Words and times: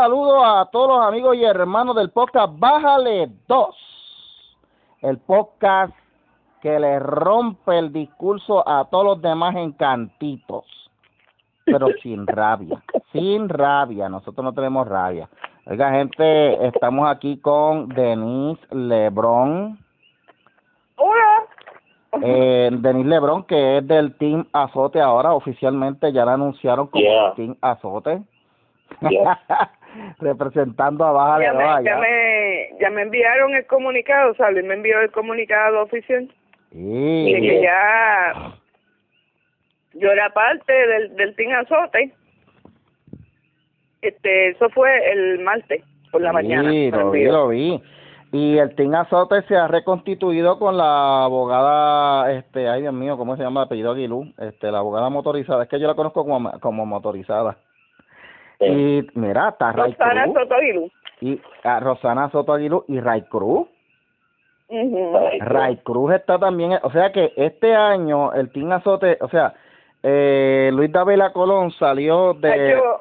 Saludo 0.00 0.44
a 0.44 0.64
todos 0.66 0.90
los 0.90 1.04
amigos 1.04 1.34
y 1.34 1.42
hermanos 1.42 1.96
del 1.96 2.10
podcast 2.10 2.56
Bájale 2.56 3.28
2. 3.48 3.76
El 5.02 5.18
podcast 5.18 5.92
que 6.62 6.78
le 6.78 7.00
rompe 7.00 7.76
el 7.76 7.92
discurso 7.92 8.62
a 8.68 8.84
todos 8.84 9.04
los 9.04 9.22
demás 9.22 9.56
encantitos. 9.56 10.64
Pero 11.64 11.88
sin 12.02 12.28
rabia, 12.28 12.80
sin 13.10 13.48
rabia. 13.48 14.08
Nosotros 14.08 14.44
no 14.44 14.52
tenemos 14.52 14.86
rabia. 14.86 15.28
Oiga, 15.66 15.90
gente, 15.90 16.68
estamos 16.68 17.10
aquí 17.10 17.38
con 17.38 17.88
Denise 17.88 18.64
Lebrón. 18.70 19.80
Hola. 20.94 22.22
Eh, 22.22 22.70
Denise 22.70 23.08
Lebrón, 23.08 23.42
que 23.42 23.78
es 23.78 23.88
del 23.88 24.16
Team 24.16 24.46
Azote 24.52 25.00
ahora, 25.00 25.32
oficialmente 25.32 26.12
ya 26.12 26.24
la 26.24 26.34
anunciaron 26.34 26.86
como 26.86 27.02
Yeah. 27.02 27.34
Team 27.34 27.56
Azote. 27.60 28.22
Yeah. 29.00 29.40
Representando 30.18 31.04
a 31.04 31.12
Baja 31.12 31.38
de 31.38 31.44
Ya 31.44 31.52
me, 31.54 31.64
Baja. 31.64 31.82
ya, 31.82 31.96
me, 31.98 32.68
ya 32.80 32.90
me 32.90 33.02
enviaron 33.02 33.54
el 33.54 33.66
comunicado, 33.66 34.34
¿sabes? 34.34 34.64
Me 34.64 34.74
envió 34.74 35.00
el 35.00 35.10
comunicado 35.10 35.82
oficial 35.82 36.28
Sí. 36.72 37.32
de 37.32 37.40
que 37.40 37.62
ya 37.62 38.52
yo 39.94 40.10
era 40.12 40.30
parte 40.30 40.72
del, 40.72 41.16
del 41.16 41.34
Team 41.34 41.52
Azote. 41.52 42.12
Este, 44.02 44.48
eso 44.50 44.68
fue 44.70 45.10
el 45.12 45.40
martes 45.40 45.82
por 46.12 46.20
la 46.20 46.32
mañana. 46.32 46.70
Sí, 46.70 46.90
me 46.92 46.98
lo 46.98 47.10
vi, 47.10 47.24
lo 47.24 47.48
vi. 47.48 47.82
Y 48.30 48.58
el 48.58 48.74
Team 48.74 48.94
Azote 48.94 49.40
se 49.48 49.56
ha 49.56 49.66
reconstituido 49.68 50.58
con 50.58 50.76
la 50.76 51.24
abogada, 51.24 52.30
este, 52.32 52.68
ay 52.68 52.82
Dios 52.82 52.92
mío, 52.92 53.16
¿cómo 53.16 53.36
se 53.36 53.42
llama 53.42 53.62
el 53.62 53.66
apellido 53.66 53.92
Aguilú? 53.92 54.32
Este, 54.38 54.70
la 54.70 54.78
abogada 54.78 55.08
motorizada, 55.08 55.62
es 55.62 55.68
que 55.70 55.80
yo 55.80 55.86
la 55.86 55.94
conozco 55.94 56.24
como, 56.26 56.52
como 56.60 56.84
motorizada. 56.84 57.56
Y 58.60 59.06
mira, 59.14 59.50
está 59.50 59.72
Ray 59.72 59.92
Rosana 59.92 60.24
Cruz, 60.24 60.34
Soto 60.34 60.54
Aguilú. 60.54 60.90
y 61.20 61.40
a 61.64 61.80
Rosana 61.80 62.30
Soto 62.30 62.52
Aguilú 62.52 62.84
y 62.88 63.00
Ray 63.00 63.22
Cruz. 63.22 63.68
Ray 65.40 65.76
Cruz 65.78 66.12
está 66.12 66.38
también, 66.38 66.78
o 66.82 66.90
sea 66.90 67.10
que 67.12 67.32
este 67.36 67.74
año 67.74 68.32
el 68.34 68.50
Team 68.50 68.70
Azote, 68.72 69.16
o 69.20 69.28
sea, 69.28 69.54
eh, 70.02 70.70
Luis 70.72 70.92
Davila 70.92 71.32
Colón 71.32 71.70
salió 71.72 72.30
Ah, 72.30 72.34
de 72.38 72.70
yo- 72.76 73.00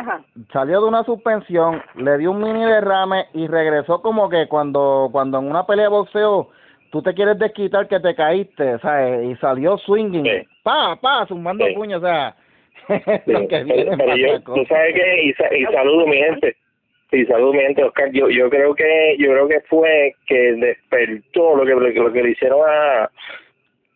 Ajá. 0.00 0.22
salió 0.52 0.80
de 0.80 0.88
una 0.88 1.04
suspensión, 1.04 1.82
le 1.96 2.16
dio 2.16 2.30
un 2.30 2.40
mini 2.42 2.64
derrame 2.64 3.26
y 3.34 3.46
regresó 3.46 4.00
como 4.00 4.28
que 4.30 4.48
cuando 4.48 5.10
cuando 5.12 5.38
en 5.38 5.50
una 5.50 5.66
pelea 5.66 5.86
de 5.86 5.90
boxeo 5.90 6.48
tú 6.90 7.02
te 7.02 7.12
quieres 7.14 7.38
desquitar 7.38 7.86
que 7.88 8.00
te 8.00 8.14
caíste, 8.14 8.78
¿sabes? 8.78 9.24
Y 9.26 9.36
salió 9.36 9.76
swinging, 9.78 10.24
Sí. 10.24 10.48
pa, 10.62 10.96
pa, 10.96 11.26
zumbando 11.26 11.66
Sí. 11.66 11.74
puños, 11.74 12.02
o 12.02 12.06
sea, 12.06 12.34
Pero, 13.26 14.16
yo, 14.16 14.40
tú 14.42 14.64
sabes 14.66 14.94
que 14.94 15.22
y, 15.24 15.30
y 15.30 15.64
saludo 15.66 16.06
mi 16.06 16.16
gente. 16.16 16.56
Y 17.12 17.24
saludo 17.26 17.52
mi 17.52 17.60
gente 17.60 17.84
Oscar. 17.84 18.10
Yo 18.12 18.28
yo 18.30 18.48
creo 18.48 18.74
que 18.74 19.16
yo 19.18 19.30
creo 19.30 19.48
que 19.48 19.60
fue 19.62 20.14
que 20.26 20.54
despertó 20.54 21.56
lo 21.56 21.64
que 21.64 21.74
lo, 22.00 22.12
que 22.12 22.22
le 22.22 22.30
hicieron 22.30 22.60
a 22.68 23.10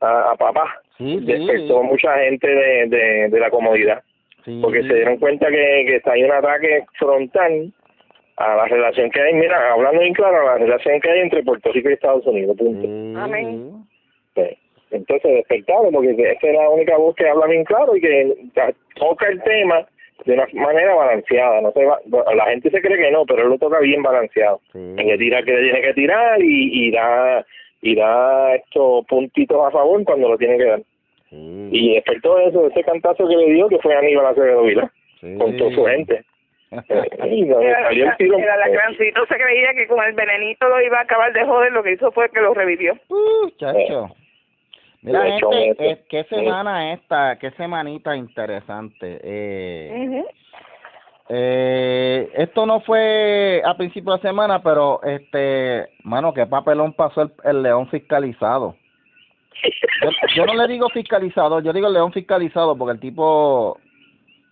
a, 0.00 0.30
a 0.32 0.36
papá. 0.36 0.80
Sí, 0.98 1.18
sí, 1.18 1.24
despertó 1.24 1.82
mucha 1.82 2.14
gente 2.18 2.46
de, 2.46 2.86
de, 2.88 3.28
de 3.28 3.40
la 3.40 3.50
comodidad. 3.50 4.02
Sí. 4.44 4.60
porque 4.62 4.82
se 4.84 4.94
dieron 4.94 5.16
cuenta 5.16 5.48
que, 5.48 5.84
que 5.86 5.96
está 5.96 6.12
ahí 6.12 6.22
un 6.22 6.30
ataque 6.30 6.84
frontal 7.00 7.72
a 8.36 8.54
la 8.54 8.66
relación 8.66 9.10
que 9.10 9.20
hay. 9.20 9.34
Mira 9.34 9.72
hablando 9.72 10.00
bien 10.00 10.14
claro 10.14 10.44
la 10.44 10.58
relación 10.58 11.00
que 11.00 11.10
hay 11.10 11.20
entre 11.20 11.42
Puerto 11.42 11.72
Rico 11.72 11.90
y 11.90 11.94
Estados 11.94 12.24
Unidos 12.26 12.56
punto. 12.56 12.86
Sí, 12.86 13.14
Amén. 13.16 13.84
Sí. 14.36 14.58
Entonces 14.96 15.32
despertaron, 15.34 15.92
porque 15.92 16.10
esa 16.10 16.46
es 16.48 16.54
la 16.54 16.68
única 16.70 16.96
voz 16.96 17.14
que 17.16 17.28
habla 17.28 17.46
bien 17.46 17.64
claro 17.64 17.96
y 17.96 18.00
que 18.00 18.34
toca 18.96 19.28
el 19.28 19.42
tema 19.42 19.86
de 20.24 20.32
una 20.32 20.46
manera 20.54 20.94
balanceada. 20.94 21.60
no 21.60 21.72
se 21.72 21.84
va, 21.84 22.00
La 22.34 22.46
gente 22.46 22.70
se 22.70 22.80
cree 22.80 22.96
que 22.98 23.10
no, 23.10 23.24
pero 23.26 23.42
él 23.42 23.48
lo 23.50 23.58
toca 23.58 23.78
bien 23.80 24.02
balanceado. 24.02 24.60
sí. 24.72 24.78
En 24.78 24.96
que 25.08 25.18
tira 25.18 25.42
que 25.42 25.52
le 25.52 25.62
tiene 25.62 25.82
que 25.82 25.94
tirar 25.94 26.40
y, 26.42 26.86
y 26.88 26.90
da 26.90 27.44
y 27.82 27.94
da 27.94 28.54
estos 28.56 29.04
puntitos 29.06 29.64
a 29.64 29.70
favor 29.70 30.02
cuando 30.04 30.28
lo 30.30 30.38
tiene 30.38 30.56
que 30.56 30.64
dar. 30.64 30.80
sí, 31.30 31.68
Y 31.70 31.94
despertó 31.94 32.38
eso, 32.40 32.66
ese 32.68 32.82
cantazo 32.82 33.28
que 33.28 33.36
le 33.36 33.52
dio, 33.52 33.68
que 33.68 33.78
fue 33.78 33.94
Aníbal 33.94 34.26
Acevedo 34.26 34.62
Vila, 34.62 34.90
sí. 35.20 35.36
con 35.38 35.56
toda 35.56 35.70
su 35.72 35.84
gente. 35.84 36.22
Eh, 36.88 37.28
y 37.30 37.44
donde 37.46 37.68
Era, 37.68 37.84
salió 37.84 38.06
el 38.10 38.16
tiro, 38.16 38.38
era 38.38 38.56
la 38.56 38.68
grancito 38.68 39.24
se 39.26 39.36
creía 39.36 39.72
que 39.74 39.86
con 39.86 40.04
el 40.04 40.12
venenito 40.14 40.68
lo 40.68 40.82
iba 40.82 40.98
a 40.98 41.02
acabar 41.02 41.32
de 41.32 41.44
joder, 41.44 41.70
lo 41.70 41.82
que 41.84 41.92
hizo 41.92 42.10
fue 42.10 42.28
que 42.28 42.40
lo 42.40 42.54
revivió. 42.54 42.92
Uh, 43.08 43.48
chacho. 43.56 44.08
Mira, 45.06 45.22
gente, 45.22 45.70
eso. 45.70 45.82
eh, 45.82 46.04
qué 46.08 46.24
semana 46.24 46.92
esta, 46.92 47.38
qué 47.38 47.52
semanita 47.52 48.16
interesante. 48.16 49.20
Eh, 49.22 50.04
Ujú. 50.04 50.26
Eh, 51.28 52.28
esto 52.34 52.66
no 52.66 52.80
fue 52.80 53.62
a 53.64 53.76
principio 53.76 54.14
de 54.14 54.22
semana, 54.22 54.62
pero 54.62 55.00
este, 55.04 55.88
mano, 56.02 56.34
qué 56.34 56.46
papelón 56.46 56.92
pasó 56.92 57.22
el, 57.22 57.32
el 57.44 57.62
león 57.62 57.88
fiscalizado. 57.88 58.76
Yo, 60.02 60.10
yo 60.34 60.46
no 60.46 60.54
le 60.54 60.68
digo 60.68 60.88
fiscalizado, 60.88 61.60
yo 61.60 61.72
digo 61.72 61.88
león 61.88 62.12
fiscalizado 62.12 62.76
porque 62.76 62.92
el 62.94 63.00
tipo 63.00 63.78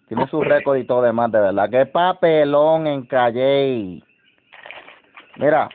tiene 0.07 0.27
su 0.29 0.41
récord 0.41 0.79
y 0.79 0.85
todo 0.85 1.03
demás, 1.03 1.33
de 1.33 1.41
verdad. 1.41 1.69
Qué 1.69 1.87
papelón 1.87 2.87
en 2.87 3.07
Calle. 3.07 4.03
Mira, 5.37 5.69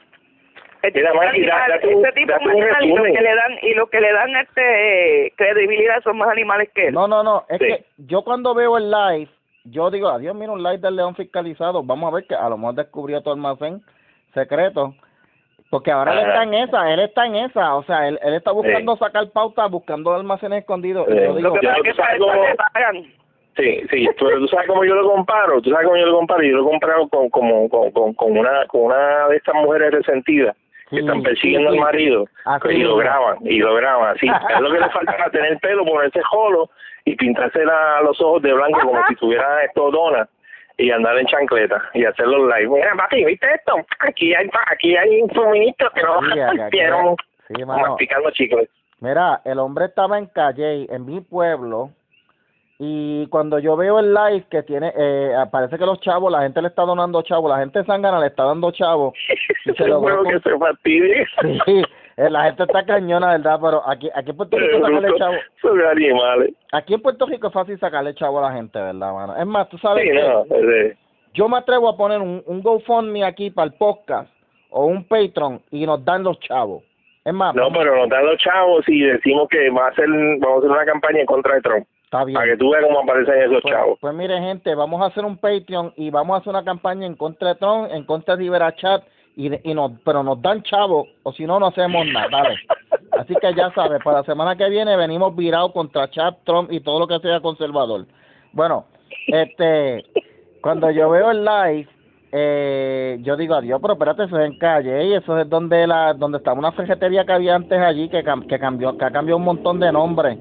Este 0.82 1.00
Mira, 1.00 1.12
tipo 1.12 1.24
da- 1.24 1.30
animal, 1.30 1.70
da 1.72 1.80
tu- 1.82 1.88
tipo 2.14 2.36
y 2.84 2.88
lo 2.96 3.04
que 3.04 3.22
le 3.22 3.36
dan 3.36 3.52
y 3.62 3.74
lo 3.74 3.88
que 3.88 4.00
le 4.00 4.14
dan 4.14 4.36
este 4.38 5.34
credibilidad 5.36 6.02
son 6.04 6.18
más 6.18 6.30
animales 6.30 6.70
que 6.74 6.88
él. 6.88 6.94
no, 6.94 7.08
no, 7.08 7.22
no, 7.22 7.44
es 7.50 7.58
Sí. 7.60 7.66
que 7.66 7.86
yo 7.98 8.22
cuando 8.24 8.54
veo 8.56 8.78
el 8.78 8.90
live, 8.90 9.28
yo 9.66 9.92
digo, 9.92 10.08
adiós, 10.08 10.34
mira 10.36 10.52
un 10.54 10.64
live 10.64 10.78
del 10.78 10.96
león 10.96 11.16
fiscalizado, 11.16 11.84
vamos 11.84 12.12
a 12.12 12.16
ver 12.16 12.26
que 12.26 12.36
a 12.36 12.48
lo 12.48 12.58
mejor 12.58 12.76
descubrió 12.76 13.22
tu 13.22 13.30
almacén 13.32 13.82
secreto. 14.34 14.94
Porque 15.70 15.92
ahora 15.92 16.14
él 16.14 16.20
está 16.28 16.44
en 16.44 16.54
esa, 16.56 16.92
él 16.94 17.00
está 17.02 17.26
en 17.28 17.36
esa, 17.36 17.76
o 17.76 17.84
sea, 17.84 18.08
él, 18.08 18.18
él 18.24 18.34
está 18.34 18.52
buscando 18.52 18.98
sacar 18.98 19.30
pauta, 19.30 19.68
buscando 19.68 20.16
almacenes 20.16 20.62
escondidos. 20.62 21.08
Y 21.08 21.12
Sí. 21.12 21.18
yo 21.20 21.36
digo, 21.36 21.50
lo 21.50 21.54
que 21.54 21.60
ya 21.68 21.74
pasa 21.74 21.78
es 21.78 21.78
tú 21.78 21.84
que 21.84 21.94
para 21.94 22.08
sabes 22.08 22.22
eso 22.22 22.26
cómo- 22.32 22.44
le 22.48 22.56
pagan. 22.56 23.14
Sí, 23.56 23.82
sí, 23.92 24.10
pero 24.18 24.40
tú 24.40 24.48
sabes 24.48 24.68
cómo 24.68 24.84
yo 24.86 24.96
lo 24.96 25.08
comparo, 25.12 25.62
tú 25.62 25.70
sabes 25.70 25.86
cómo 25.86 25.98
yo 25.98 26.06
lo 26.08 26.16
comparo, 26.18 26.42
yo 26.42 26.56
lo 26.58 26.62
he 26.64 26.70
comparado 26.72 27.08
con, 27.10 27.30
como, 27.30 27.70
con, 27.70 27.92
con, 27.92 28.14
con 28.16 28.36
una 28.38 28.66
con 28.68 28.82
una 28.86 29.28
de 29.28 29.36
estas 29.36 29.54
mujeres 29.56 29.92
resentidas 29.92 30.56
que 30.90 31.00
están 31.00 31.22
persiguiendo 31.22 31.70
al 31.70 31.78
marido 31.78 32.26
Así 32.46 32.70
y 32.70 32.84
lo 32.84 32.98
graban, 32.98 33.38
y 33.42 33.60
lo 33.60 33.76
graban, 33.76 34.18
sí, 34.18 34.28
es 34.50 34.60
lo 34.60 34.72
que 34.72 34.80
le 34.80 34.90
falta 34.90 35.16
es 35.26 35.32
tener 35.32 35.60
pelo, 35.60 35.86
ponerse 35.86 36.22
jolo 36.24 36.70
y 37.06 37.16
pintarse 37.16 37.64
la, 37.64 38.02
los 38.02 38.20
ojos 38.22 38.42
de 38.42 38.54
blanco 38.54 38.80
como 38.82 39.02
si 39.08 39.16
tuviera 39.16 39.64
esto 39.64 39.92
dona 39.92 40.28
y 40.78 40.92
andar 40.92 41.18
en 41.18 41.28
chancleta 41.28 41.82
y 41.94 42.06
hacer 42.06 42.26
los 42.28 42.50
live. 42.56 42.70
Mira, 42.70 42.96
papi, 42.96 43.26
¿viste 43.26 43.48
esto? 43.54 43.76
Aquí 44.00 44.34
hay 44.34 44.50
aquí 44.72 44.96
hay 44.96 45.22
un 45.22 45.30
feminista 45.30 45.92
que 45.94 46.02
no 46.02 46.20
partieron 46.58 47.16
sí, 47.48 47.66
masticando 47.66 48.32
chicles. 48.32 48.70
Mira, 49.02 49.42
el 49.46 49.60
hombre 49.60 49.86
estaba 49.86 50.18
en 50.18 50.28
Calle, 50.28 50.88
en 50.90 51.06
mi 51.06 51.22
pueblo, 51.22 51.92
y 52.82 53.28
cuando 53.28 53.60
yo 53.60 53.76
veo 53.76 54.00
el 54.00 54.14
live 54.14 54.46
que 54.50 54.64
tiene, 54.64 54.94
eh, 54.98 55.34
parece 55.52 55.78
que 55.78 55.86
los 55.86 56.00
chavos, 56.00 56.32
la 56.32 56.44
gente 56.44 56.62
le 56.62 56.70
está 56.70 56.84
donando 56.84 57.22
chavos, 57.24 57.52
la 57.52 57.60
gente 57.60 57.84
sangana 57.84 58.22
le 58.22 58.28
está 58.28 58.46
dando 58.46 58.72
chavos. 58.72 59.14
Y 59.66 59.74
se 59.74 59.92
juego 59.92 60.24
que 60.24 60.40
se 60.40 60.58
fastidie. 60.58 61.26
Sí, 61.66 61.84
eh, 62.16 62.30
la 62.30 62.46
gente 62.46 62.64
está 62.64 62.86
cañona, 62.86 63.32
¿verdad? 63.38 63.60
Pero 63.62 63.84
aquí, 63.86 64.10
aquí 64.16 64.30
en 64.32 64.38
Puerto 64.38 64.58
Rico 64.58 64.80
sacarle 64.80 65.18
chavo, 65.18 65.34
Son 65.62 65.82
animales. 65.82 66.54
aquí 66.72 66.94
en 66.94 67.02
Puerto 67.02 67.26
Rico 67.26 67.48
es 67.48 67.54
fácil 67.54 67.78
sacarle 67.80 68.16
chavo 68.16 68.40
a 68.40 68.50
la 68.50 68.56
gente, 68.56 68.80
¿verdad, 68.80 69.14
mano? 69.14 69.36
Es 69.36 69.46
más, 69.46 69.68
tú 69.68 69.78
sabes 69.80 70.04
Sí, 70.06 70.10
que 70.12 70.24
no, 70.24 70.46
yo 71.34 71.50
me 71.50 71.58
atrevo 71.58 71.90
a 71.90 71.98
poner 71.98 72.20
un, 72.22 72.42
un 72.46 72.62
GoFundMe 72.64 73.26
aquí 73.26 73.52
para 73.52 73.68
el 73.68 73.74
podcast 73.74 74.32
o 74.70 74.86
un 74.86 75.04
Patreon 75.04 75.62
y 75.72 75.86
nos 75.86 76.04
dan 76.06 76.24
los 76.24 76.40
chavos. 76.40 76.84
Es 77.26 77.34
más, 77.34 77.54
No, 77.54 77.70
pero 77.74 77.96
nos 77.98 78.08
dan 78.10 78.26
los 78.26 78.38
chavos 78.38 78.88
y 78.88 79.02
decimos 79.02 79.50
que 79.50 79.70
va 79.70 79.88
a 79.88 79.90
hacer, 79.90 80.08
vamos 80.08 80.56
a 80.56 80.58
hacer 80.60 80.72
una 80.72 80.86
campaña 80.86 81.20
en 81.20 81.26
contra 81.26 81.56
de 81.56 81.62
Trump. 81.62 81.86
Está 82.10 82.24
bien. 82.26 82.36
Para 82.36 82.48
que 82.52 82.58
tú 82.58 82.72
veas 82.72 82.84
cómo 82.86 83.00
aparecen 83.02 83.42
esos 83.44 83.62
Pues, 83.62 83.74
chavos. 83.74 83.98
pues 84.02 84.14
mire, 84.16 84.40
gente, 84.40 84.74
vamos 84.74 85.00
a 85.02 85.06
hacer 85.06 85.24
un 85.24 85.38
Patreon 85.38 85.94
y 85.96 86.10
vamos 86.10 86.34
a 86.36 86.40
hacer 86.40 86.50
una 86.50 86.64
campaña 86.64 87.06
en 87.06 87.16
contra 87.16 87.50
de 87.50 87.56
Trump, 87.56 87.90
en 87.92 88.04
contra 88.06 88.36
de 88.36 88.42
Rivera 88.44 88.76
Chat, 88.76 89.04
y, 89.36 89.70
y 89.70 89.74
nos, 89.76 89.92
pero 90.04 90.24
nos 90.24 90.42
dan 90.42 90.64
chavos, 90.64 91.08
o 91.24 91.32
si 91.32 91.46
no, 91.46 91.60
no 91.60 91.68
hacemos 91.68 92.06
nada, 92.08 92.28
dale. 92.32 92.56
Así 93.12 93.36
que 93.36 93.54
ya 93.54 93.72
sabes, 93.74 94.02
para 94.04 94.18
la 94.20 94.24
semana 94.24 94.56
que 94.56 94.68
viene 94.70 94.96
venimos 94.98 95.36
virados 95.36 95.72
contra 95.72 96.10
Chat, 96.10 96.38
Trump 96.46 96.72
y 96.72 96.80
todo 96.82 97.00
lo 97.00 97.08
que 97.08 97.20
sea 97.20 97.40
conservador. 97.42 98.06
Bueno, 98.54 98.86
este, 99.28 100.04
cuando 100.62 100.90
yo 100.90 101.10
veo 101.12 101.30
el 101.32 101.46
live, 101.46 101.88
eh, 102.32 103.18
yo 103.22 103.36
digo, 103.38 103.56
adiós, 103.56 103.80
pero 103.82 103.94
espérate, 103.94 104.24
eso 104.26 104.40
es 104.40 104.52
en 104.52 104.58
calle, 104.60 105.06
y 105.06 105.14
eso 105.14 105.40
es 105.40 105.50
donde 105.50 105.86
la 105.88 106.14
donde 106.14 106.40
estaba 106.40 106.60
una 106.60 106.72
ferretería 106.72 107.24
que 107.26 107.34
había 107.34 107.56
antes 107.56 107.80
allí, 107.80 108.10
que, 108.10 108.24
que 108.48 108.60
cambió 108.60 108.98
que 108.98 109.06
ha 109.06 109.12
cambiado 109.12 109.38
un 109.38 109.46
montón 109.46 109.80
de 109.80 109.92
nombres. 109.92 110.38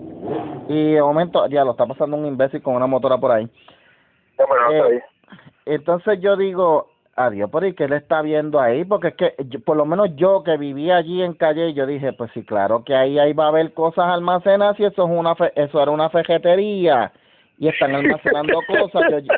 Y 0.69 0.93
de 0.93 1.03
momento, 1.03 1.47
ya 1.49 1.65
lo 1.65 1.73
está 1.73 1.87
pasando 1.87 2.17
un 2.17 2.27
imbécil 2.27 2.63
con 2.63 2.75
una 2.77 2.87
motora 2.87 3.19
por 3.19 3.33
ahí. 3.33 3.45
No, 4.39 4.45
pero 4.49 4.71
no 4.71 4.87
Eh. 4.95 5.03
Entonces 5.67 6.21
yo 6.21 6.37
digo, 6.37 6.89
adiós, 7.17 7.51
pero 7.53 7.67
¿y 7.67 7.75
qué 7.75 7.89
le 7.89 7.97
está 7.97 8.23
viendo 8.23 8.61
ahí? 8.61 8.85
Porque 8.85 9.09
es 9.09 9.15
que, 9.17 9.35
yo- 9.49 9.61
por 9.61 9.77
lo 9.77 9.85
menos 9.85 10.15
yo 10.17 10.43
que 10.43 10.57
vivía 10.57 10.97
allí 10.97 11.23
en 11.23 11.35
calle, 11.35 11.75
yo 11.75 11.87
dije, 11.87 12.13
pues 12.13 12.31
sí, 12.33 12.43
claro 12.45 12.85
que 12.85 12.95
ahí, 12.95 13.19
ahí 13.19 13.33
va 13.33 13.47
a 13.47 13.49
haber 13.49 13.73
cosas 13.75 14.07
almacenadas 14.07 14.79
y 14.81 14.85
eso 14.85 15.05
es 15.05 15.11
una 15.11 15.35
fe- 15.35 15.53
eso 15.55 15.83
era 15.83 15.91
una 15.91 16.09
fejetería 16.11 17.13
y 17.59 17.69
están 17.69 17.95
almacenando 17.95 18.61
cosas. 18.67 19.03
Yo, 19.11 19.19
yo- 19.19 19.35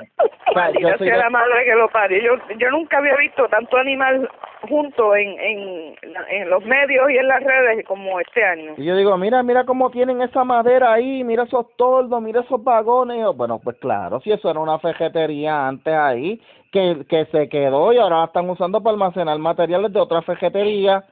O 0.49 0.52
sea, 0.52 0.70
yo 0.72 0.99
soy 0.99 1.08
la 1.11 1.31
madre 1.31 1.64
que 1.64 1.75
lo 1.75 1.88
parió. 1.90 2.19
Yo, 2.20 2.56
yo 2.58 2.70
nunca 2.70 2.99
había 2.99 3.17
visto 3.17 3.46
tanto 3.49 3.76
animal 3.76 4.28
junto 4.69 5.14
en, 5.17 5.28
en, 5.40 5.94
en 6.28 6.50
los 6.50 6.64
medios 6.64 7.08
y 7.11 7.17
en 7.19 7.28
las 7.28 7.43
redes 7.43 7.84
como 7.87 8.19
este 8.20 8.44
año. 8.44 8.75
Y 8.76 8.84
yo 8.84 8.96
digo, 8.96 9.17
mira, 9.17 9.43
mira 9.43 9.64
cómo 9.64 9.90
tienen 9.90 10.20
esa 10.22 10.43
madera 10.44 10.93
ahí, 10.93 11.22
mira 11.25 11.44
esos 11.44 11.67
toldos, 11.76 12.20
mira 12.20 12.40
esos 12.40 12.62
vagones. 12.64 13.19
Y 13.19 13.20
yo, 13.20 13.32
bueno, 13.32 13.61
pues 13.62 13.76
claro, 13.78 14.20
si 14.20 14.32
eso 14.32 14.50
era 14.50 14.58
una 14.61 14.78
fejetería 14.81 15.69
antes 15.69 15.94
ahí, 15.94 16.40
que, 16.72 17.05
que 17.08 17.26
se 17.26 17.49
quedó 17.49 17.93
y 17.93 17.99
ahora 17.99 18.25
están 18.25 18.50
usando 18.50 18.82
para 18.82 18.94
almacenar 18.94 19.38
materiales 19.38 19.93
de 19.93 20.00
otra 20.00 20.20
fejetería. 20.22 21.05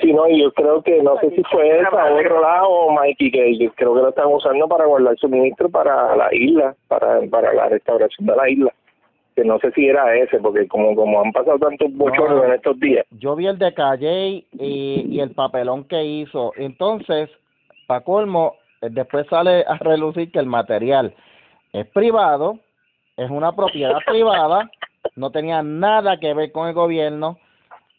Sí, 0.00 0.12
no, 0.12 0.28
y 0.28 0.40
yo 0.40 0.52
creo 0.52 0.82
que, 0.82 1.02
no 1.02 1.18
sé 1.20 1.30
si 1.30 1.42
fue 1.44 1.78
esa 1.78 1.90
o 1.90 2.18
otro 2.18 2.40
lado, 2.40 2.90
Mikey, 2.92 3.30
que 3.30 3.58
yo 3.58 3.70
creo 3.74 3.94
que 3.94 4.00
lo 4.00 4.08
están 4.08 4.26
usando 4.28 4.66
para 4.66 4.86
guardar 4.86 5.16
suministro 5.18 5.68
para 5.68 6.16
la 6.16 6.34
isla, 6.34 6.74
para, 6.88 7.20
para 7.30 7.52
la 7.52 7.68
restauración 7.68 8.26
de 8.26 8.36
la 8.36 8.48
isla. 8.48 8.72
Que 9.36 9.44
no 9.44 9.58
sé 9.58 9.70
si 9.72 9.86
era 9.86 10.14
ese, 10.16 10.38
porque 10.40 10.66
como 10.68 10.94
como 10.94 11.20
han 11.20 11.32
pasado 11.32 11.58
tantos 11.58 11.92
bochornos 11.94 12.44
en 12.44 12.52
estos 12.52 12.78
días. 12.80 13.06
Yo 13.12 13.36
vi 13.36 13.46
el 13.46 13.58
de 13.58 13.72
Calle 13.72 14.44
y, 14.52 15.06
y 15.08 15.20
el 15.20 15.30
papelón 15.30 15.84
que 15.84 16.02
hizo. 16.04 16.52
Entonces, 16.56 17.30
para 17.86 18.02
colmo, 18.02 18.56
después 18.80 19.26
sale 19.28 19.64
a 19.66 19.76
relucir 19.78 20.30
que 20.32 20.38
el 20.38 20.46
material 20.46 21.14
es 21.72 21.86
privado, 21.88 22.58
es 23.16 23.30
una 23.30 23.52
propiedad 23.52 23.98
privada, 24.06 24.70
no 25.16 25.30
tenía 25.30 25.62
nada 25.62 26.18
que 26.18 26.34
ver 26.34 26.52
con 26.52 26.68
el 26.68 26.74
gobierno. 26.74 27.38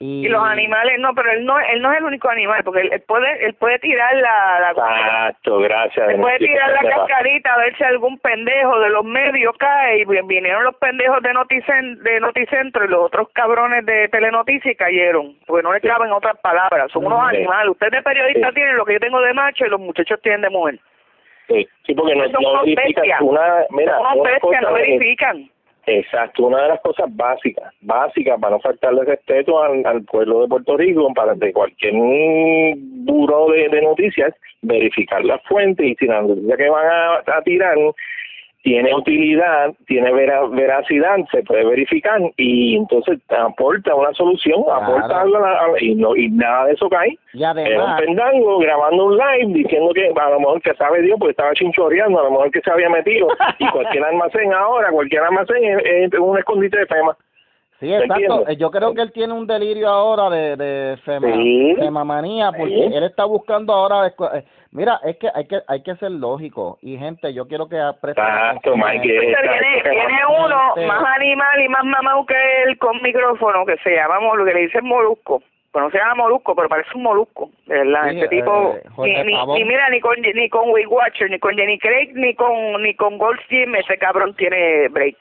Y, 0.06 0.26
Y 0.26 0.28
los 0.28 0.44
animales, 0.44 1.00
no, 1.00 1.14
pero 1.16 1.32
él 1.32 1.46
no, 1.46 1.58
él 1.58 1.82
no 1.82 1.90
es 1.94 2.00
el 2.00 2.04
único 2.04 2.28
animal, 2.30 2.62
porque 2.66 2.82
él, 2.82 2.90
él 2.92 3.02
puede, 3.08 3.46
él 3.46 3.54
puede 3.54 3.80
tirar 3.80 4.14
la, 4.18 4.60
la 4.60 4.70
Exacto, 4.72 5.60
gracias. 5.60 6.10
él 6.10 6.20
puede 6.20 6.40
tirar 6.40 6.72
la 6.72 6.90
cascarita 6.90 7.54
a 7.54 7.58
ver 7.60 7.78
si 7.78 7.84
algún 7.86 8.20
pendejo 8.20 8.82
de 8.82 8.90
los 8.90 9.06
medios 9.06 9.56
cae 9.58 10.00
y 10.00 10.06
vi- 10.06 10.20
vinieron 10.26 10.66
los 10.66 10.76
pendejos 10.76 11.22
de 11.24 11.32
Noticen, 11.34 12.04
de 12.04 12.20
Noticentro 12.20 12.84
y 12.84 12.90
los 12.90 13.00
otros 13.00 13.30
cabrones 13.32 13.86
de 13.86 14.10
Telenoticias 14.10 14.74
y 14.74 14.76
cayeron, 14.76 15.38
porque 15.48 15.64
no 15.64 15.72
le 15.72 15.80
caben 15.80 16.12
otras 16.12 16.38
palabras, 16.42 16.92
son 16.92 17.06
unos 17.06 17.30
Sí. 17.30 17.38
animales. 17.38 17.70
Ustedes 17.72 17.94
de 17.94 18.02
periodistas 18.02 18.50
Sí. 18.50 18.56
tienen 18.56 18.76
lo 18.76 18.84
que 18.84 18.94
yo 18.94 19.00
tengo 19.00 19.22
de 19.22 19.34
macho 19.34 19.66
y 19.66 19.70
los 19.70 19.80
muchachos 19.80 20.20
tienen 20.22 20.42
de 20.42 20.50
mujer. 20.50 20.80
Sí, 21.48 21.66
sí, 21.86 21.94
porque 21.96 22.14
no, 22.16 22.26
no 22.28 22.62
verifican 22.64 23.24
una, 23.24 23.66
mira, 23.70 23.94
Son 23.94 24.02
unos 24.02 24.16
una 24.16 24.32
bestias, 24.32 24.42
cosa 24.42 24.62
no 24.62 24.74
verifican. 24.74 25.50
Exacto, 25.85 26.45
una 26.45 26.62
de 26.62 26.69
las 26.69 26.81
cosas 26.81 27.13
básicas, 27.13 27.74
básicas 27.81 28.39
para 28.39 28.56
no 28.56 28.62
faltarle 28.62 29.03
respeto 29.03 29.62
al, 29.62 29.85
al 29.85 30.03
pueblo 30.03 30.41
de 30.41 30.47
Puerto 30.47 30.77
Rico, 30.77 31.13
para 31.13 31.35
de 31.35 31.51
cualquier 31.51 31.94
buró 31.94 33.47
de, 33.51 33.68
de 33.68 33.81
noticias, 33.81 34.33
verificar 34.62 35.25
las 35.25 35.44
fuentes 35.44 35.85
y 35.85 35.95
si 35.95 36.06
la 36.06 36.21
noticia 36.21 36.56
que 36.56 36.69
van 36.69 36.88
a, 36.88 37.15
a 37.18 37.41
tirar 37.44 37.77
tiene 38.63 38.95
utilidad, 38.95 39.74
tiene 39.88 40.12
vera- 40.13 40.48
veracidad, 40.48 41.18
se 41.31 41.44
puede 41.44 41.65
verificar 41.65 42.19
y 42.38 42.77
entonces 42.77 43.19
aporta 43.30 43.94
una 43.94 44.13
solución, 44.13 44.63
Claro. 44.63 44.83
aporta 44.86 45.21
algo 45.21 45.36
a 45.38 45.39
la- 45.42 45.60
a- 45.65 45.81
y, 45.81 45.95
no, 45.95 46.15
y 46.15 46.30
nada 46.30 46.65
de 46.68 46.74
eso 46.74 46.89
cae. 46.89 47.18
y 47.33 47.44
un 47.44 47.95
pendango 47.98 48.60
grabando 48.60 49.06
un 49.07 49.18
live 49.18 49.54
diciendo 49.54 49.92
que 49.94 50.07
a 50.15 50.30
lo 50.30 50.39
mejor 50.39 50.62
que 50.62 50.74
sabe 50.75 51.01
Dios 51.01 51.18
porque 51.19 51.31
estaba 51.31 51.51
chinchoreando, 51.54 52.19
a 52.19 52.24
lo 52.24 52.31
mejor 52.31 52.51
que 52.51 52.62
se 52.62 52.71
había 52.71 52.89
metido 52.89 53.27
y 53.60 53.68
cualquier 53.71 54.04
almacén 54.06 54.54
ahora, 54.54 54.89
cualquier 54.92 55.24
almacén 55.24 55.63
es, 55.63 55.83
es 56.13 56.19
un 56.19 56.38
escondite 56.38 56.77
de 56.80 56.86
FEMA. 56.86 57.18
Sí, 57.85 57.91
¿me 57.91 57.97
exacto. 57.97 58.47
eh, 58.50 58.56
Yo 58.57 58.71
creo 58.71 58.94
que 58.94 59.01
él 59.01 59.12
tiene 59.12 59.33
un 59.33 59.45
delirio 59.47 59.88
ahora 59.89 60.30
de, 60.30 60.56
de 60.56 60.97
fema, 61.06 61.27
Sí. 61.35 61.75
femamanía, 61.80 62.51
porque 62.51 62.74
Sí. 62.74 62.95
él 62.95 63.03
está 63.03 63.25
buscando 63.25 63.74
ahora. 63.74 64.07
escu- 64.07 64.30
eh, 64.38 64.44
Mira, 64.71 65.00
es 65.03 65.18
que 65.18 65.30
hay 65.31 65.45
que 65.45 65.59
hay 65.68 65.83
que 65.83 65.95
ser 65.97 66.09
lógico. 66.09 66.80
Y 66.81 66.97
gente, 66.97 67.31
yo 67.31 67.47
quiero 67.47 67.69
que 67.69 67.77
presten 68.01 68.24
Exacto, 68.25 68.75
Mike, 68.75 69.01
viene, 69.07 69.27
viene 69.27 70.19
uno 70.44 70.74
Gente. 70.74 70.88
más 70.88 71.03
animal 71.15 71.62
y 71.63 71.69
más 71.69 71.83
mamado 71.85 72.25
que 72.25 72.33
él 72.65 72.77
con 72.80 73.00
micrófono 73.03 73.68
que 73.68 73.77
se 73.83 73.94
llama 73.95 74.19
mol- 74.19 74.44
que 74.47 74.53
le 74.53 74.62
dicen 74.62 74.83
molusco. 74.85 75.44
Pues 75.71 75.85
no 75.85 75.91
se 75.91 75.97
llama 76.00 76.15
molusco, 76.15 76.56
pero 76.56 76.69
parece 76.69 76.89
un 76.95 77.03
molusco, 77.03 77.50
de 77.68 77.75
verdad. 77.83 78.09
Sí, 78.09 78.15
este 78.19 78.27
tipo, 78.30 78.75
eh, 79.06 79.24
ni, 79.24 79.33
ni 79.53 79.63
mira, 79.65 79.89
ni 79.89 80.00
con, 80.00 80.15
ni 80.21 80.50
con 80.50 80.69
Weight 80.71 80.88
Watcher, 80.89 81.30
ni 81.30 81.38
con 81.39 81.56
Jenny 81.56 81.77
Craig, 81.80 82.12
ni 82.13 82.33
con, 82.35 82.81
ni 82.81 82.95
con 82.95 83.18
Gold 83.19 83.39
Gym, 83.50 83.75
ese 83.75 83.97
cabrón 84.00 84.35
tiene 84.35 84.88
break. 84.89 85.18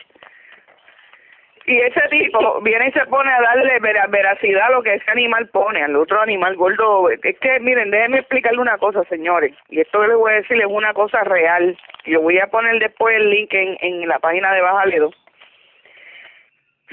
Y 1.65 1.79
ese 1.79 2.01
tipo 2.11 2.61
viene 2.63 2.89
y 2.89 2.93
se 2.93 3.07
pone 3.07 3.31
a 3.31 3.41
darle 3.41 3.79
vera- 3.79 4.07
veracidad 4.09 4.67
a 4.67 4.71
lo 4.73 4.83
que 4.83 4.95
ese 4.95 5.11
animal 5.11 5.49
pone, 5.49 5.83
al 5.83 5.95
otro 5.95 6.21
animal 6.21 6.57
gordo. 6.57 7.09
Es 7.09 7.21
que, 7.39 7.61
miren, 7.61 7.91
déjenme 7.93 8.19
explicarle 8.19 8.59
una 8.61 8.79
cosa, 8.79 9.05
señores. 9.05 9.55
Y 9.69 9.81
esto 9.81 10.01
que 10.01 10.09
les 10.09 10.17
voy 10.17 10.33
a 10.33 10.37
decir 10.37 10.59
es 10.61 10.67
una 10.67 10.93
cosa 10.93 11.23
real. 11.23 11.79
Yo 12.05 12.21
voy 12.21 12.39
a 12.41 12.49
poner 12.49 12.81
después 12.81 13.15
el 13.17 13.31
link 13.31 13.53
en, 13.55 13.77
en 13.81 14.09
la 14.09 14.19
página 14.19 14.53
de 14.53 14.61
Bajaledo. 14.61 15.13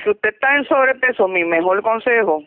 Si 0.04 0.10
usted 0.10 0.30
está 0.30 0.56
en 0.56 0.66
sobrepeso, 0.66 1.28
mi 1.28 1.44
mejor 1.44 1.82
consejo 1.82 2.44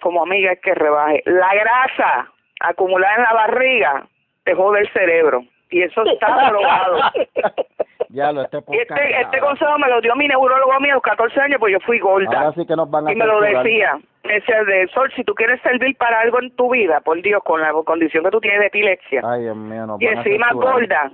como 0.00 0.22
amiga 0.22 0.52
es 0.52 0.60
que 0.60 0.74
rebaje. 0.74 1.22
La 1.26 1.52
grasa 1.54 2.30
acumulada 2.60 3.16
en 3.16 3.22
la 3.24 3.32
barriga 3.32 4.06
te 4.44 4.54
jode 4.54 4.80
el 4.80 4.92
cerebro. 4.92 5.42
Y 5.70 5.82
eso 5.82 6.02
está 6.06 6.48
probado. 6.50 7.00
Ya 8.08 8.32
lo 8.32 8.42
este 8.42 8.58
este, 8.58 9.20
este 9.20 9.38
consejo 9.40 9.78
me 9.78 9.88
lo 9.88 10.00
dio 10.00 10.14
mi 10.16 10.26
neurólogo 10.28 10.72
a 10.72 10.80
mí 10.80 10.90
a 10.90 10.94
los 10.94 11.02
14 11.02 11.40
años, 11.40 11.58
pues 11.60 11.72
yo 11.72 11.80
fui 11.80 11.98
gorda. 11.98 12.38
Ahora 12.38 12.52
sí 12.52 12.66
que 12.66 12.76
nos 12.76 12.90
van 12.90 13.06
a 13.08 13.12
y 13.12 13.16
me 13.16 13.26
lo 13.26 13.40
decía. 13.40 13.98
Me 14.24 14.34
decía, 14.34 14.64
de 14.64 14.88
Sol, 14.88 15.12
si 15.14 15.22
tú 15.24 15.34
quieres 15.34 15.60
servir 15.60 15.96
para 15.98 16.20
algo 16.20 16.40
en 16.40 16.50
tu 16.56 16.70
vida, 16.70 17.00
por 17.00 17.20
Dios, 17.20 17.42
con 17.44 17.60
la 17.60 17.72
condición 17.84 18.24
que 18.24 18.30
tú 18.30 18.40
tienes 18.40 18.60
de 18.60 18.66
epilepsia, 18.68 19.20
Ay, 19.22 19.42
Dios 19.42 19.56
mío, 19.56 19.84
nos 19.86 20.00
y 20.00 20.06
van 20.06 20.16
encima 20.18 20.48
gorda, 20.52 21.10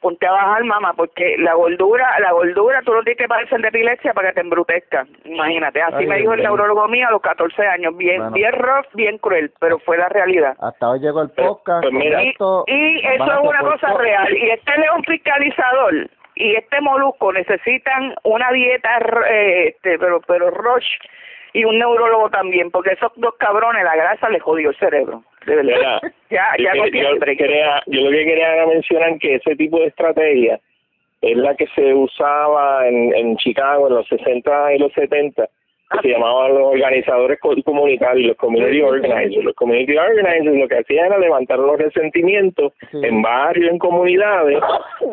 ponte 0.00 0.26
a 0.26 0.30
bajar, 0.32 0.64
mamá, 0.64 0.94
porque 0.94 1.36
la 1.38 1.52
gordura, 1.54 2.08
la 2.20 2.32
gordura 2.32 2.80
tú 2.86 2.94
no 2.94 3.02
tienes 3.02 3.18
que 3.18 3.28
padecer 3.28 3.60
de 3.60 3.68
epilepsia 3.68 4.14
para 4.14 4.28
que 4.28 4.34
te 4.36 4.40
embrutezca. 4.40 5.04
Imagínate, 5.26 5.82
así 5.82 5.96
Ay, 5.98 6.06
me 6.06 6.16
dijo 6.18 6.32
el 6.32 6.42
neurólogo 6.42 6.88
mío 6.88 7.08
a 7.08 7.10
los 7.10 7.20
14 7.20 7.66
años, 7.66 7.94
bien, 7.98 8.16
Bueno. 8.18 8.32
bien 8.32 8.52
rough, 8.52 8.86
bien 8.94 9.18
cruel, 9.18 9.52
pero 9.60 9.78
fue 9.80 9.98
la 9.98 10.08
realidad. 10.08 10.56
Hasta 10.58 10.88
hoy 10.88 11.00
llegó 11.00 11.20
el 11.20 11.30
Pero- 11.30 11.48
podcast. 11.48 11.82
pues 11.82 11.92
mira, 11.92 12.22
Y, 12.22 12.28
esto, 12.30 12.64
y 12.66 12.92
nos 13.02 13.12
eso 13.28 13.32
es 13.42 13.48
una 13.48 13.60
cosa 13.60 13.92
real. 13.94 14.34
Y 14.38 14.50
este 14.50 14.78
león 14.78 15.02
fiscalizador 15.04 16.08
y 16.38 16.54
este 16.56 16.80
molusco 16.80 17.32
necesitan 17.32 18.14
una 18.22 18.50
dieta, 18.52 18.98
eh, 19.30 19.68
este, 19.68 19.98
pero 19.98 20.20
pero 20.26 20.50
Roche 20.50 20.88
y 21.52 21.64
un 21.64 21.78
neurólogo 21.78 22.30
también, 22.30 22.70
porque 22.70 22.92
esos 22.92 23.10
dos 23.16 23.34
cabrones, 23.38 23.82
la 23.84 23.96
grasa 23.96 24.28
les 24.28 24.42
jodió 24.42 24.70
el 24.70 24.76
cerebro. 24.76 25.22
De 25.46 25.56
verdad. 25.56 26.00
Ya, 26.30 26.46
ya 26.58 26.72
yo, 26.76 26.82
no 26.82 26.86
yo 26.86 27.18
quería- 27.36 27.82
yo 27.86 28.00
lo 28.02 28.10
que 28.10 28.24
quería 28.24 28.66
mencionar 28.66 29.18
que 29.18 29.36
ese 29.36 29.56
tipo 29.56 29.80
de 29.80 29.86
estrategia 29.86 30.60
es 31.22 31.36
la 31.36 31.54
que 31.56 31.66
se 31.74 31.94
usaba 31.94 32.86
en, 32.86 33.14
en 33.14 33.36
Chicago 33.38 33.88
en 33.88 33.94
los 33.94 34.06
60 34.08 34.74
y 34.74 34.78
los 34.78 34.92
70 34.92 35.44
que 35.44 35.50
se 36.02 36.08
llamaban 36.08 36.54
los 36.54 36.62
organizadores 36.74 37.38
co- 37.40 37.54
comunitarios, 37.64 38.28
los 38.28 38.36
community 38.36 38.82
organizers. 38.82 39.44
Los 39.44 39.54
community 39.54 39.96
organizers 39.96 40.56
lo 40.56 40.68
que 40.68 40.78
hacían 40.78 41.06
era 41.06 41.18
levantar 41.18 41.58
los 41.58 41.78
resentimientos 41.78 42.72
Sí. 42.90 42.98
en 43.02 43.22
barrios, 43.22 43.70
en 43.72 43.78
comunidades, 43.78 44.58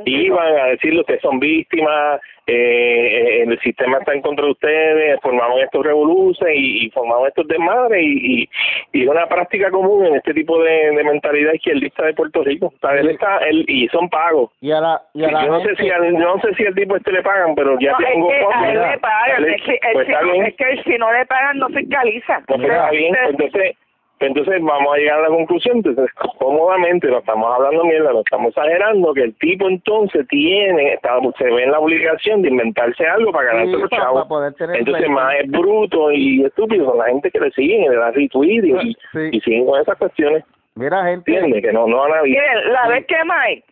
iban 0.05 0.58
a 0.60 0.65
decirle 0.67 1.00
ustedes 1.01 1.22
son 1.22 1.39
víctimas, 1.39 2.20
eh, 2.48 3.44
el 3.44 3.60
sistema 3.60 3.98
está 4.00 4.14
en 4.14 4.22
contra 4.22 4.46
de 4.46 4.52
ustedes, 4.52 5.20
formaban 5.22 5.58
estos 5.60 5.86
revoluciones 5.86 6.56
y, 6.58 6.86
y 6.86 6.90
formaban 6.92 7.28
estos 7.28 7.48
desmadres 7.48 8.02
y, 8.04 8.42
y, 8.44 8.50
y 8.94 9.04
es 9.04 9.08
una 9.10 9.28
práctica 9.28 9.70
común 9.72 10.06
en 10.06 10.16
este 10.16 10.34
tipo 10.34 10.62
de, 10.62 10.92
de 10.92 11.04
mentalidad 11.04 11.54
izquierdista 11.54 12.06
de 12.06 12.14
Puerto 12.14 12.44
Rico. 12.44 12.68
O 12.68 12.80
sea, 12.80 12.96
él 13.00 13.10
está, 13.10 13.38
él, 13.40 13.66
y 13.68 13.88
son 13.90 14.10
pagos. 14.10 14.52
Y 14.62 14.72
a 14.72 14.80
la, 14.80 15.02
y 15.14 15.24
a 15.24 15.32
la 15.32 15.46
yo 15.46 15.52
no 15.52 15.60
sé 15.62 15.75
si 15.75 15.90
al, 15.90 16.12
yo 16.12 16.20
no 16.20 16.40
sé 16.42 16.54
si 16.56 16.66
al 16.66 16.75
tipo 16.75 16.96
este 16.96 17.12
le 17.12 17.24
pagan, 17.24 17.56
pero 17.56 17.78
ya 17.80 17.92
No, 17.94 18.00
es 18.00 18.06
tengo 18.14 18.28
que 18.30 18.40
fotos. 18.42 18.56
a 18.56 18.66
él 18.72 18.78
Mira, 18.78 18.92
le 18.92 18.98
pagan, 19.00 19.44
él- 19.44 19.54
es 19.54 19.62
que, 19.64 19.72
él 19.74 19.80
pues 19.94 20.08
si 20.08 20.14
no- 20.14 20.32
bien. 20.32 20.46
es 20.46 20.56
que 20.56 20.84
si 20.84 20.98
no 20.98 21.12
le 21.14 21.25
pagan 21.25 21.58
no 21.60 21.68
fiscaliza. 21.70 22.40
No, 22.48 22.56
pero 22.58 22.74
está 22.74 22.90
bien, 22.92 23.14
pues 23.16 23.30
entonces, 23.32 23.52
pues 23.75 23.85
entonces 24.20 24.62
vamos 24.62 24.94
a 24.94 24.98
llegar 24.98 25.20
a 25.20 25.24
la 25.24 25.28
conclusión, 25.28 25.78
entonces 25.78 26.10
cómodamente 26.40 27.08
lo 27.08 27.20
estamos 27.20 27.54
hablando 27.54 27.84
mierda, 27.84 28.14
lo 28.14 28.20
estamos 28.22 28.50
exagerando, 28.50 29.14
que 29.14 29.24
el 29.24 29.36
tipo 29.36 29.68
entonces 29.68 30.26
tiene, 30.30 30.94
está, 30.94 31.18
se 31.38 31.44
ve 31.46 31.64
en 31.64 31.72
la 31.72 31.80
obligación 31.80 32.42
de 32.42 32.50
inventarse 32.50 33.06
algo 33.06 33.32
para 33.32 33.48
ganarse 33.48 33.72
Sí, 33.74 33.82
los 33.82 33.90
chavos. 33.90 34.14
para 34.22 34.28
poder 34.30 34.54
tener 34.54 34.78
Entonces 34.78 35.10
más 35.10 35.36
es 35.42 35.52
bruto 35.52 36.12
y 36.12 36.44
estúpido 36.46 36.86
son 36.86 36.98
la 36.98 37.06
gente 37.06 37.30
que 37.30 37.40
le 37.40 37.52
siguen 37.52 37.84
y 37.84 37.90
le 37.90 37.96
da 37.98 38.12
retweet 38.12 38.64
y, 38.64 38.94
Sí. 39.12 39.30
y 39.34 39.42
siguen 39.42 39.66
con 39.66 39.82
esas 39.82 39.98
cuestiones, 39.98 40.44
Mira, 40.76 41.04
gente, 41.06 41.32
¿entiendes? 41.34 41.62
Que 41.64 41.72
no, 41.74 41.88
no 41.88 41.98
van 42.00 42.20
a 42.20 42.22
Miren, 42.24 42.74
la 42.74 42.88
vez 42.90 43.06
que 43.06 43.16
Mike, 43.24 43.64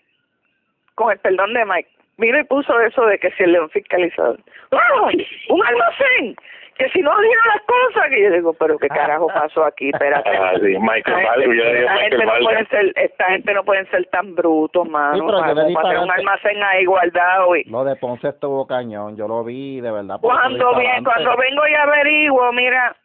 con 0.95 1.11
el 1.11 1.17
perdón 1.19 1.53
de 1.53 1.65
Mike, 1.65 1.89
vino 2.17 2.39
y 2.39 2.43
puso 2.45 2.79
eso 2.81 3.05
de 3.07 3.17
que 3.17 3.31
si 3.31 3.43
el 3.43 3.53
león 3.53 3.69
fiscalizador, 3.71 4.39
¡ay! 4.71 5.27
¡Un 5.49 5.65
almacén! 5.65 6.35
Que 6.77 6.89
si 6.89 7.01
no 7.01 7.11
digo 7.21 7.41
las 7.53 7.61
cosas, 7.61 8.09
que 8.09 8.23
yo 8.23 8.31
digo, 8.31 8.53
pero 8.53 8.77
qué 8.79 8.87
carajo 8.87 9.27
pasó 9.27 9.63
aquí, 9.63 9.89
espérate. 9.93 10.29
Ah, 10.35 10.53
sí, 10.55 10.75
Michael 10.79 11.01
Esta 11.19 11.29
Valga, 11.29 11.33
gente- 11.35 11.57
yo 11.57 11.63
le 11.63 11.73
digo 11.75 11.87
esta 11.89 11.93
Michael 11.93 12.09
gente 12.11 12.25
no 12.25 12.33
pueden 12.43 12.67
ser, 12.69 12.93
esta 12.95 13.25
gente 13.25 13.53
no 13.53 13.63
pueden 13.63 13.89
ser 13.91 14.05
tan 14.07 14.35
brutos, 14.35 14.89
mano, 14.89 15.13
Sí, 15.15 15.21
pero 15.23 15.37
para, 15.37 15.51
hacer 15.89 15.99
un 15.99 16.11
almacén 16.11 16.63
ahí 16.63 16.85
guardado 16.85 17.55
y 17.55 17.63
lo 17.65 17.83
de 17.83 17.95
Ponce 17.97 18.29
estuvo 18.29 18.65
cañón, 18.65 19.15
yo 19.15 19.27
lo 19.27 19.43
vi 19.43 19.81
de 19.81 19.91
verdad. 19.91 20.17
cuando 20.19 20.75
bien, 20.77 21.03
cuando 21.03 21.37
vengo 21.37 21.67
y 21.67 21.73
averiguo, 21.75 22.51
mira, 22.53 22.95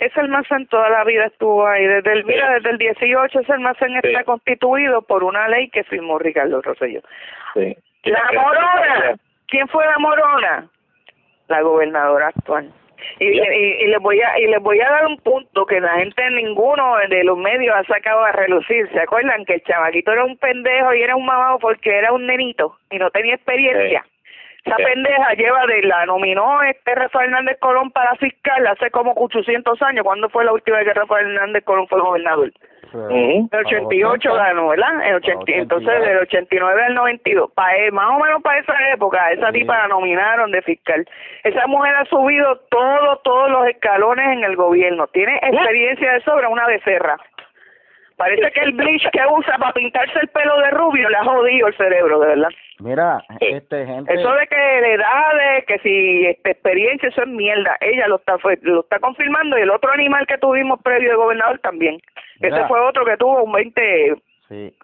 ese 0.00 0.20
almacén 0.20 0.66
toda 0.66 0.88
la 0.90 1.04
vida 1.04 1.26
estuvo 1.26 1.64
ahí, 1.66 1.86
desde 1.86 2.12
el, 2.12 2.24
mira, 2.24 2.54
desde 2.54 2.70
el 2.70 2.78
18 2.78 3.38
ese 3.40 3.52
almacén 3.52 3.94
está 4.02 4.24
constituido 4.24 5.02
por 5.02 5.22
una 5.22 5.46
ley 5.46 5.68
que 5.70 5.84
firmó 5.84 6.18
Ricardo 6.18 6.60
Rosselló. 6.60 7.00
Sí. 7.54 7.76
La 8.02 8.24
morona, 8.32 9.14
¿quién 9.46 9.68
fue 9.68 9.86
la 9.86 9.98
morona? 9.98 10.68
La 11.48 11.62
gobernadora 11.62 12.28
actual. 12.28 12.72
Y, 13.18 13.26
y, 13.26 13.84
y, 13.84 13.86
les 13.86 14.00
voy 14.00 14.20
a 14.20 14.38
y 14.38 14.46
les 14.46 14.60
voy 14.60 14.80
a 14.80 14.88
dar 14.88 15.06
un 15.06 15.18
punto 15.18 15.66
que 15.66 15.78
la 15.80 15.94
gente 15.96 16.30
ninguno 16.30 16.96
de 17.08 17.22
los 17.24 17.36
medios 17.36 17.74
ha 17.76 17.84
sacado 17.84 18.24
a 18.24 18.32
relucir. 18.32 18.88
¿Se 18.92 19.00
acuerdan 19.00 19.44
que 19.44 19.54
el 19.54 19.62
chavaquito 19.62 20.12
era 20.12 20.24
un 20.24 20.36
pendejo 20.38 20.94
y 20.94 21.02
era 21.02 21.14
un 21.14 21.26
mamado 21.26 21.58
porque 21.58 21.96
era 21.96 22.12
un 22.12 22.26
nenito 22.26 22.76
y 22.90 22.98
no 22.98 23.10
tenía 23.10 23.34
experiencia? 23.34 24.04
Esa 24.64 24.76
pendeja 24.76 25.34
lleva 25.34 25.66
de 25.66 25.82
la 25.82 26.06
nominó 26.06 26.62
este 26.62 26.94
Rafael 26.94 27.26
Hernández 27.26 27.58
Colón 27.60 27.90
para 27.90 28.14
fiscal 28.16 28.66
hace 28.66 28.90
como 28.90 29.12
800 29.14 29.80
años. 29.82 30.04
¿Cuándo 30.04 30.30
fue 30.30 30.44
la 30.44 30.52
última 30.52 30.78
vez 30.78 30.86
que 30.86 30.94
Rafael 30.94 31.26
Hernández 31.26 31.64
Colón 31.64 31.86
fue 31.86 32.00
gobernador? 32.00 32.50
En 33.10 33.48
el 33.50 33.66
88 33.66 34.34
ganó, 34.34 34.68
¿verdad? 34.68 35.06
En 35.06 35.14
80, 35.14 35.52
entonces 35.52 36.00
del 36.00 36.18
89 36.18 36.82
al 36.84 36.94
92. 36.94 37.50
Pa, 37.52 37.76
eh, 37.76 37.90
más 37.90 38.10
o 38.10 38.22
menos 38.22 38.42
para 38.42 38.60
esa 38.60 38.74
época, 38.92 39.32
esa 39.32 39.50
tipa 39.50 39.76
la 39.78 39.88
nominaron 39.88 40.50
de 40.50 40.62
fiscal. 40.62 41.06
Esa 41.42 41.66
mujer 41.66 41.94
ha 41.96 42.04
subido 42.06 42.56
todos, 42.70 43.22
todos 43.22 43.50
los 43.50 43.66
escalones 43.66 44.26
en 44.28 44.44
el 44.44 44.56
gobierno. 44.56 45.06
Tiene 45.08 45.36
experiencia 45.42 46.12
de 46.12 46.20
sobra, 46.22 46.48
una 46.48 46.66
becerra. 46.66 47.16
Parece 48.16 48.52
que 48.52 48.60
el 48.60 48.72
bleach 48.72 49.10
que 49.10 49.20
usa 49.28 49.58
para 49.58 49.72
pintarse 49.72 50.18
el 50.22 50.28
pelo 50.28 50.56
de 50.60 50.70
rubio 50.70 51.08
le 51.08 51.16
ha 51.16 51.24
jodido 51.24 51.66
el 51.66 51.76
cerebro, 51.76 52.20
de 52.20 52.28
verdad. 52.28 52.48
Mira, 52.78 53.24
este 53.40 53.86
gente... 53.86 54.14
Eso 54.14 54.32
de 54.32 54.46
que 54.46 54.56
de 54.56 54.94
edades, 54.94 55.64
que 55.66 55.78
si 55.80 56.26
este, 56.26 56.52
experiencia, 56.52 57.08
eso 57.08 57.22
es 57.22 57.28
mierda. 57.28 57.76
Ella 57.80 58.06
lo 58.06 58.16
está 58.16 58.38
fue, 58.38 58.58
lo 58.62 58.80
está 58.80 59.00
confirmando 59.00 59.58
y 59.58 59.62
el 59.62 59.70
otro 59.70 59.90
animal 59.92 60.26
que 60.28 60.38
tuvimos 60.38 60.80
previo 60.82 61.10
de 61.10 61.16
gobernador 61.16 61.58
también. 61.58 62.00
Mira. 62.40 62.58
Ese 62.58 62.68
fue 62.68 62.80
otro 62.80 63.04
que 63.04 63.16
tuvo 63.16 63.42
un 63.42 63.52
20 63.52 64.14
Sí. 64.48 64.74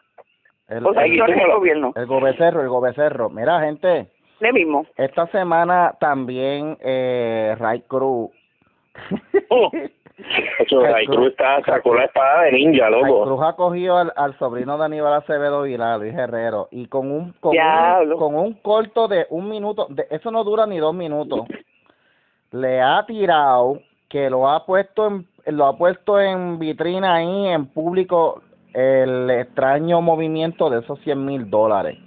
El, 0.69 0.83
posiciones 0.85 1.37
en 1.37 1.43
el 1.43 1.53
gobierno. 1.53 1.93
el 1.97 2.07
gobecerro, 2.07 2.63
el 2.63 2.69
gobecerro. 2.69 3.29
Mira, 3.29 3.61
gente, 3.61 4.07
Le 4.39 4.53
mismo. 4.53 4.87
esta 4.97 5.27
semana 5.29 5.95
también 6.01 6.77
eh, 6.81 7.57
Ray 7.59 7.83
Cruz... 7.89 8.31
Oh. 9.49 9.71
Eso, 10.59 10.81
Ray 10.83 10.93
Ray 10.93 11.07
Cruz- 11.07 11.17
Cruz 11.17 11.29
está, 11.31 11.63
sacó 11.65 11.95
la 11.95 12.05
espada 12.05 12.43
de 12.43 12.53
ninja, 12.53 12.89
Ray 12.91 13.03
loco. 13.03 13.25
Cruz 13.25 13.41
ha 13.43 13.57
cogido 13.57 13.97
al, 13.97 14.13
al 14.17 14.37
sobrino 14.39 14.77
de 14.79 14.85
Aníbal 14.85 15.15
Acevedo 15.15 15.63
Vilá, 15.63 15.97
Luis 15.97 16.15
Herrero, 16.15 16.69
y 16.71 16.87
con 16.89 17.11
un 17.11 17.33
con, 17.41 17.57
un 17.57 18.17
con 18.19 18.35
un 18.35 18.53
corto 18.55 19.09
de 19.09 19.27
un 19.31 19.49
minuto, 19.49 19.87
de, 19.89 20.07
eso 20.11 20.31
no 20.31 20.45
dura 20.45 20.67
ni 20.67 20.77
dos 20.79 20.95
minutos, 20.95 21.47
le 22.53 22.83
ha 22.83 23.03
tirado 23.07 23.81
que 24.11 24.29
lo 24.29 24.47
ha 24.49 24.67
puesto 24.67 25.07
en 25.07 25.27
lo 25.47 25.67
ha 25.67 25.77
puesto 25.77 26.21
en 26.21 26.59
vitrina 26.59 27.15
ahí 27.15 27.49
en 27.49 27.67
público 27.67 28.43
el 28.75 29.31
extraño 29.31 30.01
movimiento 30.01 30.71
de 30.71 30.81
esos 30.81 30.99
100 31.01 31.25
mil 31.25 31.51
dólares. 31.51 31.99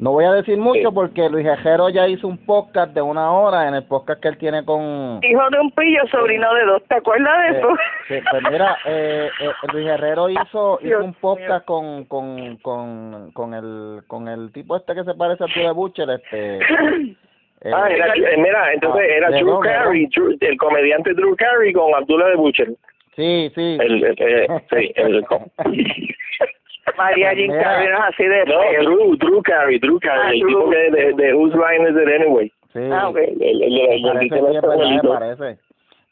No 0.00 0.10
voy 0.10 0.24
a 0.24 0.32
decir 0.32 0.58
mucho 0.58 0.88
Sí. 0.88 0.94
porque 0.94 1.30
Luis 1.30 1.46
Herrero 1.46 1.88
ya 1.88 2.08
hizo 2.08 2.26
un 2.26 2.36
podcast 2.38 2.92
de 2.92 3.00
una 3.00 3.30
hora 3.30 3.68
en 3.68 3.74
el 3.74 3.84
podcast 3.84 4.20
que 4.20 4.26
él 4.28 4.38
tiene 4.38 4.64
con 4.64 5.20
Hijo 5.22 5.50
de 5.50 5.60
un 5.60 5.70
pillo, 5.70 6.00
sobrino 6.10 6.52
de 6.52 6.64
dos. 6.64 6.82
¿Te 6.88 6.96
acuerdas 6.96 7.32
de 7.38 7.46
eh, 7.46 7.58
eso? 7.60 7.68
sí, 8.08 8.14
pues 8.28 8.42
mira, 8.50 8.76
eh, 8.86 9.30
eh, 9.40 9.50
Luis 9.72 9.86
Herrero 9.86 10.28
hizo, 10.28 10.80
hizo 10.82 10.98
un 10.98 11.14
podcast 11.14 11.64
con, 11.64 12.04
con, 12.06 12.56
con, 12.56 13.30
con 13.32 13.54
el 13.54 14.02
con 14.08 14.26
el 14.28 14.52
tipo 14.52 14.76
este 14.76 14.94
que 14.96 15.04
se 15.04 15.14
parece 15.14 15.44
a 15.44 15.46
Tue 15.46 15.70
Butcher, 15.70 16.10
este. 16.10 16.58
eh, 17.64 17.70
Ah, 17.74 17.88
era, 17.90 18.14
eh, 18.14 18.36
mira, 18.38 18.72
entonces 18.72 19.02
Ah, 19.10 19.14
era 19.16 19.30
Drew 19.30 19.58
Carey, 19.60 20.06
Drew- 20.08 20.36
el 20.40 20.56
comediante 20.58 21.14
Drew 21.14 21.34
Carey 21.36 21.72
con 21.72 21.94
Abdullah 21.94 22.28
de 22.28 22.36
Butcher. 22.36 22.68
sí, 23.16 23.50
sí. 23.54 23.78
El, 23.80 24.04
el- 24.04 24.16
eh, 24.18 24.46
sí, 24.70 24.92
el, 24.96 25.24
María 26.98 27.32
Jean 27.34 27.48
Mira. 27.48 27.62
Carey 27.62 27.88
no 27.88 27.94
es 27.96 28.02
así 28.04 28.24
de 28.24 28.44
no, 28.44 28.60
feo. 28.60 28.82
Drew, 28.84 29.16
Drew 29.16 29.42
Carey, 29.42 29.78
Drew 29.78 29.98
Carey, 30.00 30.20
Ah, 30.22 30.30
el 30.32 30.40
Drew. 30.40 30.48
tipo 30.48 30.70
que 30.70 30.90
de, 30.90 31.12
de 31.14 31.34
Whose 31.34 31.56
Line 31.56 31.90
Is 31.90 31.96
It 31.96 32.20
Anyway. 32.20 32.52
sí. 32.72 32.80
Ah, 32.92 33.08
ok. 33.08 33.16
El, 33.16 33.42
el, 33.42 33.62
el, 33.62 34.06
el, 34.06 34.92
el 34.92 35.00
parece. 35.00 35.58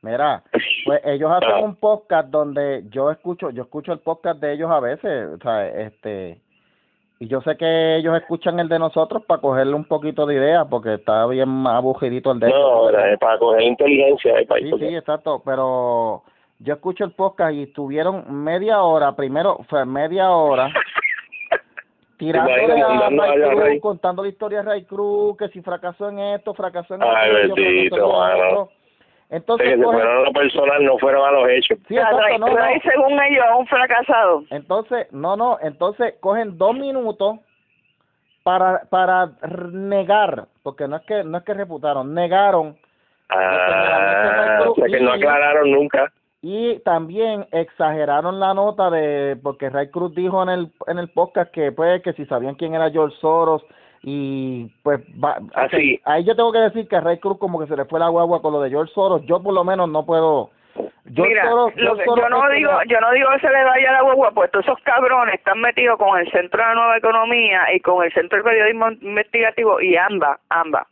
Mira, 0.05 0.43
pues 0.85 1.01
ellos 1.05 1.31
hacen 1.31 1.51
Ah. 1.53 1.61
un 1.61 1.77
podcast 1.77 2.29
donde 2.31 2.83
yo 2.91 3.11
escucho, 3.13 3.51
yo 3.51 3.63
escucho 3.63 3.93
el 3.93 4.01
podcast 4.01 4.41
de 4.41 4.55
ellos 4.55 4.69
a 4.71 4.81
veces, 4.81 5.29
o 5.29 5.39
sea, 5.39 5.69
este, 5.69 6.39
y 7.23 7.29
yo 7.29 7.41
sé 7.43 7.57
que 7.57 7.99
ellos 7.99 8.17
escuchan 8.17 8.59
el 8.59 8.69
de 8.69 8.81
nosotros 8.81 9.23
para 9.25 9.41
cogerle 9.41 9.75
un 9.75 9.85
poquito 9.85 10.27
de 10.27 10.35
idea, 10.35 10.65
porque 10.65 10.95
está 10.95 11.25
bien 11.27 11.65
aburridito 11.69 12.33
el 12.33 12.41
de 12.41 12.49
ellos. 12.49 12.59
No, 12.59 13.19
para 13.21 13.39
coger 13.39 13.63
inteligencia. 13.63 14.41
eh, 14.41 14.45
para 14.45 14.61
Sí, 14.61 14.73
sí, 14.77 14.97
exacto, 14.97 15.41
pero 15.45 16.25
yo 16.59 16.75
escucho 16.75 17.05
el 17.05 17.13
podcast 17.13 17.55
y 17.55 17.63
estuvieron 17.63 18.25
media 18.43 18.83
hora, 18.83 19.15
primero 19.15 19.61
fue 19.69 19.85
media 19.87 20.33
hora 20.33 20.69
Imagínate, 22.19 22.83
a 22.83 22.89
tirando 22.89 23.23
Ray 23.23 23.71
Cruz, 23.71 23.83
contando 23.83 24.23
la 24.25 24.29
historia 24.29 24.59
de 24.59 24.65
Ray 24.65 24.85
Cruz, 24.85 25.37
que 25.37 25.49
si 25.49 25.63
fracasó 25.63 26.09
en 26.09 26.19
esto, 26.19 26.55
fracasó 26.55 26.97
en 26.97 27.03
Ay, 27.05 27.31
aquello, 27.31 27.55
bendito, 27.55 27.97
fracasó 27.97 28.27
en 28.27 28.47
otro. 28.47 28.71
Entonces, 29.33 29.67
que 29.69 29.77
se 29.77 29.83
cogen- 29.83 29.93
fueron 29.95 30.17
a 30.19 30.21
lo 30.21 30.33
personal, 30.33 30.85
no 30.85 30.99
fueron 30.99 31.27
a 31.27 31.33
los 31.33 31.49
hechos. 31.49 31.79
sí, 31.89 31.97
exacto, 31.97 32.19
Ray- 32.21 32.39
no, 32.39 32.47
no. 32.47 32.57
Ray, 32.57 32.81
según 32.81 33.13
ellos, 33.23 33.45
es 33.51 33.59
un 33.59 33.67
fracasado. 33.67 34.45
Entonces, 34.51 35.11
no, 35.13 35.37
no, 35.37 35.59
entonces 35.63 36.15
cogen 36.21 36.57
dos 36.59 36.75
minutos 36.77 37.39
para 38.45 38.83
para 38.91 39.31
negar, 39.73 40.47
porque 40.63 40.87
no 40.87 40.97
es 40.97 41.03
que 41.03 41.25
no 41.25 41.39
es 41.39 41.45
que 41.45 41.55
reputaron, 41.55 42.13
negaron 42.15 42.77
Ah, 43.29 44.59
o 44.69 44.75
sea 44.75 44.87
que 44.87 45.01
no 45.01 45.13
aclararon 45.13 45.71
nunca. 45.71 46.13
y 46.43 46.79
también 46.81 47.47
exageraron 47.53 48.39
la 48.41 48.53
nota 48.53 48.91
de 48.91 49.39
porque 49.43 49.71
Ray 49.71 49.89
Cruz 49.91 50.15
dijo 50.15 50.43
en 50.43 50.49
el 50.51 50.73
en 50.89 50.99
el 50.99 51.09
podcast 51.09 51.51
que 51.53 51.73
pues 51.73 52.03
que 52.03 52.13
si 52.15 52.27
sabían 52.27 52.57
quién 52.57 52.75
era 52.75 52.91
George 52.91 53.17
Soros 53.21 53.63
y 54.03 54.67
pues 54.83 55.01
va, 55.23 55.39
Ah, 55.55 55.69
sí. 55.71 56.01
ahí 56.05 56.25
yo 56.25 56.35
tengo 56.37 56.53
que 56.53 56.59
decir 56.59 56.89
que 56.89 56.97
a 56.97 57.01
Ray 57.01 57.19
Cruz 57.19 57.39
como 57.39 57.61
que 57.61 57.67
se 57.67 57.77
le 57.77 57.85
fue 57.85 58.01
la 58.01 58.09
guagua 58.09 58.43
con 58.43 58.53
lo 58.53 58.61
de 58.61 58.71
George 58.71 58.93
Soros, 58.95 59.23
yo 59.27 59.43
por 59.43 59.55
lo 59.55 59.65
menos 59.65 59.89
no 59.89 60.05
puedo 60.05 60.51
George 61.15 61.35
Mira, 61.35 61.45
Soros- 61.51 61.75
que- 61.75 61.83
yo 61.85 62.29
no 62.29 62.49
digo, 62.51 62.71
yo 62.89 63.01
no 63.01 63.11
digo 63.13 63.29
que 63.35 63.41
se 63.41 63.51
le 63.53 63.65
vaya 63.65 63.93
la 63.93 64.05
huevo, 64.05 64.29
pues 64.35 64.51
todos 64.51 64.65
esos 64.65 64.79
cabrones 64.83 65.35
están 65.35 65.61
metidos 65.61 65.99
con 65.99 66.19
el 66.19 66.31
Centro 66.31 66.67
de 66.67 66.75
Nueva 66.75 66.97
Economía 66.97 67.75
y 67.75 67.81
con 67.81 68.03
el 68.05 68.13
Centro 68.13 68.39
de 68.39 68.45
Periodismo 68.45 68.91
Investigativo 69.03 69.81
y 69.81 69.97
ambas, 69.97 70.39
ambas. 70.49 70.87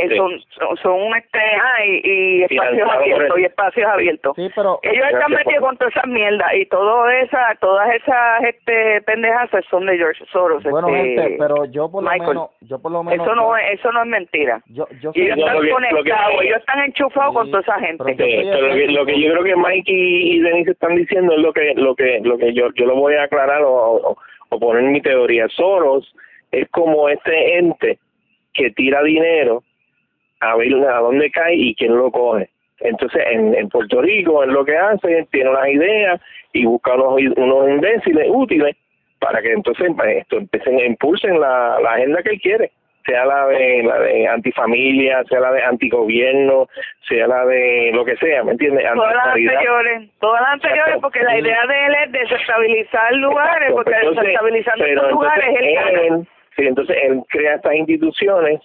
Eh, 0.00 0.08
Sí. 0.10 0.16
son, 0.16 0.40
son, 0.58 0.76
son 0.78 0.92
un 1.02 1.16
este, 1.16 1.38
ah, 1.38 1.84
y, 1.84 2.00
y 2.04 2.42
espacios 2.44 2.88
abiertos, 2.90 3.38
y 3.38 3.44
espacios 3.44 3.86
abiertos. 3.86 4.32
Sí, 4.36 4.48
pero 4.54 4.78
Ellos 4.82 5.04
están 5.06 5.20
Gracias 5.30 5.46
metidos 5.46 5.64
con 5.66 5.76
todas 5.76 5.94
esas 5.96 6.06
mierdas 6.08 6.54
y 6.54 6.66
todo 6.66 7.08
esa, 7.10 7.54
todas 7.60 7.94
esas 7.94 8.44
este 8.44 9.00
pendejas 9.02 9.50
son 9.70 9.86
de 9.86 9.96
George 9.98 10.24
Soros. 10.32 10.62
bueno, 10.64 10.88
este, 10.88 11.22
gente, 11.22 11.36
pero 11.38 11.64
yo 11.66 11.90
por 11.90 12.02
lo 12.04 12.10
menos 12.10 12.50
yo 12.62 12.78
por 12.78 12.92
lo 12.92 13.02
menos 13.02 13.26
eso 13.26 13.34
no 13.34 13.56
es, 13.56 13.64
eso 13.78 13.92
no 13.92 14.02
es 14.02 14.08
mentira. 14.08 14.62
yo 14.68 14.86
yo 15.00 15.10
Y 15.14 15.22
ellos 15.22 15.38
están 15.38 15.54
lo 15.56 15.60
que- 15.60 15.68
lo 15.68 15.76
que- 15.78 15.88
conectados, 15.90 16.42
ellos 16.42 16.58
están 16.58 16.80
enchufados 16.84 17.30
Sí, 17.32 17.34
con 17.36 17.50
toda 17.50 17.60
esa 17.62 17.78
gente. 17.80 18.04
pero 18.16 18.16
Sí, 18.16 18.44
lo 18.44 18.74
que, 18.74 18.86
lo 18.88 19.06
que 19.06 19.20
yo 19.20 19.32
creo 19.32 19.44
que 19.44 19.56
Mike 19.56 19.92
y, 19.92 20.36
y 20.36 20.40
Denise 20.40 20.70
están 20.72 20.96
diciendo 20.96 21.32
es 21.34 21.40
lo 21.40 21.52
que 21.52 21.74
lo 21.74 21.94
que 21.94 22.20
lo 22.22 22.38
que 22.38 22.52
yo 22.54 22.68
yo 22.74 22.86
lo 22.86 22.94
voy 22.96 23.14
a 23.14 23.24
aclarar 23.24 23.62
o, 23.62 23.70
o, 23.72 24.16
o 24.48 24.58
poner 24.58 24.82
en 24.84 24.92
mi 24.92 25.00
teoría. 25.02 25.46
Soros 25.48 26.14
es 26.52 26.68
como 26.70 27.08
este 27.08 27.58
ente 27.58 27.98
que 28.52 28.70
tira 28.70 29.02
dinero 29.02 29.62
a 30.40 30.56
ver 30.56 30.74
a 30.88 30.98
dónde 31.00 31.30
cae 31.30 31.54
y 31.54 31.74
quién 31.74 31.96
lo 31.96 32.10
coge. 32.10 32.48
Entonces, 32.80 33.22
en, 33.30 33.54
en 33.54 33.68
Puerto 33.68 34.00
Rico, 34.00 34.42
en 34.42 34.52
lo 34.52 34.64
que 34.64 34.76
hace, 34.76 35.26
tiene 35.30 35.50
unas 35.50 35.68
ideas 35.68 36.20
y 36.52 36.64
busca 36.64 36.94
unos, 36.94 37.20
unos 37.36 37.68
imbéciles 37.68 38.26
útiles 38.30 38.76
para 39.18 39.42
que 39.42 39.52
entonces 39.52 39.92
pues, 39.94 40.16
esto 40.16 40.38
empiecen, 40.38 40.78
impulsen 40.80 41.38
la, 41.38 41.78
la 41.80 41.92
agenda 41.92 42.22
que 42.22 42.30
él 42.30 42.40
quiere, 42.40 42.72
sea 43.04 43.26
la 43.26 43.46
de 43.48 43.82
la 43.82 44.00
de 44.00 44.26
antifamilia, 44.28 45.22
sea 45.24 45.40
la 45.40 45.52
de 45.52 45.62
antigobierno, 45.62 46.68
sea 47.06 47.26
la 47.26 47.44
de 47.44 47.90
lo 47.92 48.04
que 48.06 48.16
sea, 48.16 48.42
¿me 48.44 48.52
entiendes? 48.52 48.86
Todas 48.94 49.14
las 49.14 49.26
anteriores, 49.26 50.10
todas 50.20 50.40
las 50.40 50.52
anteriores, 50.52 50.96
porque 51.02 51.22
la 51.22 51.38
idea 51.38 51.66
de 51.66 51.86
él 51.86 51.94
es 52.04 52.12
desestabilizar 52.12 53.12
lugares, 53.16 53.68
Exacto, 53.68 53.74
porque 53.74 53.92
entonces, 53.92 54.24
desestabilizando 54.24 55.10
lugares 55.10 55.56
él 55.60 55.66
él, 56.00 56.28
sí, 56.56 56.62
entonces 56.66 56.96
él 57.02 57.20
crea 57.28 57.56
estas 57.56 57.74
instituciones 57.74 58.60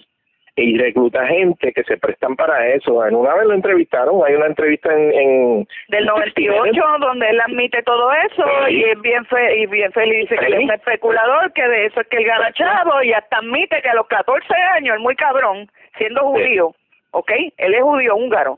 y 0.57 0.77
recluta 0.77 1.25
gente 1.27 1.73
que 1.73 1.83
se 1.83 1.97
prestan 1.97 2.35
para 2.37 2.65
eso. 2.67 3.05
En 3.05 3.15
una 3.15 3.33
vez 3.35 3.45
lo 3.45 3.53
entrevistaron, 3.53 4.21
hay 4.25 4.35
una 4.35 4.45
entrevista 4.47 4.93
en, 4.93 5.13
en 5.13 5.67
del 5.89 6.05
98 6.05 6.81
donde 7.01 7.29
él 7.29 7.41
admite 7.41 7.83
todo 7.83 8.11
eso 8.13 8.43
Sí. 8.67 8.73
y 8.75 8.83
es 8.85 9.01
bien 9.01 9.25
fe 9.25 9.59
y 9.59 9.65
bien 9.65 9.91
feliz 9.91 10.29
dice 10.29 10.37
que 10.37 10.45
él 10.45 10.53
Sí. 10.53 10.57
es 10.59 10.63
un 10.63 10.71
especulador 10.71 11.51
que 11.53 11.67
de 11.67 11.85
eso 11.87 11.99
es 11.99 12.07
que 12.07 12.17
él 12.17 12.25
gana 12.25 12.51
chavo 12.53 13.03
y 13.03 13.11
hasta 13.11 13.37
admite 13.37 13.81
que 13.81 13.89
a 13.89 13.95
los 13.95 14.07
14 14.07 14.53
años, 14.75 14.95
el 14.95 15.01
muy 15.01 15.15
cabrón, 15.15 15.69
siendo 15.97 16.21
judío, 16.21 16.73
¿ok? 17.11 17.31
Él 17.57 17.73
es 17.73 17.81
judío 17.81 18.15
húngaro. 18.15 18.57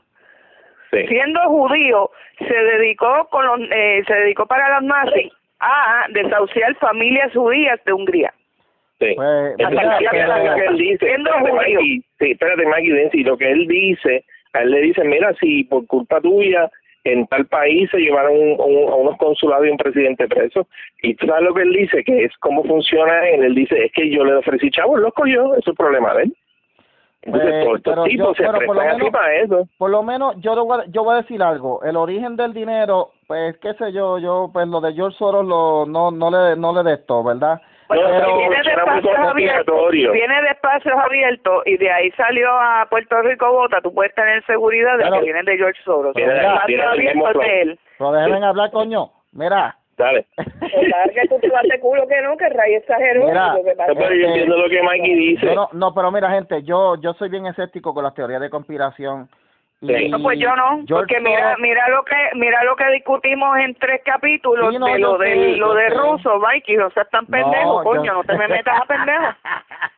sí. 0.92 1.04
Siendo 1.08 1.40
judío, 1.48 2.10
se 2.38 2.54
dedicó 2.54 3.26
con 3.30 3.44
los, 3.44 3.60
eh, 3.72 4.04
se 4.06 4.14
dedicó 4.14 4.46
para 4.46 4.74
los 4.74 4.84
nazis 4.84 5.32
a 5.60 6.06
desahuciar 6.10 6.76
familias 6.76 7.32
judías 7.34 7.80
de 7.84 7.92
Hungría. 7.92 8.32
Sí. 9.00 9.14
Pues, 9.14 9.54
mira, 9.70 9.98
pero- 10.10 10.26
lo 10.44 10.54
que 10.56 10.64
él 10.66 10.76
dice. 10.76 11.06
Sí, 12.18 12.30
espérate, 12.32 12.66
Mikey 12.66 12.90
Densi, 12.90 13.24
Lo 13.24 13.36
que 13.36 13.50
él 13.52 13.66
dice, 13.68 14.24
a 14.54 14.62
él 14.62 14.70
le 14.70 14.80
dicen, 14.80 15.08
mira, 15.08 15.32
si 15.40 15.64
por 15.64 15.86
culpa 15.86 16.20
tuya 16.20 16.70
en 17.04 17.26
tal 17.28 17.46
país 17.46 17.88
se 17.90 17.98
llevaron 17.98 18.32
un- 18.36 18.60
un- 18.60 18.88
a 18.92 18.94
unos 18.96 19.16
consulados 19.18 19.66
y 19.66 19.70
un 19.70 19.76
presidente 19.78 20.26
preso. 20.26 20.66
Y 21.02 21.14
tú 21.14 21.26
sabes 21.26 21.44
lo 21.44 21.54
que 21.54 21.62
él 21.62 21.72
dice, 21.72 22.02
que 22.04 22.24
es 22.24 22.36
cómo 22.38 22.64
funciona 22.64 23.28
él. 23.28 23.44
Él 23.44 23.54
dice, 23.54 23.84
es 23.84 23.92
que 23.92 24.10
yo 24.10 24.24
le 24.24 24.34
ofrecí 24.34 24.70
chavos, 24.70 25.00
lo 25.00 25.12
cogió, 25.12 25.54
eso 25.54 25.70
es 25.70 25.76
problema 25.76 26.12
de 26.14 26.24
él. 26.24 26.36
Entonces, 27.22 27.64
Pues, 27.66 27.82
todos 27.82 28.08
estos 28.08 28.28
yo- 28.28 28.34
se 28.34 28.44
así 29.04 29.10
para 29.10 29.34
eso. 29.36 29.68
Por 29.76 29.90
lo 29.90 30.02
menos 30.02 30.36
yo, 30.40 30.54
lo 30.54 30.64
voy 30.64 30.80
a- 30.80 30.84
yo 30.88 31.02
voy 31.04 31.14
a 31.14 31.22
decir 31.22 31.42
algo. 31.42 31.82
El 31.82 31.96
origen 31.96 32.36
del 32.36 32.52
dinero, 32.54 33.10
pues 33.26 33.56
qué 33.58 33.74
sé 33.74 33.92
yo, 33.92 34.18
yo 34.18 34.50
pues 34.52 34.66
lo 34.68 34.80
de 34.80 34.92
George 34.94 35.16
Soros 35.18 35.44
lo, 35.46 35.84
no, 35.86 36.10
no 36.10 36.30
le 36.30 36.56
no 36.56 36.72
le 36.72 36.88
de 36.88 36.94
esto, 36.94 37.22
¿verdad? 37.24 37.60
Bueno, 37.88 38.08
No, 38.20 38.38
viene 38.38 38.56
de 38.62 38.70
espacios 38.70 39.18
abiertos, 39.18 39.90
viene 39.92 40.42
de 40.42 40.48
espacios 40.50 40.94
abiertos 40.98 41.62
y 41.66 41.76
de 41.78 41.90
ahí 41.90 42.10
salió 42.12 42.50
a 42.50 42.86
Puerto 42.90 43.20
Rico 43.22 43.50
Bota, 43.50 43.80
tú 43.80 43.92
puedes 43.94 44.14
tener 44.14 44.44
seguridad 44.44 44.92
de 44.98 45.04
Claro. 45.04 45.18
que 45.18 45.24
vienen 45.24 45.44
de 45.46 45.56
George 45.56 45.80
Soros. 45.84 46.14
Viene 46.14 46.34
de- 46.34 46.40
espacios 46.40 46.86
abiertos 46.86 47.34
de 47.42 47.60
él. 47.62 47.78
Pero 47.98 48.12
déjenme 48.12 48.46
hablar, 48.46 48.70
coño. 48.70 49.10
Mira. 49.32 49.74
Dale. 49.96 50.26
Claro 50.88 51.12
que 51.12 51.28
tú 51.28 51.38
te 51.40 51.48
vas 51.48 51.62
de 51.64 51.80
culo 51.80 52.06
que 52.06 52.20
no, 52.22 52.36
que 52.36 52.48
Ray 52.50 52.74
exageró. 52.74 53.26
Mira, 53.26 53.54
lo 53.54 53.64
que 53.64 53.74
pero 53.76 54.14
yo 54.14 54.26
entiendo 54.28 54.56
lo 54.56 54.68
que 54.68 54.80
Mikey 54.82 55.14
dice. 55.14 55.54
No, 55.54 55.68
no, 55.72 55.92
pero 55.94 56.12
mira, 56.12 56.30
gente, 56.30 56.62
yo 56.62 56.94
yo 57.00 57.14
soy 57.14 57.28
bien 57.30 57.46
escéptico 57.46 57.92
con 57.92 58.04
las 58.04 58.14
teorías 58.14 58.40
de 58.40 58.48
conspiración. 58.50 59.28
Sí. 59.80 60.08
No, 60.08 60.18
pues 60.20 60.38
yo 60.40 60.54
no, 60.56 60.82
George 60.88 61.14
porque 61.14 61.20
mira, 61.20 61.54
mira 61.60 61.88
lo 61.88 62.02
que 62.04 62.16
mira 62.34 62.64
lo 62.64 62.74
que 62.74 62.84
discutimos 62.90 63.56
en 63.58 63.74
tres 63.76 64.00
capítulos 64.04 64.70
Sí, 64.72 64.78
no, 64.78 64.86
de 64.86 64.98
lo 64.98 65.18
sé, 65.18 65.24
de 65.24 65.56
lo 65.56 65.72
de 65.74 65.88
ruso, 65.90 66.36
Mikey, 66.40 66.78
o 66.78 66.90
sea, 66.90 67.04
tan 67.04 67.26
pendejo, 67.26 67.78
No, 67.78 67.84
coño, 67.84 68.04
yo- 68.04 68.12
no 68.14 68.24
te 68.24 68.36
me 68.36 68.48
metas 68.48 68.80
a 68.80 68.84
pendejo. 68.86 69.24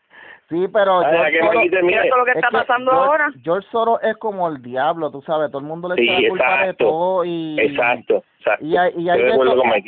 Sí, 0.50 0.66
pero 0.72 0.98
Ah, 0.98 1.10
George 1.30 1.38
Soros-. 1.70 1.82
Mira 1.84 2.02
todo 2.08 2.18
lo 2.18 2.24
que 2.24 2.30
es 2.32 2.36
está 2.38 2.48
que 2.48 2.56
pasando 2.56 2.90
George- 2.90 3.06
ahora. 3.08 3.28
George 3.44 3.68
Soros 3.70 4.00
es 4.02 4.16
como 4.16 4.48
el 4.48 4.60
diablo, 4.60 5.08
tú 5.12 5.22
sabes, 5.22 5.48
todo 5.52 5.60
el 5.60 5.66
mundo 5.68 5.88
le 5.88 5.94
Sí, 5.94 6.08
echa 6.08 6.20
la 6.22 6.28
culpa 6.28 6.66
de 6.66 6.74
todo 6.74 7.24
y 7.24 7.60
Exacto, 7.60 8.24
exacto. 8.40 8.64
y 8.66 8.76
ahí, 8.76 8.92
y 8.96 9.08
ahí, 9.10 9.20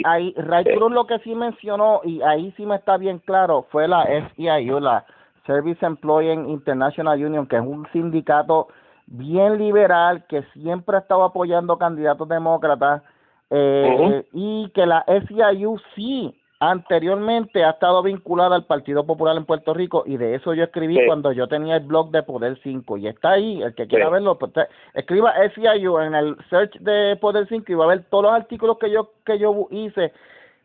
ahí 0.04 0.34
Ray. 0.36 0.64
Cruz 0.76 0.92
lo 0.92 1.04
que 1.08 1.18
sí 1.18 1.34
mencionó 1.34 2.00
y 2.04 2.22
ahí 2.22 2.52
sí 2.56 2.64
me 2.64 2.76
está 2.76 2.96
bien 2.96 3.18
claro 3.18 3.66
fue 3.72 3.88
la 3.88 4.06
SEIU, 4.36 4.78
la 4.78 5.04
Service 5.48 5.84
Employee 5.84 6.32
International 6.32 7.18
Union, 7.22 7.46
que 7.48 7.56
es 7.56 7.62
un 7.62 7.84
sindicato 7.92 8.68
bien 9.06 9.58
liberal 9.58 10.24
que 10.28 10.42
siempre 10.54 10.96
ha 10.96 11.00
estado 11.00 11.24
apoyando 11.24 11.78
candidatos 11.78 12.28
demócratas 12.28 13.02
eh, 13.50 14.24
y 14.32 14.70
que 14.70 14.86
la 14.86 15.04
SEIU 15.06 15.78
sí 15.94 16.34
anteriormente 16.60 17.64
ha 17.64 17.70
estado 17.70 18.02
vinculada 18.04 18.54
al 18.54 18.66
Partido 18.66 19.04
Popular 19.04 19.36
en 19.36 19.44
Puerto 19.44 19.74
Rico 19.74 20.04
y 20.06 20.16
de 20.16 20.36
eso 20.36 20.54
yo 20.54 20.62
escribí 20.64 20.96
Sí. 20.96 21.06
cuando 21.06 21.32
yo 21.32 21.48
tenía 21.48 21.76
el 21.76 21.84
blog 21.84 22.12
de 22.12 22.22
Poder 22.22 22.56
5 22.62 22.96
y 22.98 23.08
está 23.08 23.32
ahí, 23.32 23.60
el 23.62 23.74
que 23.74 23.88
quiera 23.88 24.06
Sí. 24.06 24.12
verlo, 24.12 24.38
pues, 24.38 24.52
escriba 24.94 25.34
SEIU 25.54 25.98
en 25.98 26.14
el 26.14 26.36
search 26.48 26.78
de 26.78 27.16
Poder 27.16 27.48
5 27.48 27.72
y 27.72 27.74
va 27.74 27.84
a 27.84 27.88
ver 27.88 28.04
todos 28.08 28.24
los 28.24 28.32
artículos 28.32 28.78
que 28.78 28.90
yo 28.90 29.10
que 29.26 29.38
yo 29.40 29.66
hice, 29.70 30.12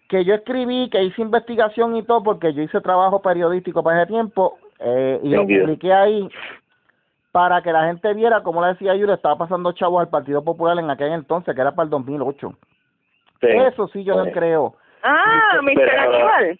que 0.07 0.23
yo 0.23 0.35
escribí, 0.35 0.87
que 0.91 1.03
hice 1.03 1.21
investigación 1.21 1.95
y 1.97 2.03
todo 2.03 2.21
porque 2.21 2.53
yo 2.53 2.61
hice 2.61 2.79
trabajo 2.79 3.21
periodístico 3.21 3.81
para 3.81 4.03
ese 4.03 4.11
tiempo 4.11 4.59
eh, 4.79 5.19
y 5.23 5.29
lo 5.29 5.41
publiqué 5.47 5.91
ahí 5.91 6.29
para 7.37 7.61
que 7.61 7.71
la 7.71 7.85
gente 7.85 8.11
viera 8.15 8.41
cómo 8.41 8.61
la 8.61 8.73
SEIU 8.73 9.05
le 9.05 9.13
estaba 9.13 9.37
pasando 9.37 9.71
chavos 9.71 10.01
al 10.01 10.09
Partido 10.09 10.43
Popular 10.43 10.75
en 10.79 10.89
aquel 10.89 11.11
entonces, 11.13 11.53
que 11.53 11.61
era 11.61 11.71
para 11.75 11.83
el 11.83 11.91
2008. 11.91 12.51
Sí. 13.41 13.47
Eso 13.47 13.87
sí 13.89 14.03
yo 14.03 14.15
no 14.15 14.31
creo. 14.31 14.73
Ah, 15.03 15.59
Mr. 15.61 15.99
Aníbal. 15.99 16.59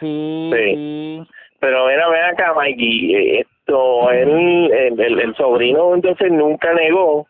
Sí, 0.00 0.50
Sí. 0.54 1.22
Pero 1.60 1.86
mira, 1.88 2.08
ven 2.08 2.24
acá, 2.24 2.54
Mikey, 2.54 3.14
eh, 3.14 3.40
esto, 3.40 4.10
él, 4.12 4.70
el, 4.72 4.98
el, 4.98 5.20
el 5.20 5.34
sobrino 5.36 5.94
entonces 5.94 6.32
nunca 6.32 6.72
negó, 6.72 7.18
o 7.20 7.26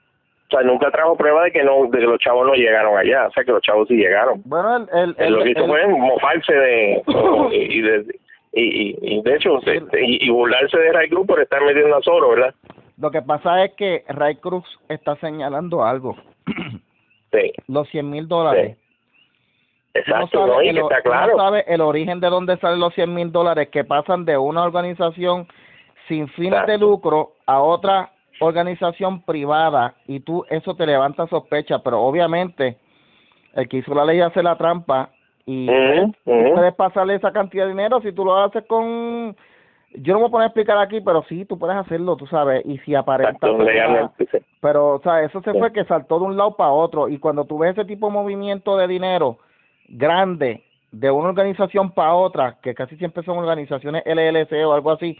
sea, 0.50 0.60
nunca 0.62 0.92
trajo 0.92 1.16
prueba 1.16 1.42
de 1.42 1.50
que 1.50 1.64
no, 1.64 1.86
de 1.86 1.98
que 1.98 2.06
los 2.06 2.18
chavos 2.20 2.46
no 2.46 2.54
llegaron 2.54 2.96
allá, 2.96 3.26
o 3.26 3.32
sea, 3.32 3.42
que 3.42 3.50
los 3.50 3.62
chavos 3.62 3.88
sí 3.88 3.94
llegaron. 3.96 4.40
Bueno, 4.44 4.76
el, 4.76 4.86
el, 4.92 5.14
Él 5.18 5.32
lo 5.32 5.38
que 5.38 5.44
el- 5.46 5.50
hizo 5.50 5.64
el- 5.64 5.68
fue 5.68 5.86
mofarse 5.88 6.54
de, 6.54 7.02
y, 7.52 7.80
de, 7.82 8.04
y, 8.52 8.62
y, 8.62 8.96
y 9.18 9.22
de 9.22 9.34
hecho, 9.34 9.58
y, 10.00 10.26
y 10.26 10.30
burlarse 10.30 10.78
de 10.78 10.92
Ray 10.92 11.08
Cruz 11.08 11.26
por 11.26 11.40
estar 11.40 11.60
metiendo 11.64 11.96
a 11.96 12.02
Soro, 12.02 12.30
¿verdad? 12.30 12.54
Lo 12.96 13.10
que 13.10 13.22
pasa 13.22 13.64
es 13.64 13.72
que 13.74 14.04
Ray 14.08 14.36
Cruz 14.36 14.64
está 14.88 15.16
señalando 15.16 15.84
algo. 15.84 16.16
Sí, 17.32 17.52
los 17.66 17.88
100 17.88 18.08
mil 18.10 18.28
dólares. 18.28 18.78
exacto, 19.92 20.46
no 20.46 20.52
sabe 20.52 20.68
el, 20.70 20.78
está 20.78 21.02
tú 21.02 21.08
no 21.08 21.14
claro. 21.16 21.36
sabe 21.36 21.64
el 21.66 21.80
origen 21.80 22.20
de 22.20 22.28
dónde 22.28 22.56
salen 22.58 22.78
los 22.78 22.94
100 22.94 23.12
mil 23.12 23.32
dólares 23.32 23.70
que 23.70 23.82
pasan 23.82 24.24
de 24.24 24.38
una 24.38 24.62
organización 24.62 25.48
sin 26.06 26.28
fines 26.28 26.52
Claro. 26.52 26.66
de 26.70 26.78
lucro 26.78 27.32
a 27.46 27.60
otra 27.60 28.12
organización 28.38 29.22
privada 29.22 29.96
y 30.06 30.20
tú 30.20 30.44
eso 30.48 30.76
te 30.76 30.86
levanta 30.86 31.26
sospecha, 31.26 31.80
pero 31.80 32.00
obviamente 32.02 32.78
el 33.54 33.68
que 33.68 33.78
hizo 33.78 33.92
la 33.96 34.04
ley 34.04 34.20
hace 34.20 34.40
la 34.40 34.56
trampa 34.56 35.10
y 35.44 35.66
tú 35.66 36.14
ujú. 36.26 36.54
puedes 36.54 36.74
pasarle 36.74 37.16
esa 37.16 37.32
cantidad 37.32 37.64
de 37.64 37.70
dinero 37.70 38.00
si 38.00 38.12
tú 38.12 38.24
lo 38.24 38.36
haces 38.36 38.64
con 38.68 39.36
yo 39.94 40.12
no 40.12 40.18
me 40.20 40.22
voy 40.24 40.28
a 40.28 40.32
poner 40.32 40.44
a 40.44 40.48
explicar 40.48 40.78
aquí, 40.78 41.00
pero 41.00 41.22
sí, 41.28 41.44
tú 41.44 41.58
puedes 41.58 41.76
hacerlo, 41.76 42.16
tú 42.16 42.26
sabes, 42.26 42.64
y 42.66 42.78
si 42.78 42.94
aparenta 42.94 43.48
pero, 44.60 44.94
o 44.94 45.00
sea, 45.02 45.22
eso 45.22 45.40
se 45.42 45.52
Sí. 45.52 45.58
fue 45.58 45.72
que 45.72 45.84
saltó 45.84 46.18
de 46.18 46.24
un 46.24 46.36
lado 46.36 46.56
para 46.56 46.70
otro. 46.72 47.08
Y 47.08 47.18
cuando 47.18 47.44
tú 47.44 47.58
ves 47.58 47.72
ese 47.72 47.84
tipo 47.84 48.06
de 48.08 48.12
movimiento 48.14 48.76
de 48.76 48.88
dinero 48.88 49.38
grande 49.88 50.62
de 50.90 51.10
una 51.10 51.28
organización 51.28 51.90
para 51.90 52.14
otra, 52.14 52.56
que 52.62 52.74
casi 52.74 52.96
siempre 52.96 53.22
son 53.24 53.38
organizaciones 53.38 54.02
LLC 54.06 54.64
o 54.64 54.72
algo 54.72 54.92
así, 54.92 55.16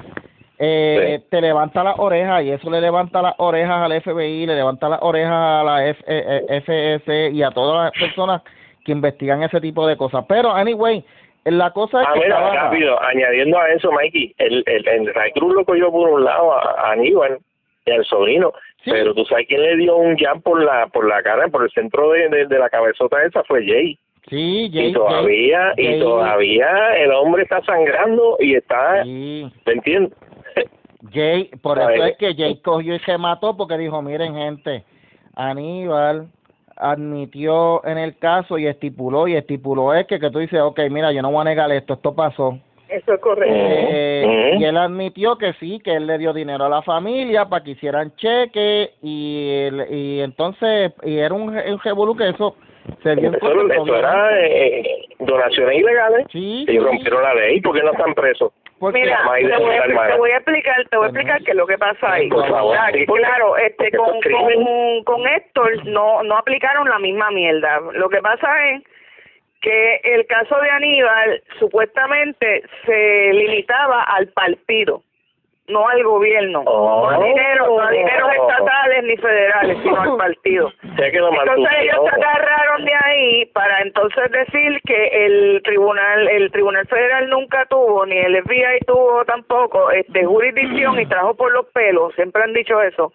eh, 0.59 1.19
Sí. 1.21 1.27
te 1.31 1.41
levanta 1.41 1.83
las 1.83 1.99
orejas 1.99 2.43
y 2.45 2.51
eso 2.51 2.71
le 2.71 2.81
levanta 2.81 3.21
las 3.21 3.35
orejas 3.39 3.83
al 3.83 3.93
FBI, 3.93 4.47
le 4.47 4.55
levanta 4.55 4.89
las 4.89 5.03
orejas 5.03 5.33
a 5.33 5.65
la 5.65 5.87
F, 5.87 6.03
eh, 6.07 6.45
eh, 6.49 6.57
FS 6.63 7.31
y 7.31 7.43
a 7.43 7.51
todas 7.51 7.85
las 7.93 8.01
personas 8.01 8.43
que 8.85 8.93
investigan 8.93 9.43
ese 9.43 9.61
tipo 9.61 9.87
de 9.87 9.97
cosas. 9.97 10.25
Pero, 10.29 10.53
anyway, 10.53 11.05
la 11.45 11.71
cosa 11.73 12.01
es 12.03 12.07
Ah, 12.09 12.13
que 12.15 12.21
mira, 12.21 12.37
estaba- 12.37 12.55
rápido, 12.55 13.03
añadiendo 13.03 13.59
a 13.59 13.69
eso, 13.71 13.91
Mikey, 13.93 14.35
el, 14.39 14.63
el, 14.67 14.89
el 14.89 15.15
Ray 15.15 15.33
Cruz 15.33 15.55
lo 15.55 15.65
cogió 15.65 15.91
por 15.91 16.09
un 16.11 16.25
lado 16.25 16.53
a, 16.53 16.61
a 16.89 16.93
Aníbal 16.93 17.39
y 17.87 17.91
al 17.91 18.05
sobrino, 18.05 18.53
Sí. 18.83 18.91
pero 18.91 19.15
tú 19.15 19.25
sabes 19.25 19.47
quién 19.49 19.63
le 19.63 19.77
dio 19.77 19.97
un 19.97 20.17
jam 20.19 20.41
por 20.43 20.63
la 20.63 20.87
por 20.89 21.07
la 21.09 21.23
cara, 21.23 21.49
por 21.49 21.63
el 21.65 21.71
centro 21.71 22.11
de, 22.11 22.29
de, 22.29 22.47
de 22.47 22.59
la 22.59 22.69
cabezota 22.71 23.23
esa 23.25 23.43
fue 23.45 23.65
Jay. 23.67 23.99
Sí, 24.29 24.71
Jay, 24.73 24.89
y 24.89 24.93
todavía, 24.93 25.73
Jay- 25.77 25.97
y 25.97 26.01
todavía 26.01 26.97
el 26.97 27.11
hombre 27.13 27.43
está 27.43 27.63
sangrando 27.63 28.37
y 28.41 28.55
está, 28.55 29.03
Sí. 29.05 29.47
¿me 29.67 29.73
entiendes? 29.75 30.13
Jay, 31.13 31.51
por 31.63 31.79
eso 31.79 32.05
es 32.05 32.17
que 32.17 32.35
Jay 32.35 32.57
cogió 32.63 32.95
y 32.95 32.99
se 33.01 33.19
mató 33.19 33.55
porque 33.57 33.77
dijo, 33.77 34.01
miren 34.01 34.35
gente, 34.35 34.85
Aníbal 35.37 36.29
admitió 36.77 37.85
en 37.87 37.99
el 37.99 38.17
caso 38.19 38.59
y 38.59 38.67
estipuló, 38.67 39.29
y 39.29 39.37
estipuló 39.37 39.95
es 39.95 40.07
que, 40.07 40.19
que 40.19 40.31
tú 40.31 40.39
dices, 40.39 40.61
ok, 40.61 40.81
mira, 40.91 41.13
yo 41.13 41.23
no 41.23 41.31
voy 41.31 41.43
a 41.43 41.45
negar 41.45 41.71
esto, 41.73 41.95
esto 41.95 42.15
pasó. 42.15 42.59
Eso 42.89 43.15
es 43.15 43.21
correcto. 43.21 43.55
Eh, 43.57 44.25
Ujú. 44.53 44.61
Y 44.61 44.65
él 44.65 44.77
admitió 44.77 45.37
que 45.37 45.53
sí, 45.55 45.81
que 45.81 45.95
él 45.95 46.07
le 46.07 46.19
dio 46.19 46.33
dinero 46.33 46.65
a 46.67 46.69
la 46.69 46.83
familia 46.83 47.47
para 47.47 47.65
que 47.65 47.73
hicieran 47.73 48.15
cheque 48.17 48.93
y, 49.03 49.69
y 49.91 50.21
entonces, 50.21 50.93
y 51.03 51.19
era 51.19 51.35
un, 51.35 51.49
un 51.57 51.79
revolú 51.81 52.15
que 52.17 52.29
eso 52.29 52.57
se 53.03 53.17
dio 53.17 53.29
en 53.29 53.35
Eso, 53.35 53.73
eso 53.73 53.97
era 53.97 54.39
eh, 54.39 55.07
donaciones 55.19 55.79
ilegales 55.79 56.27
Sí, 56.31 56.65
y 56.69 56.73
sí. 56.73 56.79
rompieron 56.79 57.23
la 57.23 57.35
ley 57.35 57.61
porque 57.63 57.83
no 57.83 57.93
están 57.93 58.15
presos. 58.15 58.53
Porque- 58.79 59.01
Mira, 59.01 59.19
te 59.23 59.29
voy, 59.59 59.73
a, 59.75 59.85
hermana. 59.85 60.13
te 60.13 60.19
voy 60.19 60.31
a 60.31 60.37
explicar, 60.37 60.89
te 60.91 60.97
voy 60.97 61.05
a 61.07 61.09
explicar 61.09 61.43
qué 61.45 61.51
es 61.53 61.57
lo 61.57 61.67
que 61.67 61.79
pasa 61.79 62.13
ahí. 62.13 62.29
Por 62.29 62.49
favor. 62.49 62.77
Que 62.93 63.07
claro, 63.07 63.57
este, 63.57 63.91
con, 63.93 64.21
con, 64.21 65.05
con 65.05 65.27
Héctor 65.27 65.87
no, 65.87 66.23
no 66.23 66.37
aplicaron 66.37 66.89
la 66.89 66.99
misma 66.99 67.31
mierda. 67.31 67.81
Lo 67.93 68.09
que 68.09 68.21
pasa 68.21 68.49
es 68.71 68.83
que 69.63 70.01
el 70.05 70.27
caso 70.27 70.59
de 70.61 70.69
Aníbal 70.71 71.43
supuestamente 71.59 72.63
se 72.85 73.31
limitaba 73.33 74.03
al 74.03 74.27
partido, 74.29 75.03
no 75.69 75.89
al 75.89 76.03
gobierno, 76.05 76.63
no 76.65 77.09
a 77.09 77.19
Oh. 77.19 77.23
dinero, 77.25 77.67
no 77.69 77.81
a 77.81 77.91
dineros 77.91 78.31
estatales 78.35 79.05
ni 79.05 79.17
federales, 79.17 79.79
sino 79.83 80.01
al 80.03 80.17
partido. 80.19 80.71
Entonces 80.83 81.71
ellos 81.81 81.97
se 82.05 82.21
agarraron 82.21 82.64
de 82.83 82.93
ahí 83.05 83.47
para 83.47 83.81
entonces 83.83 84.31
decir 84.31 84.81
que 84.87 85.07
el 85.27 85.63
tribunal 85.63 86.29
el 86.29 86.51
tribunal 86.51 86.87
federal 86.87 87.29
nunca 87.29 87.67
tuvo 87.67 88.07
ni 88.07 88.17
el 88.17 88.43
FBI 88.43 88.81
tuvo 88.87 89.25
tampoco 89.25 89.91
este 89.91 90.25
jurisdicción 90.25 90.99
y 91.01 91.07
trajo 91.07 91.35
por 91.35 91.53
los 91.53 91.67
pelos 91.67 92.15
siempre 92.15 92.43
han 92.43 92.53
dicho 92.53 92.81
eso 92.83 93.13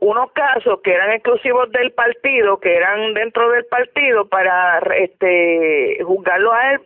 unos 0.00 0.32
casos 0.32 0.80
que 0.82 0.92
eran 0.92 1.12
exclusivos 1.12 1.70
del 1.72 1.92
partido 1.92 2.58
que 2.58 2.74
eran 2.74 3.14
dentro 3.14 3.50
del 3.50 3.64
partido 3.66 4.28
para 4.28 4.78
este 4.96 5.98
juzgarlo 6.04 6.52
a 6.52 6.72
él 6.72 6.80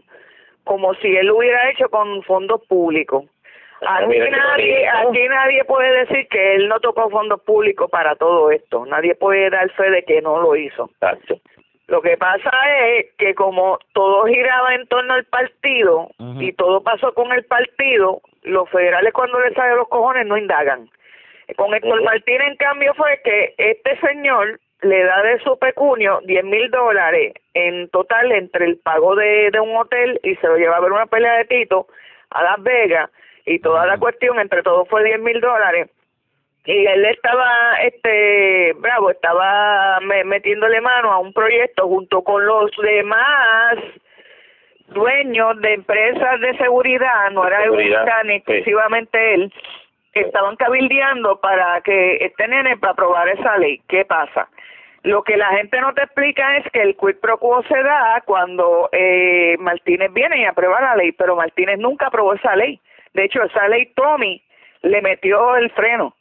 como 0.64 0.94
si 0.94 1.16
él 1.16 1.26
lo 1.26 1.36
hubiera 1.36 1.70
hecho 1.70 1.88
con 1.88 2.22
fondos 2.22 2.62
públicos 2.66 3.24
Ah, 3.86 3.98
Aquí 3.98 4.18
nadie, 4.18 4.88
aquí 4.88 5.28
nadie 5.28 5.64
puede 5.64 6.06
decir 6.06 6.26
que 6.28 6.54
él 6.54 6.68
no 6.68 6.80
tocó 6.80 7.10
fondos 7.10 7.42
públicos 7.42 7.90
para 7.90 8.16
todo 8.16 8.50
esto. 8.50 8.86
Nadie 8.86 9.14
puede 9.14 9.50
dar 9.50 9.70
fe 9.72 9.90
de 9.90 10.02
que 10.04 10.22
no 10.22 10.40
lo 10.40 10.56
hizo. 10.56 10.88
Exacto. 10.94 11.38
Lo 11.86 12.00
que 12.00 12.16
pasa 12.16 12.50
es 12.78 13.06
que 13.18 13.34
como 13.34 13.78
todo 13.92 14.24
giraba 14.24 14.74
en 14.74 14.86
torno 14.86 15.14
al 15.14 15.24
partido 15.24 16.08
y 16.40 16.52
todo 16.52 16.82
pasó 16.82 17.12
con 17.12 17.30
el 17.32 17.44
partido, 17.44 18.22
los 18.42 18.68
federales 18.70 19.12
cuando 19.12 19.38
les 19.40 19.54
salen 19.54 19.76
los 19.76 19.88
cojones 19.88 20.26
no 20.26 20.38
indagan. 20.38 20.88
Con 21.56 21.74
Héctor 21.74 21.96
Ujú. 21.98 22.04
Martínez, 22.04 22.48
en 22.48 22.56
cambio, 22.56 22.94
fue 22.94 23.20
que 23.22 23.54
este 23.58 23.98
señor 24.00 24.58
le 24.80 25.04
da 25.04 25.22
de 25.22 25.38
su 25.40 25.58
pecunio 25.58 26.20
10 26.24 26.44
mil 26.44 26.70
dólares 26.70 27.34
en 27.52 27.88
total 27.90 28.32
entre 28.32 28.64
el 28.64 28.78
pago 28.78 29.14
de, 29.14 29.50
de 29.50 29.60
un 29.60 29.76
hotel 29.76 30.20
y 30.22 30.36
se 30.36 30.46
lo 30.46 30.56
lleva 30.56 30.76
a 30.76 30.80
ver 30.80 30.92
una 30.92 31.06
pelea 31.06 31.36
de 31.38 31.44
Tito 31.44 31.86
a 32.30 32.42
Las 32.42 32.62
Vegas 32.62 33.10
y 33.46 33.58
toda 33.58 33.86
la 33.86 33.98
cuestión 33.98 34.38
entre 34.40 34.62
todos 34.62 34.88
fue 34.88 35.04
10 35.04 35.20
mil 35.20 35.40
dólares 35.40 35.90
y 36.66 36.86
él 36.86 37.04
estaba 37.04 37.76
este 37.82 38.72
bravo 38.78 39.10
estaba 39.10 40.00
me, 40.00 40.24
metiéndole 40.24 40.80
mano 40.80 41.12
a 41.12 41.18
un 41.18 41.32
proyecto 41.32 41.86
junto 41.86 42.22
con 42.22 42.44
los 42.46 42.70
demás 42.82 43.76
dueños 44.88 45.60
de 45.60 45.74
empresas 45.74 46.40
de 46.40 46.56
seguridad 46.56 47.30
no 47.32 47.46
era 47.46 47.62
Seguridad, 47.62 48.06
ni 48.24 48.30
sí. 48.30 48.36
exclusivamente 48.36 49.34
él 49.34 49.52
que 50.12 50.20
estaban 50.20 50.56
cabildeando 50.56 51.40
para 51.40 51.80
que 51.82 52.16
este 52.16 52.48
nene 52.48 52.76
para 52.78 52.92
aprobar 52.92 53.28
esa 53.28 53.58
ley 53.58 53.82
qué 53.88 54.04
pasa 54.04 54.48
lo 55.04 55.22
que 55.22 55.36
la 55.36 55.48
gente 55.48 55.78
no 55.82 55.92
te 55.92 56.02
explica 56.02 56.56
es 56.56 56.70
que 56.72 56.80
el 56.80 56.96
quid 56.96 57.16
pro 57.20 57.36
quo 57.36 57.62
se 57.64 57.82
da 57.82 58.22
cuando 58.24 58.88
eh, 58.90 59.54
Martínez 59.58 60.10
viene 60.14 60.40
y 60.40 60.44
aprueba 60.46 60.80
la 60.80 60.96
ley, 60.96 61.12
pero 61.12 61.36
Martínez 61.36 61.78
nunca 61.78 62.06
aprobó 62.06 62.32
esa 62.32 62.56
ley. 62.56 62.80
De 63.12 63.24
hecho, 63.24 63.42
esa 63.42 63.68
ley 63.68 63.92
Tommy 63.94 64.42
le 64.80 65.02
metió 65.02 65.56
el 65.56 65.70
freno. 65.72 66.14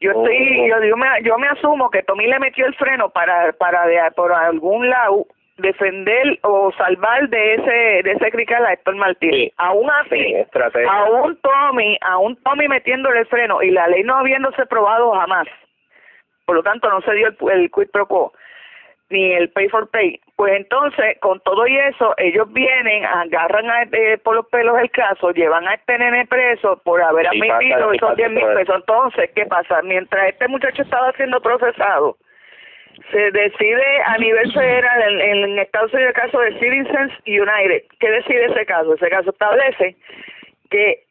Yo 0.00 0.12
estoy, 0.12 0.68
yo, 0.68 0.82
yo 0.82 0.96
me, 0.96 1.06
yo 1.22 1.38
me 1.38 1.48
asumo 1.48 1.90
que 1.90 2.02
Tommy 2.02 2.26
le 2.26 2.38
metió 2.38 2.66
el 2.66 2.74
freno 2.74 3.10
para, 3.10 3.52
para 3.52 3.86
de, 3.86 3.98
por 4.16 4.32
algún 4.32 4.88
lado 4.88 5.26
defender 5.58 6.38
o 6.42 6.72
salvar 6.72 7.28
de 7.28 7.54
ese, 7.54 8.02
de 8.02 8.12
ese 8.12 8.30
crical 8.30 8.64
a 8.64 8.72
Héctor 8.72 8.96
Martínez. 8.96 9.34
Sí. 9.34 9.52
Aún 9.58 9.90
así, 9.90 10.08
Sí, 10.10 10.44
aún 10.88 11.38
Tommy, 11.42 11.98
aún 12.00 12.36
Tommy 12.42 12.66
metiéndole 12.68 13.20
el 13.20 13.26
freno 13.26 13.62
y 13.62 13.70
la 13.70 13.86
ley 13.88 14.02
no 14.02 14.16
habiéndose 14.16 14.64
probado 14.66 15.12
jamás, 15.12 15.46
por 16.46 16.56
lo 16.56 16.62
tanto 16.62 16.88
no 16.88 17.02
se 17.02 17.12
dio 17.12 17.28
el, 17.28 17.36
el 17.52 17.70
quid 17.70 17.90
pro 17.90 18.06
quo 18.06 18.32
ni 19.10 19.32
el 19.32 19.50
pay 19.50 19.68
for 19.68 19.88
pay. 19.90 20.20
Pues 20.36 20.54
entonces, 20.54 21.18
con 21.20 21.40
todo 21.40 21.66
y 21.66 21.76
eso, 21.76 22.14
ellos 22.16 22.50
vienen, 22.52 23.04
agarran 23.04 23.68
a, 23.68 23.82
eh, 23.82 24.18
por 24.18 24.36
los 24.36 24.46
pelos 24.46 24.78
el 24.78 24.90
caso, 24.90 25.32
llevan 25.32 25.68
a 25.68 25.74
este 25.74 25.98
nene 25.98 26.26
preso 26.26 26.80
por 26.82 27.02
haber 27.02 27.28
Sí, 27.30 27.40
admitido 27.42 27.92
esos 27.92 28.00
pasa 28.00 28.14
10 28.14 28.30
mil 28.30 28.46
pesos. 28.54 28.76
Entonces, 28.76 29.30
¿qué 29.34 29.46
pasa? 29.46 29.82
Mientras 29.82 30.28
este 30.28 30.48
muchacho 30.48 30.82
estaba 30.82 31.12
siendo 31.12 31.40
procesado, 31.40 32.16
se 33.10 33.30
decide 33.32 34.02
a 34.06 34.16
nivel 34.18 34.52
federal 34.52 35.20
en, 35.20 35.44
en 35.44 35.58
Estados 35.58 35.92
Unidos 35.92 36.14
el 36.14 36.22
caso 36.22 36.38
de 36.40 36.58
Citizens 36.58 37.12
United. 37.26 37.82
¿Qué 37.98 38.10
decide 38.10 38.46
ese 38.46 38.64
caso? 38.64 38.94
Ese 38.94 39.08
caso 39.10 39.30
establece 39.30 39.96
que 40.70 41.02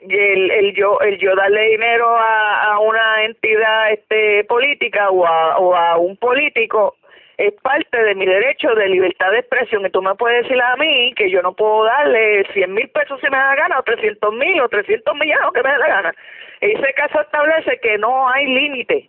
el, 0.00 0.50
el 0.50 0.74
yo 0.74 1.00
el 1.00 1.18
yo 1.18 1.34
darle 1.34 1.70
dinero 1.70 2.16
a, 2.16 2.72
a 2.72 2.78
una 2.78 3.24
entidad 3.24 3.92
este 3.92 4.44
política 4.44 5.10
o 5.10 5.26
a, 5.26 5.58
o 5.58 5.74
a 5.74 5.96
un 5.98 6.16
político 6.16 6.94
es 7.38 7.54
parte 7.62 8.02
de 8.02 8.16
mi 8.16 8.26
derecho 8.26 8.74
de 8.74 8.88
libertad 8.88 9.30
de 9.30 9.38
expresión. 9.38 9.86
Y 9.86 9.90
tú 9.90 10.02
me 10.02 10.14
puedes 10.16 10.42
decir 10.42 10.60
a 10.60 10.76
mí 10.76 11.14
que 11.14 11.30
yo 11.30 11.40
no 11.40 11.52
puedo 11.52 11.84
darle 11.84 12.44
100 12.52 12.74
mil 12.74 12.88
pesos 12.90 13.20
si 13.20 13.30
me 13.30 13.36
da 13.36 13.50
la 13.50 13.54
gana 13.54 13.78
o 13.78 13.82
300 13.84 14.34
mil 14.34 14.60
o 14.60 14.68
300 14.68 15.14
millones 15.14 15.46
que 15.54 15.62
me 15.62 15.70
da 15.70 15.78
la 15.78 15.88
gana. 15.88 16.14
Ese 16.60 16.92
caso 16.94 17.20
establece 17.20 17.78
que 17.80 17.96
no 17.96 18.28
hay 18.28 18.44
límite. 18.46 19.08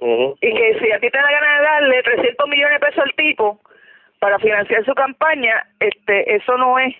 Y 0.00 0.54
que 0.54 0.78
si 0.80 0.90
a 0.90 0.98
ti 0.98 1.10
te 1.10 1.18
da 1.18 1.30
gana 1.30 1.56
de 1.56 1.62
darle 1.62 2.02
300 2.02 2.48
millones 2.48 2.80
de 2.80 2.86
pesos 2.86 3.04
al 3.04 3.14
tipo 3.14 3.60
para 4.20 4.38
financiar 4.38 4.84
su 4.84 4.94
campaña, 4.94 5.66
este 5.80 6.34
eso 6.34 6.56
no 6.56 6.78
es 6.78 6.94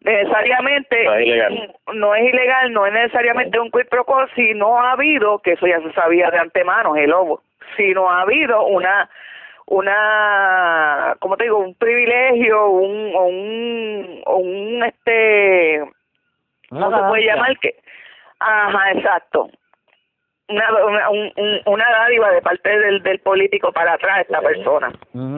necesariamente 0.00 1.04
No 1.04 1.14
es 1.14 1.26
ilegal. 1.26 1.74
no 1.94 2.14
es 2.14 2.24
ilegal, 2.24 2.72
no 2.72 2.86
es 2.86 2.92
necesariamente 2.94 3.60
un 3.60 3.70
quid 3.70 3.86
pro 3.90 4.04
quo 4.04 4.26
si 4.34 4.54
no 4.54 4.80
ha 4.80 4.92
habido, 4.92 5.38
que 5.40 5.52
eso 5.52 5.66
ya 5.66 5.80
se 5.80 5.92
sabía 5.92 6.30
de 6.30 6.38
antemano, 6.38 6.96
el 6.96 7.10
lobo, 7.10 7.42
si 7.76 7.92
no 7.92 8.10
ha 8.10 8.22
habido 8.22 8.64
una 8.66 9.08
una 9.70 11.16
como 11.20 11.36
te 11.36 11.44
digo 11.44 11.58
un 11.58 11.74
privilegio 11.74 12.68
un 12.70 13.14
o 13.14 13.22
un 13.26 14.22
o 14.26 14.36
un 14.36 14.84
este 14.84 15.82
¿cómo 16.68 16.90
se 16.96 17.02
puede 17.08 17.24
llamar 17.24 17.58
que 17.58 17.74
ajá 18.38 18.92
exacto. 18.92 19.48
Una 20.48 20.84
una, 20.84 21.10
un- 21.10 21.32
un- 21.36 21.60
una 21.66 21.88
dádiva 21.88 22.32
de 22.32 22.42
parte 22.42 22.76
del, 22.76 23.02
del 23.04 23.20
político 23.20 23.70
para 23.72 23.92
atrás 23.92 24.18
a 24.18 24.20
esta 24.22 24.40
persona 24.40 24.90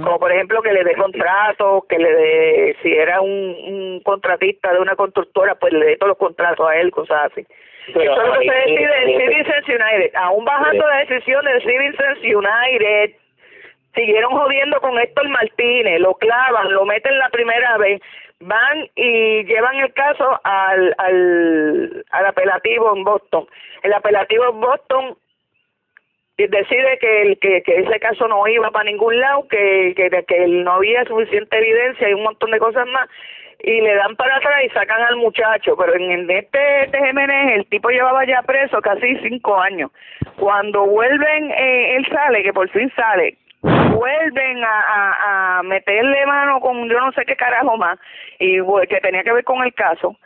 como 0.02 0.18
por 0.18 0.32
ejemplo 0.32 0.62
que 0.62 0.72
le 0.72 0.84
dé 0.84 0.94
contratos 0.94 1.84
que 1.88 1.98
le 1.98 2.12
dé 2.14 2.76
si 2.82 2.92
era 2.94 3.20
un, 3.20 3.30
un 3.30 4.00
contratista 4.02 4.72
de 4.72 4.80
una 4.80 4.96
constructora 4.96 5.54
pues 5.56 5.72
le 5.74 5.84
dé 5.84 5.96
todos 5.98 6.08
los 6.10 6.18
contratos 6.18 6.66
a 6.68 6.76
él 6.76 6.90
cosas 6.90 7.30
así. 7.30 7.46
Pero 7.92 8.12
eso 8.12 8.22
es 8.22 8.28
lo 8.28 8.38
que 8.40 8.48
se 8.48 8.54
decide 8.54 9.02
en 9.02 9.20
Citizens 9.20 9.68
United 9.68 10.14
aún 10.14 10.44
bajando 10.46 10.86
la 10.88 10.98
decisión 11.04 11.44
de 11.44 11.60
Citizens 11.60 12.18
United 12.22 13.16
siguieron 13.94 14.32
jodiendo 14.32 14.80
con 14.80 14.98
Héctor 14.98 15.28
Martínez, 15.28 16.00
lo 16.00 16.14
clavan, 16.14 16.72
lo 16.72 16.84
meten 16.84 17.18
la 17.18 17.28
primera 17.30 17.76
vez, 17.78 18.00
van 18.40 18.88
y 18.94 19.44
llevan 19.44 19.76
el 19.76 19.92
caso 19.92 20.40
al, 20.44 20.94
al, 20.98 22.04
al 22.10 22.26
apelativo 22.26 22.94
en 22.96 23.04
Boston. 23.04 23.46
El 23.82 23.92
apelativo 23.92 24.44
en 24.50 24.60
Boston 24.60 25.16
decide 26.36 26.98
que, 26.98 27.22
el, 27.22 27.38
que, 27.38 27.62
que 27.62 27.80
ese 27.80 28.00
caso 28.00 28.26
no 28.26 28.46
iba 28.48 28.70
para 28.70 28.84
ningún 28.90 29.18
lado, 29.20 29.46
que, 29.48 29.92
que, 29.96 30.10
que 30.26 30.46
no 30.48 30.72
había 30.72 31.04
suficiente 31.04 31.56
evidencia 31.56 32.08
y 32.08 32.14
un 32.14 32.24
montón 32.24 32.50
de 32.50 32.58
cosas 32.58 32.86
más, 32.88 33.08
y 33.64 33.80
le 33.80 33.94
dan 33.94 34.16
para 34.16 34.36
atrás 34.36 34.64
y 34.64 34.68
sacan 34.70 35.02
al 35.02 35.16
muchacho. 35.16 35.76
Pero 35.76 35.94
en 35.94 36.10
el- 36.10 36.30
este 36.30 36.88
TGMN 36.90 37.52
el 37.54 37.66
tipo 37.66 37.90
llevaba 37.90 38.24
ya 38.24 38.42
preso 38.42 38.80
casi 38.80 39.16
cinco 39.18 39.56
años. 39.60 39.90
Cuando 40.36 40.84
vuelven, 40.84 41.50
eh, 41.52 41.96
él 41.96 42.06
sale, 42.10 42.42
que 42.42 42.52
por 42.52 42.68
fin 42.70 42.90
sale, 42.96 43.36
vuelven 43.62 44.64
a, 44.64 44.80
a, 44.80 45.58
a 45.58 45.62
meterle 45.62 46.26
mano 46.26 46.60
con 46.60 46.88
yo 46.88 47.00
no 47.00 47.12
sé 47.12 47.24
qué 47.24 47.36
carajo 47.36 47.76
más, 47.76 47.98
y 48.38 48.58
que 48.88 49.00
tenía 49.00 49.22
que 49.22 49.32
ver 49.32 49.44
con 49.44 49.62
el 49.62 49.72
caso 49.74 50.16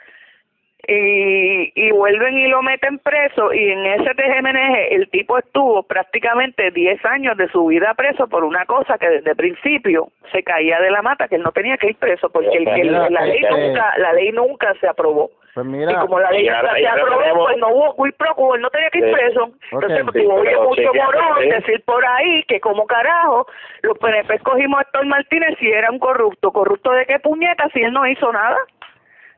y, 0.89 1.73
y 1.75 1.91
vuelven 1.93 2.39
y 2.39 2.49
lo 2.49 2.63
meten 2.63 2.99
preso 2.99 3.53
y 3.53 3.71
en 3.71 3.87
ese 3.87 4.15
TGMNG 4.15 4.93
el 4.93 5.09
tipo 5.11 5.39
estuvo 5.39 5.83
prácticamente 5.83 6.71
10 6.71 7.05
años 7.07 7.37
de 7.37 7.49
su 7.49 7.67
vida 7.67 7.95
preso 7.95 8.27
por 8.29 8.45
una 8.45 8.65
cosa 8.67 8.99
que 8.99 9.09
desde 9.09 9.31
el 9.31 9.37
principio 9.37 10.09
se 10.33 10.43
caía 10.43 10.81
de 10.81 10.91
la 10.91 11.03
mata 11.03 11.29
que 11.29 11.37
él 11.37 11.43
no 11.43 11.53
tenía 11.53 11.77
que 11.77 11.89
ir 11.89 11.97
preso 11.97 12.29
porque 12.31 12.57
el, 12.57 12.69
el- 12.69 12.87
Mira, 12.91 13.11
la 13.11 13.23
ley 13.27 13.41
este- 13.43 13.51
nunca 13.69 13.95
la 13.99 14.13
ley 14.13 14.33
nunca 14.33 14.75
se 14.81 14.89
aprobó. 14.89 15.31
Pues 15.55 15.67
y 15.69 15.95
como 15.95 16.21
la 16.21 16.31
ley 16.33 16.49
ahora- 16.49 16.75
se 16.75 16.87
aprobó 16.87 17.19
tenemos- 17.23 17.45
pues 17.47 17.57
no 17.57 17.69
hubo 17.69 18.05
quid 18.05 18.15
pro 18.19 18.35
quo 18.35 18.55
él 18.57 18.61
no 18.61 18.69
tenía 18.71 18.91
que 18.91 18.99
ir 18.99 19.05
Sí. 19.07 19.13
preso. 19.13 19.51
Entonces 19.73 20.05
porque 20.05 20.21
Sí, 20.21 20.27
oye 20.27 20.57
mucho 20.57 20.95
morón 20.95 21.41
sí. 21.41 21.49
decir 21.49 21.83
por 21.87 22.05
ahí 22.07 22.43
que 22.45 22.61
como 22.61 22.87
carajo 22.87 23.47
los 23.83 23.99
PNP 23.99 24.35
escogimos 24.35 24.79
a 24.79 24.83
Héctor 24.83 25.07
Martínez 25.07 25.57
si 25.59 25.71
era 25.73 25.91
un 25.91 25.99
corrupto. 25.99 26.53
Corrupto 26.53 26.91
de 26.93 27.07
qué 27.07 27.19
puñeta 27.21 27.69
si 27.73 27.81
él 27.83 27.93
no 27.93 28.07
hizo 28.07 28.31
nada 28.33 28.59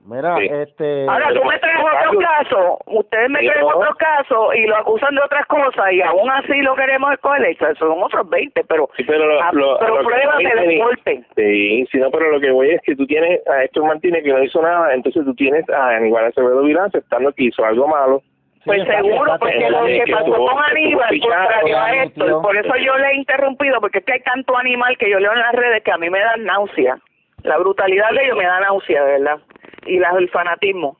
mira, 0.08 0.36
Sí. 0.38 0.48
este... 0.50 1.06
Ahora 1.08 1.28
tú 1.34 1.44
me 1.44 1.58
traes 1.58 1.78
otro 1.80 2.18
caso, 2.18 2.78
ustedes 2.86 3.30
me 3.30 3.40
traen 3.40 3.62
otro 3.64 3.94
caso 3.96 4.54
y 4.54 4.66
lo 4.66 4.76
acusan 4.76 5.14
de 5.14 5.20
otras 5.22 5.46
cosas 5.46 5.92
y 5.92 6.00
aún 6.02 6.30
así 6.30 6.60
lo 6.62 6.74
queremos 6.74 7.12
escoger, 7.12 7.56
son 7.78 8.02
otros 8.02 8.28
20, 8.28 8.64
pero, 8.64 8.88
Sí, 8.96 9.04
pero 9.04 9.26
lo, 9.26 9.42
ah, 9.42 9.50
lo- 9.52 9.78
pero 9.78 10.02
lo 10.02 10.84
golpe. 10.84 11.22
Sí, 11.36 11.86
sí, 11.92 11.98
no, 11.98 12.10
pero 12.10 12.30
lo 12.30 12.40
que 12.40 12.50
voy 12.50 12.70
es 12.70 12.80
que 12.82 12.96
tú 12.96 13.06
tienes 13.06 13.46
a 13.46 13.64
Héctor 13.64 13.84
Martínez 13.84 14.24
que 14.24 14.32
no 14.32 14.42
hizo 14.42 14.62
nada, 14.62 14.92
entonces 14.94 15.24
tú 15.24 15.34
tienes 15.34 15.68
a 15.70 15.90
Aníbal 15.90 16.26
Acevedo 16.26 16.62
Vilán 16.62 16.86
aceptando 16.86 17.32
que 17.32 17.44
hizo 17.44 17.64
algo 17.64 17.86
malo. 17.86 18.22
Pues 18.64 18.82
seguro, 18.86 19.24
está- 19.24 19.38
porque 19.38 19.56
está- 19.58 19.70
lo 19.70 19.86
que 19.86 20.02
que 20.04 20.12
pasó 20.12 20.32
con 20.32 20.62
Aníbal, 20.62 21.20
contrario 21.20 21.78
a 21.78 21.86
anunció. 21.86 22.42
por 22.42 22.56
eso 22.56 22.74
yo 22.84 22.96
le 22.98 23.08
he 23.08 23.14
interrumpido, 23.16 23.80
porque 23.80 23.98
es 23.98 24.04
que 24.04 24.12
hay 24.14 24.20
tanto 24.20 24.56
animal 24.58 24.96
que 24.98 25.08
yo 25.10 25.18
leo 25.20 25.32
en 25.32 25.38
las 25.38 25.52
redes 25.52 25.82
que 25.82 25.92
a 25.92 25.96
mí 25.96 26.10
me 26.10 26.18
da 26.18 26.36
náusea. 26.36 26.98
La 27.42 27.58
brutalidad 27.58 28.10
de 28.10 28.24
ellos 28.24 28.36
me 28.36 28.44
da 28.44 28.60
náusea, 28.60 29.04
de 29.04 29.12
verdad. 29.12 29.38
Y 29.86 29.98
la, 29.98 30.10
el 30.18 30.28
fanatismo. 30.30 30.96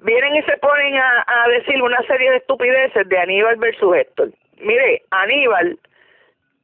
Vienen 0.00 0.36
y 0.36 0.42
se 0.42 0.56
ponen 0.58 0.96
a, 0.96 1.24
a 1.26 1.48
decir 1.48 1.82
una 1.82 2.00
serie 2.02 2.30
de 2.30 2.36
estupideces 2.36 3.08
de 3.08 3.18
Aníbal 3.18 3.56
versus 3.56 3.96
Héctor. 3.96 4.30
Mire, 4.58 5.02
Aníbal, 5.10 5.78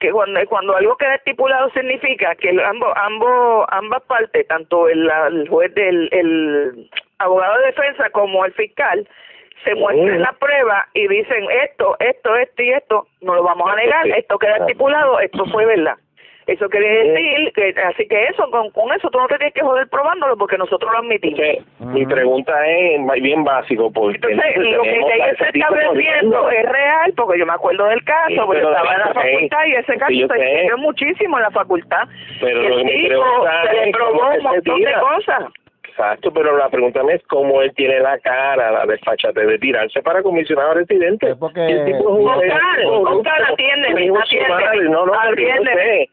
que 0.02 0.10
cuando, 0.10 0.40
cuando 0.48 0.76
algo 0.76 0.96
queda 0.96 1.14
estipulado 1.14 1.70
significa 1.70 2.34
que 2.34 2.50
ambos, 2.62 2.92
ambos, 2.96 3.66
ambas 3.70 4.02
partes, 4.02 4.46
tanto 4.48 4.88
el, 4.88 5.08
el 5.28 5.48
juez 5.48 5.72
del 5.74 6.08
el 6.12 6.90
abogado 7.18 7.58
de 7.58 7.66
defensa 7.66 8.10
como 8.10 8.44
el 8.44 8.52
fiscal, 8.52 9.08
se 9.64 9.74
muestran 9.76 10.20
la 10.20 10.32
prueba 10.32 10.88
y 10.92 11.06
dicen 11.06 11.46
esto, 11.62 11.96
esto, 12.00 12.34
esto 12.34 12.62
y 12.62 12.70
esto, 12.72 13.06
no 13.20 13.34
lo 13.34 13.44
vamos 13.44 13.70
a 13.70 13.76
negar, 13.76 14.08
esto 14.08 14.38
queda 14.38 14.56
estipulado, 14.56 15.20
esto 15.20 15.44
fue 15.46 15.64
verdad. 15.66 15.96
Eso 16.46 16.68
quiere 16.68 16.88
decir 17.08 17.52
que, 17.54 17.74
así 17.82 18.06
que 18.08 18.24
eso, 18.26 18.50
con, 18.50 18.70
con 18.70 18.92
eso 18.92 19.08
tú 19.10 19.18
no 19.18 19.28
te 19.28 19.36
tienes 19.36 19.54
que 19.54 19.60
joder 19.60 19.88
probándolo 19.88 20.36
porque 20.36 20.58
nosotros 20.58 20.90
lo 20.92 20.98
admitimos. 20.98 21.38
Entonces, 21.38 21.64
mi 21.86 22.04
pregunta 22.06 22.52
es 22.66 23.22
bien 23.22 23.44
básico, 23.44 23.90
porque 23.92 24.16
Entonces, 24.16 24.56
lo 24.56 24.82
que 24.82 24.90
tenemos 24.90 25.10
ya 25.16 25.24
a 25.24 25.30
está 25.30 25.68
corriendo. 25.68 26.50
es 26.50 26.68
real, 26.68 27.12
porque 27.16 27.38
yo 27.38 27.46
me 27.46 27.52
acuerdo 27.52 27.84
del 27.86 28.02
caso, 28.04 28.28
Sí, 28.28 28.40
porque 28.44 28.62
estaba 28.62 28.92
en 28.92 28.98
la 29.00 29.14
facultad 29.14 29.64
y 29.66 29.72
ese 29.74 29.96
caso 29.98 30.10
Sí, 30.12 30.26
se 30.26 30.34
discutió 30.34 30.78
muchísimo 30.78 31.36
en 31.36 31.42
la 31.42 31.50
facultad. 31.50 32.08
Pero 32.40 32.62
Y 32.62 32.68
lo 32.68 32.74
el 32.74 32.78
que 32.78 32.84
me 32.84 32.92
tipo 33.08 33.24
se 33.70 33.86
le 33.86 33.92
probó 33.92 34.26
un 34.26 34.32
que 34.32 34.36
se 34.36 34.42
montón 34.42 34.80
de 34.80 34.92
cosas. 34.94 35.44
Exacto, 35.92 36.32
pero 36.32 36.56
la 36.56 36.70
pregunta 36.70 37.00
es 37.12 37.22
cómo 37.28 37.60
él 37.60 37.72
tiene 37.74 38.00
la 38.00 38.18
cara, 38.18 38.70
la 38.70 38.86
desfachate 38.86 39.44
de 39.44 39.58
tirarse 39.58 40.02
para 40.02 40.22
comisionado 40.22 40.74
residente. 40.74 41.30
Es 41.30 41.36
porque- 41.36 41.66
El 41.66 41.84
tipo 41.84 41.98
es 41.98 42.06
un- 42.06 42.28
Oscar, 42.28 42.84
Oscar, 42.86 43.42
atiéndeme, 43.52 44.10
atiéndeme, 44.18 44.88
No, 44.88 45.06
no, 45.06 45.12
atiéndeme, 45.14 46.08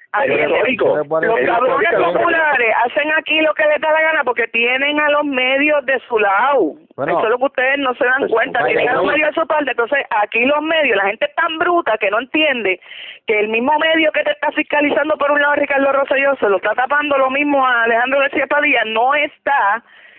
Los 1.22 1.39
Es 1.39 1.46
cabrones 1.48 1.89
populares 1.94 2.74
hacen 2.86 3.12
aquí 3.18 3.39
lo 3.42 3.54
que 3.54 3.63
les 3.68 3.80
da 3.80 3.92
la 3.92 4.02
gana 4.02 4.24
porque 4.24 4.48
tienen 4.48 5.00
a 5.00 5.10
los 5.12 5.24
medios 5.26 5.86
de 5.86 6.00
su 6.08 6.20
lado. 6.20 6.74
Bueno. 6.96 7.13
Eso 7.18 7.24
es 7.24 7.30
lo 7.30 7.38
que 7.38 7.46
ustedes 7.46 7.78
no 7.80 7.94
se 7.94 8.04
dan 8.04 8.20
Pues, 8.20 8.32
cuenta. 8.32 8.62
vaya, 8.62 8.76
Tienen 8.76 8.89
a 8.89 8.96
los 8.96 9.06
medios 9.06 9.30
de 9.30 9.42
su 9.42 9.48
parte. 9.48 9.72
Entonces, 9.72 10.00
aquí 10.22 10.46
los 10.46 10.62
medios, 10.62 10.98
la 10.98 11.06
gente 11.06 11.26
es 11.26 11.36
tan 11.36 11.58
bruta 11.58 11.98
que 11.98 12.10
no 12.12 12.20
entiende 12.20 12.80
que 13.26 13.39
el 13.39 13.48
mismo 13.48 13.72
medio 13.80 14.12
que 14.12 14.24
te 14.24 14.32
está 14.32 14.52
fiscalizando 14.52 15.15
por 15.18 15.32
un 15.32 15.42
lado 15.42 15.54
Ricardo 15.56 15.92
Rosselló 15.94 16.36
se 16.39 16.50
lo 16.50 16.58
está 16.58 16.74
tapando 16.74 17.18
lo 17.18 17.30
mismo 17.30 17.65
a 17.65 17.84
Alejandro 17.84 18.20
García 18.20 18.48
Padilla. 18.48 18.82
No 18.88 19.13
está 19.15 19.69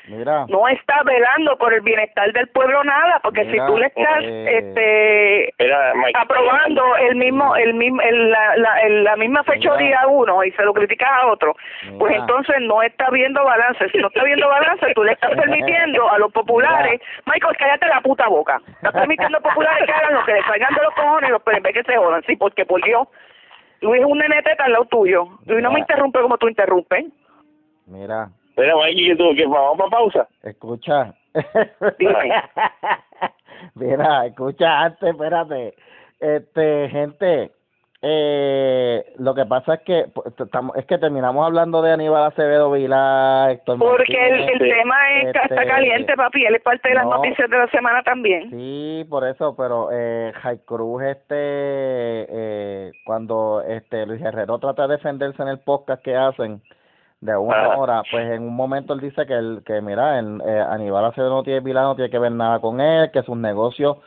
Mira, 0.09 0.47
no 0.49 0.67
está 0.67 1.03
velando 1.05 1.57
por 1.59 1.73
el 1.75 1.83
bienestar 1.83 2.33
del 2.33 2.49
pueblo 2.49 2.83
nada, 2.83 3.21
porque 3.23 3.45
Mira, 3.45 3.67
si 3.67 3.71
tú 3.73 3.79
le 3.79 3.87
estás 3.87 4.19
eh, 4.23 4.59
este 4.59 5.55
Mira, 5.63 5.93
Mike, 5.95 6.19
aprobando 6.19 6.97
el 6.97 7.15
mismo 7.17 7.55
el 7.55 7.75
mismo 7.75 8.01
el- 8.03 8.31
la, 8.31 8.57
la, 8.57 8.81
el- 8.83 9.05
la 9.05 9.15
misma 9.17 9.45
fechoría 9.45 10.01
a 10.01 10.07
uno 10.09 10.43
y 10.43 10.51
se 10.53 10.65
lo 10.65 10.73
criticas 10.73 11.09
a 11.13 11.27
otro, 11.29 11.55
pues 11.99 12.17
entonces 12.17 12.57
no 12.63 12.83
está 12.83 13.11
viendo 13.11 13.45
balance. 13.45 13.89
Si 13.91 13.99
no 13.99 14.09
está 14.09 14.25
viendo 14.25 14.49
balance, 14.49 14.87
tú 14.95 15.05
le 15.05 15.13
estás 15.13 15.31
permitiendo 15.37 16.11
a 16.11 16.19
los 16.19 16.33
populares, 16.33 17.01
Michael, 17.27 17.57
cállate 17.59 17.87
la 17.87 18.01
puta 18.01 18.27
boca. 18.27 18.59
Estás 18.69 18.93
permitiendo 18.95 19.37
a 19.37 19.41
los 19.41 19.49
populares 19.51 19.85
que 19.87 19.93
hagan 19.93 20.15
lo 20.15 20.25
que 20.25 20.33
les 20.33 20.45
salgan 20.47 20.75
de 20.75 20.83
los 20.83 20.95
cojones 20.95 21.29
y 21.29 21.33
los 21.33 21.43
PNP 21.43 21.73
que 21.75 21.83
se 21.85 21.97
jodan, 21.97 22.23
sí, 22.27 22.37
porque 22.37 22.65
por 22.65 22.83
Dios, 22.83 23.07
Luis 23.83 24.01
es 24.01 24.07
un 24.07 24.19
nenete 24.19 24.57
al 24.59 24.73
lado 24.73 24.87
tuyo. 24.87 25.27
Luis 25.47 25.63
no 25.63 25.71
me 25.71 25.81
interrumpe 25.81 26.21
como 26.21 26.37
tú 26.39 26.49
interrumpes. 26.49 27.05
mira, 27.87 28.29
mira, 28.57 28.77
Mikey, 28.77 29.09
¿qué 29.09 29.17
tú? 29.17 29.35
¿Qué 29.37 29.47
vamos 29.47 29.79
para 29.79 29.91
pausa? 29.91 30.29
escucha. 30.43 31.15
Mira, 33.75 34.27
escucha 34.27 34.81
antes, 34.81 35.11
espérate. 35.11 35.75
Este, 36.19 36.89
gente, 36.91 37.53
eh, 38.03 39.13
lo 39.19 39.35
que 39.35 39.45
pasa 39.45 39.75
es 39.75 39.81
que 39.81 40.07
pues, 40.15 40.33
estamos, 40.39 40.75
es 40.77 40.87
que 40.87 40.97
terminamos 40.97 41.45
hablando 41.45 41.83
de 41.83 41.93
Aníbal 41.93 42.25
Acevedo 42.25 42.71
Vilá, 42.71 43.51
Héctor 43.51 43.79
Porque 43.79 44.29
el, 44.29 44.49
el 44.49 44.59
tema 44.59 44.97
es, 45.19 45.33
que 45.33 45.39
está 45.39 45.55
este, 45.55 45.67
caliente, 45.67 46.17
papi. 46.17 46.47
Él 46.47 46.55
es 46.55 46.63
parte 46.63 46.89
de 46.89 46.95
las 46.95 47.05
no. 47.05 47.17
noticias 47.17 47.51
de 47.51 47.59
la 47.59 47.69
semana 47.69 48.03
también. 48.03 48.49
Sí, 48.51 49.05
por 49.11 49.27
eso, 49.27 49.55
pero 49.55 49.91
eh, 49.93 50.33
Jai 50.35 50.61
Cruz, 50.65 51.03
este, 51.03 51.37
eh, 51.37 52.93
cuando 53.05 53.63
este 53.69 54.07
Luis 54.07 54.23
Herrero 54.23 54.59
trata 54.59 54.87
de 54.87 54.97
defenderse 54.97 55.43
en 55.43 55.49
el 55.49 55.59
podcast 55.59 56.03
que 56.03 56.17
hacen 56.17 56.63
de 57.21 57.37
una 57.37 57.67
Ajá. 57.67 57.77
hora, 57.77 58.03
pues 58.11 58.31
en 58.31 58.43
un 58.43 58.57
momento 58.57 58.95
él 58.95 59.01
dice 59.01 59.27
que, 59.27 59.35
el, 59.35 59.63
que 59.67 59.81
mira, 59.83 60.19
el, 60.19 60.41
eh, 60.47 60.65
Aníbal 60.71 61.05
Acevedo 61.05 61.37
no 61.37 61.43
tiene 61.43 61.61
Vilá, 61.61 61.83
no 61.83 61.95
tiene 61.95 62.11
que 62.11 62.19
ver 62.19 62.33
nada 62.33 62.61
con 62.61 62.81
él, 62.81 63.11
que 63.13 63.23
sus 63.23 63.37
negocios 63.37 63.99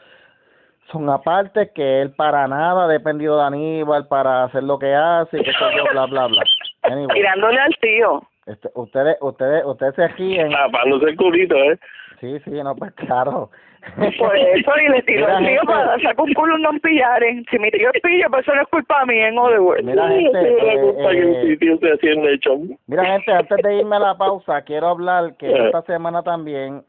son 0.91 1.09
aparte, 1.09 1.71
que 1.73 2.01
él 2.01 2.11
para 2.11 2.47
nada 2.47 2.85
ha 2.85 2.87
dependido 2.87 3.37
de 3.37 3.43
Aníbal 3.43 4.07
para 4.07 4.45
hacer 4.45 4.63
lo 4.63 4.79
que 4.79 4.93
hace, 4.93 5.39
y 5.39 5.43
que 5.43 5.51
yo, 5.51 5.83
bla, 5.91 6.05
bla, 6.07 6.27
bla. 6.27 6.43
Anyway, 6.83 7.07
Tirándole 7.15 7.59
al 7.59 7.75
tío. 7.79 8.21
este, 8.47 8.69
ustedes, 8.73 9.17
ustedes, 9.21 9.63
ustedes 9.65 9.95
se 9.95 10.07
ríen. 10.09 10.51
Tapándose 10.51 11.05
el 11.11 11.15
culito, 11.15 11.55
¿eh? 11.55 11.79
Sí, 12.19 12.39
sí, 12.45 12.51
no, 12.51 12.75
pues 12.75 12.93
claro. 12.93 13.51
Por 14.17 14.35
eso, 14.37 14.71
y 14.81 14.89
le 14.89 15.01
tiró 15.03 15.25
Mira, 15.25 15.37
al 15.37 15.45
tío 15.45 15.59
gente, 15.59 15.65
para 15.73 15.95
sacar 15.99 16.15
un 16.25 16.33
culo 16.33 16.57
y 16.57 16.61
no 16.61 16.71
pillaren. 16.81 17.45
Si 17.51 17.59
mi 17.59 17.69
tío 17.71 17.89
es 17.93 18.01
pillo, 18.01 18.27
pues 18.29 18.41
eso 18.43 18.55
no 18.55 18.61
es 18.61 18.67
culpa 18.69 19.05
mía 19.05 19.27
en 19.27 19.37
Hollywood. 19.37 19.81
Mira, 19.83 20.07
gente, 20.07 20.73
eh, 20.73 20.79
culpa 20.81 21.09
que 21.11 21.19
eh. 21.19 22.77
Mira, 22.87 23.05
gente, 23.05 23.31
antes 23.31 23.57
de 23.63 23.75
irme 23.75 23.95
a 23.95 23.99
la 23.99 24.17
pausa, 24.17 24.61
quiero 24.61 24.87
hablar 24.87 25.35
que 25.37 25.47
Eh. 25.47 25.65
esta 25.65 25.81
semana 25.83 26.23
también 26.23 26.83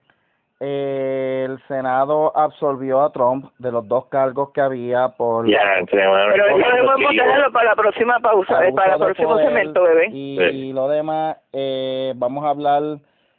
eh, 0.61 1.47
el 1.49 1.59
Senado 1.67 2.33
absolvió 2.35 3.03
a 3.03 3.13
Trump 3.13 3.47
de 3.59 3.73
los 3.73 3.87
dos 3.89 4.07
cargos 4.07 4.51
que 4.53 4.61
había 4.61 5.09
por 5.09 5.47
Ya. 5.47 5.61
Pero 5.91 6.17
eso 6.17 6.57
debemos 6.57 6.95
dejarlo 7.11 7.53
para 7.53 7.71
la 7.71 7.77
próxima 7.77 8.19
pausa, 8.21 8.67
eh, 8.67 8.73
para 8.73 8.95
el 8.95 9.01
próximo 9.01 9.37
segmento, 9.39 9.83
bebé. 9.83 10.09
Y, 10.13 10.39
Sí. 10.39 10.73
lo 10.73 10.89
demás, 10.89 11.37
eh, 11.53 12.13
vamos 12.17 12.45
a 12.45 12.51
hablar 12.51 12.83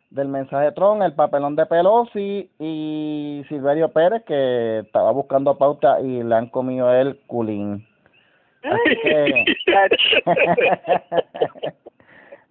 del 0.10 0.28
mensaje 0.28 0.66
de 0.66 0.72
Trump, 0.72 1.02
el 1.02 1.14
papelón 1.14 1.56
de 1.56 1.66
Pelosi 1.66 2.50
y 2.60 3.44
Silverio 3.50 3.90
Pérez, 3.90 4.24
que 4.26 4.80
estaba 4.80 5.12
buscando 5.12 5.58
pauta 5.58 6.00
y 6.02 6.24
le 6.24 6.36
han 6.36 6.48
comido 6.48 6.94
el 6.94 7.20
culín. 7.28 7.86
Así 8.64 8.98
que... 9.04 9.46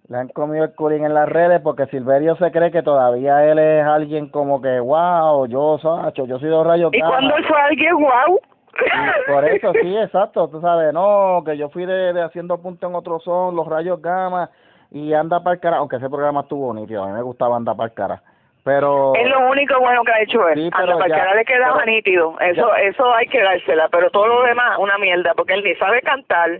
Le 0.07 0.17
han 0.17 0.27
comido 0.27 0.65
el 0.65 0.75
culín 0.75 1.03
en 1.03 1.15
las 1.15 1.27
redes 1.27 1.61
porque 1.61 1.87
Silverio 1.87 2.35
se 2.35 2.51
cree 2.51 2.69
que 2.69 2.83
todavía 2.83 3.43
él 3.51 3.57
es 3.57 3.83
alguien 3.83 4.29
como 4.29 4.61
que, 4.61 4.79
wow, 4.79 5.47
yo, 5.47 5.79
Sacho, 5.79 6.27
yo 6.27 6.37
soy 6.37 6.49
de 6.49 6.63
rayos 6.63 6.93
¿Y 6.93 6.99
gamma". 6.99 7.17
cuando 7.17 7.35
fue 7.47 7.59
alguien 7.59 7.95
guau? 7.95 8.39
Y 8.75 9.31
por 9.31 9.45
eso, 9.45 9.71
sí, 9.81 9.97
exacto, 9.97 10.47
tú 10.49 10.61
sabes, 10.61 10.93
no, 10.93 11.41
que 11.43 11.57
yo 11.57 11.69
fui 11.69 11.87
de, 11.87 12.13
de 12.13 12.21
haciendo 12.21 12.61
punto 12.61 12.87
en 12.87 12.93
otro 12.93 13.19
son, 13.19 13.55
los 13.55 13.65
rayos 13.67 13.99
gamma, 13.99 14.51
y 14.91 15.13
anda 15.13 15.41
para 15.43 15.55
el 15.55 15.59
cara, 15.59 15.77
aunque 15.77 15.97
ese 15.97 16.09
programa 16.09 16.41
estuvo 16.41 16.73
nítido, 16.73 17.03
a 17.03 17.07
mí 17.07 17.13
me 17.13 17.21
gustaba 17.21 17.55
andar 17.57 17.75
para 17.75 17.89
el 17.89 17.93
cara, 17.95 18.21
pero... 18.63 19.13
Es 19.15 19.27
lo 19.29 19.49
único 19.49 19.79
bueno 19.79 20.03
que 20.03 20.11
ha 20.11 20.21
hecho 20.21 20.47
él. 20.49 20.55
Sí, 20.55 20.69
Anda, 20.73 20.77
pero 20.85 20.97
para 20.97 21.09
ya- 21.09 21.15
que 21.15 21.21
ahora 21.21 21.35
le 21.35 21.45
quedaba 21.45 21.73
pero- 21.79 21.91
nítido. 21.91 22.39
Eso, 22.39 22.75
eso 22.75 23.13
hay 23.13 23.27
que 23.27 23.41
dársela. 23.41 23.87
Pero 23.89 24.09
todo 24.09 24.27
lo 24.27 24.41
demás, 24.43 24.77
una 24.79 24.97
mierda. 24.97 25.33
Porque 25.35 25.53
él 25.53 25.63
ni 25.63 25.75
sabe 25.75 26.01
cantar, 26.01 26.59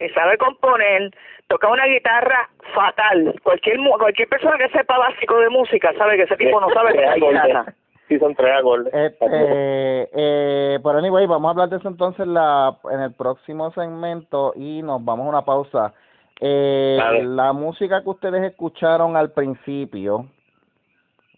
ni 0.00 0.08
sabe 0.10 0.38
componer, 0.38 1.10
toca 1.48 1.68
una 1.68 1.84
guitarra 1.84 2.48
fatal. 2.74 3.34
Cualquier 3.42 3.78
mu- 3.80 3.98
cualquier 3.98 4.28
persona 4.28 4.56
que 4.56 4.68
sepa 4.70 4.96
básico 4.96 5.38
de 5.40 5.50
música 5.50 5.92
sabe 5.98 6.16
que 6.16 6.22
ese 6.22 6.36
tipo 6.36 6.58
no 6.58 6.70
sabe 6.70 6.92
tocar 6.94 7.16
acordes. 7.18 7.42
guitarra. 7.42 7.74
Sí, 8.08 8.18
son 8.18 8.34
tres 8.34 8.52
acordes. 8.58 8.92
Este, 8.94 10.08
eh, 10.14 10.78
pero 10.82 10.98
anyway, 10.98 11.26
vamos 11.26 11.48
a 11.48 11.50
hablar 11.52 11.68
de 11.68 11.76
eso 11.76 11.88
entonces 11.88 12.26
la, 12.26 12.76
en 12.90 13.00
el 13.00 13.12
próximo 13.12 13.70
segmento 13.72 14.52
y 14.56 14.82
nos 14.82 15.04
vamos 15.04 15.26
a 15.26 15.28
una 15.28 15.42
pausa. 15.44 15.92
Eh, 16.44 16.96
Vale. 16.98 17.22
La 17.24 17.52
música 17.52 18.02
que 18.02 18.10
ustedes 18.10 18.42
escucharon 18.42 19.16
al 19.16 19.30
principio, 19.30 20.26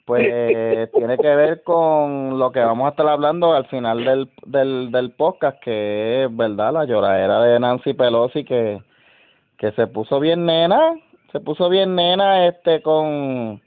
pues 0.07 0.91
tiene 0.93 1.19
que 1.19 1.35
ver 1.37 1.63
con 1.63 2.39
lo 2.39 2.51
que 2.51 2.61
vamos 2.61 2.87
a 2.87 2.91
estar 2.91 3.07
hablando 3.09 3.53
al 3.53 3.67
final 3.67 4.03
del, 4.05 4.31
del, 4.47 4.91
del 4.91 5.11
podcast, 5.13 5.61
que 5.63 6.25
es, 6.25 6.35
¿verdad? 6.37 6.73
La 6.73 6.85
lloradera 6.87 7.43
de 7.43 7.61
Nancy 7.61 7.93
Pelosi, 7.93 8.45
que, 8.45 8.81
que 9.59 9.73
se 9.73 9.87
puso 9.89 10.21
bien 10.21 10.47
nena, 10.47 10.95
se 11.33 11.41
puso 11.41 11.69
bien 11.69 11.95
nena 11.95 12.47
este 12.47 12.81
con 12.83 13.61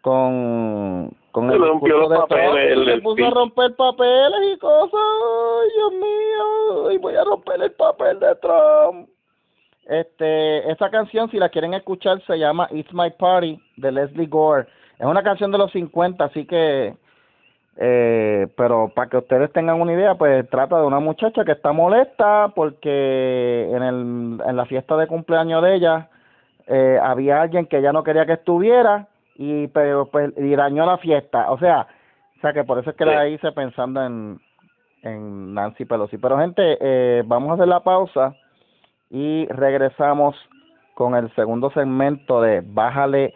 con 0.00 1.50
el 1.50 1.58
rompió 1.58 2.08
de 2.08 2.16
papeles, 2.16 2.72
el- 2.72 2.84
se 2.84 2.92
el 2.92 3.02
puso 3.02 3.26
a 3.26 3.30
romper 3.30 3.74
papeles 3.74 4.54
y 4.54 4.58
cosas, 4.58 5.00
ay 5.00 5.68
Dios 5.76 5.92
mío, 5.92 6.90
y 6.92 6.98
voy 6.98 7.16
a 7.16 7.24
romper 7.24 7.60
el 7.62 7.72
papel 7.72 8.20
de 8.20 8.34
Trump. 8.36 9.08
Este, 9.86 10.70
esa 10.70 10.90
canción, 10.90 11.30
si 11.30 11.38
la 11.38 11.50
quieren 11.50 11.74
escuchar, 11.74 12.22
se 12.26 12.38
llama 12.38 12.68
It's 12.70 12.92
My 12.94 13.10
Party 13.10 13.60
de 13.76 13.92
Leslie 13.92 14.26
Gore. 14.26 14.66
Es 14.98 15.06
una 15.06 15.22
canción 15.22 15.50
de 15.50 15.58
los 15.58 15.70
50, 15.72 16.24
así 16.24 16.46
que, 16.46 16.94
eh, 17.76 18.46
pero 18.56 18.92
para 18.94 19.10
que 19.10 19.18
ustedes 19.18 19.52
tengan 19.52 19.80
una 19.80 19.92
idea, 19.92 20.14
pues 20.14 20.48
trata 20.48 20.78
de 20.78 20.86
una 20.86 21.00
muchacha 21.00 21.44
que 21.44 21.52
está 21.52 21.72
molesta 21.72 22.52
porque 22.54 23.68
en, 23.70 23.82
el, 23.82 24.40
en 24.46 24.56
la 24.56 24.64
fiesta 24.66 24.96
de 24.96 25.06
cumpleaños 25.06 25.62
de 25.62 25.74
ella 25.74 26.08
eh, 26.66 26.98
había 27.02 27.42
alguien 27.42 27.66
que 27.66 27.78
ella 27.78 27.92
no 27.92 28.04
quería 28.04 28.24
que 28.24 28.34
estuviera 28.34 29.08
y 29.36 29.66
pero 29.68 30.06
pues 30.06 30.32
y 30.38 30.54
dañó 30.54 30.86
la 30.86 30.98
fiesta. 30.98 31.50
O 31.50 31.58
sea, 31.58 31.88
o 32.38 32.40
sea 32.40 32.52
que 32.52 32.64
por 32.64 32.78
eso 32.78 32.90
es 32.90 32.96
que 32.96 33.04
la 33.04 33.28
hice 33.28 33.52
pensando 33.52 34.02
en, 34.02 34.40
en 35.02 35.52
Nancy 35.52 35.84
Pelosi. 35.84 36.16
Pero 36.16 36.38
gente, 36.38 36.78
eh, 36.80 37.22
vamos 37.26 37.50
a 37.50 37.54
hacer 37.54 37.68
la 37.68 37.80
pausa 37.80 38.34
y 39.10 39.46
regresamos 39.46 40.36
con 40.94 41.14
el 41.14 41.32
segundo 41.34 41.70
segmento 41.70 42.40
de 42.40 42.62
Bájale 42.64 43.34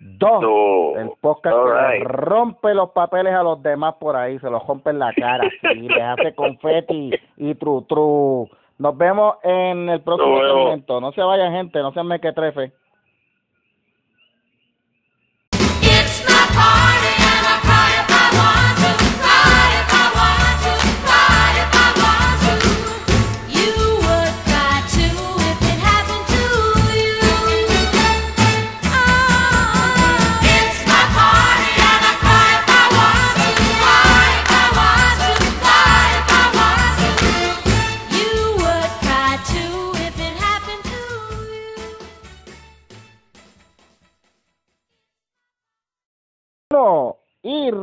2, 0.00 0.42
No. 0.42 0.96
el 0.96 1.10
podcast 1.20 1.56
que 1.56 2.04
rompe 2.04 2.72
los 2.74 2.90
papeles 2.90 3.34
a 3.34 3.42
los 3.42 3.62
demás 3.62 3.94
por 3.98 4.14
ahí, 4.14 4.38
se 4.38 4.48
los 4.48 4.64
rompe 4.66 4.90
en 4.90 5.00
la 5.00 5.12
cara 5.12 5.48
y 5.74 5.88
le 5.88 6.02
hace 6.02 6.34
confeti 6.34 7.10
y 7.36 7.54
tru 7.56 7.82
tru. 7.82 8.48
Nos 8.78 8.96
vemos 8.96 9.36
en 9.42 9.88
el 9.88 10.00
próximo 10.02 10.38
segmento. 10.40 11.00
No 11.00 11.10
se 11.12 11.20
vayan 11.20 11.52
gente, 11.52 11.80
no 11.80 11.92
sean 11.92 12.06
mequetrefe. 12.06 12.70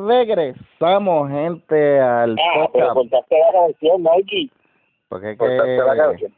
Regresamos, 0.07 1.29
gente, 1.29 1.99
al 1.99 2.35
Ah, 2.39 2.67
pero 2.71 2.93
contaste 2.93 3.35
la 3.39 3.59
canción, 3.59 4.03
Mikey. 4.03 4.51
Porque 5.09 5.31
es 5.31 5.37
cortaste 5.37 5.77
la 5.77 5.93
que... 5.93 5.97
canción. 5.97 6.33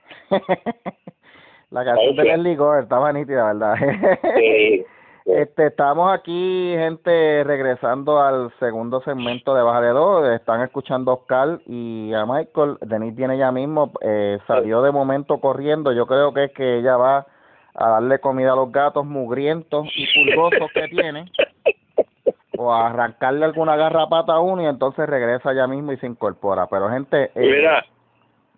la 1.72 1.86
canción 1.86 2.16
de 2.44 2.56
Gore 2.56 2.84
estaba 2.84 3.14
nítida, 3.14 3.54
¿verdad? 3.54 3.76
Sí. 4.38 4.86
Este, 5.28 5.68
estamos 5.68 6.10
aquí, 6.14 6.74
gente, 6.78 7.44
regresando 7.44 8.22
al 8.22 8.50
segundo 8.60 9.02
segmento 9.02 9.54
de 9.54 9.62
Baja 9.62 9.82
de 9.82 9.90
Dos. 9.90 10.30
Están 10.30 10.62
escuchando 10.62 11.12
a 11.12 11.16
Oscar 11.16 11.60
y 11.66 12.14
a 12.14 12.26
Michael. 12.26 12.78
Denise 12.80 13.18
viene 13.18 13.38
ya 13.38 13.52
mismo, 13.52 13.92
eh, 14.00 14.40
salió 14.48 14.82
de 14.82 14.92
momento 14.94 15.42
corriendo. 15.42 15.92
Yo 15.92 16.08
creo 16.08 16.34
que 16.34 16.46
es 16.46 16.52
que 16.54 16.78
ella 16.78 16.96
va 16.96 17.26
a 17.76 17.90
darle 17.90 18.20
comida 18.20 18.54
a 18.54 18.56
los 18.56 18.72
gatos 18.72 19.06
mugrientos 19.06 19.86
y 19.98 20.08
pulgosos 20.32 20.72
que 20.74 20.88
tiene. 20.88 21.26
O 22.58 22.74
a 22.74 22.88
arrancarle 22.88 23.46
alguna 23.46 23.76
garrapata 23.76 24.34
a 24.34 24.40
uno 24.40 24.62
y 24.64 24.66
entonces 24.66 25.08
regresa 25.08 25.54
ya 25.54 25.68
mismo 25.68 25.92
y 25.92 25.98
se 25.98 26.08
incorpora. 26.08 26.68
Pero, 26.68 26.90
gente. 26.90 27.26
eh, 27.26 27.30
Mira, 27.36 27.86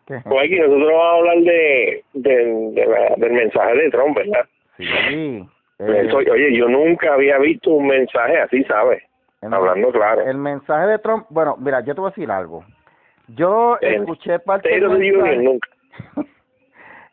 ¿qué? 0.07 0.21
Mikey, 0.25 0.59
nosotros 0.59 0.87
vamos 0.87 1.03
a 1.03 1.15
hablar 1.17 1.37
de, 1.39 2.03
de, 2.13 2.35
de 2.71 2.85
la- 2.85 3.15
del 3.17 3.31
mensaje 3.33 3.75
de 3.75 3.89
Trump, 3.91 4.15
¿verdad? 4.17 4.45
Sí. 4.77 4.85
eh, 5.79 6.03
Eso, 6.05 6.17
oye, 6.17 6.55
yo 6.57 6.67
nunca 6.69 7.13
había 7.13 7.37
visto 7.37 7.71
un 7.71 7.87
mensaje 7.87 8.39
así, 8.39 8.63
¿sabes? 8.63 9.03
el- 9.41 9.53
Hablando 9.53 9.91
claro. 9.91 10.21
El 10.21 10.37
mensaje 10.37 10.87
de 10.87 10.99
Trump, 10.99 11.25
bueno, 11.29 11.55
mira, 11.59 11.81
yo 11.81 11.93
te 11.95 12.01
voy 12.01 12.07
a 12.09 12.11
decir 12.11 12.29
algo. 12.31 12.63
Yo 13.27 13.77
El 13.81 13.95
escuché 14.01 14.39
parte 14.39 14.69
del 14.69 14.87
Union, 14.87 15.43
nunca. 15.43 15.69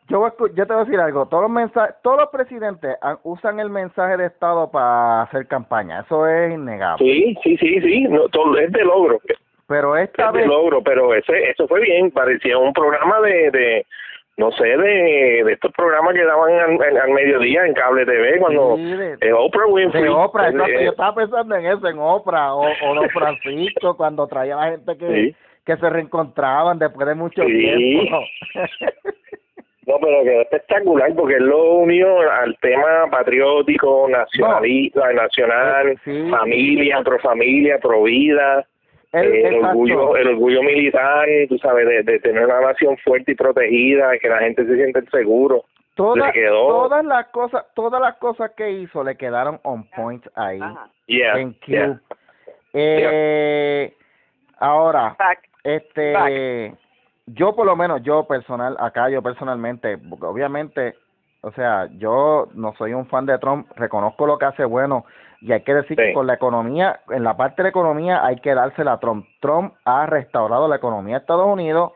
Yo, 0.09 0.19
voy 0.19 0.29
a 0.29 0.33
escu- 0.33 0.53
yo 0.55 0.65
te 0.65 0.73
voy 0.73 0.81
a 0.81 0.85
decir 0.85 0.99
algo. 0.99 1.25
Todos 1.27 1.43
los 1.43 1.51
mensajes, 1.51 1.95
todos 2.01 2.17
los 2.21 2.29
presidentes 2.29 2.95
han- 3.01 3.17
usan 3.23 3.59
el 3.59 3.69
mensaje 3.69 4.15
de 4.17 4.27
Estado 4.27 4.69
para 4.71 5.23
hacer 5.23 5.47
campaña. 5.47 6.01
Eso 6.01 6.25
es 6.27 6.53
innegable. 6.53 7.05
Sí, 7.05 7.35
sí, 7.43 7.57
sí, 7.57 7.81
sí, 7.81 8.03
no, 8.03 8.27
todo, 8.29 8.57
es 8.57 8.71
de 8.71 8.83
logro, 8.85 9.19
Pero 9.67 9.97
esta 9.97 10.27
es 10.27 10.33
de 10.33 10.39
vez, 10.39 10.47
logro, 10.47 10.81
pero 10.81 11.13
ese, 11.13 11.49
eso 11.49 11.67
fue 11.67 11.81
bien, 11.81 12.09
parecía 12.11 12.57
un 12.57 12.71
programa 12.71 13.19
de, 13.19 13.51
de 13.51 13.85
no 14.37 14.51
sé, 14.51 14.65
de, 14.65 15.41
de 15.43 15.51
estos 15.53 15.71
programas 15.73 16.13
que 16.13 16.23
daban 16.23 16.53
al, 16.53 16.81
al- 16.81 16.97
al 16.97 17.09
mediodía 17.11 17.65
en 17.65 17.73
cable 17.73 18.05
TV 18.05 18.37
cuando 18.39 18.75
Sí, 18.77 18.83
de- 18.95 19.17
eh, 19.19 19.33
Oprah 19.33 19.65
Winfrey. 19.65 20.03
de 20.03 20.09
Oprah, 20.09 20.47
eh, 20.47 20.51
exacto, 20.51 20.71
eh, 20.73 20.85
yo 20.85 20.91
estaba 20.91 21.15
pensando 21.15 21.55
en 21.55 21.65
eso, 21.65 21.87
en 21.87 21.97
Oprah 21.99 22.53
o, 22.53 22.61
o 22.65 22.95
Don 22.95 23.09
Francisco, 23.09 23.97
cuando 23.97 24.25
traía 24.27 24.53
a 24.57 24.65
la 24.67 24.71
gente 24.71 24.95
que, 24.97 25.07
Sí. 25.11 25.35
que 25.65 25.75
se 25.75 25.89
reencontraban 25.89 26.79
después 26.79 27.05
de 27.07 27.15
mucho 27.15 27.41
Sí. 27.43 27.51
tiempo. 27.51 28.19
No, 29.87 29.95
pero 30.01 30.21
quedó 30.23 30.41
espectacular 30.41 31.13
porque 31.15 31.35
él 31.35 31.45
lo 31.45 31.75
unió 31.75 32.19
al 32.29 32.57
tema 32.59 33.07
patriótico, 33.09 34.07
nacionalista, 34.09 35.13
nacional, 35.13 35.97
Sí. 36.03 36.27
familia, 36.29 37.01
pro 37.03 37.17
familia, 37.19 37.79
pro 37.79 38.03
vida, 38.03 38.67
El- 39.13 39.31
eh, 39.33 39.47
el 39.47 39.63
orgullo, 39.63 40.17
el 40.17 40.27
orgullo 40.27 40.61
militar, 40.61 41.25
tú 41.47 41.57
sabes, 41.59 41.87
de, 41.87 42.03
de 42.03 42.19
tener 42.19 42.43
una 42.45 42.59
nación 42.59 42.97
fuerte 42.97 43.31
y 43.31 43.35
protegida, 43.35 44.17
que 44.19 44.27
la 44.27 44.39
gente 44.39 44.65
se 44.65 44.75
siente 44.75 45.01
seguro. 45.09 45.63
Quedó- 45.95 46.67
todas 46.67 47.05
las 47.05 47.25
cosas, 47.29 47.65
todas 47.73 47.99
las 48.01 48.17
cosas 48.17 48.51
que 48.57 48.69
hizo 48.69 49.03
le 49.05 49.15
quedaron 49.15 49.57
on 49.63 49.85
point 49.95 50.23
ahí. 50.35 50.59
Yeah, 51.07 51.33
Thank 51.33 51.55
you. 51.65 51.73
yeah. 51.75 51.99
Eh, 52.73 53.93
ahora, 54.59 55.15
Back. 55.17 55.39
este, 55.63 56.73
yo 57.27 57.53
por 57.55 57.65
lo 57.65 57.75
menos, 57.75 58.01
yo 58.03 58.25
personal, 58.25 58.75
acá 58.79 59.09
yo 59.09 59.21
personalmente, 59.21 59.97
porque 59.97 60.25
obviamente, 60.25 60.95
o 61.41 61.51
sea, 61.51 61.87
yo 61.97 62.47
no 62.53 62.73
soy 62.77 62.93
un 62.93 63.05
fan 63.07 63.25
de 63.25 63.37
Trump, 63.37 63.67
reconozco 63.75 64.25
lo 64.25 64.37
que 64.37 64.45
hace 64.45 64.65
bueno 64.65 65.05
y 65.41 65.51
hay 65.51 65.61
que 65.61 65.73
decir 65.73 65.97
que 65.97 66.13
con 66.13 66.25
la 66.25 66.33
economía, 66.33 67.01
en 67.09 67.23
la 67.23 67.35
parte 67.35 67.57
de 67.57 67.63
la 67.63 67.69
economía 67.69 68.25
hay 68.25 68.37
que 68.37 68.55
dársela 68.55 68.93
a 68.93 68.99
Trump. 68.99 69.27
Trump 69.41 69.73
ha 69.85 70.05
restaurado 70.05 70.67
la 70.67 70.77
economía 70.77 71.15
de 71.15 71.21
Estados 71.21 71.47
Unidos 71.47 71.91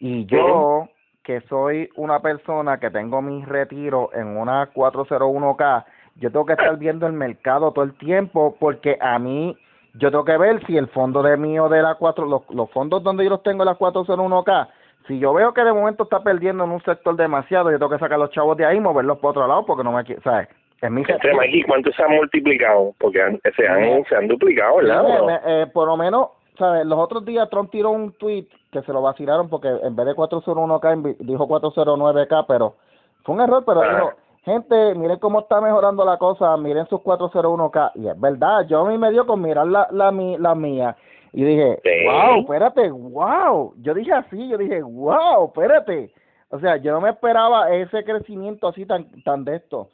y 0.00 0.26
yo, 0.26 0.88
que 1.22 1.40
soy 1.42 1.88
una 1.94 2.20
persona 2.20 2.78
que 2.78 2.90
tengo 2.90 3.22
mi 3.22 3.44
retiro 3.44 4.10
en 4.12 4.36
una 4.36 4.72
401k, 4.72 5.84
yo 6.16 6.30
tengo 6.30 6.46
que 6.46 6.52
estar 6.52 6.76
viendo 6.76 7.06
el 7.06 7.12
mercado 7.12 7.72
todo 7.72 7.84
el 7.84 7.94
tiempo 7.94 8.56
porque 8.58 8.98
a 9.00 9.18
mí 9.18 9.56
yo 9.94 10.10
tengo 10.10 10.24
que 10.24 10.36
ver 10.36 10.64
si 10.66 10.76
el 10.76 10.88
fondo 10.88 11.22
de 11.22 11.36
mío 11.36 11.68
de 11.68 11.82
la 11.82 11.94
4 11.94 12.26
los, 12.26 12.42
los 12.50 12.70
fondos 12.70 13.02
donde 13.02 13.24
yo 13.24 13.30
los 13.30 13.42
tengo 13.42 13.62
en 13.62 13.66
la 13.68 13.78
401k 13.78 14.68
si 15.06 15.18
yo 15.18 15.32
veo 15.34 15.52
que 15.52 15.62
de 15.62 15.72
momento 15.72 16.04
está 16.04 16.20
perdiendo 16.22 16.64
en 16.64 16.70
un 16.70 16.82
sector 16.82 17.14
demasiado 17.16 17.70
yo 17.70 17.78
tengo 17.78 17.90
que 17.92 17.98
sacar 17.98 18.18
los 18.18 18.30
chavos 18.30 18.56
de 18.56 18.64
ahí 18.66 18.78
y 18.78 18.80
moverlos 18.80 19.18
por 19.18 19.30
otro 19.30 19.46
lado 19.46 19.64
porque 19.66 19.84
no 19.84 19.92
me 19.92 20.04
quiero 20.04 20.22
sabes 20.22 20.48
es 20.80 20.90
mi 20.90 21.02
Este, 21.02 21.32
Mikey, 21.34 21.62
¿cuánto 21.62 21.90
se 21.92 22.02
han 22.02 22.10
multiplicado? 22.10 22.92
Porque 22.98 23.22
han- 23.22 23.40
se, 23.56 23.66
han, 23.66 24.04
se 24.04 24.16
han 24.16 24.28
duplicado, 24.28 24.76
¿verdad? 24.76 25.22
Me- 25.24 25.62
eh, 25.62 25.66
por 25.68 25.86
lo 25.88 25.96
menos, 25.96 26.28
¿sabes? 26.58 26.84
Los 26.84 26.98
otros 26.98 27.24
días 27.24 27.48
Trump 27.48 27.70
tiró 27.70 27.90
un 27.90 28.12
tweet 28.12 28.46
que 28.70 28.82
se 28.82 28.92
lo 28.92 29.00
vacilaron 29.00 29.48
porque 29.48 29.68
en 29.68 29.96
vez 29.96 30.04
de 30.06 30.14
401k 30.14 30.92
envi- 30.94 31.16
dijo 31.20 31.46
409k, 31.48 32.44
pero 32.46 32.74
fue 33.22 33.34
un 33.36 33.40
error, 33.40 33.62
pero 33.64 33.82
Ah. 33.82 33.94
dijo, 33.94 34.12
gente, 34.44 34.94
miren 34.94 35.18
cómo 35.18 35.40
está 35.40 35.60
mejorando 35.60 36.04
la 36.04 36.16
cosa, 36.18 36.56
miren 36.56 36.86
sus 36.88 37.00
401k. 37.00 37.92
Y 37.96 38.08
es 38.08 38.18
verdad, 38.20 38.66
yo 38.66 38.80
a 38.86 38.88
mí 38.90 38.98
me 38.98 39.10
dio 39.10 39.26
con 39.26 39.40
mirar 39.42 39.66
la, 39.66 39.86
la, 39.90 40.10
mi- 40.12 40.38
la 40.38 40.54
mía. 40.54 40.96
Y 41.32 41.42
dije, 41.44 41.80
Sí. 41.82 41.90
wow, 42.06 42.40
espérate, 42.40 42.90
wow. 42.90 43.74
Yo 43.78 43.94
dije 43.94 44.12
así, 44.12 44.48
yo 44.48 44.56
dije, 44.58 44.82
wow, 44.82 45.46
espérate. 45.46 46.12
O 46.50 46.60
sea, 46.60 46.76
yo 46.76 46.92
no 46.92 47.00
me 47.00 47.10
esperaba 47.10 47.70
ese 47.72 48.04
crecimiento 48.04 48.68
así 48.68 48.86
tan, 48.86 49.06
tan 49.24 49.44
de 49.44 49.56
esto. 49.56 49.88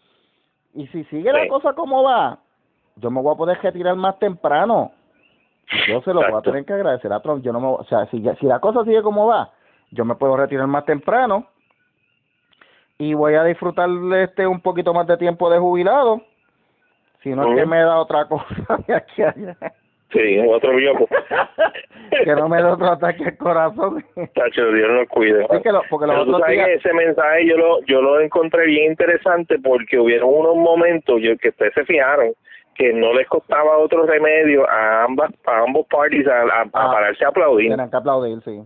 Y 0.75 0.87
si 0.89 1.05
sigue 1.05 1.33
la 1.33 1.49
cosa 1.49 1.73
como 1.73 2.03
va, 2.03 2.39
yo 2.97 3.11
me 3.11 3.23
voy 3.23 3.33
a 3.35 3.39
poder 3.39 3.59
retirar 3.63 3.97
más 3.97 4.19
temprano. 4.19 4.93
Yo 5.89 6.03
se 6.03 6.13
lo 6.13 6.21
voy 6.21 6.39
a 6.39 6.43
tener 6.43 6.65
que 6.65 6.73
agradecer 6.75 7.13
a 7.13 7.21
Trump. 7.21 7.43
Yo 7.43 7.53
no 7.53 7.61
me, 7.61 7.69
o 7.69 7.85
sea, 7.85 8.07
si, 8.11 8.21
ya- 8.21 8.35
si 8.37 8.47
la 8.47 8.59
cosa 8.61 8.85
sigue 8.85 9.03
como 9.03 9.27
va, 9.27 9.51
yo 9.93 10.05
me 10.05 10.17
puedo 10.17 10.37
retirar 10.37 10.67
más 10.67 10.85
temprano 10.85 11.47
y 13.01 13.15
voy 13.15 13.35
a 13.35 13.45
disfrutar 13.45 13.89
de 13.89 14.25
este 14.25 14.47
un 14.47 14.61
poquito 14.61 14.93
más 14.93 15.07
de 15.07 15.17
tiempo 15.17 15.49
de 15.51 15.59
jubilado. 15.59 16.21
Si 17.23 17.31
no 17.31 17.53
es 17.53 17.59
que 17.61 17.67
me 17.67 17.79
da 17.81 17.99
otra 17.99 18.25
cosa 18.29 18.79
de 18.87 18.95
aquí 18.95 19.23
a 19.23 19.31
allá. 19.31 19.57
Sí, 20.13 20.39
otro 20.49 20.75
viejo. 20.75 21.07
que 22.25 22.35
no 22.35 22.49
me 22.49 22.61
da 22.61 22.73
otro 22.75 22.87
ataque 22.89 23.25
al 23.25 23.37
corazón. 23.37 24.05
Tacho, 24.35 24.73
Dios 24.73 24.91
nos 24.91 25.09
cuide. 25.09 25.47
Sí, 25.51 25.63
que 25.63 25.71
lo- 25.73 25.83
porque 25.89 26.07
los 26.07 26.15
Pero 26.17 26.25
tú 26.25 26.31
otros 26.33 26.41
sabes 26.43 26.57
días- 26.57 26.67
que 26.67 26.75
ese 26.75 26.93
mensaje 26.93 27.47
yo 27.47 27.57
lo, 27.57 27.81
yo 27.87 28.03
lo 28.03 28.21
encontré 28.21 28.67
bien 28.67 28.91
interesante 28.91 29.59
porque 29.61 29.99
hubieron 29.99 30.29
unos 30.35 30.57
momentos 30.57 31.21
yo, 31.23 31.37
que 31.39 31.51
ustedes 31.51 31.73
se 31.75 31.85
fijaron 31.85 32.33
que 32.75 32.93
no 32.93 33.13
les 33.15 33.29
costaba 33.29 33.77
otro 33.79 34.05
remedio 34.07 34.69
a 34.69 35.05
ambas 35.05 35.31
a 35.47 35.59
ambos 35.61 35.87
parties 35.89 36.27
a, 36.27 36.41
a- 36.43 36.63
a 36.63 36.63
Ah. 36.73 36.91
pararse 36.93 37.25
a 37.25 37.29
aplaudir. 37.29 37.69
Tienen 37.69 37.91
que 37.91 37.97
aplaudir, 37.97 38.41
sí. 38.43 38.61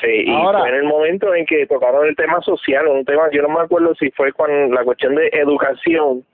Sí, 0.00 0.24
y 0.26 0.32
fue 0.60 0.68
en 0.70 0.74
el 0.76 0.84
momento 0.84 1.34
en 1.34 1.44
que 1.46 1.66
tocaron 1.66 2.06
el 2.06 2.16
tema 2.16 2.40
social, 2.40 2.86
un 2.88 3.04
tema, 3.04 3.28
yo 3.30 3.42
no 3.42 3.48
me 3.50 3.60
acuerdo 3.60 3.94
si 3.94 4.10
fue 4.12 4.32
con 4.32 4.72
la 4.74 4.82
cuestión 4.84 5.14
de 5.14 5.28
educación, 5.32 6.24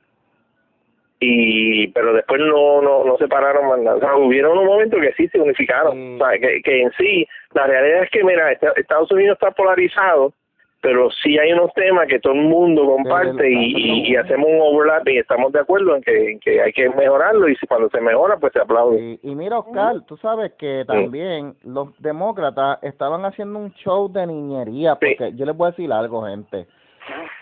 y 1.21 1.89
pero 1.89 2.13
después 2.13 2.41
no 2.41 2.81
no 2.81 3.05
no 3.05 3.17
se 3.19 3.27
pararon 3.27 3.67
más 3.69 3.79
nada. 3.81 3.97
O 3.97 4.01
sea, 4.01 4.17
hubieron 4.17 4.53
unos 4.53 4.65
momentos 4.67 5.01
que 5.01 5.13
sí 5.15 5.29
se 5.29 5.41
unificaron. 5.41 5.93
Sí. 5.95 6.15
O 6.15 6.19
sea, 6.27 6.39
que, 6.39 6.63
que 6.63 6.83
en 6.83 6.93
sí, 6.93 7.27
la 7.55 7.67
realidad 7.67 8.05
es 8.05 8.11
que, 8.11 8.23
mira, 8.23 8.53
esta- 8.53 8.73
Estados 8.77 9.11
Unidos 9.11 9.37
está 9.41 9.51
polarizado, 9.51 10.33
pero 10.81 11.11
sí 11.23 11.37
hay 11.39 11.53
unos 11.53 11.73
temas 11.75 12.07
que 12.07 12.21
todo 12.21 12.35
el 12.35 12.43
mundo 12.43 12.87
comparte 12.87 13.51
y, 13.51 13.73
y, 13.77 14.13
y 14.13 14.17
hacemos 14.17 14.49
un 14.49 14.61
overlap 14.61 15.09
y 15.09 15.19
estamos 15.19 15.53
de 15.53 15.61
acuerdo 15.61 15.97
en 15.97 16.03
que, 16.03 16.31
en 16.33 16.41
que 16.41 16.63
hay 16.63 16.73
que 16.73 16.89
mejorarlo 16.91 17.49
y 17.49 17.57
si 17.57 17.67
cuando 17.67 17.89
se 17.91 18.01
mejora, 18.01 18.37
pues 18.37 18.53
se 18.53 18.61
aplaude. 18.61 19.19
Y, 19.23 19.31
y 19.31 19.35
mira, 19.35 19.59
Oscar, 19.59 20.03
tú 20.07 20.17
sabes 20.19 20.53
que 20.53 20.85
también 20.87 21.55
los 21.65 21.89
demócratas 22.01 22.79
estaban 22.83 23.25
haciendo 23.25 23.59
un 23.59 23.73
show 23.75 24.11
de 24.13 24.27
niñería, 24.27 24.97
Sí. 25.01 25.15
porque 25.17 25.33
yo 25.35 25.47
les 25.47 25.57
voy 25.57 25.67
a 25.69 25.71
decir 25.71 25.93
algo, 25.93 26.25
gente. 26.25 26.67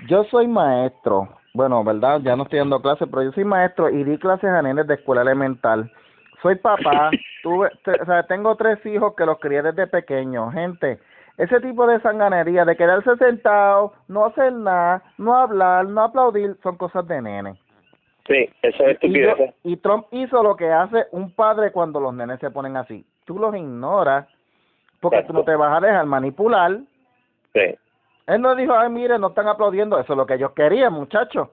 Yo 0.09 0.25
soy 0.25 0.47
maestro, 0.47 1.29
bueno, 1.53 1.83
¿verdad? 1.85 2.21
Ya 2.23 2.37
no 2.37 2.45
estoy 2.45 2.61
dando 2.61 2.81
clases, 2.81 3.09
pero 3.11 3.23
yo 3.23 3.33
soy 3.33 3.45
maestro 3.45 3.91
y 3.91 4.03
di 4.05 4.17
clases 4.19 4.49
a 4.49 4.63
nenes 4.63 4.87
de 4.87 4.95
escuela 4.95 5.23
elemental. 5.23 5.91
Soy 6.41 6.55
papá, 6.57 7.11
tuve, 7.43 7.69
o 8.01 8.05
sea, 8.07 8.23
tengo 8.25 8.57
tres 8.57 8.85
hijos 8.87 9.15
que 9.15 9.27
los 9.27 9.39
crié 9.41 9.63
desde 9.63 9.87
pequeños, 9.89 10.53
gente. 10.55 10.99
Ese 11.39 11.61
tipo 11.61 11.87
de 11.87 12.01
sanganería, 12.01 12.65
de 12.65 12.77
quedarse 12.77 13.15
sentado, 13.17 13.93
no 14.09 14.25
hacer 14.27 14.53
nada, 14.53 15.03
no 15.19 15.35
hablar, 15.37 15.87
no 15.87 16.03
aplaudir, 16.03 16.57
son 16.63 16.77
cosas 16.77 17.07
de 17.07 17.21
nene. 17.21 17.55
Sí, 18.27 18.49
eso 18.63 18.83
es 18.85 18.99
Y, 19.03 19.07
estupidez. 19.19 19.55
y 19.63 19.77
Trump 19.77 20.07
hizo 20.13 20.43
lo 20.43 20.57
que 20.57 20.71
hace 20.73 21.05
un 21.13 21.31
padre 21.33 21.71
cuando 21.73 22.01
los 22.01 22.15
nenes 22.15 22.41
se 22.41 22.51
ponen 22.51 22.77
así. 22.77 23.05
Tú 23.25 23.39
los 23.39 23.55
ignoras 23.55 24.27
porque 25.01 25.23
tú 25.25 25.33
no 25.35 25.45
te 25.45 25.55
vas 25.55 25.77
a 25.77 25.87
dejar 25.87 26.07
manipular. 26.07 26.79
Sí, 27.53 27.75
Él 28.27 28.41
no 28.41 28.55
dijo, 28.57 28.73
ay, 28.75 28.89
mire, 28.91 29.19
no 29.19 29.29
están 29.29 29.47
aplaudiendo. 29.47 29.99
Eso 30.01 30.15
es 30.15 30.17
lo 30.17 30.27
que 30.27 30.35
ellos 30.35 30.53
querían, 30.53 30.93
muchachos. 30.93 31.49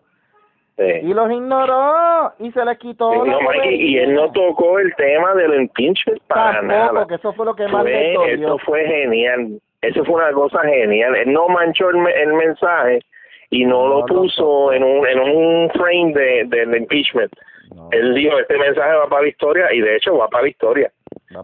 sí. 0.78 0.84
Y 1.04 1.14
los 1.14 1.30
ignoró 1.30 2.34
y 2.40 2.52
se 2.54 2.66
les 2.66 2.78
quitó. 2.80 3.12
Sí, 3.12 3.30
la 3.30 3.34
no, 3.34 3.42
Mikey, 3.42 3.76
y 3.76 3.98
él 4.00 4.16
no 4.16 4.32
tocó 4.32 4.80
el 4.80 4.96
tema 4.96 5.36
del 5.36 5.54
impeachment 5.62 6.22
para 6.24 6.62
Tampoco, 6.62 6.94
nada. 6.94 7.08
que 7.08 7.16
eso 7.16 7.34
fue 7.34 7.46
lo 7.46 7.54
que 7.56 7.68
más 7.68 7.84
le 7.84 8.14
dolió. 8.14 8.58
fue 8.60 8.84
genial. 8.88 9.60
Eso 9.84 10.04
fue 10.06 10.16
una 10.16 10.32
cosa 10.32 10.62
genial. 10.64 11.16
Él 11.16 11.32
no 11.32 11.48
manchó 11.50 11.90
el, 11.90 11.98
me- 11.98 12.12
el 12.22 12.34
mensaje 12.34 13.00
y 13.50 13.66
no, 13.66 13.88
No 13.88 14.00
lo 14.00 14.06
puso 14.06 14.74
en 14.74 14.84
un 14.84 15.06
en 15.08 15.20
un 15.20 15.70
frame 15.72 16.14
de 16.14 16.44
del 16.46 16.76
impeachment. 16.76 17.32
No. 17.76 17.90
Él 17.92 18.14
dijo, 18.16 18.38
este 18.40 18.58
mensaje 18.58 18.96
va 18.96 19.08
para 19.08 19.24
la 19.24 19.28
historia 19.30 19.74
y 19.74 19.82
de 19.82 19.96
hecho 19.96 20.18
va 20.18 20.28
para 20.28 20.44
la 20.44 20.50
historia. 20.50 20.92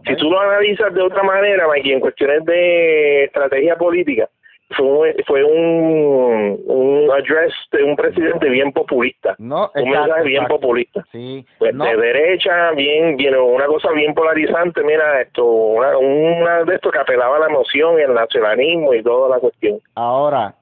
Si 0.06 0.14
tú 0.16 0.30
lo 0.30 0.40
analizas 0.40 0.92
de 0.94 1.02
otra 1.02 1.22
manera, 1.24 1.66
Mikey, 1.68 1.92
en 1.92 2.00
cuestiones 2.00 2.44
de 2.44 3.24
estrategia 3.24 3.76
política, 3.76 4.28
fue 4.76 4.86
un, 4.86 5.14
fue 5.26 5.44
un, 5.44 6.60
un 6.66 7.10
address 7.10 7.52
de 7.72 7.82
un 7.82 7.96
presidente 7.96 8.48
bien 8.48 8.72
populista. 8.72 9.34
No, 9.38 9.70
un 9.74 9.90
mensaje 9.90 10.22
bien 10.24 10.42
exacto. 10.42 10.60
populista. 10.60 11.04
Sí, 11.12 11.44
Pues 11.58 11.74
no, 11.74 11.84
de 11.84 11.96
derecha, 11.96 12.70
bien, 12.72 13.16
bien, 13.16 13.36
una 13.36 13.66
cosa 13.66 13.90
bien 13.92 14.14
polarizante, 14.14 14.82
mira 14.82 15.20
esto, 15.22 15.44
una, 15.44 15.98
una 15.98 16.64
de 16.64 16.74
esto 16.76 16.90
que 16.90 16.98
apelaba 16.98 17.36
a 17.36 17.40
la 17.40 17.46
emoción 17.46 17.98
y 17.98 18.02
al 18.02 18.14
nacionalismo 18.14 18.94
y 18.94 19.02
toda 19.02 19.28
la 19.28 19.38
cuestión. 19.40 19.80
ahora, 19.94 20.54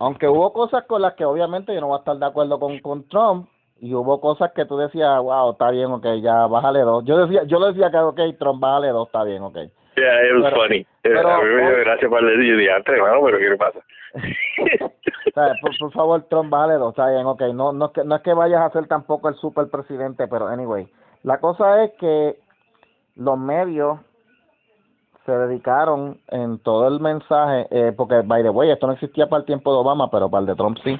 aunque 0.00 0.28
hubo 0.28 0.52
cosas 0.52 0.84
con 0.84 1.02
las 1.02 1.14
que 1.14 1.24
obviamente 1.24 1.74
yo 1.74 1.80
no 1.80 1.88
voy 1.88 1.96
a 1.96 1.98
estar 1.98 2.16
de 2.16 2.26
acuerdo 2.26 2.58
con, 2.60 2.78
con 2.80 3.08
Trump, 3.08 3.48
y 3.80 3.94
hubo 3.94 4.20
cosas 4.20 4.50
que 4.52 4.64
tú 4.64 4.76
decías, 4.76 5.20
wow, 5.22 5.52
está 5.52 5.70
bien, 5.70 5.86
ok, 5.92 6.04
ya 6.20 6.46
bájale 6.46 6.80
dos. 6.80 7.04
Yo 7.04 7.16
decía, 7.16 7.44
yo 7.44 7.60
le 7.60 7.68
decía 7.68 7.90
que, 7.90 7.98
ok, 7.98 8.20
Trump, 8.38 8.60
bájale 8.60 8.88
dos, 8.88 9.06
está 9.06 9.22
bien, 9.22 9.42
ok. 9.42 9.56
Yeah, 9.98 10.22
it 10.28 10.34
was 10.34 10.44
Pero- 10.52 10.56
funny. 10.62 10.86
pero 11.02 11.28
a 11.28 11.38
mí 11.42 11.48
me 11.48 11.60
dio 11.62 11.76
hoy- 11.76 11.84
gracia 11.84 12.08
para 12.08 12.28
el 12.28 12.58
diantre, 12.58 12.96
hermano, 12.96 13.20
pero 13.24 13.38
¿qué 13.38 13.50
le 13.50 13.56
pasa? 13.56 13.80
¿Sabes? 15.34 15.60
Por, 15.60 15.78
por 15.78 15.92
favor, 15.92 16.22
Trump, 16.30 16.52
está 16.88 17.10
bien, 17.10 17.26
ok. 17.26 17.42
No, 17.54 17.72
no, 17.72 17.86
es 17.86 17.92
que, 17.92 18.04
no 18.04 18.16
es 18.16 18.22
que 18.22 18.32
vayas 18.32 18.60
a 18.62 18.70
ser 18.70 18.86
tampoco 18.86 19.28
el 19.28 19.34
super 19.36 19.68
presidente, 19.68 20.26
pero 20.28 20.46
anyway. 20.48 20.88
La 21.22 21.38
cosa 21.38 21.84
es 21.84 21.92
que 21.98 22.36
los 23.16 23.38
medios 23.38 23.98
se 25.26 25.32
dedicaron 25.32 26.18
en 26.28 26.58
todo 26.60 26.88
el 26.88 27.00
mensaje, 27.00 27.66
eh, 27.70 27.92
porque, 27.96 28.22
by 28.24 28.42
the 28.42 28.50
way, 28.50 28.70
esto 28.70 28.86
no 28.86 28.94
existía 28.94 29.26
para 29.28 29.40
el 29.40 29.46
tiempo 29.46 29.72
de 29.72 29.78
Obama, 29.80 30.10
pero 30.10 30.30
para 30.30 30.40
el 30.40 30.46
de 30.46 30.54
Trump 30.54 30.78
sí. 30.82 30.98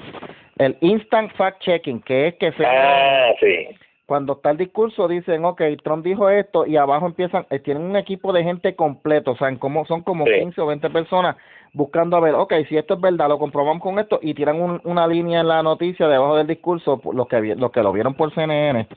El 0.57 0.77
instant 0.81 1.31
fact 1.35 1.61
checking, 1.61 2.01
que 2.01 2.27
es 2.27 2.35
que 2.35 2.51
se 2.51 2.65
ah, 2.65 3.31
sí. 3.39 3.67
Cuando 4.09 4.33
está 4.33 4.49
el 4.49 4.57
discurso 4.57 5.07
dicen, 5.07 5.45
ok, 5.45 5.61
Trump 5.83 6.03
dijo 6.03 6.29
esto 6.29 6.65
y 6.65 6.77
abajo 6.77 7.05
empiezan, 7.05 7.45
eh, 7.51 7.59
tienen 7.59 7.83
un 7.83 7.95
equipo 7.95 8.33
de 8.33 8.43
gente 8.43 8.75
completo, 8.75 9.33
o 9.33 9.37
sea, 9.37 9.55
como, 9.59 9.85
son 9.85 10.01
como 10.01 10.25
Sí. 10.25 10.31
15 10.39 10.61
o 10.61 10.65
20 10.65 10.89
personas 10.89 11.35
buscando 11.73 12.17
a 12.17 12.19
ver, 12.19 12.33
ok, 12.33 12.51
si 12.67 12.75
esto 12.75 12.95
es 12.95 13.01
verdad, 13.01 13.29
lo 13.29 13.37
comprobamos 13.37 13.83
con 13.83 13.99
esto 13.99 14.17
y 14.23 14.33
tiran 14.33 14.59
un- 14.59 14.81
una 14.83 15.05
línea 15.05 15.41
en 15.41 15.47
la 15.47 15.61
noticia 15.61 16.07
debajo 16.07 16.35
del 16.37 16.47
discurso, 16.47 16.99
los 17.13 17.27
que, 17.27 17.55
los 17.55 17.71
que 17.71 17.83
lo 17.83 17.93
vieron 17.93 18.15
por 18.15 18.33
CNN, 18.33 18.87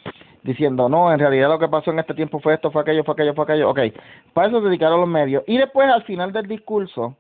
diciendo, 0.45 0.89
no, 0.89 1.13
en 1.13 1.19
realidad 1.19 1.51
lo 1.51 1.59
que 1.59 1.69
pasó 1.69 1.91
en 1.91 1.99
este 1.99 2.15
tiempo 2.15 2.41
fue 2.41 2.55
esto, 2.55 2.71
fue 2.71 2.81
aquello, 2.81 3.05
fue 3.05 3.13
aquello, 3.13 3.35
fue 3.35 3.45
aquello, 3.45 3.69
ok, 3.69 3.81
para 4.33 4.49
eso 4.49 4.61
se 4.63 4.69
dedicaron 4.69 4.99
los 4.99 5.09
medios. 5.11 5.45
Y 5.47 5.59
después 5.59 5.91
al 5.91 6.05
final 6.05 6.33
del 6.33 6.47
discurso, 6.47 7.15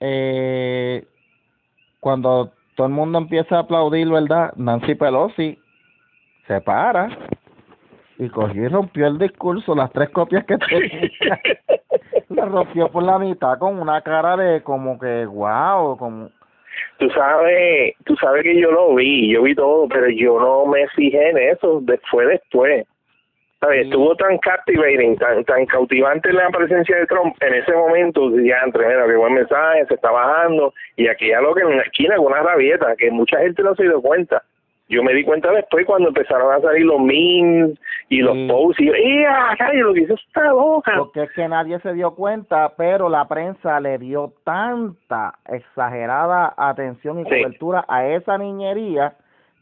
eh, 0.00 1.04
cuando 2.00 2.52
todo 2.74 2.86
el 2.86 2.92
mundo 2.94 3.18
empieza 3.18 3.56
a 3.56 3.60
aplaudir, 3.60 4.08
¿verdad? 4.08 4.54
Nancy 4.56 4.94
Pelosi 4.94 5.58
se 6.46 6.60
para 6.60 7.08
y 8.18 8.28
cogió 8.30 8.64
y 8.64 8.68
rompió 8.68 9.06
el 9.08 9.18
discurso, 9.18 9.74
las 9.74 9.92
tres 9.92 10.08
copias 10.10 10.44
que 10.46 10.56
tenía, 10.56 11.10
las 12.30 12.48
rompió 12.50 12.88
por 12.88 13.02
la 13.02 13.18
mitad 13.18 13.58
con 13.58 13.78
una 13.78 14.00
cara 14.00 14.36
de 14.36 14.62
como 14.62 14.98
que, 14.98 15.26
wow, 15.26 15.96
como... 15.98 16.30
Tú 16.98 17.08
sabes, 17.10 17.94
tú 18.04 18.16
sabes 18.16 18.42
que 18.42 18.58
yo 18.58 18.70
lo 18.70 18.94
vi, 18.94 19.30
yo 19.32 19.42
vi 19.42 19.54
todo, 19.54 19.86
pero 19.88 20.08
yo 20.08 20.38
no 20.40 20.66
me 20.66 20.86
fijé 20.88 21.30
en 21.30 21.38
eso, 21.38 21.80
de- 21.82 22.00
fue 22.10 22.26
después. 22.26 22.86
¿Sabes? 23.60 23.82
Sí. 23.82 23.88
Estuvo 23.88 24.14
tan 24.16 24.36
captivating, 24.38 25.16
tan, 25.16 25.42
tan 25.44 25.64
cautivante 25.66 26.30
la 26.32 26.48
presencia 26.50 26.96
de 26.96 27.06
Trump 27.06 27.34
en 27.40 27.54
ese 27.54 27.72
momento, 27.72 28.30
ya 28.40 28.60
entre, 28.64 28.86
mira, 28.86 29.06
qué 29.06 29.16
buen 29.16 29.32
mensaje, 29.34 29.86
se 29.86 29.94
está 29.94 30.10
bajando, 30.10 30.72
y 30.96 31.08
aquí 31.08 31.28
ya 31.28 31.40
lo 31.40 31.54
que 31.54 31.62
en 31.62 31.68
una 31.68 31.82
esquina 31.82 32.16
con 32.16 32.26
una 32.26 32.42
rabieta, 32.42 32.94
que 32.96 33.10
mucha 33.10 33.38
gente 33.38 33.62
no 33.62 33.74
se 33.74 33.84
dio 33.84 34.00
cuenta. 34.02 34.42
Yo 34.88 35.02
me 35.02 35.12
di 35.14 35.24
cuenta 35.24 35.50
después 35.50 35.84
cuando 35.84 36.08
empezaron 36.08 36.52
a 36.52 36.60
salir 36.60 36.86
los 36.86 37.00
memes 37.00 37.76
y 38.08 38.20
los 38.20 38.34
Sí. 38.34 38.46
posts, 38.48 38.80
y 38.80 38.86
yo, 38.86 38.92
¡eh, 38.94 39.26
caray, 39.58 39.78
lo 39.78 39.92
que 39.92 40.02
hizo 40.02 40.14
está 40.14 40.44
loca! 40.44 40.92
Porque 40.96 41.24
es 41.24 41.32
que 41.32 41.48
nadie 41.48 41.80
se 41.80 41.92
dio 41.92 42.14
cuenta, 42.14 42.72
pero 42.76 43.08
la 43.08 43.26
prensa 43.26 43.80
le 43.80 43.98
dio 43.98 44.32
tanta 44.44 45.34
exagerada 45.48 46.54
atención 46.56 47.18
y 47.18 47.24
Sí. 47.24 47.28
cobertura 47.30 47.84
a 47.88 48.06
esa 48.06 48.38
niñería 48.38 49.14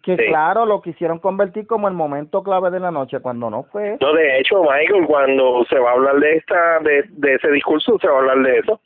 que 0.03 0.17
Sí. 0.19 0.27
claro, 0.27 0.67
lo 0.67 0.83
quisieron 0.83 1.19
convertir 1.19 1.67
como 1.67 1.89
el 1.89 1.95
momento 1.95 2.43
clave 2.43 2.71
de 2.71 2.79
la 2.81 2.91
noche, 2.91 3.21
cuando 3.21 3.49
no 3.49 3.63
fue. 3.63 3.97
No, 4.03 4.13
de 4.13 4.39
hecho, 4.39 4.63
Michael, 4.63 5.07
cuando 5.07 5.65
se 5.71 5.79
va 5.79 5.91
a 5.91 5.95
hablar 5.95 6.17
de 6.17 6.37
esta, 6.37 6.79
de, 6.81 7.05
de 7.09 7.35
ese 7.37 7.51
discurso, 7.51 7.99
se 7.99 8.09
va 8.09 8.17
a 8.17 8.19
hablar 8.19 8.39
de 8.43 8.59
eso. 8.59 8.79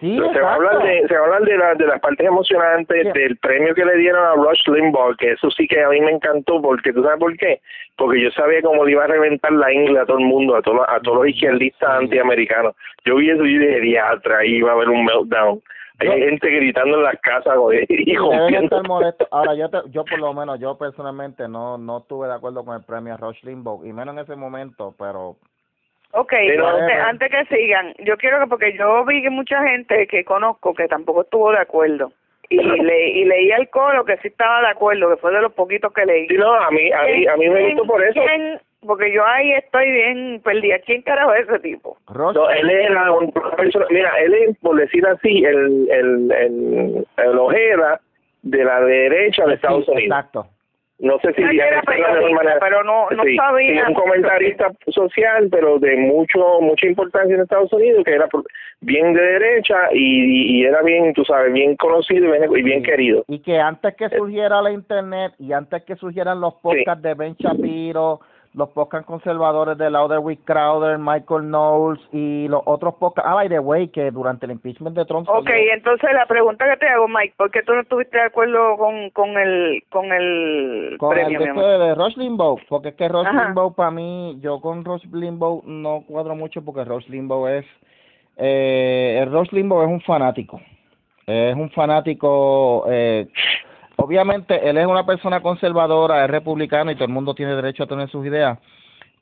Sí, 0.00 0.18
se 0.32 0.40
va 0.40 0.52
a 0.52 0.54
hablar 0.54 0.82
de 0.82 1.06
se 1.06 1.14
va 1.14 1.20
a 1.20 1.24
hablar 1.24 1.42
de, 1.42 1.56
la, 1.58 1.74
de 1.74 1.86
las 1.86 2.00
partes 2.00 2.26
emocionantes 2.26 3.12
del 3.12 3.36
premio 3.36 3.74
que 3.74 3.84
le 3.84 3.96
dieron 3.98 4.24
a 4.24 4.32
Rush 4.34 4.66
Limbaugh 4.66 5.14
que 5.16 5.32
eso 5.32 5.50
sí 5.50 5.66
que 5.68 5.82
a 5.82 5.88
mí 5.90 6.00
me 6.00 6.10
encantó 6.10 6.60
porque 6.62 6.92
tú 6.92 7.02
sabes 7.02 7.18
por 7.18 7.36
qué 7.36 7.60
porque 7.96 8.20
yo 8.22 8.30
sabía 8.30 8.62
cómo 8.62 8.84
le 8.84 8.92
iba 8.92 9.04
a 9.04 9.08
reventar 9.08 9.52
la 9.52 9.70
ingle 9.72 9.98
a 10.00 10.06
todo 10.06 10.18
el 10.18 10.24
mundo 10.24 10.56
a 10.56 10.62
todos 10.62 10.80
a 10.88 11.00
todos 11.00 11.18
los 11.18 11.28
izquierdistas 11.28 11.90
Sí. 11.98 12.04
antiamericanos. 12.04 12.74
Yo 13.04 13.16
vi 13.16 13.30
eso 13.30 13.44
y 13.44 13.58
dije 13.58 13.80
diatra 13.80 14.38
ahí 14.38 14.56
iba 14.56 14.70
a 14.70 14.74
haber 14.74 14.88
un 14.88 15.04
meltdown. 15.04 15.60
Hay 15.98 16.08
Yo- 16.08 16.14
gente 16.14 16.48
gritando 16.48 16.96
en 16.96 17.02
las 17.02 17.20
casas 17.20 17.56
y 17.90 18.14
estar 18.16 18.88
molestos. 18.88 19.28
Ahora, 19.30 19.54
yo, 19.54 19.68
te- 19.68 19.82
yo 19.90 20.02
por 20.06 20.18
lo 20.18 20.32
menos, 20.32 20.58
yo 20.58 20.78
personalmente 20.78 21.46
no 21.46 21.76
no 21.76 21.98
estuve 21.98 22.26
de 22.26 22.32
acuerdo 22.34 22.64
con 22.64 22.74
el 22.74 22.82
premio 22.84 23.12
a 23.12 23.16
Rush 23.18 23.42
Limbaugh, 23.44 23.84
y 23.84 23.92
menos 23.92 24.14
en 24.14 24.20
ese 24.22 24.34
momento, 24.34 24.94
pero 24.98 25.36
Ok, 26.12 26.32
Pero- 26.32 26.66
antes, 26.66 26.96
antes 26.98 27.30
que 27.30 27.56
sigan, 27.56 27.94
yo 28.00 28.16
quiero 28.16 28.40
que, 28.40 28.46
porque 28.48 28.72
yo 28.76 29.04
vi 29.04 29.22
que 29.22 29.30
mucha 29.30 29.62
gente 29.68 30.06
que 30.06 30.24
conozco 30.24 30.74
que 30.74 30.88
tampoco 30.88 31.22
estuvo 31.22 31.52
de 31.52 31.58
acuerdo. 31.58 32.12
Y, 32.48 32.56
le, 32.82 33.08
y 33.10 33.24
leí 33.26 33.50
el 33.52 33.68
coro 33.70 34.04
que 34.04 34.16
sí 34.18 34.28
estaba 34.28 34.60
de 34.62 34.68
acuerdo, 34.68 35.08
que 35.10 35.16
fue 35.20 35.30
de 35.32 35.40
los 35.40 35.52
poquitos 35.52 35.92
que 35.92 36.04
leí. 36.04 36.26
Sí, 36.26 36.34
no 36.36 36.52
a 36.52 36.70
mí 36.70 36.90
a 36.92 37.02
mí 37.04 37.26
a 37.28 37.36
mí 37.36 37.48
me 37.48 37.54
¿Quién- 37.60 37.76
gustó 37.76 37.92
por 37.92 38.02
eso 38.04 38.20
quién? 38.26 38.60
Porque 38.86 39.12
yo 39.12 39.24
ahí 39.26 39.52
estoy 39.52 39.90
bien 39.90 40.40
perdida. 40.42 40.78
¿Quién 40.78 41.02
carajo 41.02 41.34
es 41.34 41.46
ese 41.46 41.58
tipo? 41.58 41.98
No, 42.14 42.48
él 42.50 42.70
es 42.70 42.90
la 42.90 43.12
una 43.12 43.30
persona, 43.54 43.84
mira, 43.90 44.10
él 44.20 44.32
es, 44.34 44.56
por 44.58 44.74
decir 44.80 45.06
así, 45.06 45.44
el, 45.44 45.86
el, 45.90 46.32
el, 46.32 47.06
el 47.18 47.38
ojera 47.38 48.00
de 48.42 48.64
la 48.64 48.80
derecha 48.80 49.44
de 49.44 49.54
Estados 49.56 49.84
sí, 49.84 49.90
Unidos. 49.90 50.06
exacto. 50.18 50.46
No 51.00 51.18
sé 51.20 51.28
si 51.28 51.42
periodista, 51.42 51.80
manera. 52.34 52.58
pero 52.60 52.84
no- 52.84 53.08
no 53.10 53.22
Sí, 53.24 53.34
sabía. 53.36 53.84
sí, 53.86 53.88
un 53.88 53.94
comentarista 53.94 54.70
social, 54.88 55.48
pero 55.50 55.78
de 55.78 55.96
mucho 55.96 56.60
mucha 56.60 56.86
importancia 56.86 57.34
en 57.34 57.40
Estados 57.42 57.72
Unidos, 57.72 58.04
que 58.04 58.12
era 58.14 58.26
por- 58.28 58.44
bien 58.82 59.14
de 59.14 59.20
derecha 59.22 59.88
y, 59.92 60.58
y 60.60 60.64
era 60.64 60.82
bien, 60.82 61.12
tú 61.14 61.24
sabes, 61.24 61.52
bien 61.52 61.76
conocido 61.76 62.26
y 62.26 62.38
bien, 62.38 62.50
y 62.54 62.62
bien 62.62 62.80
Sí. 62.80 62.90
querido. 62.90 63.24
Y 63.28 63.38
que 63.40 63.58
antes 63.58 63.94
que 63.96 64.08
surgiera 64.10 64.60
la 64.60 64.72
internet 64.72 65.32
y 65.38 65.52
antes 65.52 65.82
que 65.84 65.96
surgieran 65.96 66.40
los 66.40 66.54
podcasts 66.54 67.02
de 67.02 67.14
Ben 67.14 67.34
Shapiro, 67.38 68.20
los 68.52 68.68
podcasts 68.70 69.06
conservadores 69.06 69.78
de 69.78 69.88
Lauder 69.90 70.18
with 70.18 70.38
Crowder, 70.44 70.98
Michael 70.98 71.42
Knowles 71.50 72.00
y 72.12 72.48
los 72.48 72.62
otros 72.64 72.94
podcasts. 72.94 73.30
Ah, 73.30 73.34
by 73.34 73.48
the 73.48 73.60
way, 73.60 73.86
que 73.88 74.10
durante 74.10 74.46
el 74.46 74.52
impeachment 74.52 74.96
de 74.96 75.04
Trump. 75.04 75.28
Ok, 75.28 75.46
salió- 75.48 75.72
entonces 75.72 76.10
la 76.12 76.26
pregunta 76.26 76.68
que 76.68 76.76
te 76.78 76.88
hago, 76.88 77.06
Mike, 77.06 77.34
¿por 77.36 77.50
qué 77.52 77.62
tú 77.62 77.72
no 77.74 77.82
estuviste 77.82 78.16
de 78.18 78.24
acuerdo 78.24 78.76
con, 78.76 79.10
con 79.10 79.38
el 79.38 79.82
con 79.90 80.12
el 80.12 80.96
con 80.98 81.10
premio, 81.10 81.38
el 81.38 81.44
de, 81.44 81.50
amor? 81.50 81.64
de 81.64 81.94
Rush 81.94 82.16
Limbaugh, 82.16 82.58
porque 82.68 82.88
es 82.88 82.94
que 82.96 83.08
Rush 83.08 83.26
Ajá. 83.28 83.44
Limbaugh 83.46 83.74
para 83.74 83.92
mí, 83.92 84.36
yo 84.40 84.60
con 84.60 84.84
Rush 84.84 85.04
Limbaugh 85.12 85.62
no 85.66 86.02
cuadro 86.08 86.34
mucho 86.34 86.64
porque 86.64 86.82
Rush 86.84 87.06
Limbaugh 87.08 87.46
es, 87.48 87.64
eh, 88.36 89.20
el 89.22 89.30
Rush 89.32 89.50
Limbaugh 89.52 89.82
es 89.82 89.88
un 89.88 90.00
fanático, 90.00 90.60
es 91.26 91.54
un 91.54 91.70
fanático, 91.70 92.84
eh, 92.88 93.28
obviamente 94.04 94.68
él 94.68 94.76
es 94.78 94.86
una 94.86 95.04
persona 95.06 95.40
conservadora, 95.40 96.24
es 96.24 96.30
republicano 96.30 96.90
y 96.90 96.94
todo 96.94 97.04
el 97.06 97.12
mundo 97.12 97.34
tiene 97.34 97.54
derecho 97.54 97.84
a 97.84 97.86
tener 97.86 98.08
sus 98.10 98.24
ideas, 98.26 98.58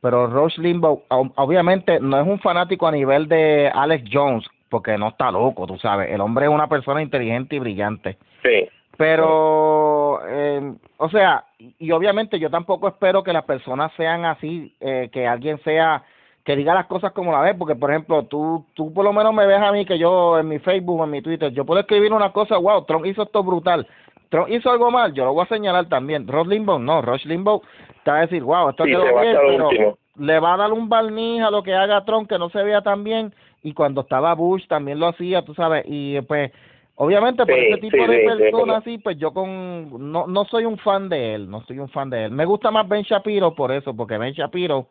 pero 0.01 0.27
Rush 0.27 0.59
Limbaugh 0.59 1.03
ob- 1.09 1.33
obviamente 1.37 1.99
no 2.01 2.19
es 2.21 2.27
un 2.27 2.39
fanático 2.39 2.87
a 2.87 2.93
nivel 2.93 3.29
de 3.29 3.71
Alex 3.75 4.09
Jones, 4.13 4.45
porque 4.69 4.97
no 4.99 5.09
está 5.09 5.31
loco, 5.31 5.67
tú 5.67 5.79
sabes, 5.79 6.11
el 6.11 6.21
hombre 6.21 6.47
es 6.47 6.53
una 6.53 6.69
persona 6.69 7.03
inteligente 7.03 7.57
y 7.57 7.59
brillante 7.59 8.19
Sí. 8.43 8.69
pero 8.97 10.21
eh, 10.29 10.73
o 10.99 11.09
sea 11.09 11.45
y 11.79 11.91
obviamente 11.93 12.39
yo 12.39 12.51
tampoco 12.51 12.89
espero 12.89 13.23
que 13.23 13.33
las 13.33 13.45
personas 13.45 13.91
sean 13.97 14.25
así 14.25 14.75
eh, 14.81 15.09
que 15.13 15.27
alguien 15.27 15.59
sea 15.65 16.03
que 16.45 16.57
diga 16.57 16.73
las 16.75 16.87
cosas 16.87 17.13
como 17.13 17.33
la 17.33 17.41
ve 17.41 17.55
porque 17.55 17.75
por 17.75 17.91
ejemplo 17.91 18.25
tú 18.25 18.65
tú 18.75 18.93
por 18.93 19.05
lo 19.05 19.13
menos 19.13 19.33
me 19.35 19.47
ves 19.47 19.61
a 19.61 19.73
mí 19.73 19.85
que 19.85 19.99
yo 19.99 20.39
en 20.39 20.49
mi 20.49 20.59
Facebook 20.59 21.01
o 21.01 21.05
en 21.05 21.11
mi 21.11 21.23
Twitter 21.23 21.51
yo 21.53 21.65
puedo 21.65 21.81
escribir 21.81 22.13
una 22.13 22.33
cosa 22.33 22.57
wow 22.59 22.85
Trump 22.85 23.07
hizo 23.07 23.23
esto 23.23 23.43
brutal 23.43 23.87
Trump 24.29 24.49
hizo 24.51 24.71
algo 24.71 24.91
mal 24.91 25.13
yo 25.15 25.25
lo 25.25 25.33
voy 25.35 25.45
a 25.45 25.49
señalar 25.49 25.87
también 25.89 26.27
Ross 26.29 26.47
Limbaugh 26.47 26.79
no 26.79 27.03
Ross 27.03 27.25
Limbaugh 27.25 27.63
te 28.05 28.11
va 28.11 28.19
a 28.19 28.21
decir 28.23 28.43
wow 28.43 28.71
esto 28.71 28.85
Sí, 28.85 28.91
quedó 28.91 29.03
bien 29.21 29.37
pero 29.37 29.69
último. 29.69 29.99
le 30.19 30.39
va 30.41 30.55
a 30.55 30.57
dar 30.59 30.73
un 30.73 30.89
barniz 30.89 31.43
a 31.43 31.51
lo 31.51 31.63
que 31.63 31.75
haga 31.75 32.05
Trump 32.05 32.29
que 32.29 32.39
no 32.39 32.49
se 32.51 32.63
vea 32.63 32.83
tan 32.83 33.05
bien 33.05 33.35
y 33.63 33.73
cuando 33.75 34.03
estaba 34.03 34.35
Bush 34.35 34.67
también 34.67 34.99
lo 35.01 35.09
hacía 35.09 35.43
tú 35.43 35.55
sabes 35.55 35.85
y 35.87 36.21
pues 36.23 36.53
Obviamente 37.01 37.47
por 37.47 37.55
Sí, 37.55 37.61
ese 37.61 37.81
tipo 37.81 37.97
sí, 37.97 38.11
de 38.11 38.27
personas 38.27 38.79
así, 38.79 38.99
pues 38.99 39.17
yo 39.19 39.33
con 39.33 40.11
no 40.11 40.27
no 40.27 40.45
soy 40.47 40.65
un 40.65 40.79
fan 40.79 41.09
de 41.09 41.37
él, 41.37 41.49
no 41.49 41.61
soy 41.63 41.79
un 41.79 41.89
fan 41.89 42.11
de 42.11 42.25
él. 42.25 42.33
Me 42.33 42.45
gusta 42.45 42.73
más 42.73 42.89
Ben 42.89 43.03
Shapiro 43.05 43.55
por 43.55 43.71
eso, 43.71 43.95
porque 43.95 44.19
Ben 44.19 44.33
Shapiro 44.33 44.89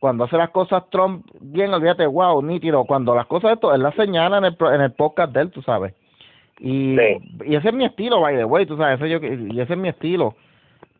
cuando 0.00 0.24
hace 0.24 0.38
las 0.38 0.48
cosas 0.48 0.84
Trump 0.88 1.26
bien, 1.42 1.74
olvídate, 1.74 2.06
wow, 2.06 2.40
nítido. 2.40 2.86
Cuando 2.86 3.14
las 3.14 3.26
cosas 3.26 3.52
esto, 3.52 3.74
él 3.74 3.82
las 3.82 3.94
señala 3.94 4.38
en 4.38 4.46
el 4.46 4.56
en 4.72 4.80
el 4.80 4.92
podcast 4.92 5.34
de 5.34 5.42
él, 5.42 5.50
tú 5.50 5.60
sabes. 5.60 5.92
Y 6.60 6.96
Sí. 6.96 7.36
y 7.46 7.56
ese 7.56 7.68
es 7.68 7.74
mi 7.74 7.84
estilo, 7.84 8.20
by 8.20 8.36
the 8.36 8.44
way, 8.44 8.64
tú 8.66 8.76
sabes, 8.76 9.00
ese 9.00 9.10
yo 9.10 9.18
y 9.18 9.60
ese 9.60 9.72
es 9.72 9.78
mi 9.78 9.88
estilo. 9.88 10.34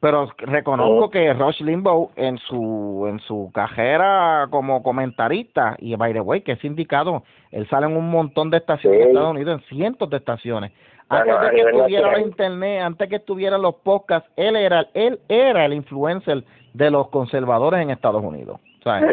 pero 0.04 0.28
reconozco 0.36 1.10
que 1.10 1.32
Rush 1.32 1.62
Limbaugh 1.62 2.10
en 2.16 2.36
su 2.36 3.06
en 3.08 3.20
su 3.20 3.50
carrera 3.54 4.46
como 4.50 4.82
comentarista 4.82 5.76
y 5.78 5.96
by 5.96 6.12
the 6.12 6.20
way 6.20 6.42
que 6.42 6.52
es 6.52 6.62
indicado 6.62 7.22
él 7.52 7.66
sale 7.70 7.86
en 7.86 7.96
un 7.96 8.10
montón 8.10 8.50
de 8.50 8.58
estaciones 8.58 9.00
en 9.00 9.08
Estados 9.08 9.30
Unidos 9.30 9.62
en 9.62 9.68
cientos 9.74 10.10
de 10.10 10.18
estaciones 10.18 10.72
antes 11.08 11.40
de 11.40 11.50
que 11.56 11.62
estuviera 11.62 12.12
la 12.12 12.20
internet 12.20 12.82
antes 12.82 13.08
que 13.08 13.16
estuvieran 13.16 13.62
los 13.62 13.76
podcasts 13.76 14.28
él 14.36 14.56
era 14.56 14.86
él 14.92 15.18
era 15.26 15.64
el 15.64 15.72
influencer 15.72 16.44
de 16.74 16.90
los 16.90 17.08
conservadores 17.08 17.80
en 17.80 17.88
Estados 17.88 18.22
Unidos 18.22 18.60
¿sabes? 18.82 19.10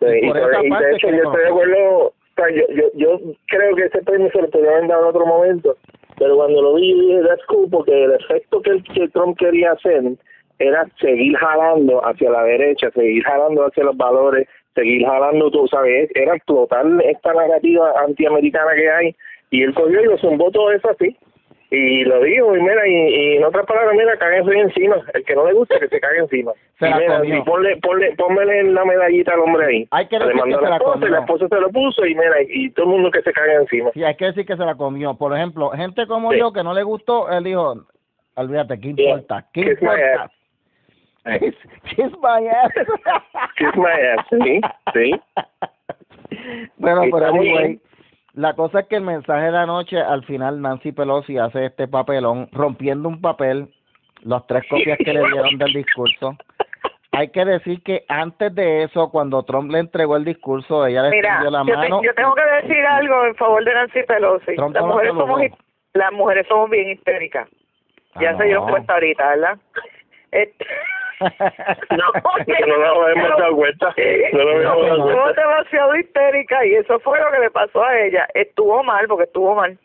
y, 0.00 0.26
por, 0.26 0.38
esa 0.38 0.60
parte 0.68 0.86
de 0.86 0.96
hecho 0.96 1.08
yo 1.08 1.22
estoy 1.22 1.40
de 1.40 1.48
acuerdo 1.50 2.12
yo, 2.36 2.64
yo, 2.74 2.84
yo 2.94 3.20
creo 3.46 3.76
que 3.76 3.84
ese 3.84 4.02
premio 4.02 4.30
se 4.30 4.42
lo 4.42 4.50
podría 4.50 4.72
haber 4.72 4.88
dado 4.88 5.02
en 5.02 5.08
otro 5.08 5.26
momento 5.26 5.76
pero 6.18 6.36
cuando 6.36 6.62
lo 6.62 6.74
vi 6.74 6.92
dije 6.94 7.22
that's 7.26 7.44
cool 7.46 7.68
el 7.86 8.12
efecto 8.12 8.60
que, 8.62 8.82
que 8.94 9.08
Trump 9.08 9.36
quería 9.38 9.72
hacer 9.72 10.02
era 10.58 10.86
seguir 11.00 11.36
jalando 11.36 12.00
hacia 12.06 12.30
la 12.30 12.44
derecha, 12.44 12.90
seguir 12.92 13.24
jalando 13.24 13.66
hacia 13.66 13.84
los 13.84 13.96
valores, 13.96 14.46
seguir 14.74 15.04
jalando, 15.04 15.50
tú 15.50 15.66
sabes, 15.68 16.10
era 16.14 16.36
explotar 16.36 16.86
esta 17.04 17.32
narrativa 17.34 17.92
antiamericana 18.00 18.72
que 18.74 18.90
hay, 18.90 19.16
y 19.50 19.62
él 19.62 19.74
cogió 19.74 20.00
y 20.00 20.06
lo 20.06 20.18
zumbó 20.18 20.50
todo 20.50 20.70
eso 20.72 20.90
así. 20.90 21.16
Y 21.74 22.04
lo 22.04 22.20
dijo, 22.20 22.54
y 22.54 22.60
mira, 22.60 22.86
y, 22.86 23.36
en 23.36 23.44
otras 23.44 23.64
palabras, 23.64 23.94
mira, 23.96 24.14
cáguense 24.18 24.52
encima. 24.52 24.96
El 25.14 25.24
que 25.24 25.34
no 25.34 25.46
le 25.46 25.54
gusta, 25.54 25.80
que 25.80 25.88
se 25.88 26.00
cague 26.00 26.18
encima. 26.18 26.52
Se 26.78 26.86
y, 26.86 26.92
mira, 26.92 27.24
y 27.24 27.40
ponle, 27.44 27.78
ponle, 27.78 28.14
pónmele 28.14 28.64
la 28.64 28.84
medallita 28.84 29.32
al 29.32 29.40
hombre 29.40 29.66
ahí. 29.66 29.88
Hay 29.90 30.06
que 30.06 30.18
le 30.18 30.34
mandó 30.34 30.58
que 30.58 30.66
a 30.66 30.68
la, 30.68 30.76
esposa, 30.76 31.06
y 31.06 31.10
la 31.10 31.20
esposa 31.20 31.48
se 31.48 31.60
lo 31.60 31.70
puso, 31.70 32.04
y 32.04 32.14
mira, 32.14 32.36
y 32.46 32.70
todo 32.72 32.84
el 32.84 32.92
mundo 32.92 33.10
que 33.10 33.22
se 33.22 33.32
cague 33.32 33.54
encima. 33.54 33.90
Sí, 33.94 34.04
hay 34.04 34.14
que 34.16 34.26
decir 34.26 34.44
que 34.44 34.56
se 34.56 34.64
la 34.66 34.74
comió. 34.74 35.14
Por 35.14 35.34
ejemplo, 35.34 35.70
gente 35.70 36.06
como 36.06 36.34
yo 36.34 36.52
que 36.52 36.62
no 36.62 36.74
le 36.74 36.82
gustó, 36.82 37.30
él 37.30 37.44
dijo, 37.44 37.86
olvídate, 38.34 38.78
¿qué 38.78 38.88
importa? 38.88 39.46
¿Qué 39.54 39.60
importa? 39.62 40.30
Kiss, 41.38 41.54
kiss 41.84 42.12
my 42.20 42.48
ass. 42.48 42.72
kiss 43.56 43.76
my 43.76 43.92
ass, 43.92 44.26
sí, 44.28 44.60
sí. 44.92 45.20
Bueno, 46.76 47.02
pero 47.10 47.26
anyway, 47.28 47.80
la 48.34 48.54
cosa 48.54 48.80
es 48.80 48.86
que 48.88 48.96
el 48.96 49.02
mensaje 49.02 49.46
de 49.46 49.50
la 49.52 49.66
noche, 49.66 50.00
al 50.00 50.24
final 50.24 50.60
Nancy 50.60 50.92
Pelosi 50.92 51.38
hace 51.38 51.66
este 51.66 51.86
papelón, 51.88 52.48
rompiendo 52.52 53.08
un 53.08 53.20
papel, 53.20 53.68
las 54.22 54.46
tres 54.46 54.64
copias 54.70 54.98
que 54.98 55.12
le 55.12 55.20
dieron 55.20 55.58
del 55.58 55.72
discurso. 55.72 56.36
Hay 57.14 57.28
que 57.28 57.44
decir 57.44 57.82
que 57.82 58.04
antes 58.08 58.54
de 58.54 58.84
eso, 58.84 59.10
cuando 59.10 59.42
Trump 59.42 59.70
le 59.70 59.80
entregó 59.80 60.16
el 60.16 60.24
discurso, 60.24 60.86
ella 60.86 61.02
le 61.02 61.10
Mira, 61.10 61.42
la 61.44 61.62
yo 61.64 61.76
mano. 61.76 62.02
yo 62.02 62.14
tengo 62.14 62.34
que 62.34 62.42
decir 62.62 62.86
algo 62.86 63.26
en 63.26 63.34
favor 63.34 63.62
de 63.64 63.74
Nancy 63.74 64.02
Pelosi. 64.04 64.56
Trump 64.56 64.74
las 64.74 64.84
mujeres, 64.84 65.12
somos, 65.12 65.40
las 65.92 66.12
mujeres 66.12 66.46
somos 66.48 66.70
bien 66.70 66.88
histéricas. 66.90 67.48
Ya 68.20 68.30
Ah, 68.30 68.36
se 68.38 68.44
dieron 68.44 68.66
cuenta 68.68 68.94
ahorita, 68.94 69.28
¿verdad? 69.28 69.58
Este- 70.30 70.66
No, 71.90 72.66
no 72.66 72.78
nos 72.78 73.08
habíamos 73.08 73.38
dado 73.38 73.56
cuenta. 73.56 73.94
No 74.32 74.38
nos 74.44 74.54
habíamos 74.54 74.86
dado 74.86 74.96
Estuvo 75.08 75.22
cuenta. 75.22 75.40
demasiado 75.42 75.96
histérica 75.96 76.66
y 76.66 76.74
eso 76.74 76.98
fue 77.00 77.18
lo 77.20 77.30
que 77.30 77.38
le 77.40 77.50
pasó 77.50 77.82
a 77.84 77.98
ella. 78.00 78.26
Estuvo 78.34 78.82
mal 78.82 79.06
porque 79.08 79.24
estuvo 79.24 79.54
mal. 79.54 79.78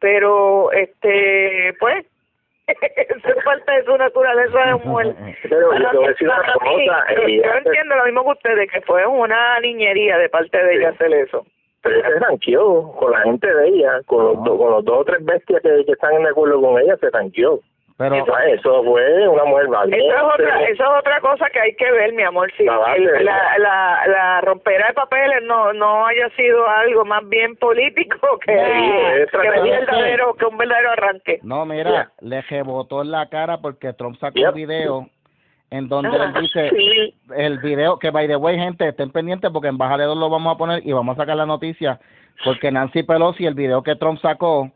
Pero, 0.00 0.72
este, 0.72 1.74
pues, 1.78 2.04
eso 2.66 3.28
es 3.28 3.44
parte 3.44 3.72
de 3.72 3.84
su 3.84 3.96
naturaleza 3.96 4.58
de 4.66 4.74
mujer. 4.84 5.14
Pero 5.48 5.72
yo 5.78 5.90
te 5.90 5.96
voy 5.96 6.04
a 6.06 6.08
decir 6.08 6.28
una 6.28 6.52
cosa, 6.54 7.04
yo, 7.14 7.52
entiendo 7.54 7.96
lo 7.96 8.04
mismo 8.04 8.24
que 8.24 8.30
ustedes, 8.30 8.70
que 8.72 8.80
fue 8.82 9.06
una 9.06 9.60
niñería 9.60 10.18
de 10.18 10.28
parte 10.28 10.62
de 10.64 10.74
ella 10.76 10.88
hacer 10.90 11.12
eso. 11.14 11.46
Pero 11.82 11.96
ella 11.96 12.08
se 12.10 12.18
ranqueó 12.20 12.92
con 12.92 13.10
la 13.10 13.18
gente 13.22 13.52
de 13.52 13.68
ella, 13.68 14.00
con 14.06 14.24
los, 14.24 14.44
do- 14.44 14.56
con 14.56 14.70
los 14.70 14.84
dos 14.84 15.00
o 15.00 15.04
tres 15.04 15.24
bestias 15.24 15.60
que, 15.62 15.84
que 15.84 15.92
están 15.92 16.22
de 16.22 16.28
acuerdo 16.30 16.60
con 16.60 16.78
ella, 16.80 16.96
se 16.96 17.10
ranqueó. 17.10 17.58
Pero 18.02 18.16
Eso, 18.16 18.38
eso 18.38 18.84
fue 18.84 19.28
una 19.28 19.44
mujer 19.44 19.68
valiente. 19.68 20.06
Eso 20.08 20.16
es 20.16 20.22
otra, 20.34 20.62
eso 20.64 20.82
es 20.82 20.98
otra 20.98 21.20
cosa 21.20 21.46
que 21.50 21.60
hay 21.60 21.74
que 21.76 21.90
ver, 21.92 22.12
mi 22.14 22.22
amor. 22.24 22.50
Si 22.56 22.64
La 22.64 22.94
el- 22.96 23.24
la, 23.24 23.58
la, 23.58 24.06
la 24.08 24.40
rompera 24.40 24.88
de 24.88 24.94
papeles 24.94 25.42
no 25.44 25.72
no 25.72 26.04
haya 26.06 26.28
sido 26.30 26.68
algo 26.68 27.04
más 27.04 27.28
bien 27.28 27.54
político 27.56 28.18
que, 28.46 29.22
estrategia. 29.22 29.80
verdadero 29.80 30.34
que 30.34 30.46
un 30.46 30.56
verdadero 30.58 30.90
arranque. 30.90 31.38
No, 31.42 31.64
mira, 31.64 31.90
Yeah. 31.90 32.10
le 32.20 32.42
rebotó 32.42 33.02
en 33.02 33.10
la 33.12 33.28
cara 33.28 33.58
porque 33.58 33.92
Trump 33.92 34.16
sacó 34.18 34.34
Yep. 34.38 34.48
un 34.48 34.54
video 34.54 35.06
en 35.70 35.88
donde 35.88 36.16
él 36.16 36.32
dice, 36.40 36.70
Sí. 36.70 37.14
el 37.36 37.58
video, 37.58 37.98
que 37.98 38.10
by 38.10 38.26
the 38.26 38.36
way, 38.36 38.58
gente, 38.58 38.88
estén 38.88 39.10
pendientes 39.10 39.50
porque 39.52 39.68
en 39.68 39.78
Baja 39.78 39.96
León 39.96 40.18
lo 40.20 40.28
vamos 40.28 40.54
a 40.54 40.58
poner 40.58 40.86
y 40.86 40.92
vamos 40.92 41.16
a 41.16 41.22
sacar 41.22 41.36
la 41.36 41.46
noticia, 41.46 41.98
porque 42.44 42.70
Nancy 42.70 43.04
Pelosi, 43.04 43.46
el 43.46 43.54
video 43.54 43.82
que 43.82 43.96
Trump 43.96 44.18
sacó, 44.20 44.70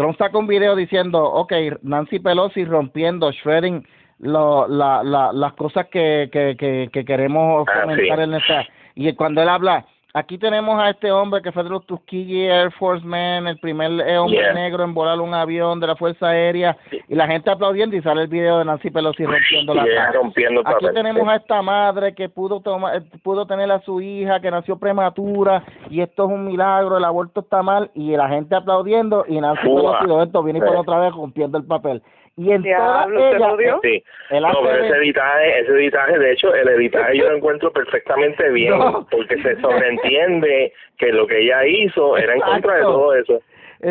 Trump 0.00 0.16
sacó 0.16 0.38
un 0.38 0.46
video 0.46 0.74
diciendo, 0.74 1.22
ok, 1.22 1.52
Nancy 1.82 2.20
Pelosi 2.20 2.64
rompiendo, 2.64 3.30
shredding 3.32 3.86
lo, 4.20 4.66
la, 4.66 5.02
la, 5.02 5.30
las 5.30 5.52
cosas 5.52 5.88
que, 5.88 6.30
que, 6.32 6.56
que, 6.58 6.88
que 6.90 7.04
queremos 7.04 7.68
Ah, 7.68 7.82
fomentar 7.82 8.16
sí. 8.16 8.24
en 8.24 8.34
esta... 8.34 8.66
Y 8.94 9.12
cuando 9.12 9.42
él 9.42 9.50
habla, 9.50 9.84
aquí 10.14 10.38
tenemos 10.38 10.80
a 10.80 10.90
este 10.90 11.10
hombre 11.12 11.40
que 11.42 11.52
fue 11.52 11.62
de 11.64 11.70
los 11.70 11.84
Tuskegee 11.86 12.46
Air 12.48 12.70
Force 12.72 13.04
Men, 13.06 13.46
el 13.46 13.58
primer 13.58 13.90
hombre 14.18 14.38
Yeah. 14.40 14.52
negro 14.54 14.84
en 14.84 14.94
volar 14.94 15.20
un 15.20 15.34
avión 15.34 15.80
de 15.80 15.86
la 15.86 15.96
Fuerza 15.96 16.28
Aérea, 16.28 16.76
y 17.08 17.14
la 17.14 17.26
gente 17.26 17.50
aplaudiendo 17.50 17.96
y 17.96 18.02
sale 18.02 18.22
el 18.22 18.28
video 18.28 18.58
de 18.58 18.64
Nancy 18.64 18.90
Pelosi 18.90 19.24
rompiendo 19.24 19.74
la 19.74 19.86
Y 19.86 19.90
ella 19.90 20.06
cara. 20.06 20.12
rompiendo 20.12 20.60
el 20.60 20.66
Aquí 20.66 20.86
tenemos 20.94 21.28
a 21.28 21.36
esta 21.36 21.62
madre 21.62 22.14
que 22.14 22.28
pudo 22.28 22.60
tomar, 22.60 22.96
eh, 22.96 23.02
pudo 23.22 23.46
tener 23.46 23.70
a 23.70 23.80
su 23.82 24.00
hija 24.00 24.40
que 24.40 24.50
nació 24.50 24.78
prematura 24.78 25.62
y 25.90 26.00
esto 26.00 26.24
es 26.24 26.30
un 26.30 26.46
milagro, 26.46 26.96
el 26.96 27.04
aborto 27.04 27.40
está 27.40 27.62
mal 27.62 27.90
y 27.94 28.16
la 28.16 28.28
gente 28.28 28.54
aplaudiendo 28.54 29.24
y 29.28 29.40
Nancy 29.40 29.66
Uah. 29.66 30.00
Pelosi 30.00 30.18
de 30.18 30.24
esto 30.24 30.42
viene 30.42 30.60
por 30.60 30.76
otra 30.76 30.98
vez 30.98 31.12
rompiendo 31.12 31.58
el 31.58 31.64
papel. 31.64 32.02
Y 32.36 32.52
en 32.52 32.62
Diablo, 32.62 33.18
toda 33.18 33.30
¿se 33.30 33.36
ella, 33.36 33.48
jodió? 33.50 33.80
Sí. 33.82 34.04
Él 34.30 34.42
No, 34.42 34.52
pero 34.62 34.84
ese 34.84 34.96
editaje, 34.96 35.60
ese 35.60 35.72
editaje, 35.72 36.18
de 36.18 36.32
hecho, 36.32 36.54
el 36.54 36.68
editaje 36.68 37.18
yo 37.18 37.28
lo 37.28 37.36
encuentro 37.36 37.72
perfectamente 37.72 38.48
bien, 38.50 38.78
No. 38.78 39.06
porque 39.10 39.36
se 39.42 39.60
sobreentiende 39.60 40.72
que 40.96 41.12
lo 41.12 41.26
que 41.26 41.38
ella 41.40 41.66
hizo 41.66 42.16
era 42.16 42.34
en 42.34 42.40
contra 42.40 42.76
de 42.76 42.82
todo 42.82 43.14
eso. 43.14 43.40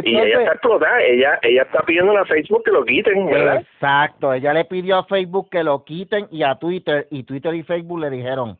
y 0.03 0.17
ella 0.17 0.39
está 0.39 0.51
explotada, 0.53 1.01
ella 1.01 1.39
ella 1.41 1.63
está 1.63 1.81
pidiendo 1.81 2.15
a 2.17 2.25
Facebook 2.25 2.63
que 2.63 2.71
lo 2.71 2.85
quiten, 2.85 3.25
¿verdad? 3.27 3.61
Exacto, 3.73 4.33
ella 4.33 4.53
le 4.53 4.65
pidió 4.65 4.97
a 4.97 5.03
Facebook 5.05 5.49
que 5.49 5.63
lo 5.63 5.83
quiten 5.83 6.27
y 6.31 6.43
a 6.43 6.55
Twitter 6.55 7.07
y 7.09 7.23
Twitter 7.23 7.53
y 7.55 7.63
Facebook 7.63 7.99
le 7.99 8.09
dijeron 8.11 8.57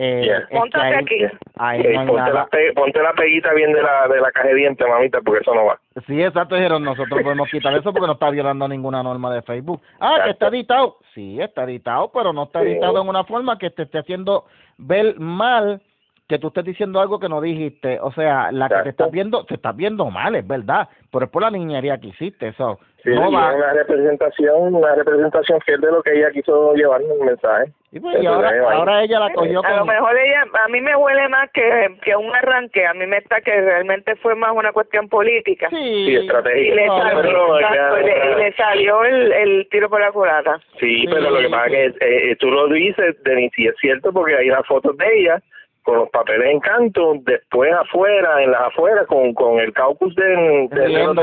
eh, 0.00 0.22
Yeah. 0.24 0.48
ahí, 0.80 0.92
aquí. 0.94 1.16
ahí 1.56 1.80
Eh, 1.80 1.92
no 1.94 2.00
hay 2.00 2.06
ponte, 2.06 2.32
la 2.32 2.46
pe- 2.46 2.72
ponte 2.72 3.02
la 3.02 3.12
peguita 3.14 3.52
bien 3.52 3.72
de 3.72 3.82
la 3.82 4.06
de 4.06 4.20
la 4.20 4.30
caja 4.30 4.48
de 4.48 4.54
dientes, 4.54 4.86
mamita, 4.88 5.20
porque 5.24 5.40
eso 5.40 5.54
no 5.54 5.64
va. 5.66 5.78
Sí, 6.06 6.22
exacto, 6.22 6.54
dijeron, 6.54 6.84
nosotros 6.84 7.20
podemos 7.22 7.50
quitar 7.50 7.72
eso 7.74 7.92
porque 7.92 8.06
no 8.06 8.12
está 8.12 8.30
violando 8.30 8.68
ninguna 8.68 9.02
norma 9.02 9.34
de 9.34 9.42
Facebook. 9.42 9.82
Ah, 9.98 10.20
que 10.24 10.30
está 10.30 10.46
editado. 10.48 10.98
Sí, 11.14 11.40
está 11.40 11.64
editado, 11.64 12.10
pero 12.14 12.32
no 12.32 12.44
está 12.44 12.62
Sí. 12.62 12.68
editado 12.68 13.02
en 13.02 13.08
una 13.08 13.24
forma 13.24 13.58
que 13.58 13.70
te 13.70 13.82
esté 13.82 13.98
haciendo 13.98 14.44
ver 14.78 15.18
mal 15.18 15.82
que 16.28 16.38
tú 16.38 16.48
estés 16.48 16.64
diciendo 16.66 17.00
algo 17.00 17.18
que 17.18 17.28
no 17.28 17.40
dijiste. 17.40 17.98
O 18.00 18.12
sea, 18.12 18.52
la 18.52 18.68
que 18.68 18.82
te 18.82 18.88
estás 18.90 19.10
viendo, 19.10 19.44
te 19.46 19.54
estás 19.54 19.74
viendo 19.74 20.10
mal, 20.10 20.34
es 20.34 20.46
verdad, 20.46 20.86
pero 21.10 21.24
es 21.24 21.30
por 21.30 21.40
la 21.42 21.50
niñería 21.50 21.98
que 21.98 22.08
hiciste. 22.08 22.48
Eso 22.48 22.78
no 23.14 23.30
y 23.30 23.34
va. 23.34 23.54
una 23.54 23.72
representación, 23.72 24.74
una 24.74 24.94
representación 24.94 25.60
fiel 25.62 25.80
de 25.80 25.92
lo 25.92 26.02
que 26.02 26.12
ella 26.18 26.30
quiso 26.30 26.74
llevar 26.74 27.02
en 27.02 27.10
el 27.12 27.18
mensaje. 27.20 27.72
Y, 27.90 28.00
pues, 28.00 28.22
y 28.22 28.26
ahora, 28.26 29.02
ella 29.02 29.18
la 29.20 29.32
cogió 29.32 29.64
A 29.64 29.76
lo 29.76 29.86
mejor 29.86 30.14
ella, 30.18 30.44
a 30.64 30.68
mí 30.68 30.80
me 30.80 30.94
huele 30.94 31.28
más 31.30 31.50
que, 31.52 31.96
que 32.02 32.14
un 32.14 32.34
arranque, 32.34 32.86
a 32.86 32.92
mí 32.92 33.06
me 33.06 33.16
está 33.18 33.40
que 33.40 33.50
realmente 33.60 34.14
fue 34.16 34.34
más 34.34 34.52
una 34.52 34.72
cuestión 34.72 35.08
política. 35.08 35.68
Sí, 35.70 36.04
Sí, 36.06 36.16
estratégica. 36.16 36.72
Y 36.72 36.76
le 36.76 36.86
No, 36.86 36.98
salió, 37.02 37.22
pero 37.22 37.58
exacto, 37.60 37.96
le, 38.38 38.52
salió 38.54 39.04
el, 39.04 39.32
el 39.32 39.68
tiro 39.70 39.88
por 39.88 40.00
la 40.00 40.12
culata. 40.12 40.58
Sí, 40.78 41.00
Sí. 41.00 41.06
pero 41.10 41.30
lo 41.30 41.38
que 41.38 41.48
pasa 41.48 41.66
es 41.68 41.94
que 41.98 42.30
eh, 42.32 42.36
tú 42.36 42.50
lo 42.50 42.68
dices, 42.68 43.16
Denis, 43.24 43.52
y 43.56 43.68
es 43.68 43.74
cierto 43.80 44.12
porque 44.12 44.36
hay 44.36 44.48
las 44.48 44.66
fotos 44.66 44.96
de 44.98 45.06
ella 45.20 45.40
con 45.82 45.96
los 46.00 46.10
papeles 46.10 46.50
en 46.50 46.60
canto, 46.60 47.14
después 47.22 47.72
afuera, 47.72 48.42
en 48.42 48.50
las 48.50 48.60
afueras, 48.60 49.06
con, 49.06 49.32
con 49.32 49.58
el 49.58 49.72
caucus 49.72 50.14
de, 50.16 50.24
de- 50.26 50.68
de 50.68 50.88
los 50.88 51.16
Riéndose. 51.16 51.20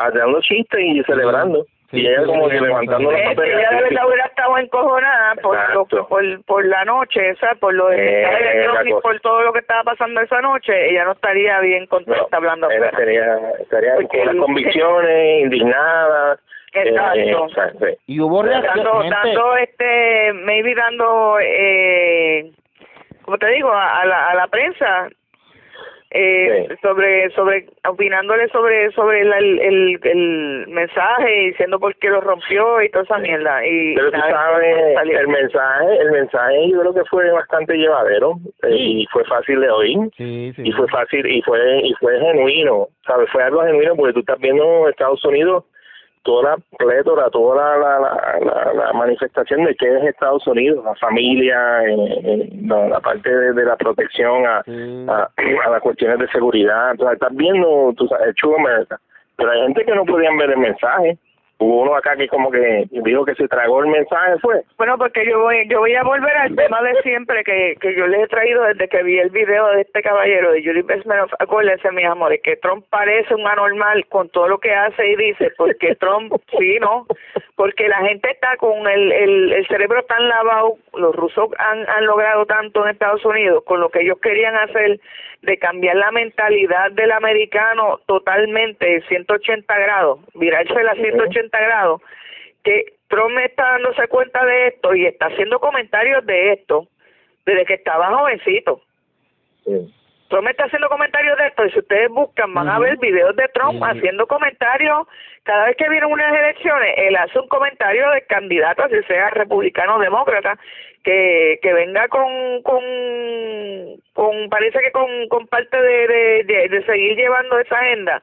Demócratas, 0.00 0.12
haciendo 0.12 0.40
chistes 0.40 0.80
y 0.80 1.02
celebrando. 1.04 1.64
Sí, 1.90 2.02
y 2.02 2.06
ella 2.06 2.20
sí, 2.20 2.26
como 2.26 2.48
que 2.48 2.60
levantando 2.60 3.10
los 3.10 3.20
Eh, 3.20 3.24
papeles. 3.34 3.58
ella 3.58 3.70
de 3.76 3.82
verdad 3.82 4.06
hubiera 4.06 4.24
estado 4.26 4.58
encojonada 4.58 5.34
por, 5.42 5.56
lo, 5.56 5.62
Exacto. 5.82 6.06
por, 6.08 6.44
por 6.44 6.64
la 6.64 6.84
noche, 6.84 7.32
o 7.32 7.36
sea, 7.36 7.54
por 7.56 7.74
lo 7.74 7.88
de 7.88 8.22
Eh, 8.22 8.68
la 8.72 8.88
y 8.88 8.92
por 9.02 9.18
todo 9.20 9.42
lo 9.42 9.52
que 9.52 9.58
estaba 9.58 9.82
pasando 9.82 10.20
esa 10.20 10.40
noche, 10.40 10.90
ella 10.90 11.04
no 11.04 11.12
estaría 11.12 11.58
bien 11.58 11.86
contenta 11.86 12.20
No, 12.30 12.36
hablando 12.36 12.70
ella 12.70 12.86
estaría, 12.86 13.38
estaría 13.58 13.94
Porque 13.96 14.18
con 14.18 14.26
las 14.28 14.36
convicciones, 14.36 15.40
indignada. 15.42 16.38
Exacto. 16.72 17.18
eh, 17.18 17.34
o 17.34 17.48
sea, 17.48 17.70
sí. 17.72 17.86
Y 18.06 18.20
hubo 18.20 18.44
reacción, 18.44 19.10
dando, 19.10 19.56
este, 19.56 20.32
maybe 20.34 20.72
dando, 20.76 21.38
eh, 21.42 22.52
como 23.22 23.36
te 23.38 23.48
digo, 23.48 23.72
a, 23.72 24.02
a 24.02 24.06
la, 24.06 24.28
a 24.28 24.34
la 24.36 24.46
prensa, 24.46 25.08
eh, 26.10 26.66
Sí. 26.68 26.76
sobre, 26.82 27.30
sobre, 27.30 27.66
opinándole 27.88 28.48
sobre, 28.48 28.90
sobre 28.92 29.24
la- 29.24 29.38
el, 29.38 29.58
el, 29.60 30.00
el 30.02 30.64
mensaje, 30.68 31.36
y 31.42 31.46
diciendo 31.50 31.78
por 31.78 31.94
qué 31.96 32.08
lo 32.10 32.20
rompió 32.20 32.82
y 32.82 32.88
toda 32.90 33.04
esa 33.04 33.18
mierda. 33.18 33.64
Y 33.64 33.94
Pero 33.94 34.10
tú 34.10 34.18
sabes, 34.18 34.76
el 35.20 35.28
mensaje, 35.28 35.96
el 36.00 36.10
mensaje 36.10 36.70
yo 36.70 36.80
creo 36.80 36.94
que 36.94 37.04
fue 37.04 37.30
bastante 37.30 37.74
llevadero 37.76 38.34
eh, 38.64 38.74
y 38.76 39.06
fue 39.12 39.24
fácil 39.24 39.60
de 39.60 39.70
oír. 39.70 39.98
Sí, 40.16 40.52
sí. 40.56 40.62
y 40.64 40.72
fue 40.72 40.88
fácil 40.88 41.26
y 41.26 41.42
fue 41.42 41.60
y 41.82 41.94
fue 41.94 42.18
genuino 42.20 42.88
sabes 43.06 43.28
fue 43.30 43.42
algo 43.42 43.62
genuino 43.62 43.96
porque 43.96 44.12
tú 44.12 44.20
estás 44.20 44.38
viendo 44.38 44.88
Estados 44.88 45.24
Unidos 45.24 45.64
toda 46.22 46.50
la 46.50 46.56
plétora, 46.76 47.30
toda 47.30 47.56
la, 47.56 47.98
la, 47.98 48.72
la, 48.74 48.92
manifestación 48.92 49.64
de 49.64 49.74
que 49.74 49.86
es 49.86 50.04
Estados 50.04 50.46
Unidos, 50.46 50.84
la 50.84 50.94
familia, 50.96 51.82
eh, 51.86 52.50
la, 52.62 53.00
parte 53.00 53.30
de, 53.30 53.64
la 53.64 53.76
protección 53.76 54.46
a, 54.46 54.58
a, 54.58 55.70
las 55.70 55.82
cuestiones 55.82 56.18
de 56.18 56.28
seguridad. 56.28 56.92
Entonces, 56.92 57.14
estás 57.14 57.34
viendo, 57.34 57.92
tú 57.96 58.06
sabes, 58.08 58.34
True 58.36 58.56
America. 58.58 59.00
Pero 59.36 59.50
hay 59.50 59.62
gente 59.62 59.84
que 59.84 59.94
no 59.94 60.04
podían 60.04 60.36
ver 60.36 60.50
el 60.50 60.58
mensaje 60.58 61.18
uno 61.60 61.94
acá 61.94 62.16
que 62.16 62.26
como 62.28 62.50
que 62.50 62.84
dijo 62.90 63.24
que 63.24 63.34
se 63.34 63.46
tragó 63.46 63.80
el 63.82 63.90
mensaje 63.90 64.38
fue. 64.40 64.62
Bueno 64.78 64.96
porque 64.96 65.24
yo 65.28 65.40
voy 65.40 65.68
yo 65.68 65.80
voy 65.80 65.94
a 65.94 66.02
volver 66.02 66.36
al 66.36 66.56
tema 66.56 66.80
de 66.82 66.94
siempre 67.02 67.44
que 67.44 67.76
que 67.80 67.94
yo 67.94 68.06
les 68.06 68.24
he 68.24 68.28
traído 68.28 68.64
desde 68.64 68.88
que 68.88 69.02
vi 69.02 69.18
el 69.18 69.30
video 69.30 69.66
de 69.68 69.82
este 69.82 70.02
caballero 70.02 70.52
de 70.52 70.64
Julie 70.64 70.82
Besmanoff 70.82 71.32
acuérdense 71.38 71.90
mis 71.92 72.06
amores 72.06 72.40
que 72.42 72.56
Trump 72.56 72.84
parece 72.88 73.34
un 73.34 73.46
anormal 73.46 74.06
con 74.06 74.28
todo 74.30 74.48
lo 74.48 74.58
que 74.58 74.74
hace 74.74 75.06
y 75.06 75.16
dice 75.16 75.52
porque 75.56 75.94
Trump 75.96 76.32
sí 76.58 76.78
no 76.80 77.06
porque 77.60 77.88
la 77.88 77.98
gente 77.98 78.30
está 78.30 78.56
con 78.56 78.88
el, 78.88 79.12
el, 79.12 79.52
el 79.52 79.66
cerebro 79.66 80.02
tan 80.04 80.26
lavado 80.30 80.78
los 80.94 81.14
rusos 81.14 81.50
han, 81.58 81.86
han 81.90 82.06
logrado 82.06 82.46
tanto 82.46 82.82
en 82.82 82.92
Estados 82.92 83.22
Unidos 83.22 83.64
con 83.66 83.80
lo 83.80 83.90
que 83.90 84.00
ellos 84.00 84.18
querían 84.22 84.56
hacer 84.56 84.98
de 85.42 85.58
cambiar 85.58 85.96
la 85.96 86.10
mentalidad 86.10 86.90
del 86.92 87.12
americano 87.12 88.00
totalmente 88.06 89.02
180 89.08 89.78
grados, 89.78 90.20
virarse 90.32 90.72
a 90.72 90.94
180 90.94 91.60
grados, 91.60 92.00
que 92.64 92.94
Trump 93.08 93.36
está 93.40 93.72
dándose 93.72 94.08
cuenta 94.08 94.42
de 94.46 94.68
esto 94.68 94.94
y 94.94 95.04
está 95.04 95.26
haciendo 95.26 95.60
comentarios 95.60 96.24
de 96.24 96.54
esto 96.54 96.88
desde 97.44 97.66
que 97.66 97.74
estaba 97.74 98.06
jovencito. 98.06 98.80
Trump 100.30 100.48
está 100.48 100.64
haciendo 100.64 100.88
comentarios 100.88 101.36
de 101.36 101.46
esto 101.48 101.66
y 101.66 101.72
si 101.72 101.78
ustedes 101.80 102.08
buscan 102.08 102.54
van 102.54 102.70
a 102.70 102.78
ver 102.78 102.96
videos 102.96 103.36
de 103.36 103.48
Trump 103.48 103.82
haciendo 103.82 104.26
comentarios 104.26 105.06
cada 105.44 105.66
vez 105.66 105.76
que 105.76 105.88
vienen 105.88 106.10
unas 106.10 106.32
elecciones 106.32 106.94
él 106.96 107.16
hace 107.16 107.38
un 107.38 107.48
comentario 107.48 108.10
de 108.10 108.22
candidato 108.22 108.84
así 108.84 108.96
sea 109.08 109.30
republicano 109.30 109.96
o 109.96 110.00
demócrata 110.00 110.58
que, 111.02 111.58
que 111.62 111.72
venga 111.72 112.08
con, 112.08 112.62
con, 112.62 112.82
con 114.12 114.48
parece 114.50 114.78
que 114.80 114.92
con, 114.92 115.28
con 115.28 115.46
parte 115.46 115.80
de, 115.80 116.44
de, 116.44 116.68
de, 116.68 116.84
seguir 116.84 117.16
llevando 117.16 117.58
esa 117.58 117.78
agenda 117.78 118.22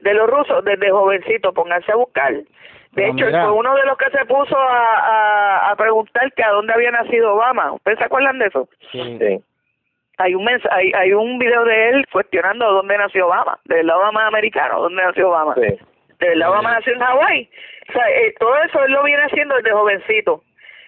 de 0.00 0.14
los 0.14 0.28
rusos 0.28 0.64
desde 0.64 0.90
jovencito, 0.90 1.52
pónganse 1.52 1.92
a 1.92 1.96
buscar. 1.96 2.34
De 2.92 3.08
hecho, 3.08 3.30
fue 3.30 3.50
uno 3.52 3.74
de 3.74 3.84
los 3.84 3.98
que 3.98 4.10
se 4.10 4.24
puso 4.24 4.58
a, 4.58 4.98
a, 4.98 5.70
a, 5.70 5.76
preguntar 5.76 6.32
que 6.32 6.42
a 6.42 6.50
dónde 6.50 6.72
había 6.72 6.90
nacido 6.90 7.34
Obama. 7.34 7.72
¿Ustedes 7.72 7.98
se 7.98 8.04
acuerdan 8.04 8.38
de 8.38 8.46
eso? 8.46 8.68
Sí. 8.90 9.40
Hay 10.16 10.34
un 10.34 10.44
mens 10.44 10.62
hay, 10.70 10.90
hay 10.94 11.12
un 11.12 11.38
video 11.38 11.64
de 11.64 11.90
él 11.90 12.06
cuestionando 12.10 12.72
dónde 12.72 12.98
nació 12.98 13.26
Obama, 13.26 13.58
del 13.66 13.88
Obama 13.88 14.26
americano, 14.26 14.80
dónde 14.80 15.02
nació 15.02 15.28
Obama. 15.28 15.54
Sí. 15.54 15.78
Del 16.18 16.42
Obama 16.42 16.72
nació 16.72 16.94
en 16.94 17.00
Hawái. 17.00 17.50
O 17.88 17.92
sea, 17.92 18.10
eh, 18.10 18.34
todo 18.38 18.56
eso 18.62 18.84
él 18.84 18.92
lo 18.92 19.02
viene 19.04 19.22
haciendo 19.22 19.54
desde 19.56 19.72
jovencito. 19.72 20.42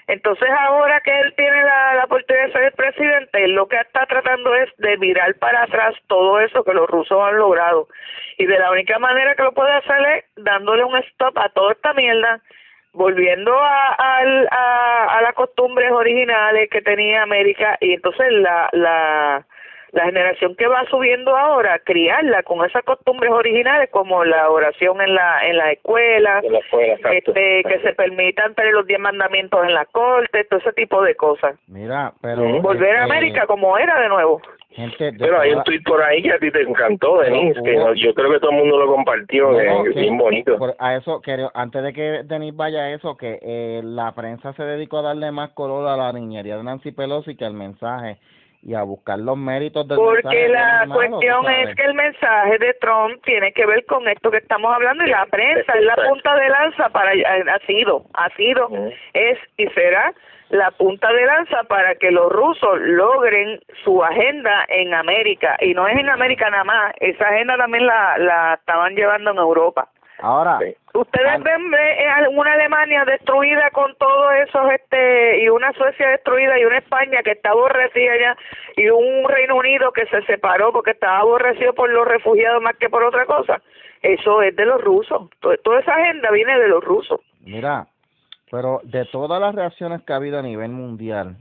Entonces 0.07 0.49
ahora 0.59 1.01
que 1.03 1.20
él 1.20 1.33
tiene 1.37 1.62
la, 1.62 1.95
la 1.95 2.05
oportunidad 2.05 2.47
de 2.47 2.53
ser 2.53 2.62
el 2.64 2.72
presidente, 2.72 3.45
él 3.45 3.53
lo 3.53 3.68
que 3.68 3.76
está 3.76 4.07
tratando 4.07 4.53
es 4.57 4.68
de 4.78 4.99
mirar 4.99 5.37
para 5.37 5.62
atrás 5.62 5.95
todo 6.09 6.41
eso 6.41 6.64
que 6.64 6.74
los 6.74 6.89
rusos 6.89 7.16
han 7.22 7.37
logrado. 7.37 7.87
Y 8.37 8.47
de 8.47 8.59
la 8.59 8.72
única 8.72 8.99
manera 8.99 9.37
que 9.37 9.45
lo 9.45 9.53
puede 9.53 9.72
hacer 9.72 10.05
es 10.16 10.24
dándole 10.37 10.83
un 10.83 10.97
stop 10.97 11.39
a 11.39 11.49
toda 11.51 11.72
esta 11.72 11.95
mierda, 11.95 12.41
volviendo 12.93 13.57
a, 13.57 13.95
a, 13.97 14.18
a, 14.51 15.18
a 15.18 15.22
las 15.22 15.35
costumbres 15.35 15.93
originales 15.93 16.68
que 16.70 16.83
tenía 16.83 17.22
América 17.22 17.78
y 17.81 17.95
entonces 17.95 18.33
la, 18.33 18.68
la 18.72 19.47
la 19.93 20.05
generación 20.05 20.55
que 20.57 20.66
va 20.66 20.84
subiendo 20.91 21.36
ahora, 21.36 21.78
criarla 21.80 22.43
con 22.43 22.64
esas 22.64 22.82
costumbres 22.84 23.30
originales 23.30 23.91
como 23.91 24.24
la 24.24 24.49
oración 24.51 25.01
en 25.01 25.14
la 25.14 25.47
en 25.47 25.57
la 25.57 25.72
escuela, 25.72 26.43
este, 27.12 27.62
que 27.64 27.80
se 27.82 27.93
permitan 27.95 28.55
tener 28.55 28.72
los 28.74 28.86
diez 28.86 29.01
mandamientos 29.01 29.64
en 29.64 29.74
la 29.74 29.84
corte, 29.86 30.45
todo 30.45 30.61
ese 30.61 30.72
tipo 30.72 31.03
de 31.03 31.14
cosas. 31.14 31.57
Mira, 31.66 32.12
pero 32.20 32.61
volver 32.61 32.97
a 32.97 33.05
este, 33.05 33.12
América 33.12 33.47
como 33.47 33.76
era 33.78 34.01
de 34.01 34.09
nuevo. 34.09 34.41
Gente, 34.72 35.12
pero 35.18 35.41
hay 35.41 35.53
un 35.53 35.64
tweet 35.64 35.80
por 35.84 36.01
ahí 36.01 36.22
que 36.22 36.32
a 36.32 36.38
ti 36.38 36.49
te 36.53 36.62
encantó, 36.62 37.18
Denis, 37.18 37.57
que 37.64 37.74
yo 37.97 38.14
creo 38.14 38.30
que 38.30 38.38
todo 38.38 38.53
el 38.53 38.59
mundo 38.59 38.78
lo 38.78 38.86
compartió, 38.86 39.51
que 39.57 39.88
es 39.88 39.95
bien 39.97 40.16
bonito. 40.16 40.57
a 40.78 40.95
eso, 40.95 41.20
creo, 41.20 41.51
antes 41.55 41.82
de 41.82 41.93
que 41.93 42.22
Denis 42.24 42.55
vaya 42.55 42.82
a 42.82 42.91
eso, 42.93 43.16
que 43.16 43.41
eh, 43.43 43.80
la 43.82 44.12
prensa 44.12 44.53
se 44.53 44.62
dedicó 44.62 44.99
a 44.99 45.03
darle 45.03 45.32
más 45.32 45.51
color 45.51 45.88
a 45.88 45.97
la 45.97 46.12
niñería 46.12 46.57
de 46.57 46.62
Nancy 46.62 46.93
Pelosi 46.93 47.34
que 47.34 47.45
al 47.45 47.55
mensaje 47.55 48.18
y 48.62 48.74
a 48.74 48.82
buscar 48.82 49.18
los 49.18 49.36
méritos 49.36 49.88
del 49.88 49.96
Porque 49.96 50.48
la 50.48 50.86
cuestión 50.92 51.48
es 51.50 51.74
que 51.74 51.84
el 51.84 51.94
mensaje 51.94 52.58
de 52.58 52.74
Trump 52.74 53.22
tiene 53.24 53.52
que 53.52 53.64
ver 53.64 53.84
con 53.86 54.06
esto 54.06 54.30
que 54.30 54.38
estamos 54.38 54.72
hablando 54.74 55.04
y 55.04 55.11
la 55.11 55.26
prensa 55.26 55.72
es 55.72 55.84
la 55.84 55.96
punta 55.96 56.34
de 56.36 56.48
lanza 56.48 56.88
para 56.90 57.11
ha 57.12 57.58
sido, 57.66 58.04
ha 58.14 58.28
sido, 58.36 58.68
es 59.14 59.38
y 59.56 59.66
será 59.68 60.12
la 60.50 60.70
punta 60.72 61.11
de 61.12 61.24
lanza 61.24 61.62
para 61.64 61.94
que 61.94 62.11
los 62.11 62.30
rusos 62.30 62.80
logren 62.80 63.61
su 63.84 64.02
agenda 64.02 64.66
en 64.68 64.92
América. 64.92 65.56
Y 65.61 65.74
no 65.74 65.86
es 65.86 65.96
en 65.96 66.11
América 66.11 66.50
nada 66.50 66.64
más, 66.64 66.92
esa 67.00 67.28
agenda 67.28 67.56
también 67.56 67.86
la 67.86 68.18
la 68.18 68.54
estaban 68.54 68.94
llevando 68.94 69.30
en 69.30 69.38
Europa. 69.38 69.88
Ahora, 70.23 70.59
ustedes 70.95 71.43
ven 71.43 71.75
eh, 71.75 72.29
una 72.33 72.53
Alemania 72.53 73.05
destruida 73.05 73.71
con 73.71 73.95
todo 73.97 74.31
eso, 74.33 74.71
este, 74.71 75.43
y 75.43 75.49
una 75.49 75.73
Suecia 75.73 76.09
destruida 76.11 76.59
y 76.59 76.64
una 76.64 76.79
España 76.79 77.23
que 77.23 77.33
está 77.33 77.51
aborrecida 77.51 78.12
ya, 78.18 78.37
y 78.77 78.89
un 78.91 79.29
Reino 79.29 79.57
Unido 79.57 79.93
que 79.93 80.07
se 80.07 80.23
separó 80.27 80.73
porque 80.73 80.91
estaba 80.91 81.21
aborrecido 81.21 81.73
por 81.75 81.91
los 81.91 82.07
refugiados 82.07 82.62
más 82.62 82.77
que 82.77 82.91
por 82.91 83.03
otra 83.03 83.25
cosa. 83.25 83.62
Eso 84.03 84.43
es 84.43 84.55
de 84.57 84.64
los 84.64 84.81
rusos. 84.83 85.31
Toda 85.41 85.81
esa 85.81 85.95
agenda 85.95 86.31
viene 86.31 86.59
de 86.59 86.68
los 86.68 86.83
rusos. 86.85 87.21
Mira, 87.41 87.87
pero 88.51 88.81
de 88.83 89.05
todas 89.07 89.41
las 89.41 89.55
reacciones 89.55 90.03
que 90.03 90.12
ha 90.12 90.16
habido 90.16 90.39
a 90.39 90.43
nivel 90.43 90.71
mundial 90.71 91.37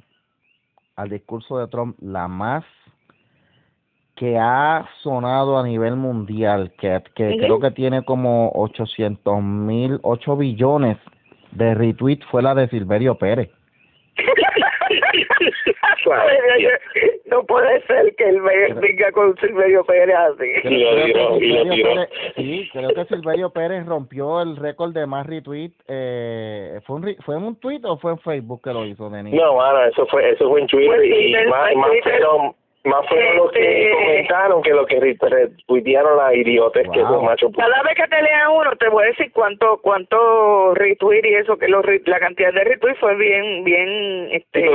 al 0.96 1.10
discurso 1.10 1.58
de 1.58 1.68
Trump, 1.68 1.98
la 2.02 2.28
más 2.28 2.66
que 4.20 4.38
ha 4.38 4.86
sonado 5.01 5.57
a 5.57 5.63
nivel 5.63 5.95
mundial, 5.95 6.74
que, 6.78 7.01
que 7.15 7.38
creo 7.38 7.59
que 7.61 7.72
tiene 7.72 8.03
como 8.03 8.51
800 8.53 9.41
mil, 9.41 9.97
8 10.03 10.36
billones 10.36 10.97
de 11.53 11.74
retweets, 11.74 12.26
fue 12.26 12.43
la 12.43 12.53
de 12.53 12.67
Silverio 12.67 13.15
Pérez. 13.15 13.49
no 17.28 17.45
puede 17.45 17.82
ser 17.84 18.13
que 18.17 18.28
él 18.28 18.41
venga 18.41 19.09
con 19.13 19.38
Silverio 19.38 19.86
Pérez 19.86 20.17
así. 20.17 20.53
sí, 22.36 22.70
creo 22.74 22.89
que 22.89 23.05
Silverio 23.05 23.51
Pérez 23.51 23.86
rompió 23.86 24.41
el 24.41 24.57
récord 24.57 24.93
de 24.93 25.05
más 25.05 25.26
retweets. 25.28 25.82
Eh, 25.88 26.82
¿fue, 26.86 26.97
un, 26.97 27.15
¿Fue 27.24 27.38
en 27.38 27.43
un 27.43 27.55
tweet 27.55 27.86
o 27.86 27.97
fue 27.97 28.11
en 28.11 28.20
Facebook 28.20 28.63
que 28.65 28.74
lo 28.74 28.86
hizo, 28.86 29.09
Denis? 29.09 29.34
No, 29.34 29.53
bueno, 29.53 29.86
eso 29.86 30.05
fue, 30.07 30.30
eso 30.30 30.49
fue 30.49 30.59
en 30.59 30.67
Twitter 30.67 31.05
y 31.05 31.32
más, 31.32 31.47
más, 31.47 31.74
más 31.78 31.91
fueron 32.03 32.59
los 32.84 33.06
que 33.08 33.36
este, 33.36 33.92
comentaron 33.92 34.62
que 34.62 34.74
lo 34.74 34.86
que 34.86 35.00
retuitearon 35.00 36.18
las 36.18 36.34
idiotas 36.34 36.84
que 36.94 37.02
son 37.02 37.26
machos. 37.26 37.52
Cada 37.56 37.84
vez 37.84 37.96
que 37.96 38.08
te 38.08 38.22
lean 38.22 38.52
uno 38.52 38.72
te 38.78 38.90
voy 38.90 39.04
a 39.04 39.08
decir 39.08 39.32
cuánto 39.34 39.80
cuánto 39.82 40.74
retweet 40.76 41.26
y 41.26 41.36
eso 41.36 41.58
que 41.58 41.68
los 41.68 41.86
la 42.06 42.20
cantidad 42.20 42.54
de 42.54 42.64
retweet 42.64 42.96
fue 42.96 43.16
bien 43.16 43.64
bien 43.64 44.30
este 44.32 44.70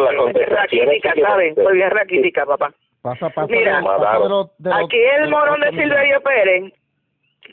raquítica, 0.46 1.14
¿sabes? 1.20 1.54
Fue 1.54 1.72
bien 1.72 1.90
raquítica, 1.90 2.44
papá. 2.44 2.72
Pasa, 3.02 3.28
pasa 3.30 3.46
Mira, 3.50 3.78
aquí 3.78 4.98
el 4.98 5.30
morón 5.30 5.60
de 5.60 5.70
Silverio 5.70 6.20
Pérez 6.22 6.72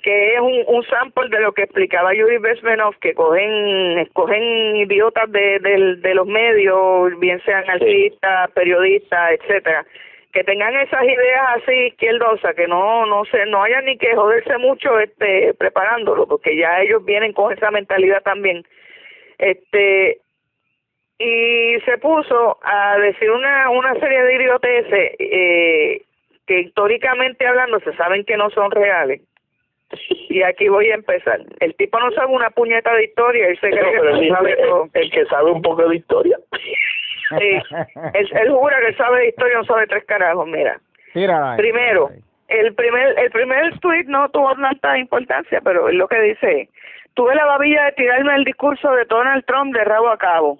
que 0.03 0.33
es 0.33 0.39
un, 0.39 0.63
un 0.67 0.83
sample 0.85 1.29
de 1.29 1.41
lo 1.41 1.53
que 1.53 1.63
explicaba 1.63 2.13
Yuri 2.13 2.37
Besmenov, 2.39 2.95
que 2.99 3.13
cogen, 3.13 3.99
escogen 3.99 4.75
idiotas 4.75 5.31
de, 5.31 5.59
de, 5.59 5.95
de 5.97 6.15
los 6.15 6.25
medios, 6.25 7.19
bien 7.19 7.39
sean 7.43 7.69
artistas, 7.69 8.49
periodistas, 8.51 9.33
etcétera, 9.33 9.85
que 10.31 10.43
tengan 10.43 10.75
esas 10.75 11.03
ideas 11.03 11.47
así 11.55 11.87
izquierdosas, 11.87 12.55
que 12.55 12.67
no 12.67 13.05
no 13.05 13.25
se 13.25 13.45
no 13.45 13.63
haya 13.63 13.81
ni 13.81 13.97
que 13.97 14.15
joderse 14.15 14.57
mucho 14.57 14.99
este 14.99 15.53
preparándolo, 15.53 16.27
porque 16.27 16.55
ya 16.55 16.81
ellos 16.81 17.03
vienen 17.05 17.33
con 17.33 17.53
esa 17.53 17.71
mentalidad 17.71 18.21
también. 18.23 18.65
Este 19.37 20.19
y 21.19 21.79
se 21.85 21.97
puso 21.99 22.57
a 22.63 22.97
decir 22.97 23.29
una 23.31 23.69
una 23.69 23.93
serie 23.99 24.23
de 24.23 24.35
idioteces 24.35 25.15
eh, 25.19 26.01
que 26.47 26.59
históricamente 26.61 27.45
hablando 27.45 27.79
se 27.79 27.93
saben 27.93 28.25
que 28.25 28.37
no 28.37 28.49
son 28.49 28.71
reales. 28.71 29.21
Y 30.29 30.41
aquí 30.41 30.69
voy 30.69 30.89
a 30.89 30.95
empezar. 30.95 31.41
El 31.59 31.75
tipo 31.75 31.99
no 31.99 32.11
sabe 32.11 32.31
una 32.33 32.49
puñeta 32.49 32.93
de 32.95 33.05
historia, 33.05 33.47
él 33.47 33.59
se 33.59 33.69
cree 33.69 33.91
que 33.91 34.29
sabe 34.29 34.57
El 34.93 35.11
que 35.11 35.25
sabe 35.25 35.51
un 35.51 35.61
poco 35.61 35.87
de 35.87 35.97
historia. 35.97 36.37
Sí, 37.39 37.59
él, 38.13 38.51
jura 38.51 38.77
que 38.85 38.93
sabe 38.95 39.19
de 39.19 39.27
historia, 39.29 39.57
no 39.57 39.65
sabe 39.65 39.87
tres 39.87 40.05
carajos, 40.05 40.47
mira. 40.47 40.79
Primero, 41.57 42.09
el 42.47 42.73
primer 42.73 43.17
el 43.19 43.31
primer 43.31 43.79
tweet 43.79 44.05
no 44.07 44.29
tuvo 44.29 44.55
tanta 44.55 44.97
importancia, 44.97 45.61
pero 45.63 45.89
es 45.89 45.95
lo 45.95 46.07
que 46.07 46.19
dice. 46.21 46.69
Tuve 47.13 47.35
la 47.35 47.45
babilla 47.45 47.85
de 47.85 47.91
tirarme 47.93 48.35
el 48.35 48.45
discurso 48.45 48.91
de 48.93 49.05
Donald 49.05 49.43
Trump 49.45 49.75
de 49.75 49.83
rabo 49.83 50.09
a 50.09 50.17
cabo. 50.17 50.59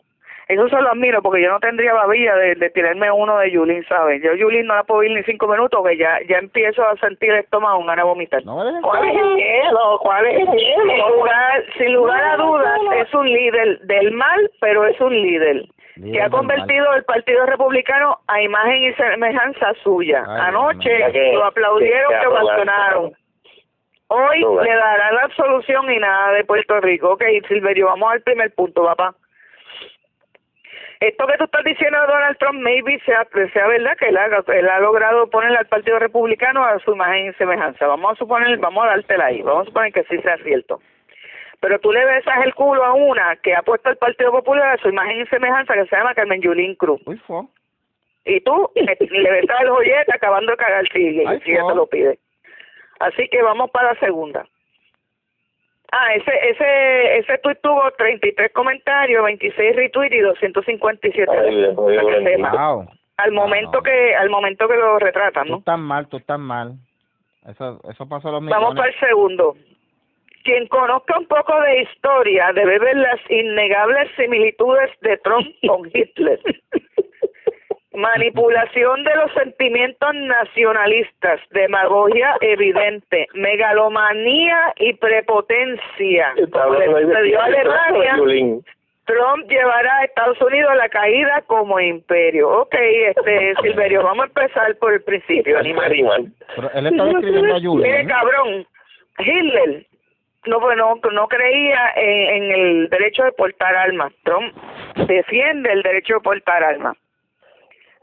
Eso 0.49 0.67
se 0.67 0.81
lo 0.81 0.89
admiro 0.91 1.21
porque 1.21 1.41
yo 1.41 1.49
no 1.49 1.61
tendría 1.61 1.93
babilla 1.93 2.35
de, 2.35 2.55
de 2.55 2.69
tirarme 2.71 3.09
uno 3.09 3.37
de 3.37 3.51
Yulín, 3.51 3.85
¿sabes? 3.87 4.21
Yo 4.21 4.33
Yulín 4.33 4.65
no 4.67 4.75
la 4.75 4.83
puedo 4.83 5.01
ir 5.03 5.11
ni 5.11 5.23
cinco 5.23 5.47
minutos 5.47 5.81
que 5.87 5.95
ya 5.95 6.19
ya 6.27 6.39
empiezo 6.39 6.85
a 6.85 6.97
sentir 6.97 7.31
el 7.31 7.39
estómago 7.39 7.79
un 7.79 7.87
ganas 7.87 8.03
de 8.03 8.09
vomitar. 8.09 8.43
No 8.43 8.61
¿Cuál 8.81 9.07
es 9.07 9.15
el 9.15 9.35
miedo? 9.35 9.99
¿Cuál 10.01 10.25
es 10.25 10.39
el 10.41 10.45
Sin 10.47 10.55
miedo? 10.87 11.09
lugar, 11.15 11.63
sin 11.77 11.93
lugar 11.93 12.21
a 12.21 12.35
dudas, 12.35 12.79
es 12.97 13.13
un 13.13 13.31
líder 13.31 13.79
del 13.83 14.11
mal, 14.11 14.51
pero 14.59 14.85
es 14.85 14.99
un 14.99 15.13
Líder 15.13 15.63
que 16.01 16.21
ha 16.21 16.29
convertido 16.29 16.93
el 16.93 17.03
Partido 17.03 17.45
Republicano 17.45 18.19
a 18.27 18.41
imagen 18.41 18.83
y 18.83 18.93
semejanza 18.93 19.73
suya. 19.83 20.23
Ay, 20.27 20.41
Anoche 20.47 21.33
lo 21.33 21.45
aplaudieron, 21.45 22.11
que 22.19 22.27
ovacionaron. 22.27 23.13
Hoy 24.07 24.39
le 24.39 24.75
dará 24.75 25.11
la 25.13 25.21
absolución 25.23 25.89
y 25.91 25.97
nada 25.99 26.33
de 26.33 26.43
Puerto 26.43 26.79
Rico. 26.81 27.11
Ok, 27.11 27.23
Silverio, 27.47 27.85
vamos 27.85 28.11
al 28.11 28.21
primer 28.21 28.53
punto, 28.53 28.83
papá. 28.83 29.15
Esto 30.99 31.25
que 31.25 31.37
tú 31.37 31.45
estás 31.45 31.63
diciendo 31.63 31.99
de 31.99 32.07
Donald 32.07 32.37
Trump, 32.37 32.61
maybe 32.61 32.99
sea, 33.05 33.27
sea 33.53 33.67
verdad 33.67 33.97
que 33.97 34.09
él 34.09 34.17
ha, 34.17 34.25
él 34.25 34.69
ha 34.69 34.79
logrado 34.79 35.27
poner 35.29 35.57
al 35.57 35.65
Partido 35.65 35.97
Republicano 35.97 36.63
a 36.63 36.77
su 36.79 36.91
imagen 36.91 37.27
y 37.29 37.33
semejanza. 37.33 37.87
Vamos 37.87 38.11
a 38.11 38.15
suponer, 38.17 38.55
vamos 38.59 38.83
a 38.83 38.89
dártela 38.89 39.25
ahí, 39.25 39.41
vamos 39.41 39.63
a 39.63 39.65
suponer 39.65 39.93
que 39.93 40.03
sí 40.03 40.17
sea 40.21 40.37
cierto. 40.43 40.79
Pero 41.61 41.79
tú 41.79 41.91
le 41.93 42.03
besas 42.03 42.43
el 42.43 42.53
culo 42.55 42.83
a 42.83 42.93
una 42.93 43.35
que 43.37 43.55
ha 43.55 43.61
puesto 43.61 43.87
al 43.89 43.95
Partido 43.97 44.31
Popular 44.31 44.75
a 44.75 44.81
su 44.81 44.89
imagen 44.89 45.21
y 45.21 45.25
semejanza 45.27 45.73
que 45.75 45.85
se 45.85 45.95
llama 45.95 46.13
Carmen 46.15 46.41
Yulín 46.41 46.75
Cruz. 46.75 46.99
Uy, 47.05 47.17
fue. 47.27 47.43
Y 48.25 48.41
tú 48.41 48.69
le, 48.75 48.97
le 48.99 49.31
besas 49.31 49.61
el 49.61 49.69
joyete 49.69 50.13
acabando 50.13 50.51
de 50.51 50.57
cagar 50.57 50.85
si, 50.91 51.23
Ay, 51.25 51.39
si 51.45 51.51
ella 51.51 51.67
te 51.67 51.75
lo 51.75 51.87
pide. 51.87 52.19
Así 52.99 53.27
que 53.29 53.41
vamos 53.41 53.69
para 53.71 53.93
la 53.93 53.99
segunda. 53.99 54.45
Ah, 55.91 56.13
ese 56.15 56.31
ese 56.49 57.17
ese 57.17 57.37
tuit 57.39 57.59
tuvo 57.61 57.91
33 57.97 58.51
comentarios, 58.53 59.23
26 59.25 59.75
retweets 59.75 60.15
y 60.15 60.19
257 60.19 61.31
Ay. 61.31 61.73
Wow. 61.75 62.87
Al 63.17 63.31
momento 63.33 63.71
Wow. 63.73 63.83
que 63.83 64.15
al 64.15 64.29
momento 64.29 64.67
que 64.67 64.75
lo 64.77 64.97
retratan, 64.99 65.45
Tú 65.47 65.51
¿no? 65.53 65.57
estás 65.59 65.77
mal, 65.79 66.07
tú 66.07 66.17
estás 66.17 66.39
mal. 66.39 66.75
Eso, 67.47 67.81
eso 67.89 68.07
pasó 68.07 68.29
a 68.29 68.31
los 68.33 68.45
Vamos 68.45 68.73
millones. 68.73 68.77
para 68.77 68.89
el 68.89 68.99
segundo. 68.99 69.55
Quien 70.43 70.67
conozca 70.67 71.17
un 71.19 71.25
poco 71.27 71.59
de 71.61 71.81
historia 71.81 72.51
debe 72.53 72.79
ver 72.79 72.97
las 72.97 73.19
innegables 73.29 74.09
similitudes 74.17 74.89
de 75.01 75.17
Trump 75.17 75.47
con 75.67 75.89
Hitler. 75.93 76.39
Manipulación 77.93 79.03
de 79.03 79.15
los 79.15 79.33
sentimientos 79.33 80.09
nacionalistas, 80.15 81.41
demagogia 81.51 82.35
evidente, 82.39 83.27
megalomanía 83.33 84.73
y 84.77 84.93
prepotencia. 84.93 86.33
De- 86.37 86.45
sucedió 86.47 87.41
a 87.41 87.45
Alemania. 87.45 88.15
Trump 89.05 89.49
llevará 89.49 89.97
a 89.97 90.03
Estados 90.05 90.41
Unidos 90.41 90.71
a 90.71 90.75
la 90.75 90.87
caída 90.87 91.41
como 91.47 91.79
imperio. 91.81 92.49
Ok, 92.61 92.75
este 92.75 93.55
Silverio, 93.61 94.03
vamos 94.03 94.23
a 94.23 94.27
empezar 94.27 94.75
por 94.77 94.93
el 94.93 95.01
principio, 95.03 95.57
animal. 95.59 96.31
Pero 96.55 96.71
él 96.73 96.87
estaba 96.87 97.09
escribiendo 97.11 97.55
a 97.55 97.59
Mire, 97.59 97.61
Yulín. 97.61 98.07
cabrón, 98.07 98.67
Hitler 99.19 99.85
no, 100.45 100.59
bueno, 100.59 100.99
no 101.11 101.27
creía 101.27 101.93
en, 101.95 102.43
en 102.43 102.51
el 102.51 102.89
derecho 102.89 103.23
de 103.23 103.31
portar 103.31 103.75
armas. 103.75 104.11
Trump 104.23 104.55
defiende 105.07 105.71
el 105.71 105.83
derecho 105.83 106.15
de 106.15 106.21
portar 106.21 106.63
armas. 106.63 106.97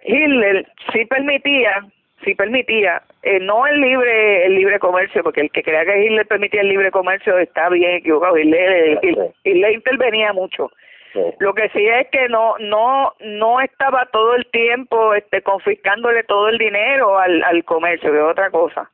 Hitler 0.02 0.66
sí 0.92 1.04
permitía, 1.06 1.84
sí 2.24 2.34
permitía, 2.34 3.02
eh, 3.22 3.40
no 3.40 3.66
el 3.66 3.80
libre 3.80 4.46
el 4.46 4.54
libre 4.54 4.78
comercio, 4.78 5.22
porque 5.24 5.40
el 5.40 5.50
que 5.50 5.62
crea 5.62 5.84
que 5.84 6.04
Hitler 6.04 6.26
permitía 6.26 6.60
el 6.60 6.68
libre 6.68 6.90
comercio 6.90 7.36
está 7.38 7.68
bien 7.68 7.96
equivocado. 7.96 8.38
Hitler, 8.38 8.98
Hitler, 9.02 9.30
Hitler 9.44 9.72
intervenía 9.72 10.32
mucho. 10.32 10.70
Sí. 11.12 11.20
Lo 11.40 11.54
que 11.54 11.68
sí 11.70 11.86
es 11.86 12.06
que 12.10 12.28
no 12.28 12.54
no 12.58 13.14
no 13.20 13.60
estaba 13.60 14.06
todo 14.12 14.36
el 14.36 14.46
tiempo 14.50 15.14
este 15.14 15.42
confiscándole 15.42 16.22
todo 16.24 16.48
el 16.48 16.58
dinero 16.58 17.18
al, 17.18 17.42
al 17.42 17.64
comercio, 17.64 18.12
que 18.12 18.18
es 18.18 18.24
otra 18.24 18.50
cosa. 18.50 18.90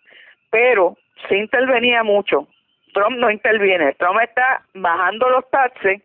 Pero 0.51 0.97
sí 1.29 1.35
intervenía 1.35 2.03
mucho. 2.03 2.47
Trump 2.95 3.19
no 3.19 3.31
interviene. 3.31 3.93
Trump 3.95 4.21
está 4.23 4.63
bajando 4.73 5.29
los 5.29 5.49
taxes, 5.51 6.01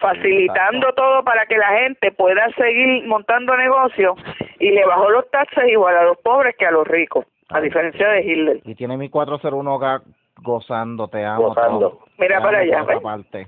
facilitando 0.00 0.92
todo 0.94 1.22
para 1.22 1.46
que 1.46 1.56
la 1.56 1.68
gente 1.78 2.10
pueda 2.10 2.48
seguir 2.56 3.06
montando 3.06 3.56
negocios 3.56 4.16
y 4.58 4.70
le 4.70 4.84
bajó 4.84 5.10
los 5.10 5.30
taxes 5.30 5.68
igual 5.68 5.96
a 5.96 6.04
los 6.04 6.18
pobres 6.18 6.56
que 6.58 6.66
a 6.66 6.72
los 6.72 6.86
ricos, 6.88 7.26
a 7.50 7.60
diferencia 7.60 8.08
de 8.08 8.22
Hitler. 8.22 8.60
Y 8.64 8.74
tiene 8.74 8.96
mi 8.96 9.08
401 9.08 9.74
acá 9.74 10.02
gozando, 10.38 11.06
te 11.06 11.24
amo. 11.24 11.48
Gozando. 11.48 12.00
Mira 12.18 12.38
Te 12.38 12.42
para 12.42 12.60
amo 12.60 13.10
allá. 13.10 13.46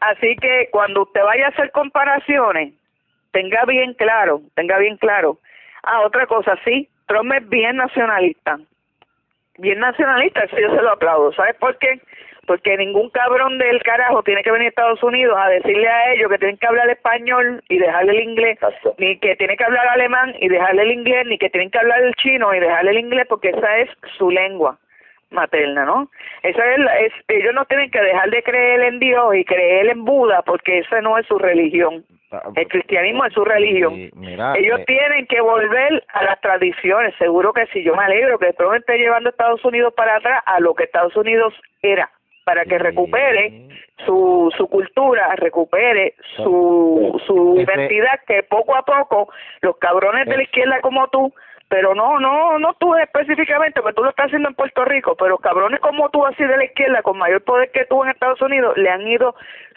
Así 0.00 0.36
que 0.36 0.68
cuando 0.70 1.02
usted 1.02 1.22
vaya 1.24 1.46
a 1.46 1.48
hacer 1.48 1.72
comparaciones, 1.72 2.74
tenga 3.32 3.64
bien 3.64 3.94
claro, 3.94 4.42
tenga 4.54 4.78
bien 4.78 4.96
claro. 4.96 5.38
Ah, 5.82 6.02
otra 6.02 6.26
cosa, 6.26 6.56
sí, 6.64 6.88
Trump 7.06 7.32
es 7.32 7.48
bien 7.48 7.76
nacionalista. 7.76 8.58
Bien 9.58 9.78
nacionalista, 9.80 10.44
eso 10.44 10.58
yo 10.58 10.74
se 10.74 10.82
lo 10.82 10.90
aplaudo. 10.92 11.32
¿Sabes 11.32 11.54
por 11.56 11.76
qué? 11.78 12.00
Porque 12.46 12.76
ningún 12.78 13.10
cabrón 13.10 13.58
del 13.58 13.82
carajo 13.82 14.22
tiene 14.22 14.42
que 14.42 14.50
venir 14.50 14.66
a 14.66 14.68
Estados 14.70 15.02
Unidos 15.02 15.36
a 15.38 15.48
decirle 15.50 15.86
a 15.86 16.12
ellos 16.14 16.30
que 16.30 16.38
tienen 16.38 16.56
que 16.56 16.66
hablar 16.66 16.88
español 16.88 17.62
y 17.68 17.78
dejarle 17.78 18.12
el 18.12 18.20
inglés, 18.30 18.52
Exacto. 18.54 18.94
ni 18.98 19.18
que 19.18 19.36
tienen 19.36 19.56
que 19.58 19.64
hablar 19.64 19.86
alemán 19.88 20.34
y 20.40 20.48
dejarle 20.48 20.82
el 20.82 20.92
inglés, 20.92 21.26
ni 21.26 21.36
que 21.36 21.50
tienen 21.50 21.70
que 21.70 21.78
hablar 21.78 22.00
el 22.02 22.14
chino 22.14 22.54
y 22.54 22.60
dejarle 22.60 22.92
el 22.92 22.98
inglés, 23.00 23.26
porque 23.28 23.50
esa 23.50 23.78
es 23.78 23.90
su 24.16 24.30
lengua 24.30 24.78
materna, 25.30 25.84
¿no? 25.84 26.08
Esa 26.42 26.72
es, 26.72 26.78
la- 26.78 26.98
es 27.00 27.12
ellos 27.28 27.52
no 27.52 27.66
tienen 27.66 27.90
que 27.90 28.00
dejar 28.00 28.30
de 28.30 28.42
creer 28.42 28.80
en 28.80 28.98
Dios 28.98 29.34
y 29.34 29.44
creer 29.44 29.90
en 29.90 30.04
Buda 30.06 30.40
porque 30.40 30.78
esa 30.78 31.02
no 31.02 31.18
es 31.18 31.26
su 31.26 31.38
religión. 31.38 32.02
El 32.56 32.68
cristianismo 32.68 33.24
es 33.24 33.32
su 33.32 33.44
religión. 33.44 33.94
Sí, 33.94 34.10
mira, 34.14 34.54
Ellos 34.56 34.80
eh, 34.80 34.84
tienen 34.86 35.26
que 35.26 35.40
volver 35.40 36.04
a 36.12 36.24
las 36.24 36.40
tradiciones. 36.40 37.14
Seguro 37.18 37.52
que 37.52 37.66
sí. 37.68 37.82
Yo 37.82 37.94
me 37.96 38.04
alegro 38.04 38.38
que 38.38 38.52
Trump 38.52 38.74
esté 38.74 38.98
llevando 38.98 39.28
a 39.28 39.32
Estados 39.32 39.64
Unidos 39.64 39.94
para 39.96 40.16
atrás 40.16 40.42
a 40.44 40.60
lo 40.60 40.74
que 40.74 40.84
Estados 40.84 41.16
Unidos 41.16 41.54
era, 41.80 42.10
para 42.44 42.64
que 42.64 42.76
Sí. 42.76 42.78
recupere 42.78 43.68
su, 44.04 44.52
su 44.56 44.66
cultura, 44.68 45.34
recupere 45.36 46.14
su, 46.36 47.20
su 47.26 47.54
Ese- 47.60 47.62
identidad, 47.72 48.20
que 48.26 48.42
poco 48.42 48.74
a 48.76 48.82
poco 48.82 49.30
los 49.62 49.76
cabrones 49.78 50.26
de 50.26 50.36
la 50.36 50.42
izquierda 50.42 50.80
como 50.80 51.08
tú, 51.08 51.32
pero 51.68 51.94
no, 51.94 52.18
no, 52.18 52.58
no 52.58 52.74
tú 52.74 52.94
específicamente, 52.96 53.82
porque 53.82 53.94
tú 53.96 54.02
lo 54.04 54.10
estás 54.10 54.26
haciendo 54.26 54.48
en 54.48 54.54
Puerto 54.54 54.84
Rico, 54.84 55.14
pero 55.16 55.36
cabrones 55.38 55.80
como 55.80 56.08
tú 56.10 56.24
así 56.26 56.42
de 56.44 56.56
la 56.56 56.64
izquierda, 56.64 57.02
con 57.02 57.18
mayor 57.18 57.42
poder 57.44 57.70
que 57.72 57.84
tú 57.84 58.02
en 58.02 58.10
Estados 58.10 58.40
Unidos, 58.40 58.76
le 58.76 58.88
han 58.90 59.06
ido 59.06 59.34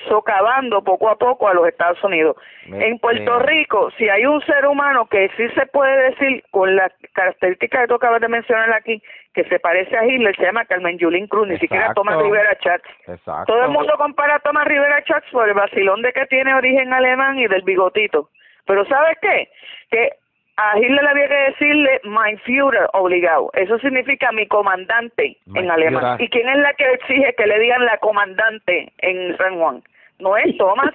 socavando 0.07 0.81
poco 0.83 1.09
a 1.09 1.15
poco 1.17 1.47
a 1.47 1.53
los 1.53 1.67
Estados 1.67 2.01
Unidos. 2.03 2.35
Me- 2.67 2.87
En 2.87 2.99
Puerto 2.99 3.39
Rico, 3.39 3.91
si 3.97 4.09
hay 4.09 4.25
un 4.25 4.41
ser 4.45 4.65
humano 4.67 5.05
que 5.07 5.29
sí 5.37 5.47
se 5.49 5.65
puede 5.67 6.11
decir 6.11 6.43
con 6.51 6.75
las 6.75 6.91
características 7.13 7.81
que 7.81 7.87
tú 7.87 7.95
acabas 7.95 8.21
de 8.21 8.27
mencionar 8.27 8.71
aquí, 8.73 9.01
que 9.33 9.43
se 9.45 9.59
parece 9.59 9.97
a 9.97 10.05
Hitler, 10.05 10.35
se 10.35 10.43
llama 10.43 10.65
Carmen 10.65 10.97
Yulín 10.97 11.27
Cruz, 11.27 11.47
ni 11.47 11.57
siquiera. 11.59 11.85
Tomás 11.93 12.15
Rivera 12.23 12.55
Chats. 12.59 12.83
Exacto. 13.07 13.53
Todo 13.53 13.63
el 13.63 13.69
mundo 13.71 13.93
compara 13.97 14.35
a 14.35 14.39
Tomás 14.39 14.65
Rivera 14.67 15.03
Chats 15.03 15.27
por 15.31 15.47
el 15.47 15.53
vacilón 15.53 16.01
de 16.01 16.11
que 16.13 16.25
tiene 16.27 16.53
origen 16.53 16.91
alemán 16.93 17.37
y 17.39 17.47
del 17.47 17.61
bigotito. 17.63 18.29
Pero 18.65 18.85
¿sabes 18.85 19.17
qué? 19.21 19.49
Que 19.89 20.09
a 20.57 20.77
Hitler 20.77 21.07
había 21.07 21.27
que 21.27 21.51
decirle 21.51 22.01
mein 22.03 22.37
Führer 22.39 22.87
obligado. 22.93 23.49
Eso 23.53 23.79
significa 23.79 24.31
mi 24.31 24.45
comandante 24.47 25.37
Mein 25.45 25.65
en 25.65 25.71
alemán. 25.71 26.17
Führer. 26.17 26.21
¿Y 26.21 26.29
quién 26.29 26.49
es 26.49 26.57
la 26.57 26.73
que 26.73 26.91
exige 26.93 27.33
que 27.35 27.47
le 27.47 27.59
digan 27.59 27.85
la 27.85 27.97
comandante 27.97 28.91
en 28.99 29.37
San 29.37 29.57
Juan? 29.57 29.83
No 30.19 30.37
es 30.37 30.55
Tomás. 30.57 30.93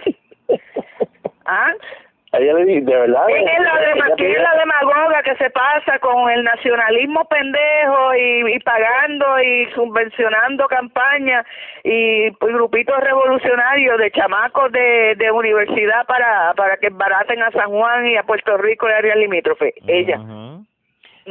¿Ah? 1.46 1.72
Ella 2.32 2.52
le 2.54 2.64
di- 2.66 2.80
de 2.80 2.96
verdad. 2.96 3.22
¿Quién 3.28 3.48
es 3.48 3.60
la, 3.60 3.80
ella 3.80 3.94
dema- 3.94 4.14
quién 4.16 4.30
es 4.30 4.36
pidió- 4.36 4.42
la 4.42 4.58
demagoga 4.58 5.22
que 5.22 5.36
se 5.36 5.48
pasa 5.50 5.98
con 6.00 6.28
el 6.30 6.42
nacionalismo 6.44 7.24
pendejo 7.26 8.14
y, 8.14 8.54
y 8.54 8.58
pagando 8.60 9.40
y 9.40 9.66
subvencionando 9.74 10.66
campañas 10.66 11.46
y 11.84 12.28
grupitos 12.40 12.98
revolucionarios 13.00 13.96
de 13.98 14.10
chamacos 14.10 14.72
de, 14.72 15.14
de 15.16 15.30
universidad 15.30 16.04
para, 16.06 16.52
para 16.54 16.76
que 16.78 16.88
baraten 16.90 17.42
a 17.42 17.50
San 17.52 17.70
Juan 17.70 18.06
y 18.08 18.16
a 18.16 18.24
Puerto 18.24 18.56
Rico 18.58 18.88
y 18.88 18.92
áreas 18.92 19.16
limítrofes? 19.16 19.72
Ella, 19.86 20.16
no 20.18 20.64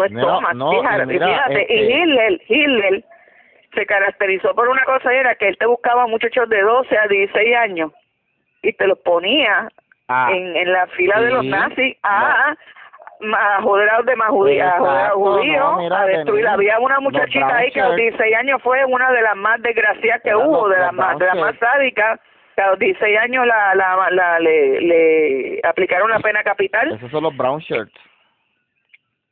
es 0.05 0.11
No, 0.11 0.21
Thomas. 0.25 0.55
no, 0.55 0.71
fíjate, 0.71 1.05
mira, 1.05 1.27
fíjate. 1.27 1.61
este- 1.61 1.73
Y 1.75 1.93
Hitler, 1.93 2.41
Hitler 2.47 3.03
se 3.75 3.85
caracterizó 3.85 4.55
por 4.55 4.69
una 4.69 4.83
cosa 4.85 5.13
era 5.13 5.35
que 5.35 5.49
él 5.49 5.57
te 5.57 5.65
buscaba 5.65 6.07
muchachos 6.07 6.47
de 6.49 6.61
12 6.61 6.97
a 6.97 7.07
16 7.07 7.55
años 7.57 7.91
y 8.61 8.71
te 8.73 8.87
los 8.87 8.97
ponía 8.99 9.67
Ah, 10.07 10.29
en, 10.31 10.55
en 10.55 10.71
la 10.71 10.85
fila 10.87 11.19
de 11.19 11.31
los 11.31 11.43
nazis 11.45 11.97
a, 12.03 12.53
a 12.53 13.61
joder 13.63 13.89
a 13.89 13.97
los 13.97 14.05
demás 14.05 14.29
judíos, 14.29 14.67
a 14.67 14.77
joder 14.77 14.91
a 14.93 14.99
Exacto, 15.05 15.19
los 15.19 15.37
judíos, 15.39 15.59
no, 15.71 15.77
mira, 15.79 15.99
a 16.01 16.05
destruir. 16.05 16.47
Había 16.47 16.79
una 16.79 16.99
muchachita 16.99 17.55
ahí 17.55 17.71
que 17.71 17.81
a 17.81 17.85
los 17.87 17.95
Brown 17.95 18.05
shirts. 18.09 18.17
16 18.19 18.35
años 18.37 18.61
fue 18.61 18.85
una 18.85 19.11
de 19.11 19.21
las 19.21 19.35
más 19.35 19.61
desgraciadas 19.63 20.21
que 20.21 20.35
hubo, 20.35 20.67
los- 20.67 20.75
de 20.75 20.81
las 20.83 20.93
más, 20.93 21.17
de 21.17 21.25
las 21.25 21.35
más 21.37 21.55
sádicas. 21.57 22.19
Que 22.55 22.61
a 22.61 22.69
los 22.69 22.79
16 22.79 23.17
años 23.19 23.45
la, 23.47 23.75
la, 23.75 24.07
la, 24.11 24.39
le, 24.39 24.79
le 24.79 25.59
aplicaron 25.63 26.09
la 26.09 26.19
pena 26.19 26.41
capital. 26.43 26.91
esos 26.93 27.11
son 27.11 27.23
los 27.23 27.35
brown 27.35 27.59
shirts. 27.59 27.91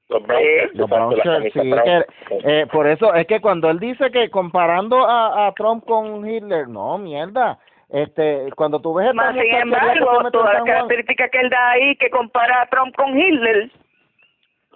Los 0.09 0.21
brown 0.27 0.41
¿Eh? 0.41 0.59
shirts, 0.63 0.75
Los 0.75 0.89
brown 0.89 1.13
shirts, 1.15 1.53
sí, 1.53 1.69
brown. 1.71 1.83
que, 1.83 2.61
eh, 2.61 2.67
por 2.67 2.85
eso 2.87 3.13
es 3.13 3.25
que 3.27 3.39
cuando 3.39 3.69
él 3.69 3.79
dice 3.79 4.11
que 4.11 4.29
comparando 4.29 5.07
a, 5.07 5.47
a 5.47 5.51
Trump 5.53 5.85
con 5.85 6.27
Hitler, 6.27 6.67
no, 6.67 6.97
mierda, 6.97 7.57
este, 7.93 8.49
cuando 8.55 8.81
tú 8.81 8.95
ves 8.95 9.13
Más 9.13 9.35
sin 9.35 9.53
embargo, 9.53 10.31
todas 10.31 10.55
las 10.55 10.63
características 10.63 11.29
que 11.29 11.39
él 11.39 11.49
da 11.51 11.71
ahí, 11.71 11.95
que 11.97 12.09
compara 12.09 12.63
a 12.63 12.65
Trump 12.65 12.95
con 12.95 13.15
Hitler, 13.15 13.69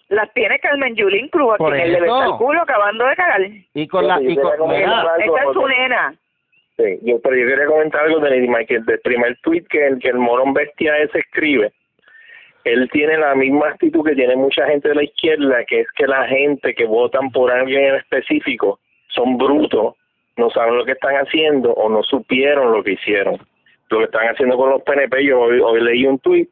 las 0.09 0.31
tiene 0.33 0.59
Carmen 0.59 0.95
Yulín 0.95 1.27
Cruz, 1.29 1.55
a 1.55 1.57
Por 1.57 1.73
quien 1.73 1.87
él 1.87 1.93
le 1.93 2.01
besa 2.01 2.25
el 2.25 2.33
culo 2.33 2.61
acabando 2.61 3.07
de 3.07 3.15
cagar. 3.15 3.41
y 3.73 3.87
con 3.87 4.07
la, 4.07 4.21
y 4.21 4.35
con, 4.35 4.71
Esa 4.71 5.17
es 5.19 5.53
su 5.53 5.67
nena. 5.67 6.15
Sí, 6.77 6.99
yo, 7.01 7.19
pero 7.19 7.35
yo 7.35 7.47
quería 7.47 7.65
comentar 7.65 8.05
algo 8.05 8.19
de 8.19 8.29
Lady 8.29 8.47
Mike, 8.47 8.81
del 8.85 8.99
primer 8.99 9.35
tweet 9.41 9.63
que 9.63 9.87
el, 9.87 9.97
que 9.97 10.09
el 10.09 10.19
morón 10.19 10.53
bestia 10.53 10.95
ese 10.99 11.17
escribe. 11.17 11.73
Él 12.65 12.87
tiene 12.91 13.17
la 13.17 13.33
misma 13.33 13.69
actitud 13.69 14.05
que 14.05 14.13
tiene 14.13 14.35
mucha 14.35 14.67
gente 14.67 14.89
de 14.89 14.95
la 14.95 15.03
izquierda, 15.03 15.65
que 15.65 15.79
es 15.79 15.87
que 15.93 16.05
la 16.05 16.27
gente 16.27 16.75
que 16.75 16.85
votan 16.85 17.31
por 17.31 17.51
alguien 17.51 17.83
en 17.83 17.95
específico 17.95 18.79
son 19.07 19.39
brutos, 19.39 19.95
no 20.37 20.49
saben 20.51 20.77
lo 20.77 20.85
que 20.85 20.93
están 20.93 21.15
haciendo 21.15 21.73
o 21.73 21.89
no 21.89 22.03
supieron 22.03 22.71
lo 22.71 22.83
que 22.83 22.93
hicieron. 22.93 23.37
Lo 23.89 23.99
que 23.99 24.05
están 24.05 24.27
haciendo 24.27 24.57
con 24.57 24.69
los 24.69 24.81
PNP, 24.83 25.25
yo 25.25 25.39
hoy, 25.39 25.59
hoy 25.59 25.81
leí 25.81 26.05
un 26.05 26.19
tweet 26.19 26.47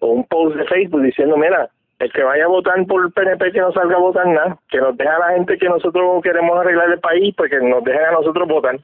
o 0.00 0.08
un 0.08 0.24
post 0.24 0.56
de 0.56 0.64
Facebook 0.66 1.02
diciendo, 1.02 1.36
mira, 1.36 1.68
el 1.98 2.12
que 2.12 2.22
vaya 2.22 2.44
a 2.44 2.48
votar 2.48 2.84
por 2.86 3.04
el 3.04 3.12
PNP 3.12 3.52
que 3.52 3.60
no 3.60 3.72
salga 3.72 3.96
a 3.96 4.00
votar 4.00 4.26
nada, 4.26 4.58
que 4.68 4.78
nos 4.78 4.96
deja 4.96 5.16
a 5.16 5.18
la 5.18 5.34
gente 5.34 5.56
que 5.56 5.68
nosotros 5.68 6.22
queremos 6.22 6.58
arreglar 6.58 6.90
el 6.90 7.00
país, 7.00 7.34
pues 7.36 7.50
que 7.50 7.58
nos 7.60 7.82
dejen 7.84 8.04
a 8.04 8.12
nosotros 8.12 8.46
votar. 8.46 8.78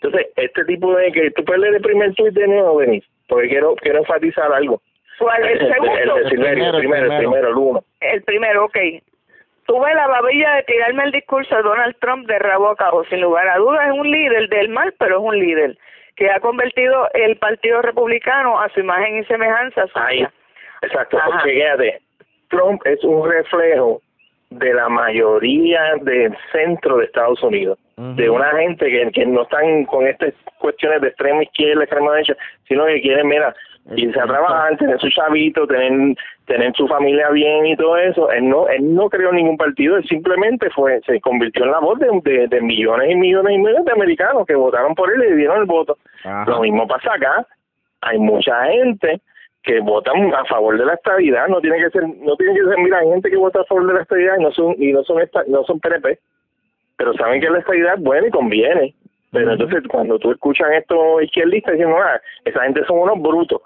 Entonces, 0.00 0.28
este 0.36 0.64
tipo 0.64 0.94
de 0.94 1.12
que 1.12 1.30
tú 1.30 1.44
puedes 1.44 1.62
leer 1.62 1.76
el 1.76 1.82
primer 1.82 2.14
tweet 2.14 2.32
de 2.32 2.48
nuevo, 2.48 2.80
Denis, 2.80 3.04
porque 3.28 3.48
quiero 3.48 3.74
quiero 3.76 4.00
enfatizar 4.00 4.52
algo. 4.52 4.82
¿Cuál? 5.18 5.44
El 5.44 5.58
segundo. 5.72 6.16
El, 6.16 6.28
Silverio, 6.28 6.66
el 6.66 6.76
primero, 6.76 7.12
el 7.12 7.18
primero, 7.18 7.48
el 7.48 7.54
uno. 7.54 7.84
El 8.00 8.22
primero, 8.22 8.64
ok. 8.64 8.76
Tuve 9.72 9.94
la 9.94 10.06
babilla 10.06 10.56
de 10.56 10.64
tirarme 10.64 11.04
el 11.04 11.12
discurso 11.12 11.56
de 11.56 11.62
Donald 11.62 11.96
Trump 11.98 12.26
de 12.26 12.38
rabo 12.38 12.68
a 12.68 12.76
cabo. 12.76 13.06
Sin 13.06 13.22
lugar 13.22 13.48
a 13.48 13.56
dudas, 13.56 13.86
es 13.86 13.98
un 13.98 14.10
líder 14.10 14.50
del 14.50 14.68
mal, 14.68 14.92
pero 14.98 15.16
es 15.16 15.22
un 15.24 15.38
líder 15.38 15.78
que 16.14 16.30
ha 16.30 16.40
convertido 16.40 17.08
el 17.14 17.38
Partido 17.38 17.80
Republicano 17.80 18.60
a 18.60 18.68
su 18.68 18.80
imagen 18.80 19.20
y 19.20 19.24
semejanza. 19.24 19.86
Ahí, 19.94 20.28
exacto. 20.82 21.16
Ajá. 21.16 21.30
Porque 21.30 21.52
fíjate, 21.52 22.02
Trump 22.50 22.82
es 22.84 23.02
un 23.02 23.26
reflejo 23.26 24.02
de 24.50 24.74
la 24.74 24.90
mayoría 24.90 25.94
del 26.02 26.36
centro 26.52 26.98
de 26.98 27.06
Estados 27.06 27.42
Unidos, 27.42 27.78
de 27.96 28.28
una 28.28 28.50
gente 28.50 28.90
que, 28.90 29.10
que 29.10 29.24
no 29.24 29.44
están 29.44 29.86
con 29.86 30.06
estas 30.06 30.34
cuestiones 30.58 31.00
de 31.00 31.08
extrema 31.08 31.44
izquierda, 31.44 31.84
extrema 31.84 32.12
derecha, 32.12 32.36
sino 32.68 32.84
que 32.84 33.00
quieren, 33.00 33.26
mira, 33.26 33.54
irse 33.96 34.20
a 34.20 34.26
trabajar, 34.26 34.76
tener 34.78 34.98
su 35.00 35.08
chavito, 35.10 35.66
tener, 35.66 36.16
tener 36.46 36.72
su 36.74 36.86
familia 36.86 37.30
bien 37.30 37.66
y 37.66 37.76
todo 37.76 37.96
eso. 37.96 38.30
Él 38.30 38.48
no, 38.48 38.68
él 38.68 38.94
no 38.94 39.08
creó 39.08 39.32
ningún 39.32 39.56
partido, 39.56 39.96
él 39.96 40.04
simplemente 40.08 40.70
fue, 40.70 41.00
se 41.06 41.20
convirtió 41.20 41.64
en 41.64 41.72
la 41.72 41.80
voz 41.80 41.98
de, 41.98 42.08
de, 42.22 42.48
de 42.48 42.60
millones 42.60 43.10
y 43.10 43.16
millones 43.16 43.54
y 43.54 43.58
millones 43.58 43.84
de 43.84 43.92
americanos 43.92 44.46
que 44.46 44.54
votaron 44.54 44.94
por 44.94 45.12
él 45.12 45.22
y 45.24 45.30
le 45.30 45.36
dieron 45.36 45.60
el 45.60 45.66
voto. 45.66 45.98
Ajá. 46.24 46.44
Lo 46.48 46.60
mismo 46.60 46.86
pasa 46.86 47.14
acá. 47.14 47.46
Hay 48.02 48.18
mucha 48.18 48.64
gente 48.66 49.20
que 49.62 49.80
votan 49.80 50.34
a 50.34 50.44
favor 50.44 50.76
de 50.76 50.84
la 50.84 50.94
estabilidad, 50.94 51.46
no 51.48 51.60
tiene 51.60 51.78
que 51.78 51.90
ser, 51.90 52.02
no 52.02 52.36
tiene 52.36 52.54
que 52.54 52.64
ser, 52.64 52.78
mira, 52.78 52.98
hay 52.98 53.08
gente 53.08 53.30
que 53.30 53.36
vota 53.36 53.60
a 53.60 53.64
favor 53.64 53.86
de 53.86 53.94
la 53.94 54.02
estabilidad 54.02 54.38
y 54.38 54.42
no 54.42 54.52
son, 54.52 54.74
y 54.76 54.92
no 54.92 55.04
son 55.04 55.20
esta, 55.20 55.44
no 55.46 55.62
son 55.64 55.78
PNP, 55.78 56.18
pero 56.96 57.14
saben 57.14 57.40
que 57.40 57.48
la 57.48 57.60
estabilidad 57.60 57.94
es 57.94 58.02
buena 58.02 58.26
y 58.26 58.30
conviene. 58.30 58.94
Pero 59.30 59.52
entonces 59.52 59.82
cuando 59.88 60.18
tú 60.18 60.30
escuchas 60.30 60.68
estos 60.72 61.22
izquierdistas 61.22 61.72
diciendo, 61.72 61.96
ah, 61.96 62.20
esa 62.44 62.64
gente 62.64 62.84
son 62.84 62.98
unos 62.98 63.20
brutos, 63.22 63.62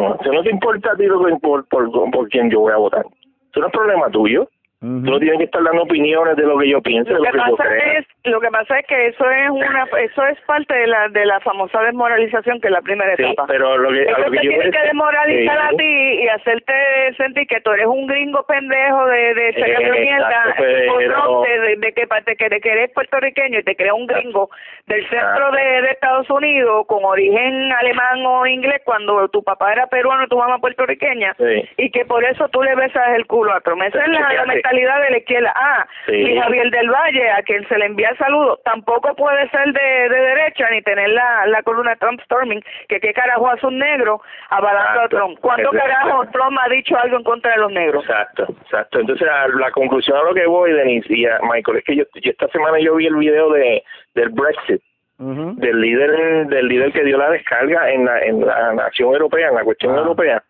no, 0.00 0.42
te 0.42 0.50
importa 0.50 0.92
a 0.92 0.96
ti 0.96 1.04
lo 1.06 1.24
que- 1.24 1.36
por, 1.36 1.66
por, 1.68 1.90
por 2.10 2.28
quién 2.28 2.50
yo 2.50 2.60
voy 2.60 2.72
a 2.72 2.76
votar. 2.76 3.04
Eso 3.50 3.60
no 3.60 3.66
es 3.66 3.72
problema 3.72 4.10
tuyo. 4.10 4.48
No 4.86 5.18
tienes 5.18 5.38
que 5.38 5.44
estar 5.44 5.62
dando 5.62 5.82
opiniones 5.82 6.36
de 6.36 6.42
lo 6.44 6.56
que 6.58 6.68
yo 6.68 6.80
pienso, 6.80 7.08
de 7.12 7.18
Lo 7.18 7.24
lo 7.24 7.30
que 7.32 7.38
que 7.38 7.44
yo 7.50 7.56
pasa 7.56 7.68
creo. 7.70 7.98
es, 7.98 8.06
lo 8.24 8.40
que 8.40 8.48
pasa 8.50 8.78
es 8.78 8.86
que 8.86 9.06
eso 9.08 9.30
es 9.30 9.50
una, 9.50 9.86
eso 10.00 10.26
es 10.26 10.40
parte 10.42 10.74
de 10.74 10.86
la 10.86 11.08
de 11.08 11.26
la 11.26 11.40
famosa 11.40 11.80
desmoralización 11.82 12.60
que 12.60 12.68
es 12.68 12.72
la 12.72 12.82
primera 12.82 13.16
Sí, 13.16 13.24
etapa. 13.24 13.46
pero 13.48 13.76
lo 13.78 13.90
que, 13.90 14.08
a 14.08 14.18
lo 14.18 14.30
que 14.30 14.38
te 14.38 14.44
yo 14.44 14.50
tiene 14.50 14.70
que 14.70 14.82
demoralizar 14.86 15.58
a 15.58 15.70
Sí. 15.70 15.76
ti 15.76 15.84
y 16.22 16.28
hacerte 16.28 16.72
sentir 17.16 17.46
que 17.46 17.60
tú 17.60 17.70
eres 17.72 17.86
un 17.86 18.06
gringo 18.06 18.44
pendejo 18.46 19.06
de, 19.06 19.34
de 19.34 19.48
Eh, 19.56 20.00
mierda, 20.00 20.54
o 20.92 21.00
no, 21.00 21.42
de, 21.42 21.60
de, 21.60 21.76
de 21.76 21.92
que, 21.92 22.06
de, 22.26 22.36
que, 22.36 22.48
de 22.48 22.60
que 22.60 22.70
eres 22.72 22.90
puertorriqueño 22.92 23.58
y 23.58 23.62
te 23.62 23.74
creas 23.76 23.94
un 23.94 24.06
gringo 24.06 24.50
del 24.86 25.08
centro 25.08 25.50
de, 25.52 25.82
de 25.82 25.90
Estados 25.90 26.28
Unidos 26.30 26.86
con 26.86 27.04
origen 27.04 27.72
alemán 27.72 28.24
o 28.24 28.46
inglés 28.46 28.82
cuando 28.84 29.28
tu 29.28 29.42
papá 29.42 29.72
era 29.72 29.86
peruano 29.86 30.24
y 30.24 30.28
tu 30.28 30.38
mamá 30.38 30.58
puertorriqueña 30.58 31.34
Sí. 31.38 31.68
y 31.76 31.90
que 31.90 32.04
por 32.04 32.24
eso 32.24 32.48
tú 32.48 32.62
le 32.62 32.74
besas 32.74 33.08
el 33.16 33.26
culo 33.26 33.52
a 33.52 33.60
Trump. 33.60 33.82
Esa 33.82 34.00
es 34.02 34.08
la, 34.08 34.20
la 34.20 34.28
Fíjate. 34.30 34.46
Mentalidad 34.76 35.02
de 35.04 35.10
la 35.10 35.18
izquierda. 35.18 35.52
Ah, 35.56 35.86
Sí. 36.06 36.12
y 36.14 36.38
Javier 36.38 36.70
del 36.70 36.90
Valle, 36.90 37.30
a 37.30 37.42
quien 37.42 37.66
se 37.68 37.78
le 37.78 37.86
envía 37.86 38.14
saludos, 38.16 38.60
tampoco 38.64 39.14
puede 39.14 39.48
ser 39.50 39.72
de, 39.72 40.08
de 40.08 40.20
derecha 40.20 40.68
ni 40.70 40.82
tener 40.82 41.08
la, 41.10 41.46
la 41.46 41.62
columna 41.62 41.96
Trump 41.96 42.20
Storming, 42.22 42.62
que 42.88 43.00
qué 43.00 43.12
carajo 43.12 43.48
hace 43.50 43.66
un 43.66 43.78
negro 43.78 44.20
avalando 44.50 45.00
a 45.00 45.04
Exacto. 45.04 45.16
Trump. 45.16 45.38
¿Cuándo 45.40 45.72
Exacto. 45.72 45.88
carajo 45.88 46.26
Trump 46.32 46.58
ha 46.62 46.68
dicho 46.68 46.96
algo 46.98 47.16
en 47.16 47.24
contra 47.24 47.52
de 47.52 47.58
los 47.58 47.72
negros? 47.72 48.04
Exacto, 48.04 48.46
exacto. 48.62 49.00
Entonces, 49.00 49.28
a 49.28 49.48
la 49.48 49.70
conclusión 49.70 50.16
a 50.18 50.22
lo 50.22 50.34
que 50.34 50.46
voy, 50.46 50.72
Denise 50.72 51.12
y 51.12 51.26
a 51.26 51.38
Michael, 51.42 51.78
es 51.78 51.84
que 51.84 51.96
yo, 51.96 52.04
yo 52.14 52.30
esta 52.30 52.48
semana 52.48 52.78
yo 52.78 52.94
vi 52.96 53.06
el 53.06 53.16
video 53.16 53.50
de 53.50 53.82
del 54.14 54.30
Brexit, 54.30 54.80
Ujú. 55.18 55.54
del 55.56 55.80
líder 55.80 56.46
del 56.46 56.68
líder 56.68 56.92
que 56.92 57.04
dio 57.04 57.16
la 57.18 57.30
descarga 57.30 57.90
en 57.90 58.04
la, 58.04 58.20
en 58.20 58.44
la 58.46 58.72
nación 58.74 59.12
europea, 59.12 59.48
en 59.48 59.54
la 59.54 59.64
cuestión 59.64 59.94
Ah. 59.94 59.98
europea. 59.98 60.42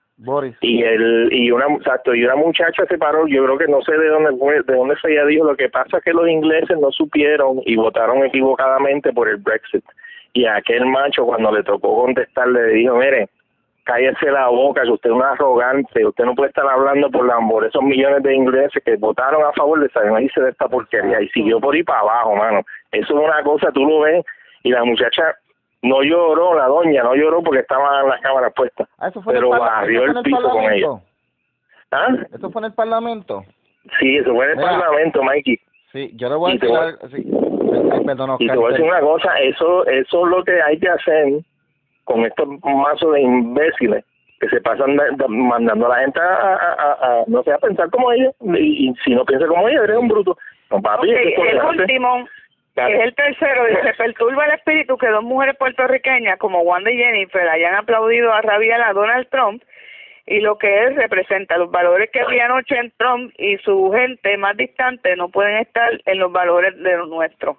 Y 0.63 0.83
el 0.83 1.29
y 1.31 1.51
una 1.51 1.67
exacto, 1.67 2.15
y 2.15 2.25
una 2.25 2.37
muchacha 2.37 2.85
se 2.89 2.97
paró, 2.97 3.27
yo 3.27 3.45
creo 3.45 3.59
que 3.59 3.69
no 3.69 3.83
sé 3.83 3.93
de 3.93 4.09
dónde 4.09 4.37
fue, 4.39 4.63
de 4.63 4.75
dónde 4.75 4.97
fue 4.97 5.13
ella 5.13 5.27
dijo, 5.27 5.45
lo 5.45 5.57
que 5.57 5.69
pasa 5.69 5.99
es 5.99 6.05
que 6.05 6.13
los 6.13 6.27
ingleses 6.29 6.79
no 6.79 6.91
supieron 6.91 7.61
y 7.67 7.77
votaron 7.77 8.25
equivocadamente 8.25 9.13
por 9.13 9.29
el 9.29 9.37
Brexit. 9.37 9.85
Y 10.33 10.47
aquel 10.47 10.87
macho 10.87 11.25
cuando 11.27 11.53
le 11.53 11.63
tocó 11.63 12.03
contestar 12.03 12.49
le 12.49 12.69
dijo, 12.69 12.97
mire, 12.97 13.29
cállese 13.85 14.31
la 14.31 14.49
boca, 14.49 14.83
que 14.83 14.91
usted 14.91 15.11
es 15.11 15.17
un 15.17 15.23
arrogante, 15.23 16.05
usted 16.05 16.25
no 16.25 16.35
puede 16.35 16.49
estar 16.49 16.67
hablando 16.67 17.11
por, 17.11 17.27
la, 17.27 17.39
por 17.49 17.65
esos 17.65 17.83
millones 17.83 18.23
de 18.23 18.35
ingleses 18.35 18.83
que 18.85 18.97
votaron 18.97 19.45
a 19.45 19.53
favor 19.53 19.81
de 19.81 19.89
salirse 19.91 20.41
de 20.41 20.51
esta 20.51 20.67
porquería 20.67 21.21
y 21.23 21.29
siguió 21.29 21.61
por 21.61 21.75
ahí 21.75 21.83
para 21.83 22.01
abajo, 22.01 22.35
mano. 22.35 22.63
Eso 22.91 23.19
es 23.19 23.25
una 23.25 23.43
cosa, 23.43 23.71
tú 23.71 23.87
lo 23.87 24.01
ves, 24.01 24.25
y 24.65 24.71
la 24.71 24.83
muchacha 24.83 25.37
no 25.89 26.03
lloró, 26.03 26.55
la 26.55 26.67
doña 26.67 27.03
no 27.03 27.15
lloró 27.15 27.43
porque 27.43 27.61
estaban 27.61 28.09
las 28.09 28.21
cámaras 28.21 28.53
puestas, 28.55 28.89
Ah, 28.99 29.09
eso 29.09 29.23
fue 29.23 29.33
en 29.35 29.39
pero 29.41 29.55
el, 29.55 29.61
barrió 29.61 30.05
el 30.05 30.23
piso 30.23 30.49
con 30.51 30.65
ella. 30.73 30.89
¿Ah? 31.93 32.09
Eso 32.35 32.51
fue 32.51 32.61
en 32.61 32.67
el 32.67 32.73
Parlamento. 32.75 33.45
Sí, 34.01 34.17
eso 34.17 34.35
fue 34.35 34.45
en 34.47 34.51
el 34.53 34.57
Mira. 34.59 34.71
Parlamento, 34.71 35.23
Mikey. 35.23 35.59
Sí, 35.93 36.11
yo 36.17 36.29
le 36.29 36.35
voy 36.35 36.51
a 36.51 36.55
decir 36.55 36.69
voy- 36.69 36.79
algo- 36.79 37.09
sí. 37.09 37.91
Ay, 37.93 38.05
perdón, 38.05 38.37
Y 38.41 38.49
te 38.49 38.57
voy 38.57 38.67
a 38.67 38.69
decir 38.71 38.85
una 38.85 39.01
cosa, 39.01 39.39
eso, 39.41 39.87
eso 39.87 40.25
es 40.27 40.31
lo 40.31 40.45
que 40.45 40.61
hay 40.63 40.79
que 40.79 40.89
hacer 40.89 41.33
con 42.05 42.25
estos 42.27 42.47
mazos 42.65 43.13
de 43.15 43.21
imbéciles 43.23 44.05
que 44.41 44.49
se 44.49 44.61
pasan 44.61 44.97
da- 44.97 45.05
da- 45.17 45.29
mandando 45.29 45.87
a 45.87 45.91
la 45.91 46.03
gente 46.03 46.21
a, 46.21 46.25
a, 46.25 46.55
a- 46.55 46.93
a- 47.21 47.25
no 47.27 47.43
sé, 47.43 47.53
a 47.53 47.59
pensar 47.59 47.89
como 47.91 48.13
ellos. 48.13 48.35
Y, 48.41 48.89
y 48.91 48.95
si 49.05 49.15
no 49.15 49.25
piensa 49.25 49.47
como 49.47 49.69
ellos, 49.69 49.85
eres 49.85 49.97
un 49.97 50.09
bruto. 50.09 50.37
No, 50.71 50.83
papi, 50.83 51.09
Ok, 51.11 51.17
eso 51.21 51.45
es 51.45 51.53
el 51.55 51.63
último, 51.81 52.27
Que 52.77 52.95
es 52.95 53.01
el 53.05 53.15
tercero, 53.15 53.67
dice, 53.67 53.95
perturba 53.99 54.45
el 54.45 54.53
espíritu 54.53 54.99
que 54.99 55.09
dos 55.09 55.25
mujeres 55.25 55.57
puertorriqueñas 55.57 56.39
como 56.39 56.61
Wanda 56.61 56.91
y 56.91 56.97
Jennifer 56.99 57.49
hayan 57.49 57.75
aplaudido 57.75 58.33
a 58.33 58.43
rabiar 58.43 58.83
a 58.83 58.93
Donald 58.93 59.29
Trump 59.31 59.63
y 60.27 60.41
lo 60.41 60.59
que 60.59 60.83
él 60.85 60.97
representa, 60.97 61.57
los 61.57 61.71
valores 61.71 62.11
que 62.11 62.21
había 62.21 62.47
anoche 62.47 62.77
en 62.77 62.93
Trump 62.99 63.33
y 63.39 63.57
su 63.59 63.93
gente 63.93 64.37
más 64.37 64.57
distante 64.57 65.17
no 65.17 65.29
pueden 65.29 65.57
estar 65.59 65.89
en 66.05 66.19
los 66.19 66.33
valores 66.33 66.77
de 66.77 66.97
los 66.97 67.09
nuestros. 67.09 67.57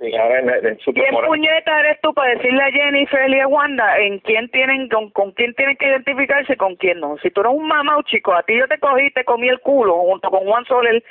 Sí, 0.00 0.14
ahora 0.16 0.40
en, 0.40 0.48
en 0.66 0.78
su 0.78 0.92
¿Quién 0.92 1.06
temporada. 1.06 1.28
puñeta 1.28 1.80
eres 1.80 2.00
tú 2.00 2.12
para 2.14 2.34
decirle 2.34 2.62
a 2.62 2.70
Jennifer 2.70 3.30
y 3.30 3.40
a 3.40 3.46
Wanda 3.46 3.98
en 3.98 4.18
quién 4.20 4.48
tienen, 4.50 4.88
con, 4.88 5.10
con 5.10 5.32
quién 5.32 5.54
tienen 5.54 5.76
que 5.76 5.86
identificarse 5.86 6.54
y 6.54 6.56
con 6.56 6.74
quién 6.76 7.00
no? 7.00 7.16
Si 7.18 7.30
tú 7.30 7.42
eres 7.42 7.52
un 7.52 7.68
mamau, 7.68 8.02
chico, 8.04 8.32
a 8.32 8.42
ti 8.42 8.56
yo 8.58 8.66
te 8.66 8.78
cogí 8.78 9.06
y 9.06 9.10
te 9.12 9.24
comí 9.24 9.48
el 9.48 9.60
culo 9.60 9.94
junto 9.94 10.30
con 10.30 10.44
Juan 10.44 10.64
Soler 10.64 11.02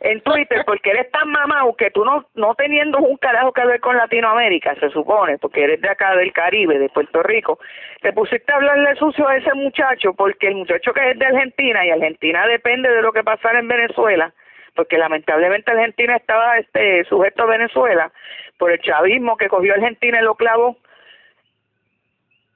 en 0.00 0.20
Twitter 0.22 0.62
porque 0.64 0.90
eres 0.90 1.10
tan 1.10 1.30
mamau 1.30 1.76
que 1.76 1.90
tú 1.90 2.04
no, 2.04 2.24
no 2.34 2.54
teniendo 2.54 2.98
un 2.98 3.16
carajo 3.18 3.52
que 3.52 3.66
ver 3.66 3.80
con 3.80 3.96
Latinoamérica, 3.96 4.74
se 4.76 4.88
supone, 4.90 5.38
porque 5.38 5.64
eres 5.64 5.80
de 5.80 5.90
acá 5.90 6.16
del 6.16 6.32
Caribe, 6.32 6.78
de 6.78 6.88
Puerto 6.88 7.22
Rico, 7.22 7.58
te 8.00 8.12
pusiste 8.12 8.50
a 8.52 8.56
hablarle 8.56 8.96
sucio 8.96 9.28
a 9.28 9.36
ese 9.36 9.52
muchacho 9.54 10.14
porque 10.14 10.48
el 10.48 10.56
muchacho 10.56 10.92
que 10.92 11.10
es 11.10 11.18
de 11.18 11.26
Argentina 11.26 11.84
y 11.84 11.90
Argentina 11.90 12.46
depende 12.46 12.88
de 12.88 13.02
lo 13.02 13.12
que 13.12 13.22
pasara 13.22 13.58
en 13.58 13.68
Venezuela, 13.68 14.32
porque 14.74 14.96
lamentablemente 14.96 15.70
Argentina 15.70 16.16
estaba 16.16 16.58
este 16.58 17.04
sujeto 17.04 17.42
a 17.42 17.46
Venezuela 17.46 18.10
por 18.58 18.72
el 18.72 18.80
chavismo 18.80 19.36
que 19.36 19.48
cogió 19.48 19.74
Argentina 19.74 20.20
y 20.20 20.24
lo 20.24 20.34
clavó. 20.34 20.76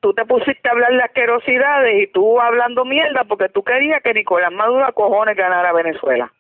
Tú 0.01 0.14
te 0.14 0.24
pusiste 0.24 0.68
a 0.68 0.72
hablar 0.72 0.92
de 0.92 1.03
asquerosidades 1.03 2.03
y 2.03 2.07
tú 2.09 2.40
hablando 2.40 2.84
mierda 2.84 3.24
porque 3.24 3.49
tú 3.49 3.62
querías 3.62 4.03
que 4.03 4.14
Nicolás 4.14 4.53
Maduro 4.53 4.90
cojones 4.95 5.36
ganara 5.36 5.72
Venezuela. 5.72 6.30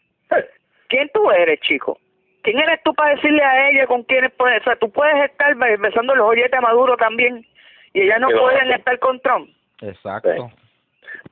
¿Quién 0.88 1.10
tú 1.12 1.30
eres, 1.30 1.60
chico? 1.60 1.98
¿Quién 2.42 2.58
eres 2.58 2.80
tú 2.84 2.92
para 2.94 3.14
decirle 3.14 3.42
a 3.42 3.70
ella 3.70 3.86
con 3.86 4.02
quiénes 4.02 4.30
puedes? 4.32 4.60
O 4.60 4.64
sea, 4.64 4.76
tú 4.76 4.90
puedes 4.90 5.16
estar 5.30 5.54
be- 5.54 5.76
besando 5.78 6.14
los 6.14 6.28
olletes 6.28 6.52
a 6.52 6.60
Maduro 6.60 6.96
también 6.96 7.44
y 7.94 8.02
ellas 8.02 8.20
no 8.20 8.28
pueden 8.30 8.70
estar 8.72 8.98
con 8.98 9.18
Trump. 9.20 9.48
Exacto. 9.80 10.50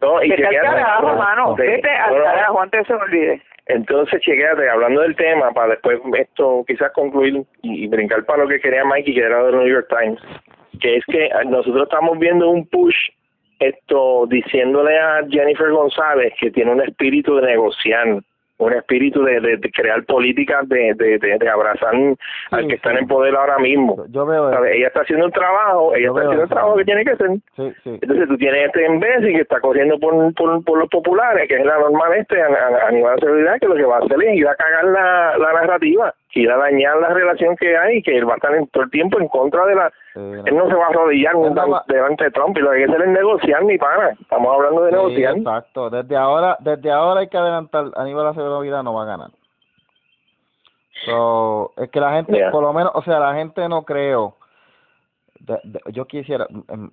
No, 0.00 0.22
y 0.22 0.30
Vete 0.30 0.46
al 0.46 0.54
carajo, 0.62 1.08
hermano. 1.10 1.56
Sí. 1.56 1.62
Vete 1.62 1.90
al 1.90 2.10
Bueno, 2.10 2.24
carajo 2.24 2.60
antes 2.62 2.80
que 2.80 2.86
se 2.86 2.94
me 2.94 3.00
olvide. 3.04 3.42
Entonces, 3.66 4.20
chequéate, 4.22 4.68
hablando 4.68 5.02
del 5.02 5.14
tema, 5.16 5.50
para 5.52 5.68
después 5.74 6.00
esto 6.18 6.64
quizás 6.66 6.90
concluir 6.92 7.42
y, 7.62 7.84
y 7.84 7.88
brincar 7.88 8.24
para 8.24 8.42
lo 8.42 8.48
que 8.48 8.58
quería 8.60 8.84
Mikey, 8.84 9.14
que 9.14 9.20
era 9.20 9.44
del 9.44 9.56
New 9.58 9.68
York 9.68 9.86
Times. 9.88 10.20
que 10.80 10.96
es 10.96 11.04
que 11.06 11.30
nosotros 11.46 11.84
estamos 11.84 12.18
viendo 12.18 12.48
un 12.50 12.66
push 12.68 12.96
esto 13.60 14.26
diciéndole 14.26 14.98
a 14.98 15.20
Jennifer 15.30 15.70
González 15.70 16.32
que 16.40 16.50
tiene 16.50 16.72
un 16.72 16.80
espíritu 16.80 17.36
de 17.36 17.46
negociar 17.46 18.06
un 18.64 18.72
espíritu 18.72 19.22
de, 19.22 19.40
de, 19.40 19.70
crear 19.70 20.04
políticas 20.04 20.68
de, 20.68 20.94
de, 20.94 21.18
de, 21.18 21.48
abrazar 21.48 21.94
al 22.50 22.66
que 22.66 22.74
está 22.74 22.92
en 22.92 23.06
poder 23.06 23.34
ahora 23.34 23.58
mismo. 23.58 24.04
Yo 24.08 24.26
veo 24.26 24.50
Ella 24.64 24.86
está 24.86 25.00
haciendo 25.00 25.26
un 25.26 25.32
trabajo, 25.32 25.94
ella 25.94 26.08
está 26.08 26.20
haciendo 26.20 26.42
el 26.42 26.48
trabajo 26.48 26.76
que 26.76 26.84
tiene 26.84 27.04
que 27.04 27.10
hacer. 27.12 27.30
Entonces 27.84 28.28
tú 28.28 28.36
tienes 28.36 28.66
este 28.66 28.86
imbécil 28.86 29.34
que 29.34 29.42
está 29.42 29.60
corriendo 29.60 29.98
por, 29.98 30.34
por, 30.34 30.64
por 30.64 30.78
los 30.78 30.88
populares, 30.88 31.48
que 31.48 31.56
es 31.56 31.64
la 31.64 31.78
normal 31.78 32.12
este, 32.14 32.40
a, 32.40 32.88
a, 32.88 32.90
nivel 32.90 33.14
de 33.16 33.20
seguridad, 33.20 33.58
que 33.60 33.68
lo 33.68 33.74
que 33.74 33.84
va 33.84 33.96
a 33.96 34.00
hacer 34.00 34.22
es 34.22 34.36
ir 34.36 34.48
a 34.48 34.54
cagar 34.54 34.84
la, 34.84 35.38
la 35.38 35.52
narrativa 35.52 36.14
ir 36.40 36.50
a 36.50 36.56
dañar 36.56 36.96
la 36.98 37.10
relación 37.10 37.56
que 37.56 37.76
hay, 37.76 38.02
que 38.02 38.16
él 38.16 38.28
va 38.28 38.34
a 38.34 38.36
estar 38.36 38.54
en, 38.54 38.66
todo 38.68 38.84
el 38.84 38.90
tiempo 38.90 39.20
en 39.20 39.28
contra 39.28 39.66
de 39.66 39.74
la... 39.74 39.92
él 40.14 40.56
no 40.56 40.68
se 40.68 40.74
va 40.74 40.86
a 40.86 40.88
arrodillar 40.88 41.34
delante 41.86 42.24
de 42.24 42.30
Trump 42.30 42.56
y 42.56 42.60
lo 42.60 42.70
que 42.70 42.76
hay 42.76 42.84
que 42.86 42.92
hacer 42.92 43.02
es 43.02 43.08
negociar, 43.08 43.64
mi 43.64 43.78
pana. 43.78 44.10
Estamos 44.20 44.54
hablando 44.54 44.84
de 44.84 44.92
negociar. 44.92 45.36
Exacto. 45.36 45.90
Desde 45.90 46.16
ahora, 46.16 46.56
desde 46.60 46.90
ahora 46.90 47.20
hay 47.20 47.28
que 47.28 47.36
adelantar. 47.36 47.86
Aníbal 47.96 48.28
Acevedo 48.28 48.60
Vida 48.60 48.82
no 48.82 48.94
va 48.94 49.02
a 49.02 49.06
ganar. 49.06 49.30
So, 51.04 51.72
es 51.76 51.90
que 51.90 52.00
la 52.00 52.12
gente, 52.12 52.50
por 52.50 52.62
lo 52.62 52.72
menos, 52.72 52.92
o 52.94 53.02
sea, 53.02 53.18
la 53.18 53.34
gente 53.34 53.68
no 53.68 53.82
creo. 53.84 54.36
yo 55.88 56.04
quisiera, 56.06 56.46
em, 56.68 56.90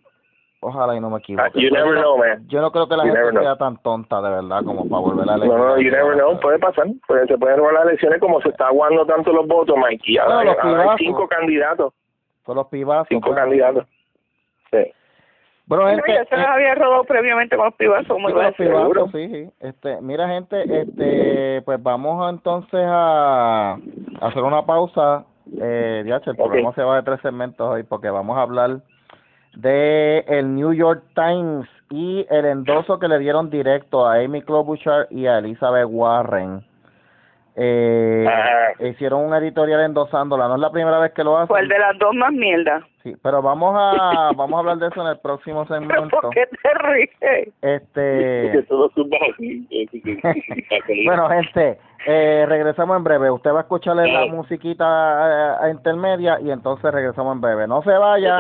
Ojalá 0.62 0.96
y 0.96 1.00
no 1.00 1.10
me 1.10 1.20
equivoque. 1.20 1.48
Ah, 1.48 1.52
you 1.56 1.72
never 1.72 1.96
know, 1.96 2.18
man. 2.18 2.46
Yo 2.50 2.60
no 2.60 2.72
creo 2.72 2.88
que 2.90 2.98
la 2.98 3.06
gente 3.06 3.40
sea 3.40 3.56
tan 3.56 3.78
tonta, 3.78 4.22
de 4.22 4.30
verdad, 4.30 4.62
como 4.66 4.90
para 4.90 5.02
volver 5.02 5.30
a 5.30 5.38
leer. 5.38 5.50
No, 5.50 5.58
no, 5.58 5.80
you 5.80 5.90
never 5.90 6.16
know. 6.16 6.38
Puede 6.40 6.60
pasar. 6.60 6.88
Pues 7.08 7.28
se 7.28 7.38
pueden 7.38 7.58
robar 7.58 7.76
las 7.76 7.84
elecciones 7.86 8.20
como 8.20 8.42
se 8.42 8.50
está 8.50 8.68
aguando 8.68 9.06
tanto 9.06 9.32
los 9.32 9.48
votos, 9.48 9.78
Mikey. 9.78 10.18
Ahora, 10.18 10.54
no, 10.62 10.92
hay 10.92 10.98
cinco 10.98 11.28
candidatos. 11.30 11.94
Con 12.44 12.58
los 12.58 12.68
pibazos. 12.68 13.08
Cinco 13.08 13.30
pues. 13.30 13.40
candidatos. 13.40 13.86
Sí. 14.72 14.92
Bueno, 15.66 15.88
gente, 15.88 16.14
ya 16.14 16.26
se 16.26 16.36
los 16.36 16.46
eh, 16.46 16.50
había 16.50 16.76
robado 16.76 17.04
previamente 17.06 17.56
con 17.56 17.66
los 17.66 17.76
pibazos, 17.76 18.20
muy 18.20 18.34
Los 18.34 18.56
pibazos, 18.56 19.12
sí, 19.12 19.30
sí. 19.30 19.50
Este, 19.62 20.02
mira, 20.02 20.28
gente, 20.28 20.64
este, 20.82 21.62
pues 21.62 21.82
vamos 21.82 22.28
entonces 22.34 22.82
a, 22.84 23.78
hacer 24.20 24.44
una 24.44 24.66
pausa. 24.66 25.26
Eh, 25.62 26.04
ya, 26.06 26.18
el 26.26 26.36
programa 26.36 26.74
se 26.74 26.84
va 26.84 26.98
de 26.98 27.04
tres 27.04 27.22
segmentos 27.22 27.66
hoy 27.70 27.84
porque 27.84 28.10
vamos 28.10 28.38
a 28.38 28.42
hablar 28.42 28.82
de 29.56 30.20
el 30.28 30.56
New 30.56 30.74
York 30.74 31.04
Times 31.16 31.68
y 31.90 32.26
el 32.30 32.46
endoso 32.46 33.00
que 33.00 33.08
le 33.08 33.20
dieron 33.20 33.50
directo 33.50 34.06
a 34.06 34.16
Amy 34.16 34.42
Klobuchar 34.42 35.08
y 35.10 35.26
a 35.26 35.40
Elizabeth 35.40 35.88
Warren. 35.90 36.64
Eh, 37.62 38.26
hicieron 38.80 39.26
un 39.26 39.34
editorial 39.34 39.82
endosándola, 39.82 40.48
no 40.48 40.56
es 40.56 40.62
la 40.62 40.72
primera 40.72 40.98
vez 41.00 41.12
que 41.12 41.26
lo 41.26 41.36
hacen. 41.36 41.48
Fue 41.48 41.60
el 41.60 41.68
de 41.68 41.78
las 41.78 41.98
dos 41.98 42.16
más 42.16 42.32
mierda. 42.32 42.88
Sí, 43.04 43.14
pero 43.22 43.42
vamos 43.42 43.76
a 43.78 44.32
vamos 44.34 44.56
a 44.56 44.60
hablar 44.60 44.78
de 44.78 44.88
eso 44.88 45.02
en 45.02 45.08
el 45.08 45.20
próximo 45.20 45.66
segmento. 45.68 46.22
¿Por 46.22 46.30
qué 46.30 46.46
te 46.46 46.74
ríes? 46.76 47.54
Este. 47.62 48.64
bueno, 51.06 51.28
gente, 51.28 51.78
eh, 52.06 52.46
regresamos 52.48 52.96
en 52.96 53.04
breve. 53.04 53.30
Usted 53.30 53.52
va 53.52 53.60
a 53.60 53.64
escucharle 53.64 54.10
la 54.10 54.26
musiquita 54.28 54.86
a, 54.86 55.66
a, 55.66 55.70
intermedia 55.70 56.40
y 56.40 56.52
entonces 56.52 56.94
regresamos 56.94 57.36
en 57.36 57.42
breve. 57.42 57.68
No 57.68 57.82
se 57.82 57.92
vaya. 57.92 58.38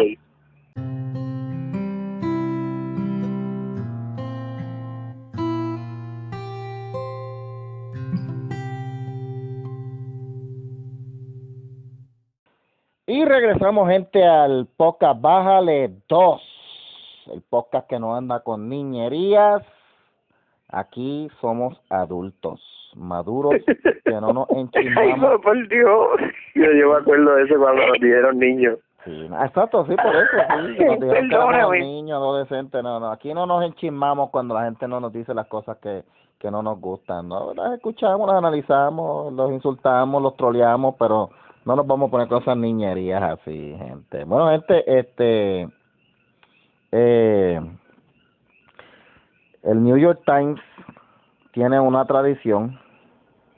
Y 13.11 13.25
regresamos, 13.25 13.89
gente, 13.89 14.23
al 14.23 14.67
podcast 14.77 15.19
Bájale 15.19 15.91
2. 16.07 16.41
El 17.33 17.41
podcast 17.41 17.87
que 17.87 17.97
no 17.97 18.15
anda 18.15 18.41
con 18.41 18.69
niñerías. 18.69 19.63
Aquí 20.67 21.27
somos 21.41 21.75
adultos, 21.89 22.61
maduros, 22.95 23.53
que 24.05 24.11
no 24.11 24.33
nos 24.33 24.49
enchimamos. 24.51 25.31
Ay, 25.31 25.37
por 25.41 25.67
Dios. 25.67 26.07
Yo, 26.55 26.71
yo 26.71 26.93
me 26.93 26.97
acuerdo 26.97 27.35
de 27.35 27.43
eso 27.43 27.55
cuando 27.57 27.87
nos 27.87 27.99
dieron 27.99 28.39
niños. 28.39 28.79
Sí, 29.05 29.29
exacto, 29.41 29.85
sí, 29.85 29.95
por 29.95 30.15
eso. 30.15 30.27
Sí, 30.77 30.83
nos 30.99 30.99
dijeron 30.99 31.71
que 31.71 31.79
niños, 31.79 32.17
adolescentes. 32.17 32.83
No, 32.83 32.99
no, 32.99 33.11
aquí 33.11 33.33
no 33.33 33.45
nos 33.45 33.63
enchismamos 33.63 34.29
cuando 34.29 34.53
la 34.53 34.65
gente 34.65 34.87
no 34.87 34.99
nos 34.99 35.13
dice 35.13 35.33
las 35.33 35.47
cosas 35.47 35.77
que, 35.77 36.03
que 36.39 36.51
no 36.51 36.61
nos 36.61 36.79
gustan. 36.79 37.27
¿no? 37.27 37.53
Las 37.53 37.73
escuchamos, 37.73 38.27
las 38.27 38.37
analizamos, 38.37 39.33
los 39.33 39.51
insultamos, 39.51 40.21
los 40.21 40.35
troleamos, 40.35 40.95
pero 40.99 41.29
no 41.65 41.75
nos 41.75 41.87
vamos 41.87 42.07
a 42.07 42.11
poner 42.11 42.27
cosas 42.27 42.57
niñerías 42.57 43.21
así, 43.21 43.75
gente. 43.77 44.23
Bueno, 44.25 44.49
gente, 44.49 44.99
este, 44.99 45.69
eh, 46.91 47.61
el 49.63 49.83
New 49.83 49.97
York 49.97 50.21
Times 50.25 50.59
tiene 51.59 51.77
una 51.77 52.05
tradición 52.05 52.79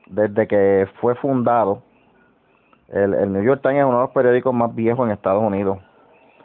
desde 0.07 0.47
que 0.47 0.87
fue 0.99 1.13
fundado. 1.13 1.83
El, 2.89 3.13
el 3.13 3.31
New 3.31 3.43
York 3.43 3.61
Times 3.61 3.77
es 3.77 3.85
uno 3.85 3.97
de 3.97 4.03
los 4.05 4.11
periódicos 4.11 4.53
más 4.55 4.73
viejos 4.73 5.05
en 5.05 5.13
Estados 5.13 5.43
Unidos. 5.43 5.77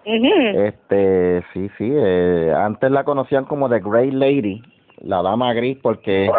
Este, 0.04 1.42
sí, 1.54 1.70
sí. 1.78 1.90
Eh, 1.90 2.52
antes 2.54 2.90
la 2.90 3.04
conocían 3.04 3.46
como 3.46 3.70
The 3.70 3.80
Great 3.80 4.12
Lady, 4.12 4.62
la 5.00 5.22
dama 5.22 5.54
gris, 5.54 5.78
porque 5.82 6.30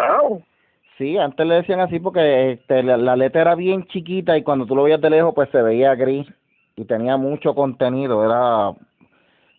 Sí, 0.98 1.18
antes 1.18 1.44
le 1.46 1.56
decían 1.56 1.80
así 1.80 1.98
porque 1.98 2.52
este, 2.52 2.84
la, 2.84 3.16
letra 3.16 3.40
era 3.40 3.54
bien 3.56 3.86
chiquita 3.86 4.38
y 4.38 4.44
cuando 4.44 4.66
tú 4.66 4.76
lo 4.76 4.84
veías 4.84 5.00
de 5.00 5.10
lejos 5.10 5.34
pues 5.34 5.48
se 5.50 5.62
veía 5.62 5.96
gris 5.96 6.28
y 6.76 6.84
tenía 6.84 7.16
mucho 7.16 7.56
contenido, 7.56 8.24
era 8.24 8.72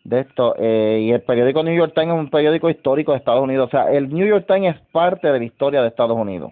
de 0.10 0.22
esto. 0.22 0.56
Eh, 0.58 1.04
y 1.04 1.12
el 1.12 1.22
periódico 1.22 1.64
New 1.64 1.76
York 1.76 1.94
Times 1.94 2.16
es 2.16 2.20
un 2.20 2.30
periódico 2.30 2.70
histórico 2.70 3.12
de 3.12 3.20
Estados 3.20 3.44
Unidos, 3.44 3.68
o 3.68 3.72
sea, 3.72 3.92
el 3.92 4.10
New 4.10 4.28
York 4.28 4.46
Times 4.48 4.76
es 4.76 4.82
parte 4.92 5.32
de 5.32 5.40
la 5.40 5.46
historia 5.46 5.82
de 5.82 5.88
Estados 5.88 6.18
Unidos. 6.18 6.52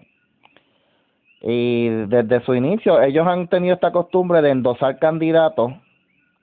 Y 1.40 1.88
desde 1.88 2.40
su 2.44 2.54
inicio 2.54 3.00
ellos 3.00 3.26
han 3.26 3.48
tenido 3.48 3.74
esta 3.74 3.92
costumbre 3.92 4.42
de 4.42 4.50
endosar 4.50 4.98
candidatos 4.98 5.72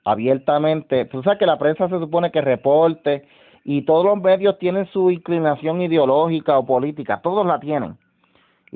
abiertamente. 0.04 1.04
Tú 1.06 1.22
sabes 1.22 1.38
que 1.38 1.46
la 1.46 1.58
prensa 1.58 1.88
se 1.88 1.98
supone 1.98 2.30
que 2.30 2.40
reporte 2.40 3.26
y 3.64 3.82
todos 3.82 4.04
los 4.04 4.22
medios 4.22 4.58
tienen 4.58 4.86
su 4.86 5.10
inclinación 5.10 5.82
ideológica 5.82 6.56
o 6.56 6.64
política, 6.64 7.20
todos 7.22 7.44
la 7.46 7.58
tienen 7.58 7.98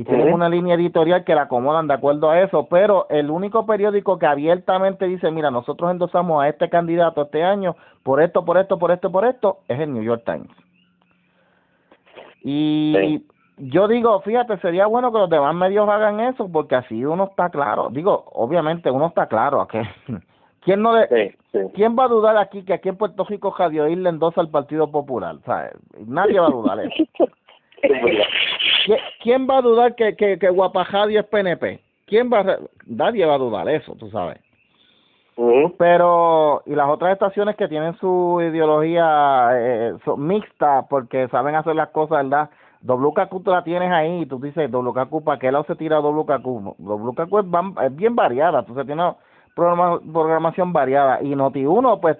y 0.00 0.04
tienen 0.04 0.32
una 0.32 0.48
línea 0.48 0.76
editorial 0.76 1.24
que 1.24 1.34
la 1.34 1.42
acomodan 1.42 1.86
de 1.86 1.92
acuerdo 1.92 2.30
a 2.30 2.40
eso, 2.40 2.66
pero 2.70 3.06
el 3.10 3.30
único 3.30 3.66
periódico 3.66 4.18
que 4.18 4.24
abiertamente 4.24 5.04
dice, 5.04 5.30
mira, 5.30 5.50
nosotros 5.50 5.90
endosamos 5.90 6.42
a 6.42 6.48
este 6.48 6.70
candidato 6.70 7.20
este 7.20 7.44
año 7.44 7.76
por 8.02 8.22
esto, 8.22 8.42
por 8.42 8.56
esto, 8.56 8.78
por 8.78 8.92
esto, 8.92 9.12
por 9.12 9.26
esto, 9.26 9.58
es 9.68 9.78
el 9.78 9.92
New 9.92 10.02
York 10.02 10.22
Times. 10.24 10.48
Y 12.42 13.22
yo 13.58 13.88
digo, 13.88 14.22
fíjate, 14.22 14.56
sería 14.60 14.86
bueno 14.86 15.12
que 15.12 15.18
los 15.18 15.28
demás 15.28 15.54
medios 15.54 15.86
hagan 15.86 16.18
eso, 16.20 16.50
porque 16.50 16.76
así 16.76 17.04
uno 17.04 17.24
está 17.24 17.50
claro. 17.50 17.90
Digo, 17.90 18.24
obviamente 18.32 18.90
uno 18.90 19.08
está 19.08 19.26
claro, 19.26 19.66
que 19.66 19.82
¿Quién, 20.62 20.80
no 20.80 20.94
de, 20.94 21.36
¿Quién 21.74 21.94
va 21.98 22.04
a 22.04 22.08
dudar 22.08 22.38
aquí 22.38 22.62
que 22.64 22.72
aquí 22.72 22.88
en 22.88 22.96
Puerto 22.96 23.24
Rico 23.24 23.54
Radio 23.58 23.86
le 23.86 24.08
endosa 24.08 24.40
al 24.40 24.48
Partido 24.48 24.90
Popular? 24.90 25.36
Nadie 26.06 26.40
va 26.40 26.46
a 26.46 26.50
dudar 26.50 26.80
eso. 26.80 27.04
¿Quién 29.22 29.48
va 29.48 29.58
a 29.58 29.62
dudar 29.62 29.94
que, 29.94 30.16
que, 30.16 30.38
que 30.38 30.48
Guapajadio 30.48 31.20
es 31.20 31.26
PNP? 31.26 31.80
¿Quién 32.06 32.30
va 32.30 32.40
a, 32.40 32.58
nadie 32.86 33.24
va 33.24 33.34
a 33.34 33.38
dudar 33.38 33.68
eso, 33.68 33.94
tú 33.94 34.10
sabes. 34.10 34.38
Pero, 35.78 36.62
y 36.66 36.74
las 36.74 36.88
otras 36.88 37.12
estaciones 37.12 37.56
que 37.56 37.68
tienen 37.68 37.96
su 37.98 38.40
ideología 38.42 39.50
eh, 39.54 39.94
mixta 40.18 40.86
porque 40.90 41.28
saben 41.28 41.54
hacer 41.54 41.74
las 41.76 41.88
cosas, 41.90 42.24
¿verdad? 42.24 42.50
WKQ 42.82 43.42
tú 43.42 43.50
la 43.50 43.64
tienes 43.64 43.90
ahí 43.90 44.22
y 44.22 44.26
tú 44.26 44.38
dices, 44.38 44.70
WKQ, 44.70 45.24
¿para 45.24 45.38
qué 45.38 45.50
lado 45.50 45.64
se 45.64 45.76
tira 45.76 46.00
WKQ? 46.00 46.78
WKQ 46.78 47.38
es, 47.38 47.84
es 47.86 47.96
bien 47.96 48.14
variada, 48.14 48.60
entonces 48.60 48.84
tiene 48.84 49.02
una 49.02 49.16
programación 50.12 50.72
variada. 50.72 51.22
Y 51.22 51.34
Noti1, 51.34 52.00
pues, 52.00 52.18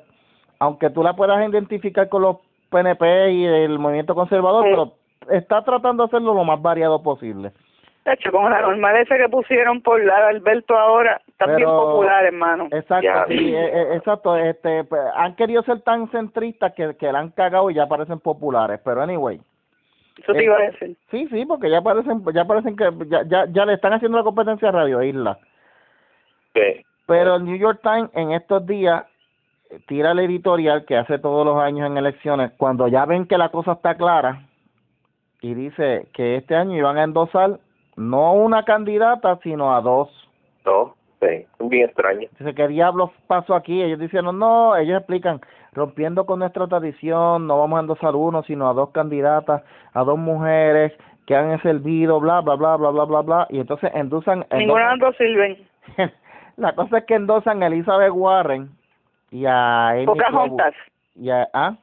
aunque 0.59 0.89
tú 0.91 1.03
la 1.03 1.15
puedas 1.15 1.47
identificar 1.47 2.09
con 2.09 2.23
los 2.23 2.37
PNP 2.71 3.33
y 3.33 3.45
el 3.45 3.79
movimiento 3.79 4.15
conservador, 4.15 4.65
pero 4.65 4.93
está 5.29 5.63
tratando 5.63 6.05
de 6.05 6.09
hacerlo 6.09 6.35
lo 6.35 6.45
más 6.45 6.61
variado 6.61 7.03
posible. 7.03 7.53
De 8.05 8.15
hecho, 8.15 8.33
con 8.33 8.51
la 8.51 8.63
normal 8.63 8.97
esa 8.97 9.19
que 9.19 9.29
pusieron 9.29 9.83
por 9.83 10.03
la 10.03 10.29
Alberto 10.29 10.77
ahora, 10.77 11.21
está 11.29 11.47
bien 11.55 11.69
popular, 11.69 12.25
hermano. 12.25 12.69
Exacto, 12.71 13.25
sí, 13.29 13.55
eh, 13.55 13.71
eh, 13.73 13.97
exacto. 13.97 14.37
Este, 14.37 14.85
pues, 14.85 15.03
han 15.15 15.37
querido 15.37 15.63
ser 15.65 15.83
tan 15.83 16.11
centristas 16.11 16.73
que, 16.73 16.97
que 16.97 17.13
la 17.13 17.19
han 17.19 17.31
cagado 17.31 17.71
y 17.71 17.75
ya 17.75 17.87
parecen 17.87 18.19
populares, 18.19 18.81
pero 18.83 19.03
anyway. 19.03 19.39
Eso 20.23 20.33
te 20.33 20.45
iba 20.45 20.57
a 20.57 20.63
decir. 20.63 20.97
Sí, 21.11 21.29
sí, 21.29 21.45
porque 21.45 21.71
ya 21.71 21.83
parecen, 21.83 22.23
ya 22.35 22.45
parecen 22.47 22.77
que 22.77 22.91
ya, 23.09 23.23
ya, 23.27 23.47
ya 23.51 23.67
le 23.67 23.75
están 23.75 23.93
haciendo 23.93 24.17
la 24.17 24.25
competencia 24.25 24.71
a 24.71 24.73
Radio 24.73 25.03
Isla. 25.03 25.39
Sí. 26.55 26.85
Pero 27.07 27.37
el 27.37 27.45
New 27.45 27.57
York 27.57 27.81
Times 27.83 28.11
en 28.15 28.33
estos 28.33 28.67
días 28.67 29.05
tira 29.87 30.13
el 30.13 30.19
editorial 30.21 30.85
que 30.85 30.97
hace 30.97 31.19
todos 31.19 31.45
los 31.45 31.59
años 31.59 31.87
en 31.87 31.97
elecciones, 31.97 32.53
cuando 32.57 32.89
ya 32.89 33.05
ven 33.05 33.27
que 33.27 33.39
la 33.39 33.51
cosa 33.51 33.73
está 33.73 33.95
clara, 33.97 34.43
y 35.41 35.55
dice 35.55 36.09
que 36.13 36.37
este 36.37 36.55
año 36.55 36.77
iban 36.77 36.99
a 36.99 37.05
endosar 37.05 37.59
no 37.97 38.35
una 38.35 38.65
candidata, 38.65 39.39
sino 39.43 39.75
a 39.75 39.81
dos. 39.81 40.09
Dos. 40.65 40.93
Sí, 41.21 41.47
bien 41.59 41.87
extraño. 41.87 42.29
Dice, 42.39 42.55
¿qué 42.55 42.69
diablos 42.69 43.11
pasó 43.27 43.55
aquí? 43.55 43.83
Ellos 43.83 43.99
dicen, 43.99 44.25
no, 44.25 44.75
ellos 44.77 44.99
explican, 44.99 45.41
rompiendo 45.73 46.25
con 46.25 46.39
nuestra 46.39 46.67
tradición, 46.67 47.47
no 47.47 47.59
vamos 47.59 47.77
a 47.77 47.81
endosar 47.81 48.17
uno, 48.17 48.43
sino 48.45 48.71
a 48.71 48.73
dos 48.73 48.91
candidatas, 48.91 49.63
a 49.93 50.05
dos 50.05 50.19
mujeres 50.19 50.93
que 51.27 51.37
han 51.37 51.61
servido, 51.63 52.21
bla, 52.21 52.41
bla, 52.41 52.55
bla, 52.55 52.77
bla, 52.77 52.91
bla, 52.91 53.05
bla, 53.05 53.21
bla, 53.21 53.47
y 53.51 53.61
entonces 53.61 53.91
endosan... 53.95 54.47
Ninguna 54.51 54.81
de 54.81 54.91
las 54.91 54.99
dos 54.99 55.17
sirven. 55.17 55.59
La 56.57 56.75
cosa 56.75 56.99
es 56.99 57.05
que 57.05 57.15
endosan 57.15 57.63
a 57.63 57.67
Elizabeth 57.69 58.13
Warren 58.13 58.71
y 59.31 59.45
a 59.47 59.91
Amy 59.91 60.07
Pocahontas. 60.07 60.75
Y 61.15 61.31
a, 61.31 61.49
¿ah? 61.53 61.77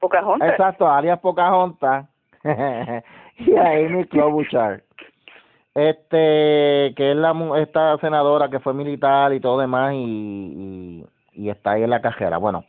Pocahontas. 0.00 0.50
Exacto, 0.50 0.88
alias 0.88 1.18
Pocahontas 1.20 2.06
y 3.38 3.56
a 3.56 3.70
Amy 3.70 4.04
Klobuchar. 4.06 4.82
Este, 5.74 6.94
que 6.96 7.10
es 7.10 7.16
la 7.16 7.34
mu- 7.34 7.54
esta 7.56 7.98
senadora 7.98 8.48
que 8.48 8.60
fue 8.60 8.72
militar 8.72 9.32
y 9.34 9.40
todo 9.40 9.60
demás 9.60 9.92
y, 9.94 9.96
y, 9.98 11.04
y 11.34 11.50
está 11.50 11.72
ahí 11.72 11.82
en 11.82 11.90
la 11.90 12.00
cajera. 12.00 12.38
Bueno, 12.38 12.64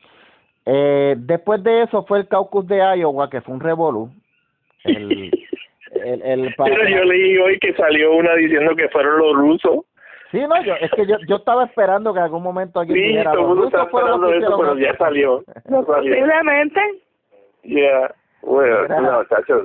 eh, 0.65 1.15
después 1.17 1.63
de 1.63 1.84
eso 1.84 2.03
fue 2.03 2.19
el 2.19 2.28
caucus 2.28 2.67
de 2.67 2.80
Iowa, 2.97 3.30
que 3.30 3.39
fue 3.39 3.53
un 3.53 3.61
revolú. 3.61 4.09
El, 4.84 5.32
el, 6.03 6.21
el- 6.21 6.53
para 6.57 6.75
Pero 6.75 6.89
yo 6.89 7.03
leí 7.05 7.38
hoy 7.38 7.57
que 7.59 7.73
salió 7.75 8.13
una 8.13 8.34
diciendo 8.36 8.75
que 8.75 8.89
fueron 8.89 9.19
los 9.19 9.34
rusos. 9.36 9.86
Sí, 10.32 10.41
no, 10.41 10.61
yo, 10.61 10.73
es 10.82 10.91
que 10.91 11.05
yo, 11.07 11.15
yo 11.30 11.38
estaba 11.38 11.63
esperando 11.63 12.11
que 12.11 12.19
en 12.19 12.25
algún 12.25 12.43
momento 12.43 12.82
alguien 12.82 12.99
Sí, 12.99 13.07
dijera, 13.07 13.32
todo 13.32 13.41
el 13.43 13.47
"Los 13.47 13.57
mundo 13.57 13.78
los 13.78 13.88
esperando 13.88 14.34
eso, 14.34 14.57
pero 14.59 14.78
ya 14.78 14.97
salió. 14.97 15.43
Ya 15.47 15.61
salió. 15.63 15.86
Posiblemente. 15.86 16.82
Yeah. 17.63 18.13
Bueno, 18.41 18.88
Mira. 18.88 19.01
no, 19.01 19.23
chacho, 19.25 19.61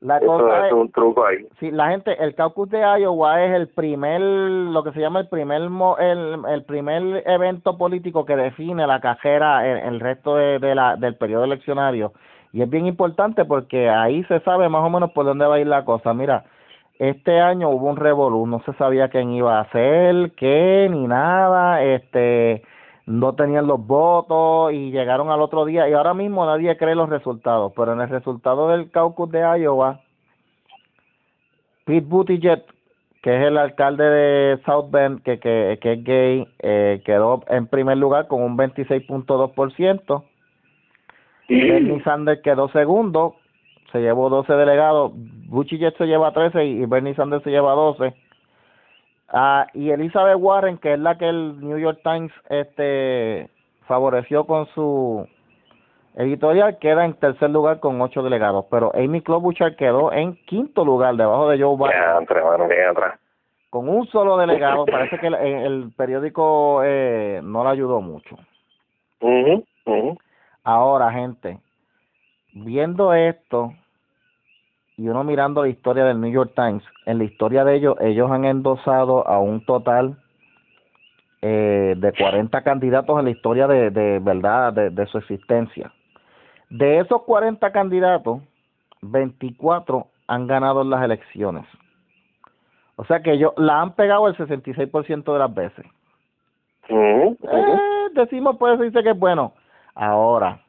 La 0.00 0.18
eso 0.18 0.26
cosa 0.26 0.66
es 0.66 0.72
un 0.72 0.90
truco 0.90 1.24
ahí. 1.26 1.46
sí, 1.60 1.70
la 1.70 1.90
gente, 1.90 2.16
el 2.22 2.34
caucus 2.34 2.70
de 2.70 2.80
Iowa 2.80 3.42
es 3.44 3.52
el 3.54 3.68
primer, 3.68 4.20
lo 4.20 4.82
que 4.82 4.92
se 4.92 5.00
llama 5.00 5.20
el 5.20 5.28
primer, 5.28 5.62
el, 5.98 6.40
el 6.48 6.64
primer 6.64 7.22
evento 7.26 7.76
político 7.78 8.24
que 8.24 8.36
define 8.36 8.86
la 8.86 9.00
cajera 9.00 9.66
el, 9.68 9.94
el 9.94 10.00
resto 10.00 10.36
de, 10.36 10.58
de 10.58 10.74
la, 10.74 10.96
del 10.96 11.14
periodo 11.16 11.44
eleccionario. 11.44 12.12
Y 12.52 12.62
es 12.62 12.68
bien 12.68 12.86
importante 12.86 13.44
porque 13.44 13.88
ahí 13.88 14.24
se 14.24 14.40
sabe 14.40 14.68
más 14.68 14.82
o 14.84 14.90
menos 14.90 15.12
por 15.12 15.24
dónde 15.24 15.46
va 15.46 15.54
a 15.54 15.60
ir 15.60 15.66
la 15.66 15.84
cosa. 15.84 16.12
Mira, 16.12 16.44
este 16.98 17.40
año 17.40 17.70
hubo 17.70 17.88
un 17.88 17.96
revolú, 17.96 18.46
no 18.46 18.60
se 18.64 18.72
sabía 18.74 19.08
quién 19.08 19.30
iba 19.32 19.58
a 19.58 19.62
hacer, 19.62 20.32
qué, 20.36 20.86
ni 20.90 21.06
nada, 21.06 21.82
este, 21.82 22.62
no 23.06 23.34
tenían 23.34 23.66
los 23.66 23.84
votos 23.84 24.72
y 24.72 24.90
llegaron 24.90 25.30
al 25.30 25.40
otro 25.40 25.64
día 25.64 25.88
y 25.88 25.92
ahora 25.92 26.14
mismo 26.14 26.46
nadie 26.46 26.76
cree 26.76 26.94
los 26.94 27.08
resultados, 27.08 27.72
pero 27.74 27.92
en 27.92 28.00
el 28.00 28.08
resultado 28.08 28.68
del 28.68 28.90
caucus 28.90 29.30
de 29.30 29.40
Iowa, 29.40 30.00
Pete 31.84 32.06
Buttigieg, 32.06 32.64
que 33.22 33.36
es 33.36 33.46
el 33.46 33.58
alcalde 33.58 34.04
de 34.04 34.62
South 34.64 34.90
Bend, 34.90 35.22
que, 35.22 35.38
que, 35.38 35.78
que 35.80 35.92
es 35.92 36.04
gay, 36.04 36.48
eh, 36.60 37.02
quedó 37.04 37.42
en 37.48 37.66
primer 37.66 37.96
lugar 37.98 38.28
con 38.28 38.42
un 38.42 38.56
26.2%. 38.56 40.24
Bernie 41.48 42.02
Sanders 42.04 42.40
quedó 42.42 42.68
segundo, 42.68 43.36
se 43.90 44.00
llevó 44.00 44.28
12 44.30 44.52
delegados. 44.52 45.12
Buttigieg 45.14 45.96
se 45.96 46.06
lleva 46.06 46.32
13 46.32 46.64
y 46.64 46.86
Bernie 46.86 47.14
Sanders 47.14 47.42
se 47.42 47.50
lleva 47.50 47.72
12. 47.72 48.14
Ah, 49.32 49.66
y 49.72 49.90
Elizabeth 49.90 50.36
Warren, 50.38 50.76
que 50.78 50.92
es 50.92 50.98
la 50.98 51.16
que 51.16 51.28
el 51.28 51.58
New 51.60 51.78
York 51.78 52.00
Times 52.04 52.32
este 52.50 53.48
favoreció 53.86 54.44
con 54.44 54.66
su 54.74 55.26
editorial, 56.16 56.78
queda 56.78 57.06
en 57.06 57.14
tercer 57.14 57.50
lugar 57.50 57.80
con 57.80 58.00
8 58.00 58.22
delegados. 58.22 58.66
Pero 58.70 58.92
Amy 58.94 59.22
Klobuchar 59.22 59.74
quedó 59.76 60.12
en 60.12 60.36
quinto 60.44 60.84
lugar, 60.84 61.16
debajo 61.16 61.48
de 61.48 61.62
Joe 61.62 61.76
Biden, 61.76 62.18
entre 62.20 62.40
bien 62.40 62.94
con 63.70 63.88
un 63.88 64.06
solo 64.08 64.36
delegado. 64.36 64.84
Parece 64.84 65.18
que 65.18 65.28
el, 65.28 65.34
el 65.34 65.92
periódico 65.96 66.82
eh, 66.84 67.40
no 67.42 67.64
le 67.64 67.70
ayudó 67.70 68.02
mucho. 68.02 68.36
mhm 69.22 69.64
mhm 69.86 70.18
Ahora, 70.62 71.10
gente, 71.10 71.58
viendo 72.52 73.14
esto 73.14 73.72
y 74.96 75.08
uno 75.08 75.24
mirando 75.24 75.62
la 75.62 75.68
historia 75.68 76.04
del 76.04 76.20
New 76.20 76.30
York 76.30 76.52
Times, 76.54 76.82
en 77.06 77.18
la 77.18 77.24
historia 77.24 77.64
de 77.64 77.76
ellos, 77.76 77.96
ellos 78.00 78.30
han 78.30 78.44
endosado 78.44 79.26
a 79.26 79.38
un 79.38 79.64
total 79.64 80.16
eh, 81.40 81.94
de 81.96 82.12
40 82.12 82.62
candidatos 82.62 83.18
en 83.18 83.24
la 83.24 83.30
historia 83.30 83.66
de, 83.66 83.90
de 83.90 84.18
verdad, 84.20 84.72
de, 84.72 84.90
de 84.90 85.06
su 85.06 85.18
existencia. 85.18 85.92
De 86.70 87.00
esos 87.00 87.22
40 87.22 87.72
candidatos, 87.72 88.40
24 89.02 90.06
han 90.28 90.46
ganado 90.46 90.82
en 90.82 90.90
las 90.90 91.02
elecciones. 91.02 91.66
O 92.96 93.04
sea 93.04 93.20
que 93.20 93.32
ellos 93.32 93.52
la 93.56 93.80
han 93.80 93.94
pegado 93.94 94.28
el 94.28 94.36
66% 94.36 95.32
de 95.32 95.38
las 95.38 95.54
veces. 95.54 95.84
Eh, 96.88 97.36
decimos, 98.14 98.56
pues 98.58 98.78
dice 98.80 99.02
que 99.02 99.10
es 99.10 99.18
bueno. 99.18 99.52
Ahora, 99.94 100.61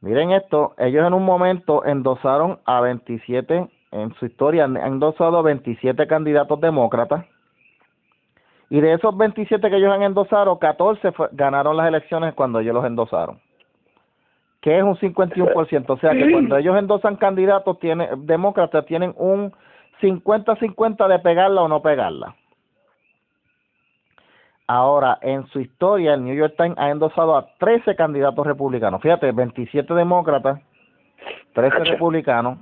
miren 0.00 0.32
esto, 0.32 0.74
ellos 0.78 1.06
en 1.06 1.14
un 1.14 1.24
momento 1.24 1.84
endosaron 1.84 2.58
a 2.64 2.80
27, 2.80 3.68
en 3.90 4.14
su 4.14 4.26
historia 4.26 4.64
han 4.64 4.76
endosado 4.76 5.38
a 5.38 5.42
27 5.42 6.06
candidatos 6.06 6.60
demócratas, 6.60 7.24
y 8.70 8.80
de 8.80 8.92
esos 8.92 9.16
27 9.16 9.70
que 9.70 9.76
ellos 9.76 9.92
han 9.92 10.02
endosado, 10.02 10.58
14 10.58 11.12
fue- 11.12 11.28
ganaron 11.32 11.76
las 11.76 11.88
elecciones 11.88 12.34
cuando 12.34 12.60
ellos 12.60 12.74
los 12.74 12.84
endosaron, 12.84 13.40
que 14.60 14.76
es 14.76 14.84
un 14.84 14.96
51%, 14.96 15.94
o 15.94 15.98
sea 15.98 16.12
que 16.12 16.30
cuando 16.30 16.56
ellos 16.56 16.76
endosan 16.76 17.16
candidatos, 17.16 17.78
tiene, 17.78 18.08
demócratas 18.18 18.84
tienen 18.84 19.14
un 19.16 19.52
50-50 20.02 21.08
de 21.08 21.18
pegarla 21.20 21.62
o 21.62 21.68
no 21.68 21.80
pegarla. 21.82 22.36
Ahora, 24.78 25.18
en 25.22 25.46
su 25.46 25.60
historia, 25.60 26.12
el 26.12 26.22
New 26.22 26.34
York 26.36 26.52
Times 26.58 26.76
ha 26.76 26.90
endosado 26.90 27.34
a 27.36 27.46
13 27.58 27.96
candidatos 27.96 28.46
republicanos. 28.46 29.00
Fíjate, 29.00 29.32
27 29.32 29.94
demócratas, 29.94 30.60
13 31.54 31.70
Cacho. 31.78 31.92
republicanos. 31.92 32.58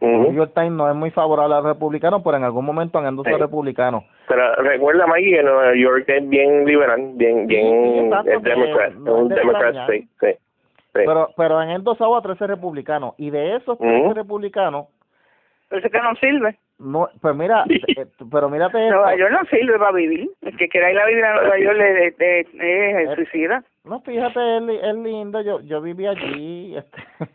El 0.00 0.08
New 0.12 0.30
mhm 0.30 0.36
York 0.36 0.52
Times 0.54 0.72
no 0.72 0.88
es 0.88 0.94
muy 0.96 1.10
favorable 1.10 1.54
a 1.54 1.58
los 1.58 1.66
republicanos, 1.66 2.22
pero 2.24 2.36
en 2.38 2.44
algún 2.44 2.64
momento 2.64 2.98
han 2.98 3.06
endosado 3.06 3.36
Sí. 3.36 3.42
republicanos. 3.42 4.04
Pero 4.26 4.54
recuerda, 4.56 5.06
Maggie, 5.06 5.36
que 5.36 5.42
Nueva 5.42 5.74
York 5.74 6.04
es 6.08 6.28
bien 6.28 6.64
liberal, 6.64 7.10
bien, 7.16 7.46
bien, 7.46 8.12
es 8.24 8.42
democrat, 8.42 8.92
no 8.94 9.16
es 9.16 9.22
un 9.22 9.28
de 9.28 9.34
democrat 9.34 9.74
state, 9.74 10.08
sí. 10.20 10.26
sí. 10.32 10.38
Pero, 10.92 11.28
pero 11.36 11.58
han 11.58 11.70
endosado 11.70 12.16
a 12.16 12.22
13 12.22 12.46
republicanos. 12.46 13.14
Y 13.18 13.28
de 13.30 13.56
esos 13.56 13.76
13 13.78 14.04
Ujú. 14.06 14.14
republicanos, 14.14 14.86
Pero 15.68 15.80
eso 15.80 15.90
que 15.90 16.00
no 16.00 16.14
sirve. 16.14 16.56
No, 16.78 17.08
pues 17.20 17.34
mira, 17.34 17.64
eh, 17.68 18.06
pero 18.30 18.48
mírate 18.48 18.78
esto. 18.84 18.94
Nueva 18.96 19.16
York 19.16 19.32
no 19.32 19.44
sirve 19.50 19.78
para 19.78 19.92
vivir. 19.92 20.28
El 20.42 20.56
que 20.56 20.68
quiera 20.68 20.90
ir 20.92 20.98
a 20.98 21.06
vivir 21.06 21.24
a 21.24 21.34
Nueva 21.34 21.58
York 21.58 21.76
le, 21.76 22.14
le- 22.18 22.46
le- 22.54 23.02
es 23.04 23.14
suicida. 23.14 23.62
No, 23.84 24.00
fíjate, 24.00 24.56
es, 24.56 24.62
li- 24.62 24.80
es 24.82 24.94
lindo. 24.96 25.40
Yo, 25.42 25.60
yo 25.62 25.80
viví 25.80 26.06
allí. 26.06 26.76
Este, 26.76 26.98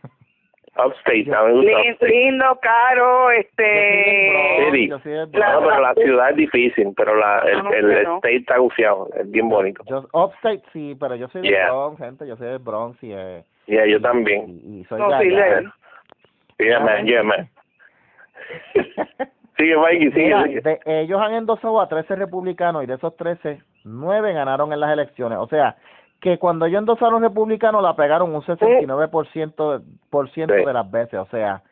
Upstate, 0.76 1.32
a 1.32 1.42
mí 1.44 1.46
me 1.46 1.52
gusta 1.52 1.70
Lin- 1.70 1.90
upstate. 1.92 2.08
Lindo, 2.10 2.58
caro, 2.60 3.30
Yo 3.32 3.38
este... 3.38 4.66
City. 4.72 4.88
yo 4.88 4.98
No, 4.98 5.60
pero 5.68 5.80
la 5.80 5.94
ciudad 5.94 6.30
es 6.30 6.36
difícil, 6.36 6.92
pero 6.96 7.14
la, 7.14 7.38
el, 7.40 7.62
no, 7.62 7.72
el 7.72 7.88
que 7.90 8.02
no. 8.02 8.16
state 8.16 8.36
está 8.38 8.56
gufiado, 8.58 9.08
es 9.16 9.30
bien 9.30 9.48
bonito. 9.48 9.84
Yo, 9.86 10.08
upstate 10.12 10.62
sí, 10.72 10.96
pero 10.98 11.14
yo 11.14 11.28
soy 11.28 11.42
Yeah. 11.42 11.70
Bronx, 11.70 11.98
gente, 12.00 12.26
yo 12.26 12.36
soy 12.36 12.48
del 12.48 12.58
Bronx 12.58 13.00
y, 13.04 13.12
eh, 13.12 13.44
Yeah, 13.66 13.86
yo 13.86 13.98
y- 13.98 14.02
también. 14.02 14.48
Y, 14.48 14.80
y 14.80 14.84
soy 14.86 14.98
No 14.98 15.10
de 15.10 15.14
allá. 15.14 15.72
Yeah, 16.58 16.80
man, 16.80 17.06
yeah, 17.06 17.22
man. 17.22 17.48
Sigue, 19.56 19.76
Mikey, 19.76 20.10
sigue, 20.12 20.24
Mira, 20.24 20.42
sigue. 20.44 20.60
de- 20.60 20.80
ellos 20.86 21.20
han 21.20 21.34
endosado 21.34 21.80
a 21.80 21.88
13 21.88 22.16
republicanos 22.16 22.82
y 22.82 22.86
de 22.86 22.94
esos 22.94 23.16
13, 23.16 23.60
9 23.84 24.32
ganaron 24.32 24.72
en 24.72 24.80
las 24.80 24.92
elecciones. 24.92 25.38
O 25.38 25.46
sea, 25.46 25.76
que 26.20 26.38
cuando 26.38 26.66
ellos 26.66 26.80
endosaron 26.80 27.22
republicanos 27.22 27.82
la 27.82 27.94
pegaron 27.94 28.34
un 28.34 28.42
69% 28.42 29.78
de, 29.78 29.84
por 30.10 30.28
ciento 30.30 30.54
Sí. 30.54 30.64
de 30.64 30.72
las 30.72 30.90
veces. 30.90 31.20
O 31.20 31.26
sea, 31.26 31.62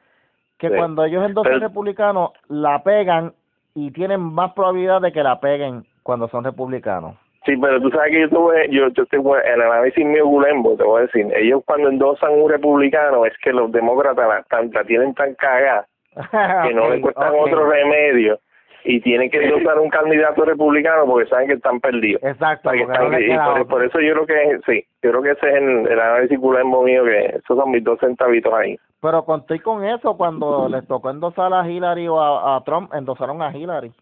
que 0.59 0.69
Sí. 0.69 0.75
cuando 0.77 1.05
ellos 1.05 1.25
endosan 1.25 1.55
Pero- 1.55 1.67
republicanos 1.69 2.31
la 2.49 2.83
pegan 2.83 3.33
y 3.75 3.91
tienen 3.91 4.21
más 4.21 4.53
probabilidad 4.53 5.01
de 5.01 5.11
que 5.13 5.23
la 5.23 5.41
peguen 5.41 5.85
cuando 6.03 6.29
son 6.29 6.45
republicanos. 6.45 7.17
Sí, 7.45 7.57
pero 7.57 7.81
tú 7.81 7.91
sabes 7.91 8.13
que 8.13 8.21
yo 8.21 8.29
tuve, 8.29 8.69
yo, 8.71 8.87
yo 8.91 9.05
tengo 9.07 9.37
el 9.37 9.61
análisis 9.61 10.07
mío 10.07 10.25
Gulembo, 10.27 10.77
te 10.77 10.85
voy 10.85 11.01
a 11.01 11.07
decir, 11.07 11.27
ellos 11.35 11.63
cuando 11.67 11.89
endosan 11.89 12.31
un 12.41 12.49
republicano 12.49 13.27
es 13.27 13.33
que 13.43 13.53
los 13.53 13.73
demócratas 13.73 14.29
la, 14.29 14.43
tan- 14.45 14.71
la 14.71 14.85
tienen 14.85 15.13
tan 15.15 15.35
cagada 15.35 15.87
que 16.15 16.75
no 16.75 16.85
Ok, 16.87 16.91
le 16.91 17.01
cuestan 17.01 17.29
ok. 17.35 17.41
otro 17.47 17.71
remedio 17.71 18.39
y 18.85 19.01
tienen 19.01 19.31
que 19.31 19.39
endosar 19.45 19.79
un 19.79 19.89
candidato 19.91 20.45
republicano 20.45 21.07
porque 21.07 21.29
saben 21.29 21.47
que 21.47 21.55
están 21.55 21.79
perdidos. 21.81 22.21
Exacto, 22.25 22.71
que 22.73 22.85
no 22.85 23.19
y 23.21 23.65
por, 23.65 23.85
eso 23.85 24.01
yo 24.01 24.13
creo 24.15 24.27
que 24.27 24.59
sí, 24.67 24.85
yo 25.03 25.11
creo 25.11 25.23
que 25.23 25.31
ese 25.31 25.49
es 25.49 25.55
el, 25.55 25.87
el 25.87 26.01
análisis 26.01 26.39
mío, 26.39 27.05
que 27.05 27.27
esos 27.27 27.57
son 27.57 27.71
mis 27.71 27.85
dos 27.85 27.99
centavitos 28.01 28.53
ahí. 28.53 28.77
Pero 29.01 29.25
conté 29.25 29.61
con 29.61 29.85
eso 29.85 30.17
cuando 30.17 30.69
les 30.69 30.87
tocó 30.89 31.11
endosar 31.11 31.53
a 31.55 31.69
Hillary 31.69 32.09
o 32.09 32.21
a, 32.21 32.57
a 32.57 32.65
Trump, 32.65 32.93
endosaron 32.95 33.41
a 33.43 33.57
Hillary. 33.57 33.93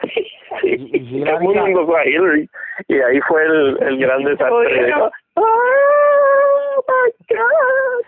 Sí, 0.60 0.68
Y- 0.68 0.96
y 1.18 1.24
todo 1.24 1.36
el 1.36 1.42
Hillary- 1.42 1.44
mundo 1.44 1.66
endosó 1.66 1.96
a 1.96 2.04
Hillary 2.06 2.50
y 2.88 2.94
ahí 3.00 3.20
fue 3.26 3.42
el, 3.44 3.78
el 3.82 3.98
gran 3.98 4.22
desastre. 4.24 4.92
Oh 5.34 6.84
my 6.88 7.34
God. 7.36 8.04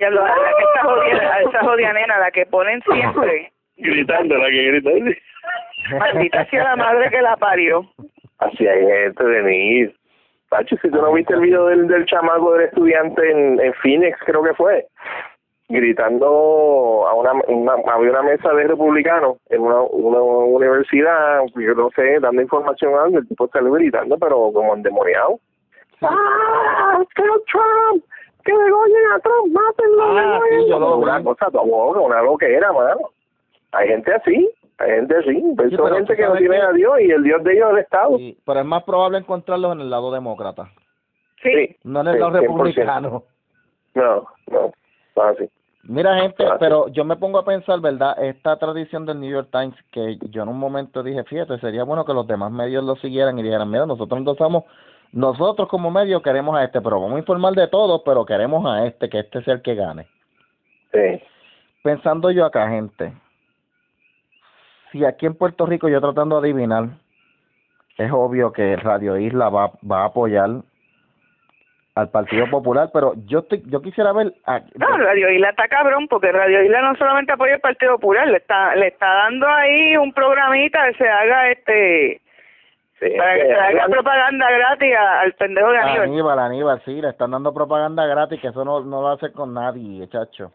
Ya 0.00 0.10
lo, 0.10 0.24
la 0.24 0.34
que 0.34 0.64
esa 0.72 0.82
jodida, 0.82 1.40
esa 1.40 1.60
jodida 1.64 1.92
nena, 1.92 2.18
la 2.18 2.30
que 2.30 2.46
ponen 2.46 2.82
siempre. 2.82 3.52
gritando, 3.76 4.36
la 4.36 4.48
que 4.48 4.62
grita. 4.64 4.90
Maldita 5.98 6.44
sea 6.46 6.64
la 6.64 6.76
madre 6.76 7.10
que 7.10 7.22
la 7.22 7.36
parió. 7.36 7.84
Así 8.38 8.66
hay 8.66 8.86
gente, 8.86 9.24
Denise. 9.24 9.94
Pacho, 10.48 10.76
si 10.80 10.90
tú 10.90 10.96
no 10.96 11.12
viste 11.12 11.34
el 11.34 11.40
video 11.40 11.66
del, 11.66 11.88
del 11.88 12.06
chamaco 12.06 12.52
del 12.54 12.68
estudiante 12.68 13.30
en, 13.30 13.60
en 13.60 13.74
Phoenix, 13.74 14.16
creo 14.24 14.44
que 14.44 14.54
fue, 14.54 14.86
gritando 15.68 17.04
a 17.08 17.14
una, 17.14 17.32
una 17.48 17.72
había 17.92 18.10
una 18.10 18.22
mesa 18.22 18.52
de 18.52 18.68
republicanos 18.68 19.38
en 19.50 19.62
una, 19.62 19.80
una 19.80 20.20
universidad, 20.20 21.40
yo 21.54 21.74
no 21.74 21.90
sé, 21.90 22.20
dando 22.20 22.42
información 22.42 22.94
a 22.94 23.02
algo, 23.04 23.18
el 23.18 23.28
tipo 23.28 23.48
salió 23.48 23.72
gritando, 23.72 24.16
pero 24.18 24.52
como 24.52 24.74
endemoniado. 24.74 25.40
¡Ah! 26.02 27.02
¡Que 27.14 27.22
Trump! 27.50 28.04
¡Que 28.46 28.52
degollen 28.52 29.06
a 29.14 29.18
Trump! 29.20 29.52
¡Mátenlo! 29.52 30.02
Ah, 30.04 30.40
sí, 30.50 30.68
yo 30.68 30.78
lo 30.78 30.96
una 30.98 31.22
cosa, 31.22 31.50
tu 31.50 31.58
abogado, 31.58 32.04
una 32.04 32.22
loquera, 32.22 32.72
mano. 32.72 33.10
Hay 33.72 33.88
gente 33.88 34.14
así, 34.14 34.48
hay 34.78 34.90
gente 34.90 35.16
así, 35.16 35.44
pero 35.56 35.68
Sí, 35.68 35.76
son 35.76 35.84
pero 35.84 35.96
gente 35.96 36.16
que 36.16 36.22
no 36.22 36.36
tiene 36.36 36.56
que- 36.56 36.62
a 36.62 36.72
Dios 36.72 37.00
y 37.00 37.10
el 37.10 37.22
Dios 37.24 37.42
de 37.44 37.52
ellos 37.52 37.66
es 37.66 37.72
el 37.74 37.78
Estado. 37.80 38.16
Sí, 38.18 38.38
pero 38.46 38.60
es 38.60 38.66
más 38.66 38.84
probable 38.84 39.18
encontrarlos 39.18 39.72
en 39.72 39.80
el 39.80 39.90
lado 39.90 40.12
demócrata, 40.12 40.70
Sí. 41.42 41.76
no 41.84 42.00
en 42.02 42.06
el 42.06 42.14
Sí, 42.14 42.20
lado 42.20 42.32
100%. 42.38 42.40
republicano. 42.56 43.22
No, 43.94 44.26
no, 44.50 44.72
no 45.16 45.22
así. 45.22 45.50
Mira, 45.88 46.18
gente, 46.20 46.44
pero 46.58 46.88
yo 46.88 47.04
me 47.04 47.16
pongo 47.16 47.38
a 47.38 47.44
pensar, 47.44 47.80
¿verdad? 47.80 48.22
Esta 48.22 48.56
tradición 48.58 49.06
del 49.06 49.20
New 49.20 49.30
York 49.30 49.48
Times, 49.52 49.76
que 49.92 50.18
yo 50.30 50.42
en 50.42 50.48
un 50.48 50.58
momento 50.58 51.02
dije, 51.02 51.22
fíjate, 51.24 51.58
sería 51.58 51.84
bueno 51.84 52.04
que 52.04 52.12
los 52.12 52.26
demás 52.26 52.50
medios 52.50 52.82
lo 52.84 52.96
siguieran 52.96 53.38
y 53.38 53.42
dijeran, 53.44 53.70
mira, 53.70 53.86
nosotros 53.86 54.18
endosamos, 54.18 54.64
nosotros 55.12 55.68
como 55.68 55.90
medio 55.90 56.22
queremos 56.22 56.56
a 56.56 56.64
este, 56.64 56.80
pero 56.80 57.00
vamos 57.00 57.16
a 57.16 57.20
informar 57.20 57.54
de 57.54 57.68
todo, 57.68 58.02
pero 58.04 58.24
queremos 58.26 58.64
a 58.66 58.86
este, 58.86 59.08
que 59.08 59.20
este 59.20 59.42
sea 59.42 59.54
el 59.54 59.62
que 59.62 59.74
gane. 59.74 60.06
Sí. 60.92 61.22
Pensando 61.82 62.30
yo 62.30 62.44
acá, 62.44 62.68
gente, 62.68 63.12
si 64.92 65.04
aquí 65.04 65.26
en 65.26 65.34
Puerto 65.34 65.66
Rico 65.66 65.88
yo 65.88 66.00
tratando 66.00 66.40
de 66.40 66.48
adivinar, 66.48 66.88
es 67.98 68.10
obvio 68.12 68.52
que 68.52 68.76
Radio 68.76 69.16
Isla 69.18 69.48
va, 69.48 69.70
va 69.90 70.02
a 70.02 70.06
apoyar 70.06 70.50
al 71.94 72.10
Partido 72.10 72.48
Popular, 72.50 72.90
pero 72.92 73.14
yo 73.24 73.38
estoy, 73.38 73.62
yo 73.66 73.80
quisiera 73.80 74.12
ver 74.12 74.34
a- 74.44 74.60
No, 74.74 74.98
Radio 74.98 75.30
Isla 75.30 75.50
está 75.50 75.66
cabrón, 75.68 76.06
porque 76.08 76.30
Radio 76.30 76.62
Isla 76.62 76.82
no 76.82 76.94
solamente 76.96 77.32
apoya 77.32 77.54
el 77.54 77.60
Partido 77.60 77.92
Popular, 77.94 78.28
le 78.28 78.36
está 78.36 78.74
le 78.76 78.88
está 78.88 79.06
dando 79.06 79.48
ahí 79.48 79.96
un 79.96 80.12
programita 80.12 80.86
que 80.88 80.98
se 80.98 81.08
haga 81.08 81.50
este 81.50 82.20
Sí, 82.98 83.10
para 83.16 83.34
que 83.34 83.46
se 83.46 83.54
haga 83.54 83.86
propaganda 83.88 84.50
gratis 84.50 84.94
al 84.96 85.32
pendejo 85.34 85.70
de 85.70 85.78
Aníbal. 85.78 86.02
Aníbal, 86.02 86.38
Aníbal, 86.38 86.82
sí, 86.84 87.02
le 87.02 87.10
están 87.10 87.30
dando 87.30 87.52
propaganda 87.52 88.06
gratis, 88.06 88.40
que 88.40 88.48
eso 88.48 88.64
no, 88.64 88.80
no 88.80 89.02
lo 89.02 89.08
hace 89.08 89.32
con 89.32 89.52
nadie, 89.52 90.08
chacho. 90.08 90.50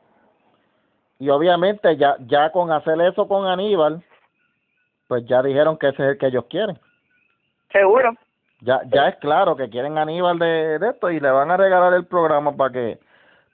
Y 1.20 1.30
obviamente 1.30 1.96
ya 1.98 2.16
ya 2.22 2.52
con 2.52 2.72
hacer 2.72 3.00
eso 3.02 3.28
con 3.28 3.46
Aníbal, 3.46 4.04
pues 5.08 5.24
ya 5.28 5.44
dijeron 5.44 5.78
que 5.78 5.90
ese 5.90 6.02
es 6.04 6.10
el 6.10 6.18
que 6.18 6.28
ellos 6.28 6.46
quieren. 6.50 6.80
Seguro. 7.72 8.12
Ya 8.62 8.82
ya 8.88 9.10
es 9.10 9.18
claro 9.18 9.56
que 9.56 9.70
quieren 9.70 10.00
a 10.00 10.02
Aníbal 10.02 10.40
de, 10.40 10.80
de 10.80 10.90
esto 10.90 11.12
y 11.12 11.20
le 11.20 11.30
van 11.30 11.52
a 11.52 11.58
regalar 11.58 11.94
el 11.94 12.06
programa 12.06 12.56
para 12.56 12.72
que 12.72 13.00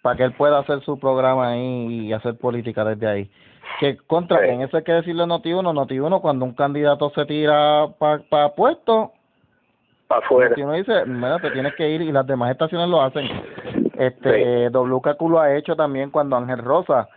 para 0.02 0.16
que 0.16 0.24
él 0.24 0.32
pueda 0.32 0.60
hacer 0.60 0.80
su 0.84 0.98
programa 0.98 1.50
ahí 1.50 2.08
y 2.08 2.14
hacer 2.14 2.38
política 2.38 2.86
desde 2.86 3.08
ahí. 3.08 3.32
Que 3.80 3.98
contra, 3.98 4.40
Sí. 4.42 4.50
en 4.50 4.62
eso 4.62 4.78
hay 4.78 4.84
que 4.84 4.92
decirle 4.94 5.24
a 5.24 5.28
Noti1, 5.28 5.72
Noti1 5.74 6.22
cuando 6.22 6.46
un 6.46 6.54
candidato 6.54 7.10
se 7.12 7.26
tira 7.26 7.88
para 8.00 8.20
pa 8.24 8.56
puesto, 8.56 9.12
para 10.08 10.26
afuera. 10.26 10.56
si 10.56 10.62
uno 10.62 10.74
dice, 10.74 11.06
mira, 11.06 11.40
te 11.40 11.52
tienes 11.52 11.76
que 11.76 11.90
ir 11.90 12.02
y 12.02 12.12
las 12.12 12.26
demás 12.26 12.52
estaciones 12.52 12.88
lo 12.90 13.02
hacen. 13.02 13.26
Este, 13.98 14.30
Sí. 14.30 14.44
eh, 14.46 14.70
WKQ 14.72 15.30
lo 15.30 15.40
ha 15.40 15.54
hecho 15.56 15.76
también 15.76 16.10
cuando 16.12 16.36
Ángel 16.38 16.60
Rosa, 16.60 17.08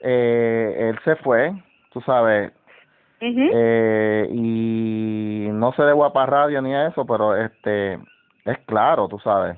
eh, 0.00 0.88
él 0.90 0.98
se 1.04 1.16
fue, 1.16 1.52
tú 1.92 2.00
sabes, 2.02 2.52
eh, 3.20 4.28
y 4.32 5.48
no 5.52 5.72
se 5.74 5.82
de 5.84 5.92
guapa 5.92 6.26
radio 6.26 6.60
ni 6.60 6.74
eso, 6.74 7.06
pero 7.06 7.36
este, 7.36 7.94
es 8.44 8.58
claro, 8.66 9.06
tú 9.08 9.18
sabes. 9.20 9.56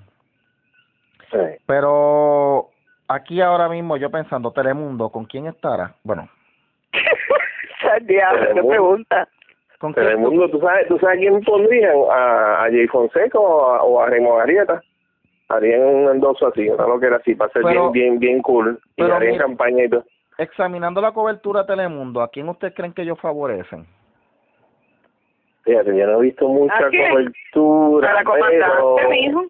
Sí. 1.31 1.39
Pero 1.67 2.69
aquí 3.09 3.41
ahora 3.41 3.69
mismo 3.69 3.97
yo 3.97 4.11
pensando, 4.11 4.51
Telemundo, 4.53 5.09
¿con 5.09 5.25
quién 5.25 5.47
estará? 5.47 5.95
Bueno, 6.05 6.29
Al 7.95 8.07
diablo, 8.07 8.41
qué 8.41 8.47
Telemundo. 8.49 8.69
pregunta. 8.71 9.29
¿con? 9.79 9.95
Telemundo, 9.95 10.49
¿tú 10.51 10.61
sabes, 10.61 10.89
¿tú 10.89 10.99
sabes 10.99 11.19
quién 11.19 11.41
pondrían? 11.43 11.97
¿A, 12.11 12.65
a 12.65 12.71
Jay 12.71 12.87
Fonseca 12.87 13.39
o 13.39 13.67
a, 13.71 13.83
o 13.83 14.01
a 14.01 14.07
Raymond 14.07 14.41
Arieta? 14.41 14.83
Harían 15.49 15.83
un 15.83 16.11
endoso 16.11 16.47
así, 16.47 16.69
una 16.69 16.87
loquera 16.87 17.17
así, 17.17 17.35
para 17.35 17.53
ser 17.53 17.63
Pero- 17.63 17.91
bien, 17.91 18.19
bien, 18.19 18.19
bien 18.19 18.43
cool. 18.43 18.79
Y 18.97 19.03
harían 19.03 19.37
campaña 19.39 19.85
y 19.85 19.89
todo. 19.91 20.05
Examinando 20.39 21.01
la 21.01 21.13
cobertura 21.13 21.61
de 21.63 21.67
Telemundo, 21.69 22.23
¿a 22.23 22.29
quién 22.29 22.49
ustedes 22.49 22.75
creen 22.75 22.93
que 22.95 23.03
ellos 23.03 23.21
favorecen? 23.21 23.87
Fíjate, 25.65 25.97
yo 25.97 26.07
no 26.07 26.19
he 26.19 26.23
visto 26.23 26.49
mucha 26.49 26.87
cobertura. 26.91 28.11
A 28.11 28.15
la 28.15 28.19
pero, 28.21 28.31
comandante, 28.31 29.09
mijo. 29.11 29.45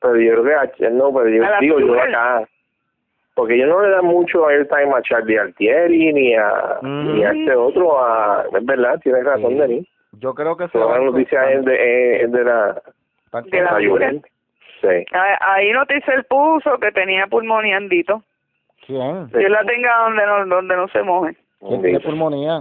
pero 0.00 0.16
yo 0.16 0.42
creo 0.42 0.70
que 0.76 0.86
a, 0.86 0.90
no, 0.90 1.12
pero 1.12 1.28
yo 1.28 1.44
digo 1.60 1.80
yo 1.80 2.00
acá. 2.00 2.48
Porque 3.38 3.54
ellos 3.54 3.68
no 3.68 3.80
le 3.80 3.90
dan 3.90 4.04
mucho 4.04 4.48
airtime 4.48 4.92
a 4.96 5.00
Charlie 5.02 5.38
Altieri 5.38 6.12
ni 6.12 6.34
a, 6.34 6.78
Mm. 6.82 7.14
ni 7.14 7.22
a 7.24 7.30
este 7.30 7.54
otro. 7.54 8.04
A, 8.04 8.44
es 8.52 8.66
verdad, 8.66 8.98
tienes 9.00 9.24
razón, 9.24 9.52
Sí. 9.52 9.58
Denis. 9.60 9.88
Yo 10.20 10.34
creo 10.34 10.56
que 10.56 10.66
se 10.66 10.76
van 10.78 10.88
con- 11.04 11.06
noticia 11.12 11.48
es 11.52 11.64
de, 11.64 12.22
es 12.24 12.32
de 12.32 12.42
la... 12.42 12.82
de 13.44 13.60
la 13.62 13.70
con-. 13.70 14.22
Sí. 14.80 15.04
Ah, 15.12 15.38
Ahí 15.54 15.70
Noticel 15.70 16.24
puso 16.24 16.78
que 16.80 16.90
tenía 16.90 17.28
pulmoniandito. 17.28 18.24
¿Quién? 18.84 19.28
Dios 19.28 19.50
la 19.52 19.62
tenga 19.64 19.98
donde 19.98 20.26
no, 20.26 20.46
donde 20.56 20.76
no 20.76 20.88
se 20.88 21.02
moje. 21.04 21.36
¿Quién 21.60 21.80
tiene 21.82 22.00
pulmonía? 22.00 22.58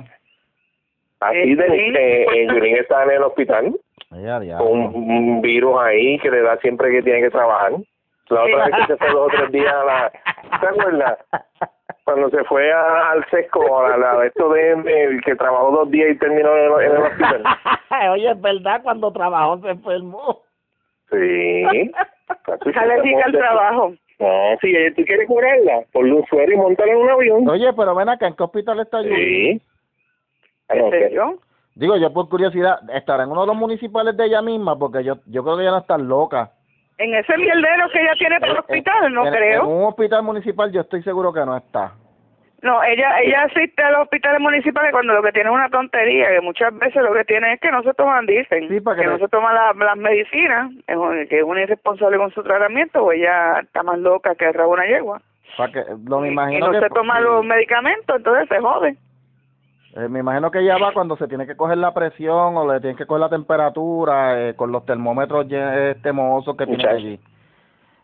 Así 1.21 1.37
Eh, 1.39 1.55
de 1.55 1.65
que 1.65 2.23
eh, 2.23 2.47
Yulín 2.53 2.75
está 2.77 3.03
en 3.03 3.11
el 3.11 3.23
hospital 3.23 3.73
Ay, 4.11 4.27
a 4.27 4.33
con 4.35 4.41
diablo. 4.43 4.65
un, 4.69 4.95
un 4.95 5.41
virus 5.41 5.75
ahí 5.81 6.19
que 6.19 6.29
le 6.29 6.41
da 6.43 6.57
siempre 6.57 6.91
que 6.91 7.01
tiene 7.01 7.21
que 7.21 7.31
trabajar. 7.31 7.71
La 8.29 8.43
otra 8.43 8.65
vez 8.65 8.75
que 8.75 8.85
se 8.93 8.97
fue 8.97 9.09
dos 9.11 9.27
o 9.27 9.37
tres 9.37 9.51
días 9.51 9.73
a 9.73 9.83
la... 9.83 10.11
¿Te 10.59 10.67
acuerdas? 10.67 11.17
Cuando 12.03 12.29
se 12.29 12.43
fue 12.45 12.71
a- 12.71 13.11
al 13.11 13.25
sesco, 13.29 13.79
a 13.79 13.97
la, 13.97 14.25
esto 14.25 14.49
de, 14.49 14.75
de- 14.75 15.19
que 15.25 15.35
trabajó 15.35 15.71
dos 15.71 15.91
días 15.91 16.11
y 16.11 16.17
terminó 16.17 16.49
en 16.55 16.63
el, 16.63 16.81
en 16.85 16.91
el 16.97 17.03
hospital. 17.03 17.43
Oye, 18.11 18.31
es 18.31 18.41
verdad, 18.41 18.81
cuando 18.83 19.11
trabajó 19.11 19.59
se 19.61 19.69
enfermó. 19.69 20.41
Sí. 21.11 21.63
Califica 22.73 23.25
el 23.27 23.31
trabajo. 23.33 23.93
No, 24.19 24.27
si 24.61 24.75
ella- 24.75 24.93
tú 24.95 25.03
quieres 25.05 25.27
curarla, 25.27 25.81
ponle 25.93 26.13
un 26.13 26.25
suero 26.25 26.51
y 26.51 26.55
montala 26.57 26.91
en 26.91 26.97
un 26.97 27.09
avión. 27.09 27.49
Oye, 27.49 27.71
pero 27.73 27.93
ven 27.95 28.09
acá, 28.09 28.27
¿en 28.27 28.35
qué 28.35 28.43
hospital 28.43 28.79
está 28.79 29.01
Yulín? 29.01 29.59
Sí. 29.59 29.61
¿En 30.69 30.89
serio? 30.89 31.39
Digo, 31.75 31.95
yo 31.97 32.11
por 32.11 32.27
curiosidad, 32.27 32.79
¿estará 32.93 33.23
en 33.23 33.29
uno 33.31 33.41
de 33.41 33.47
los 33.47 33.55
municipales 33.55 34.17
de 34.17 34.25
ella 34.25 34.41
misma? 34.41 34.77
Porque 34.77 35.03
yo 35.03 35.17
yo 35.27 35.43
creo 35.43 35.55
que 35.57 35.61
ella 35.63 35.71
no 35.71 35.77
está 35.77 35.97
loca. 35.97 36.51
En 36.99 37.13
ese 37.13 37.37
mierdero 37.37 37.89
que 37.91 38.01
ella 38.01 38.13
tiene 38.17 38.39
por 38.39 38.49
En- 38.49 38.57
hospital, 38.57 39.13
no 39.13 39.27
en- 39.27 39.33
creo. 39.33 39.63
En 39.63 39.67
un 39.69 39.83
hospital 39.85 40.23
municipal 40.23 40.71
yo 40.71 40.81
estoy 40.81 41.03
seguro 41.03 41.31
que 41.31 41.45
no 41.45 41.55
está. 41.57 41.93
No, 42.63 42.81
ella 42.83 43.19
ella 43.21 43.43
asiste 43.43 43.83
a 43.83 43.91
los 43.91 44.01
hospitales 44.01 44.39
municipales 44.41 44.91
cuando 44.91 45.13
lo 45.13 45.21
que 45.21 45.31
tiene 45.31 45.47
es 45.49 45.53
una 45.55 45.69
tontería, 45.69 46.29
que 46.29 46.41
muchas 46.41 46.75
veces 46.75 47.03
lo 47.03 47.13
que 47.13 47.23
tiene 47.23 47.53
es 47.53 47.59
que 47.59 47.71
no 47.71 47.83
se 47.83 47.93
toman, 47.93 48.25
dicen, 48.25 48.67
Sí, 48.67 48.81
para 48.81 48.99
que 48.99 49.05
no 49.07 49.19
se 49.19 49.27
toman 49.27 49.53
la- 49.53 49.73
las 49.85 49.95
medicinas, 49.95 50.71
es 50.87 51.29
que 51.29 51.37
es 51.37 51.43
una 51.43 51.61
irresponsable 51.61 52.17
con 52.17 52.31
su 52.31 52.41
tratamiento, 52.41 53.03
o 53.03 53.11
ella 53.11 53.59
está 53.59 53.83
más 53.83 53.99
loca 53.99 54.33
que 54.33 54.51
rabo 54.51 54.73
una 54.73 54.87
yegua. 54.87 55.21
Para 55.55 55.71
que, 55.71 55.83
lo 56.07 56.19
me 56.19 56.29
y 56.29 56.31
imagino 56.31 56.65
no 56.65 56.71
que, 56.71 56.79
se 56.79 56.89
toma 56.89 57.19
los 57.19 57.45
medicamentos, 57.45 58.15
entonces 58.15 58.49
se 58.49 58.59
jode. 58.59 58.95
Eh, 59.95 60.07
me 60.09 60.19
imagino 60.19 60.51
que 60.51 60.59
ella 60.59 60.77
va 60.77 60.91
cuando 60.93 61.15
se 61.17 61.27
tiene 61.27 61.47
que 61.47 61.55
coger 61.55 61.77
la 61.77 61.93
presión 61.93 62.55
o 62.57 62.71
le 62.71 62.79
tienen 62.79 62.97
que 62.97 63.05
coger 63.05 63.21
la 63.21 63.29
temperatura 63.29 64.49
eh, 64.49 64.53
con 64.55 64.71
los 64.71 64.85
termómetros 64.85 65.47
este 65.49 66.11
mohosos 66.11 66.55
que 66.57 66.65
tiene 66.67 66.87
allí. 66.87 67.19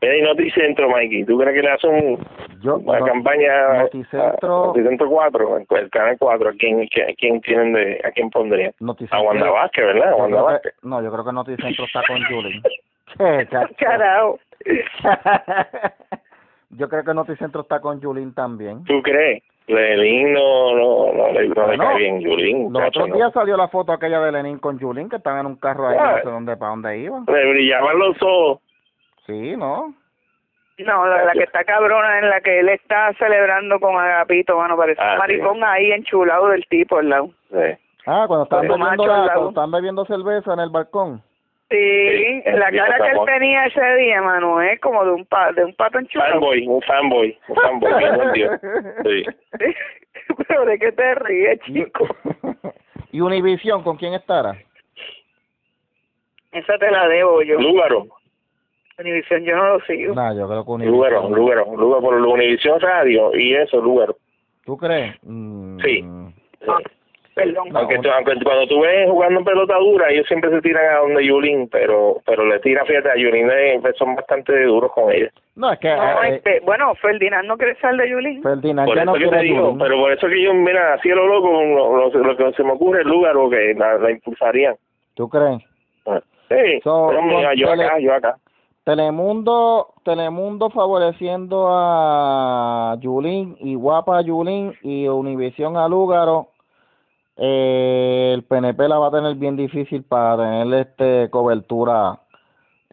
Ven 0.02 0.20
y 0.20 0.22
Noticentro, 0.22 0.90
Mikey. 0.90 1.24
¿Tú 1.26 1.38
crees 1.38 1.54
que 1.56 1.62
le 1.62 1.72
hacen 1.72 1.92
un, 1.92 2.28
Yo, 2.62 2.76
una 2.78 3.00
no- 3.00 3.06
campaña 3.06 3.84
Noticentro- 3.84 4.64
a 4.64 4.68
Noticentro 4.68 5.10
4, 5.10 5.58
el, 5.58 5.90
canal 5.92 6.18
4, 6.20 6.50
¿a 6.50 6.54
quién, 6.54 6.82
a 6.82 7.14
quién 7.18 7.40
tienen 7.42 7.72
de, 7.74 8.02
a 8.04 8.12
quién 8.12 8.30
pondrían? 8.30 8.74
Noticentro- 8.82 9.18
A 9.18 9.22
Wanda 9.22 9.50
Vázquez, 9.52 9.86
¿verdad? 9.86 10.08
A 10.10 10.12
yo 10.12 10.18
Wanda 10.18 10.38
creo 10.38 10.48
que- 10.48 10.54
Vázquez. 10.54 10.74
no, 10.84 11.02
yo 11.04 11.12
creo 11.12 11.24
que 11.26 11.32
Noticentro 11.32 11.86
está 11.86 12.02
con 12.08 12.18
chacho. 13.50 13.76
Carajo. 13.78 14.40
yo 16.72 16.90
creo 16.90 17.04
que 17.04 17.14
Noticentro 17.14 17.62
está 17.62 17.80
con 17.80 18.02
Julín 18.02 18.34
también. 18.34 18.84
¿Tú 18.86 19.02
crees? 19.04 19.44
Lelín 19.68 20.34
no, 20.34 20.76
no, 20.76 21.14
no, 21.14 21.32
le, 21.32 21.48
no 21.48 21.68
le 21.68 21.78
cae 21.78 21.98
bien, 21.98 22.20
Yulín. 22.20 22.74
Los 22.74 22.84
otros 22.88 23.10
no. 23.10 23.16
días 23.16 23.32
salió 23.34 23.56
la 23.56 23.70
foto 23.70 23.94
aquella 23.94 24.20
de 24.20 24.32
Lenin 24.34 24.60
con 24.60 24.78
Julín, 24.80 25.10
que 25.10 25.16
estaban 25.18 25.40
en 25.42 25.46
un 25.46 25.56
carro 25.56 25.88
ahí, 25.88 25.98
Ah. 26.00 26.16
no 26.18 26.24
sé 26.24 26.30
dónde, 26.30 26.58
para 26.58 26.72
dónde 26.72 26.98
iban. 27.00 27.24
Le 27.28 27.50
brillaban 27.52 27.98
los 27.98 28.18
ojos. 28.22 28.60
Sí, 29.26 29.56
¿no? 29.56 29.94
No, 30.80 31.06
la, 31.08 31.24
la 31.26 31.32
que 31.34 31.44
está 31.44 31.64
cabrona 31.64 32.20
en 32.20 32.30
la 32.30 32.42
que 32.42 32.60
él 32.60 32.68
está 32.70 33.14
celebrando 33.14 33.80
con 33.80 33.96
Agapito, 33.96 34.58
mano, 34.58 34.76
parece 34.76 35.00
Ah, 35.02 35.10
un 35.10 35.14
sí. 35.14 35.20
maricón 35.20 35.64
ahí 35.64 35.92
enchulado 35.92 36.50
del 36.50 36.66
tipo 36.68 36.98
al 36.98 37.10
lado. 37.10 37.30
Sí. 37.52 37.78
Ah, 38.06 38.26
cuando 38.28 38.48
Con 38.50 38.60
bebiendo, 38.68 39.06
la, 39.08 39.32
cuando 39.34 39.50
estaban 39.50 39.72
bebiendo 39.72 40.06
cerveza 40.06 40.54
en 40.54 40.60
el 40.60 40.70
balcón. 40.72 41.22
Sí, 41.74 42.42
Sí, 42.44 42.52
la 42.52 42.70
sí, 42.70 42.78
cara 42.78 42.98
que 42.98 43.12
él 43.12 43.26
tenía 43.26 43.66
ese 43.66 43.96
día, 43.96 44.22
mano, 44.22 44.62
es 44.62 44.80
como 44.80 45.04
de 45.06 45.12
un 45.12 45.26
pa, 45.26 45.52
de 45.54 45.66
un 45.66 45.74
pato 45.74 45.98
enchulado. 46.00 46.34
Fanboy, 46.34 46.68
un 46.68 46.82
fanboy, 46.84 47.38
un 47.48 47.56
fanboy. 47.56 48.50
Sí. 49.04 49.24
Pero 50.48 50.66
de 50.66 50.78
qué 50.80 50.92
te 50.92 51.16
ríes, 51.16 51.60
chico. 51.62 52.08
¿Y 53.12 53.22
Univision 53.22 53.84
con 53.84 53.98
quién 53.98 54.14
estará? 54.14 54.56
Esa 56.52 56.78
te 56.78 56.92
la 56.92 57.08
debo 57.08 57.42
yo. 57.42 57.60
Lúgaro. 57.60 58.06
Univisión 59.00 59.44
yo 59.44 59.56
no 59.56 59.70
lo 59.70 59.80
sigo. 59.86 60.14
Nah, 60.14 60.34
yo 60.36 60.48
creo 60.48 60.64
que 60.64 60.86
Lúgaro, 60.86 61.22
Univision. 61.26 61.34
Lúgaro, 61.36 61.66
Lúgaro 61.76 62.02
por 62.02 62.14
Univisión 62.16 62.80
Radio 62.80 63.36
y 63.36 63.56
eso, 63.56 63.82
Lúgaro. 63.82 64.16
¿Tú 64.66 64.78
crees? 64.78 65.16
Mm, 65.24 65.80
Sí. 65.82 66.06
Ah, 66.68 66.78
perdón. 67.36 67.70
No. 67.72 67.80
Aunque, 67.80 68.00
tú- 68.00 68.10
aunque 68.10 68.34
cuando 68.44 68.68
tú 68.68 68.82
ves 68.82 69.10
jugando 69.10 69.44
pelota 69.44 69.76
dura, 69.78 70.10
ellos 70.10 70.26
siempre 70.28 70.50
se 70.52 70.62
tiran 70.62 70.86
a 70.96 71.00
donde 71.00 71.26
Yulín, 71.26 71.68
pero 71.70 72.18
pero 72.26 72.46
le 72.46 72.60
tiran, 72.60 72.86
fíjate, 72.86 73.10
a 73.12 73.16
Yulín 73.16 73.50
eh, 73.52 73.82
son 73.98 74.16
bastante 74.16 74.64
duros 74.66 74.92
con 74.94 75.12
ella. 75.12 75.30
No, 75.56 75.72
es 75.72 75.80
que 75.80 75.96
No, 75.96 76.24
eh, 76.24 76.36
este, 76.36 76.60
bueno, 76.62 76.94
Ferdinand 76.96 77.48
no 77.48 77.58
quiere 77.58 77.76
ser 77.76 77.96
de 77.96 78.10
Yulín. 78.10 78.42
Ferdinand 78.42 78.88
Por 78.88 78.96
ya 78.98 79.04
eso 79.04 79.12
no 79.12 79.18
quiere 79.18 79.42
digo, 79.44 79.76
pero 79.80 79.98
por 80.00 80.12
eso 80.14 80.28
que 80.28 80.42
yo, 80.44 80.54
mira, 80.54 80.94
así 80.96 81.10
lo 81.10 81.28
loco, 81.28 81.48
lo, 81.52 82.10
lo- 82.10 82.10
lo 82.24 82.38
que 82.38 82.54
se 82.54 82.64
me 82.64 82.72
ocurre 82.74 83.02
es 83.02 83.06
Lúgaro, 83.06 83.50
que 83.50 83.74
la, 83.78 83.98
la 83.98 84.12
impulsarían. 84.12 84.76
¿Tú 85.16 85.30
crees? 85.30 85.62
Sí, 86.50 86.80
So, 86.84 87.08
pero 87.10 87.22
mira, 87.24 87.50
con 87.50 87.58
yo 87.58 87.68
tele- 87.70 87.86
acá, 87.86 88.00
yo 88.00 88.14
acá. 88.14 88.36
Telemundo, 88.84 89.88
Telemundo 90.04 90.70
favoreciendo 90.70 91.68
a 91.72 92.96
Yulín 93.00 93.56
y 93.60 93.76
Guapa 93.76 94.18
a 94.18 94.22
Yulín 94.22 94.74
y 94.84 95.08
Univisión 95.08 95.78
a 95.78 95.88
Lúgaro. 95.88 96.48
Eh, 97.38 98.32
el 98.36 98.44
PNP 98.44 98.88
la 98.88 99.00
va 99.00 99.08
a 99.08 99.12
tener 99.12 99.36
bien 99.36 99.56
difícil 99.56 100.04
para 100.04 100.38
tener 100.38 100.82
este 100.82 101.30
cobertura 101.32 102.20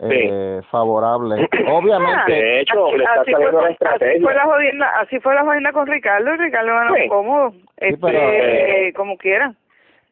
eh, 0.02 0.62
favorable. 0.70 1.46
Obviamente, 1.68 2.32
De 2.32 2.60
hecho, 2.60 2.86
Así- 2.86 2.96
le 2.96 3.04
está 3.04 3.20
así 3.20 3.32
saliendo 3.32 3.58
fue- 3.58 3.66
la 3.68 3.72
estrategia. 3.72 4.12
Así 4.14 4.22
fue 4.22 4.34
la 4.34 4.44
jodienda, 4.44 4.90
así 5.00 5.20
fue 5.20 5.34
la 5.34 5.42
jodienda 5.44 5.72
con 5.72 5.86
Ricardo 5.86 6.34
y 6.34 6.38
Ricardo 6.38 6.72
ganó 6.74 6.94
Sí. 6.94 7.08
cómodo, 7.08 7.52
este, 7.76 7.98
pero, 8.00 8.18
eh, 8.18 8.92
como 8.96 9.16
quiera. 9.18 9.52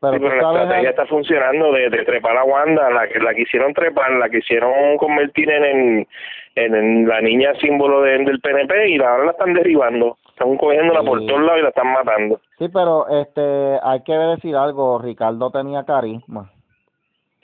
pero 0.01 0.13
Sí, 0.15 0.21
tú 0.21 0.27
pero 0.29 0.53
la 0.53 0.63
estrategia 0.63 0.91
está 0.91 1.07
funcionando 1.07 1.73
de, 1.73 1.89
de 1.91 2.05
trepar 2.05 2.37
a 2.37 2.45
Wanda, 2.45 2.89
la 2.91 3.09
que 3.09 3.19
la 3.19 3.35
quisieron 3.35 3.73
trepar, 3.75 4.11
la 4.13 4.29
quisieron 4.29 4.97
convertir 4.99 5.51
en, 5.51 5.65
en, 5.65 6.07
en, 6.65 6.75
en 6.75 7.09
la 7.09 7.21
niña 7.21 7.53
símbolo 7.61 8.03
de- 8.03 8.19
del 8.25 8.41
PNP 8.41 8.89
y 8.91 9.01
ahora 9.03 9.25
la 9.27 9.31
están 9.33 9.55
derribando. 9.55 10.17
Están 10.29 10.57
cogiéndola 10.57 11.03
por 11.03 11.19
todos 11.27 11.41
lados 11.41 11.59
y 11.59 11.63
la 11.63 11.69
están 11.71 11.93
matando. 11.93 12.41
sí, 12.59 12.69
pero 12.69 13.09
este, 13.09 13.79
hay 13.83 14.03
que 14.03 14.13
decir 14.13 14.55
algo. 14.57 14.99
Ricardo 14.99 15.51
tenía 15.51 15.85
carisma. 15.85 16.51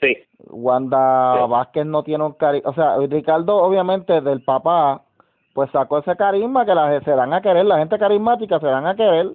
Sí, 0.01 0.17
Wanda 0.49 1.35
Sí. 1.45 1.49
Vázquez 1.49 1.85
no 1.85 2.03
tiene 2.03 2.23
un 2.25 2.33
carisma, 2.33 2.69
o 2.69 2.73
sea, 2.73 2.97
Ricardo 3.09 3.55
obviamente 3.57 4.19
del 4.21 4.43
papá, 4.43 5.01
pues 5.53 5.71
sacó 5.71 5.99
ese 5.99 6.15
carisma 6.17 6.65
que 6.65 6.75
la, 6.75 6.99
se 7.01 7.11
dan 7.11 7.33
a 7.33 7.41
querer, 7.41 7.65
la 7.65 7.77
gente 7.79 7.97
carismática 7.97 8.59
se 8.59 8.67
dan 8.67 8.85
a 8.85 8.95
querer 8.95 9.27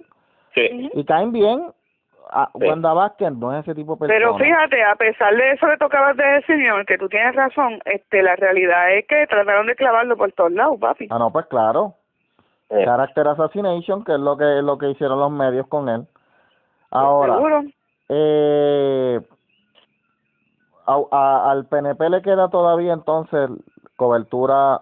sí. 0.53 0.89
y 0.93 1.03
caen 1.03 1.31
bien. 1.31 1.63
A, 2.33 2.49
Sí. 2.57 2.65
Wanda 2.65 2.93
Vázquez 2.93 3.31
no 3.33 3.53
es 3.53 3.59
ese 3.61 3.75
tipo 3.75 3.95
de 3.95 4.07
persona. 4.07 4.17
Pero 4.19 4.37
fíjate, 4.37 4.83
a 4.83 4.95
pesar 4.95 5.35
de 5.35 5.51
eso 5.51 5.67
que 5.67 5.77
tú 5.77 5.85
acabas 5.85 6.15
de 6.15 6.23
decir, 6.23 6.55
señor, 6.55 6.85
que 6.85 6.97
tú 6.97 7.09
tienes 7.09 7.35
razón, 7.35 7.79
este, 7.83 8.23
la 8.23 8.37
realidad 8.37 8.93
es 8.93 9.05
que 9.05 9.27
trataron 9.27 9.67
de 9.67 9.75
clavarlo 9.75 10.15
por 10.15 10.31
todos 10.31 10.51
lados, 10.53 10.79
papi. 10.79 11.07
Ah, 11.11 11.19
no, 11.19 11.29
pues 11.31 11.45
claro. 11.47 11.93
Eh, 12.69 12.85
Character 12.85 13.27
assassination, 13.27 14.05
que 14.05 14.13
es 14.13 14.19
lo 14.19 14.37
que 14.37 14.45
lo 14.61 14.77
que 14.77 14.89
hicieron 14.91 15.19
los 15.19 15.29
medios 15.31 15.67
con 15.67 15.89
él. 15.89 16.07
Ahora, 16.89 17.35
Seguro. 17.35 17.63
eh, 18.07 19.19
a- 20.87 21.01
a- 21.11 21.51
al 21.51 21.65
PNP 21.65 22.09
le 22.09 22.21
queda 22.21 22.49
todavía 22.49 22.93
entonces 22.93 23.49
cobertura, 23.97 24.81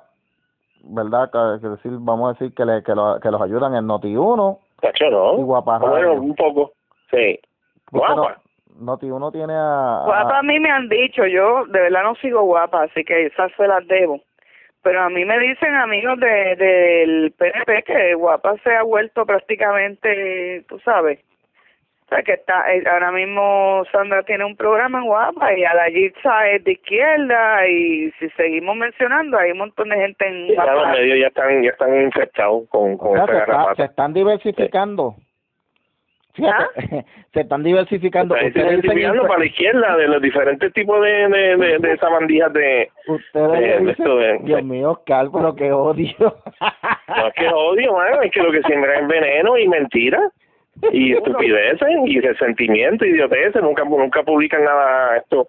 ¿verdad? 0.83 1.31
Que, 1.59 1.67
decir, 1.67 1.91
vamos 1.99 2.29
a 2.29 2.33
decir 2.33 2.53
que, 2.55 2.63
le, 2.65 2.83
que, 2.83 2.93
lo- 2.93 3.19
que 3.19 3.31
los 3.31 3.41
ayudan 3.41 3.73
en 3.75 3.87
Noti1 3.87 4.59
Cacho, 4.81 5.09
¿no? 5.09 5.39
y 5.39 5.43
Bueno, 5.43 6.13
un 6.13 6.35
poco. 6.35 6.71
Sí. 7.11 7.39
Porque 7.91 8.07
no- 8.15 8.21
Guapa. 8.23 8.41
Noti1 8.79 9.31
tiene 9.33 9.53
a... 9.53 10.01
a- 10.01 10.05
Guapa 10.05 10.39
a 10.39 10.43
mí 10.43 10.59
me 10.59 10.69
han 10.71 10.87
dicho, 10.87 11.25
yo 11.25 11.65
de 11.65 11.81
verdad 11.81 12.03
no 12.03 12.15
sigo 12.15 12.41
guapa, 12.43 12.83
así 12.83 13.03
que 13.03 13.25
esas 13.25 13.51
se 13.57 13.67
las 13.67 13.85
debo. 13.87 14.21
Pero 14.81 15.01
a 15.01 15.09
mí 15.09 15.25
me 15.25 15.37
dicen 15.39 15.75
amigos 15.75 16.17
de 16.19 16.55
del 16.55 17.33
PNP 17.37 17.83
que 17.83 18.13
guapa 18.15 18.55
se 18.63 18.73
ha 18.73 18.83
vuelto 18.83 19.25
prácticamente, 19.25 20.63
tú 20.69 20.79
sabes. 20.79 21.19
O 22.05 22.09
sea, 22.09 22.23
que 22.23 22.33
está, 22.33 22.73
eh, 22.73 22.83
ahora 22.91 23.11
mismo 23.11 23.83
Sandra 23.91 24.23
tiene 24.23 24.43
un 24.45 24.55
programa 24.55 24.99
en 24.99 25.05
guapa 25.05 25.53
y 25.53 25.63
a 25.63 25.73
la 25.75 25.89
Yitza 25.89 26.47
es 26.49 26.63
de 26.63 26.71
izquierda 26.71 27.67
y 27.67 28.09
si 28.17 28.29
seguimos 28.31 28.75
mencionando 28.77 29.37
hay 29.37 29.51
un 29.51 29.59
montón 29.59 29.89
de 29.89 29.97
gente 29.97 30.25
en 30.27 30.47
Ya 30.55 30.65
los 30.65 30.73
guapa. 30.75 30.91
medios 30.93 31.19
ya 31.19 31.27
están, 31.27 31.61
ya 31.63 31.69
están 31.69 32.01
infectados 32.01 32.63
con, 32.69 32.93
o 32.93 32.97
con 32.97 33.13
sea, 33.13 33.25
esta 33.25 33.33
se, 33.33 33.39
está- 33.39 33.45
se 33.45 33.51
garrapata. 33.57 33.83
están 33.85 34.13
diversificando. 34.13 35.15
Fíjate, 36.39 37.05
se 37.33 37.41
están 37.41 37.63
diversificando. 37.63 38.35
Están 38.35 38.81
para 39.27 39.39
la 39.39 39.45
izquierda 39.45 39.97
de 39.97 40.07
los 40.07 40.21
diferentes 40.21 40.73
tipos 40.73 41.01
de, 41.01 41.27
de, 41.27 41.57
de, 41.57 41.77
de 41.79 41.97
de... 42.53 42.89
Ustedes 43.07 43.85
de- 43.85 43.91
esto 43.91 44.17
Dios 44.43 44.63
mío, 44.63 44.91
Oscar, 44.91 45.27
pero 45.33 45.55
qué 45.55 45.71
odio. 45.71 46.15
No 47.07 47.27
es 47.27 47.33
que 47.35 47.47
odio, 47.47 47.93
mano, 47.93 48.21
es 48.21 48.31
que 48.31 48.41
lo 48.41 48.51
que 48.51 48.61
siembra 48.63 48.99
es 48.99 49.07
veneno 49.07 49.57
y 49.57 49.67
mentira 49.67 50.29
y 50.91 51.13
estupideces 51.13 51.87
y 52.05 52.19
resentimiento 52.19 53.05
y 53.05 53.09
idioteces. 53.09 53.61
Nunca, 53.61 53.83
nunca 53.83 54.23
publican 54.23 54.63
nada 54.63 55.17
esto, 55.17 55.47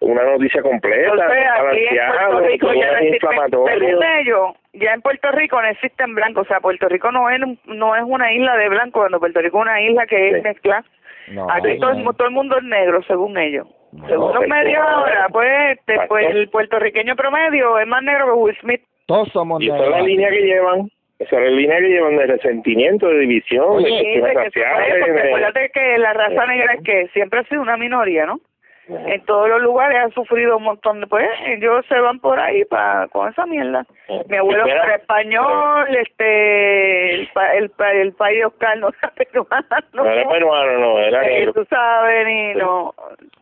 una 0.00 0.22
noticia 0.24 0.62
completa, 0.62 1.10
balanceada, 1.14 2.40
Rico 2.40 2.66
todo 2.68 2.74
ya 2.80 2.86
no 2.86 2.92
es 2.98 3.02
existe, 3.02 3.16
inflamatorio. 3.26 3.78
según 3.78 4.04
ellos, 4.20 4.50
ya 4.74 4.92
en 4.94 5.00
Puerto 5.02 5.32
Rico 5.32 5.60
no 5.60 5.68
existen 5.68 6.14
blancos, 6.14 6.46
o 6.46 6.48
sea, 6.48 6.60
Puerto 6.60 6.88
Rico 6.88 7.10
no 7.10 7.28
es 7.30 7.40
no 7.66 7.96
es 7.96 8.02
una 8.04 8.32
isla 8.32 8.56
de 8.56 8.68
blancos, 8.68 9.02
cuando 9.02 9.18
Puerto 9.18 9.40
Rico 9.40 9.58
es 9.58 9.62
una 9.62 9.80
isla 9.82 10.06
que 10.06 10.28
es 10.30 10.36
Sí. 10.36 10.42
mezcla. 10.42 10.84
No, 11.32 11.46
Aquí 11.50 11.78
todo, 11.78 11.90
el 11.90 11.96
mu- 12.04 12.12
todo 12.14 12.28
el 12.28 12.34
mundo 12.34 12.56
es 12.56 12.64
negro, 12.64 13.02
según 13.02 13.36
ellos. 13.36 13.66
según 14.06 14.34
los 14.34 14.46
medios 14.46 14.82
ahora, 14.86 15.28
pues, 15.30 15.48
este, 15.78 15.98
pues 16.08 16.26
el 16.30 16.48
puertorriqueño 16.50 17.16
promedio 17.16 17.78
es 17.78 17.86
más 17.86 18.02
negro 18.02 18.26
que 18.26 18.32
Will 18.32 18.56
Smith. 18.60 18.82
Todos 19.06 19.28
somos 19.32 19.60
Y 19.62 19.66
esa 19.66 19.76
es 19.76 19.80
la 19.82 19.88
negros. 19.88 20.06
línea 20.06 20.28
que 20.30 20.40
llevan, 20.42 20.88
esa 21.18 21.36
es 21.36 21.42
la 21.42 21.50
línea 21.50 21.78
que 21.78 21.88
llevan 21.88 22.16
de 22.18 22.26
resentimiento, 22.26 23.08
de 23.08 23.18
división, 23.20 23.64
Oye, 23.68 23.88
cuestiones 23.88 24.34
raciales. 24.34 24.94
porque 25.00 25.12
de- 25.12 25.28
acuérdate 25.28 25.70
que 25.72 25.98
la 25.98 26.12
raza 26.12 26.46
negra 26.46 26.74
es 26.74 26.82
que 26.82 27.08
siempre 27.14 27.40
ha 27.40 27.44
sido 27.44 27.62
una 27.62 27.76
minoría, 27.76 28.26
¿no? 28.26 28.40
En 28.88 29.22
todos 29.26 29.48
los 29.50 29.60
lugares 29.60 29.98
ha 30.02 30.08
sufrido 30.14 30.56
un 30.56 30.62
montón 30.62 31.00
de, 31.00 31.06
pues 31.06 31.26
ellos 31.46 31.84
se 31.88 31.98
van 32.00 32.18
por 32.20 32.40
ahí 32.40 32.64
pa, 32.64 33.06
con 33.12 33.28
esa 33.28 33.44
mierda. 33.44 33.84
Mi 34.28 34.36
abuelo 34.38 34.64
era 34.66 34.94
español, 34.94 35.94
este, 35.94 37.14
el, 37.14 37.28
pa- 37.34 37.52
el, 37.52 37.68
pa- 37.70 37.92
el 37.92 38.12
país 38.14 38.38
de 38.40 38.44
Oscar 38.46 38.78
no 38.78 38.88
era 38.88 39.10
peruano, 39.14 39.78
No 39.92 40.06
era 40.06 40.28
peruano, 40.28 40.78
no, 40.78 40.98
era 40.98 41.22
Eh, 41.26 41.38
negro. 41.40 41.52
tú 41.52 41.64
sabes, 41.66 42.26
ni 42.26 42.54
no, 42.54 42.88
o 42.88 42.94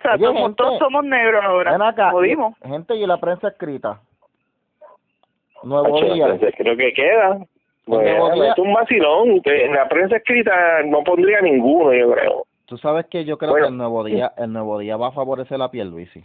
sea, 0.03 0.15
Oye, 0.15 0.25
somos- 0.27 0.43
gente, 0.43 0.57
todos 0.57 0.79
somos 0.81 1.05
negros 1.05 1.45
ahora, 1.45 1.73
Ven 1.73 1.83
acá, 1.83 2.11
jodimos. 2.11 2.55
gente 2.67 2.95
y 2.97 3.07
la 3.07 3.19
prensa 3.19 3.49
escrita. 3.49 4.01
Nuevo 5.63 5.97
Hacho, 5.97 6.13
día. 6.15 6.27
creo 6.57 6.77
que 6.77 6.93
queda. 6.93 7.39
Bueno, 7.87 8.31
Día. 8.35 8.51
es 8.53 8.59
un 8.59 8.73
vacilón. 8.75 9.41
que 9.43 9.65
En 9.65 9.73
la 9.75 9.89
prensa 9.89 10.17
escrita 10.17 10.83
no 10.85 11.03
pondría 11.05 11.41
ninguno, 11.41 11.93
yo 11.95 12.11
creo. 12.13 12.43
Tú 12.67 12.77
sabes 12.79 13.07
que 13.07 13.25
yo 13.25 13.39
creo 13.39 13.51
Bueno. 13.53 13.67
que 13.67 13.71
el 13.73 13.79
nuevo 13.79 14.05
día, 14.05 14.33
el 14.37 14.53
nuevo 14.53 14.79
día 14.79 14.97
va 14.97 15.09
a 15.09 15.13
favorecer 15.13 15.61
a 15.63 15.71
Pierluisi. 15.71 16.23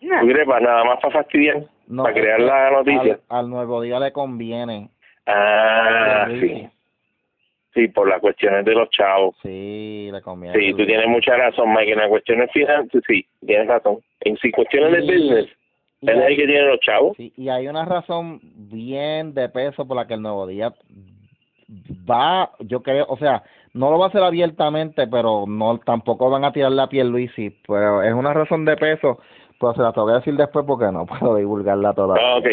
¿Tú 0.00 0.26
crees? 0.26 0.46
Para 0.46 0.60
nada 0.60 0.84
más 0.84 1.00
para 1.00 1.12
fastidiar, 1.14 1.64
No, 1.86 2.04
para 2.04 2.14
crear 2.14 2.40
la 2.40 2.70
noticia. 2.70 3.18
Al, 3.28 3.38
al 3.40 3.50
nuevo 3.50 3.82
día 3.82 3.98
le 3.98 4.12
conviene. 4.12 4.88
Ah, 5.26 6.26
sí. 6.40 6.68
Sí, 7.74 7.88
por 7.88 8.08
las 8.08 8.20
cuestiones 8.20 8.64
de 8.64 8.72
los 8.74 8.88
chavos. 8.90 9.36
Sí, 9.42 10.08
le 10.10 10.22
conviene. 10.22 10.58
Sí, 10.58 10.72
tú 10.72 10.86
tienes 10.86 11.06
mucha 11.06 11.36
razón, 11.36 11.72
Mike. 11.74 11.92
En 11.92 11.98
las 11.98 12.08
cuestiones 12.08 12.50
finanzas, 12.52 13.02
sí, 13.06 13.26
tienes 13.44 13.68
razón. 13.68 13.98
En 14.20 14.36
sí, 14.38 14.50
cuestiones 14.50 14.92
de 14.92 15.00
business, 15.00 15.46
es 16.00 16.08
el 16.08 16.36
que 16.36 16.46
tiene 16.46 16.62
los 16.62 16.80
chavos. 16.80 17.16
Sí, 17.16 17.32
y 17.36 17.48
hay 17.50 17.68
una 17.68 17.84
razón 17.84 18.40
bien 18.42 19.34
de 19.34 19.48
peso 19.48 19.86
por 19.86 19.96
la 19.96 20.06
que 20.06 20.14
el 20.14 20.22
nuevo 20.22 20.46
día 20.46 20.72
va, 22.10 22.50
yo 22.60 22.82
creo, 22.82 23.04
o 23.08 23.18
sea, 23.18 23.42
no 23.74 23.90
lo 23.90 23.98
va 23.98 24.06
a 24.06 24.08
hacer 24.08 24.22
abiertamente, 24.22 25.06
pero 25.06 25.44
no 25.46 25.78
tampoco 25.78 26.30
van 26.30 26.44
a 26.44 26.52
tirar 26.52 26.72
la 26.72 26.88
piel 26.88 27.08
Luisi, 27.08 27.50
pero 27.66 28.02
es 28.02 28.12
una 28.12 28.32
razón 28.32 28.64
de 28.64 28.76
peso, 28.76 29.18
pues 29.58 29.76
se 29.76 29.82
la 29.82 29.92
tengo 29.92 30.08
que 30.08 30.14
decir 30.14 30.34
después 30.36 30.64
porque 30.66 30.90
no 30.92 31.06
puedo 31.06 31.36
divulgarla 31.36 31.94
toda. 31.94 32.16
Ah, 32.20 32.36
ok. 32.38 32.46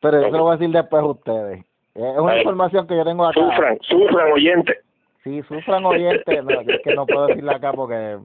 Pero 0.00 0.20
yo 0.20 0.26
se 0.26 0.36
lo 0.36 0.42
voy 0.44 0.54
a 0.54 0.56
decir 0.56 0.72
después 0.72 1.02
a 1.02 1.06
ustedes. 1.06 1.64
Es 1.94 2.18
una 2.18 2.38
información 2.38 2.86
que 2.86 2.96
yo 2.96 3.04
tengo 3.04 3.24
acá. 3.26 3.40
Sufran, 3.40 3.78
sufran, 3.82 4.32
oyentes. 4.32 4.76
Sí, 5.24 5.42
sufran 5.48 5.84
oyentes, 5.84 6.44
no, 6.44 6.60
es 6.60 6.80
que 6.82 6.94
no 6.94 7.06
puedo 7.06 7.26
decirla 7.26 7.56
acá 7.56 7.72
porque 7.72 8.18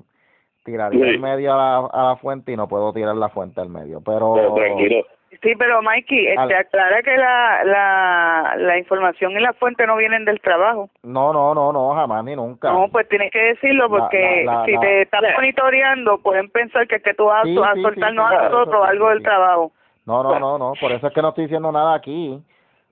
tiraría 0.63 1.03
Sí. 1.03 1.09
el 1.11 1.19
medio 1.19 1.53
a 1.53 1.57
la, 1.57 1.77
a 1.91 2.03
la 2.09 2.15
fuente 2.17 2.51
y 2.51 2.55
no 2.55 2.67
puedo 2.67 2.93
tirar 2.93 3.15
la 3.15 3.29
fuente 3.29 3.59
al 3.61 3.69
medio, 3.69 3.99
pero... 4.01 4.33
Pero 4.35 4.53
tranquilo. 4.53 5.03
Sí, 5.41 5.53
pero 5.57 5.81
Mikey, 5.81 6.27
este, 6.27 6.39
Al- 6.39 6.53
aclara 6.53 7.01
que 7.01 7.17
la, 7.17 7.63
la, 7.63 8.53
la 8.57 8.77
información 8.77 9.31
y 9.31 9.39
la 9.39 9.53
fuente 9.53 9.85
no 9.87 9.95
vienen 9.95 10.25
del 10.25 10.39
trabajo. 10.41 10.89
No, 11.03 11.33
no, 11.33 11.53
no, 11.53 11.71
no, 11.73 11.93
jamás 11.95 12.23
ni 12.23 12.35
nunca. 12.35 12.69
No, 12.71 12.87
pues 12.89 13.07
tienes 13.09 13.31
que 13.31 13.39
decirlo 13.39 13.89
porque 13.89 14.43
la- 14.45 14.59
la- 14.59 14.65
si 14.65 14.77
te 14.77 15.01
estás 15.01 15.21
monitoreando 15.35 16.19
pueden 16.19 16.49
pensar 16.49 16.87
que, 16.87 17.01
que 17.01 17.13
tú 17.13 17.25
vas 17.25 17.43
Sí, 17.43 17.57
a 17.57 17.73
sí, 17.73 17.81
soltar 17.81 18.11
sí, 18.11 18.17
a 18.19 18.49
nosotros 18.49 18.85
algo 18.87 19.09
del 19.09 19.23
trabajo. 19.23 19.71
No, 20.05 20.21
no, 20.21 20.39
no, 20.39 20.57
no, 20.57 20.75
por 20.79 20.91
eso 20.91 21.07
es 21.07 21.13
que 21.13 21.21
no 21.21 21.29
estoy 21.29 21.45
diciendo 21.45 21.71
nada 21.71 21.93
aquí. 21.95 22.39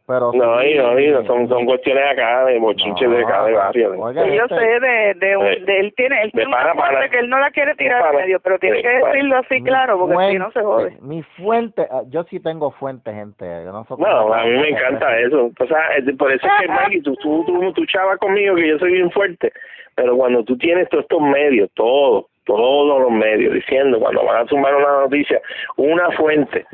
Pero 0.07 0.31
No, 0.33 0.59
sí, 0.59 0.67
y 0.67 0.77
no, 0.77 0.99
y 0.99 1.07
no, 1.09 1.25
son, 1.25 1.47
son 1.47 1.65
cuestiones 1.65 2.03
acá, 2.11 2.45
de 2.45 2.59
bochinches 2.59 3.09
de 3.09 3.23
acá, 3.23 3.45
de 3.45 3.53
barrio. 3.53 3.91
Oiga, 3.99 4.23
Sí, 4.25 4.29
yo 4.35 4.43
este- 4.43 4.55
sé 4.57 4.79
de, 4.79 5.13
de, 5.15 5.37
un- 5.37 5.65
de 5.65 5.79
él 5.79 5.93
tiene, 5.95 6.21
él 6.23 6.31
tiene 6.31 6.47
una 6.47 6.57
pana, 6.57 6.73
pana. 6.75 6.87
fuente 6.91 7.09
que 7.09 7.19
él 7.19 7.29
no 7.29 7.39
la 7.39 7.51
quiere 7.51 7.75
tirar 7.75 8.03
al 8.05 8.15
medio, 8.15 8.39
pero 8.39 8.59
tiene 8.59 8.77
Sí, 8.77 8.81
que 8.83 8.89
decirlo 8.89 9.37
así 9.37 9.55
mi 9.55 9.63
claro, 9.63 9.99
porque 9.99 10.31
si 10.31 10.37
no 10.39 10.51
se 10.51 10.61
jode. 10.61 10.97
Mi 11.01 11.23
fuente, 11.23 11.87
ah, 11.91 12.01
yo 12.09 12.23
sí 12.25 12.39
tengo 12.39 12.71
fuente, 12.71 13.13
gente. 13.13 13.45
Yo 13.65 13.71
no, 13.71 13.85
No, 13.97 14.33
a 14.33 14.43
mí 14.43 14.51
me 14.51 14.69
encanta 14.69 15.17
eso. 15.19 15.51
O 15.59 15.65
sea, 15.67 15.87
es 15.97 16.05
de- 16.05 16.13
por 16.13 16.31
eso 16.31 16.45
es 16.45 16.53
que, 16.61 16.67
Maggie, 16.67 17.01
tú, 17.01 17.15
tú, 17.17 17.43
tú, 17.45 17.73
tú 17.73 17.85
chavas 17.85 18.17
conmigo 18.19 18.55
que 18.55 18.67
yo 18.67 18.79
soy 18.79 18.91
bien 18.93 19.11
fuerte, 19.11 19.51
pero 19.95 20.17
cuando 20.17 20.43
tú 20.43 20.57
tienes 20.57 20.89
todos 20.89 21.03
estos 21.03 21.21
medios, 21.21 21.69
todos, 21.73 22.25
todos 22.45 22.99
los 23.01 23.11
medios, 23.11 23.53
diciendo, 23.53 23.99
cuando 23.99 24.25
van 24.25 24.45
a 24.45 24.47
sumar 24.49 24.75
una 24.75 25.01
noticia, 25.01 25.39
una 25.77 26.09
fuente 26.11 26.65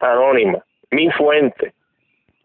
anónima, 0.00 0.58
mi 0.90 1.10
fuente, 1.10 1.72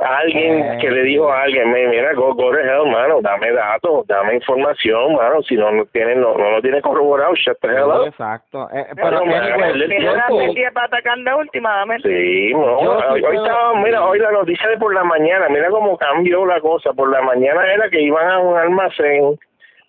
alguien 0.02 0.60
Eh. 0.64 0.78
que 0.82 0.90
le 0.92 1.04
dijo 1.04 1.32
a 1.32 1.44
alguien, 1.44 1.72
"Me- 1.72 1.88
mira, 1.88 2.14
go, 2.14 2.34
go 2.34 2.52
to 2.52 2.58
hell, 2.60 2.86
mano, 2.92 3.22
dame 3.22 3.52
datos, 3.52 4.06
dame 4.08 4.36
información, 4.36 5.14
mano, 5.16 5.42
si 5.44 5.56
no 5.56 5.72
lo 5.72 5.86
tienes, 5.86 6.18
no, 6.18 6.36
no 6.36 6.52
lo 6.52 6.62
tienes 6.62 6.82
corroborado, 6.82 7.34
shut 7.36 7.58
the 7.62 7.68
hell 7.68 7.84
up. 7.92 8.08
exacto. 8.08 8.68
Eh, 8.74 8.86
No, 8.90 8.96
pero, 8.96 9.12
no, 9.12 9.24
Tiene 9.24 10.22
sí- 10.28 10.34
metida 10.38 10.72
para 10.72 10.86
atacar 10.88 11.18
de 11.20 11.34
última, 11.36 11.76
dame. 11.78 12.00
Sí, 12.02 12.52
no, 12.54 12.82
Yo 12.84 12.98
hoy, 13.28 13.36
estaba, 13.38 13.74
mira, 13.76 14.06
hoy 14.06 14.20
la 14.20 14.32
noticia 14.32 14.68
de 14.70 14.78
por 14.78 14.94
la 14.94 15.04
mañana, 15.04 15.48
mira 15.50 15.70
cómo 15.70 15.98
cambió 15.98 16.46
la 16.46 16.60
cosa. 16.62 16.94
Por 16.94 17.10
la 17.12 17.22
mañana 17.22 17.72
era 17.72 17.90
que 17.90 18.02
iban 18.02 18.28
a 18.30 18.40
un 18.40 18.58
almacén, 18.58 19.38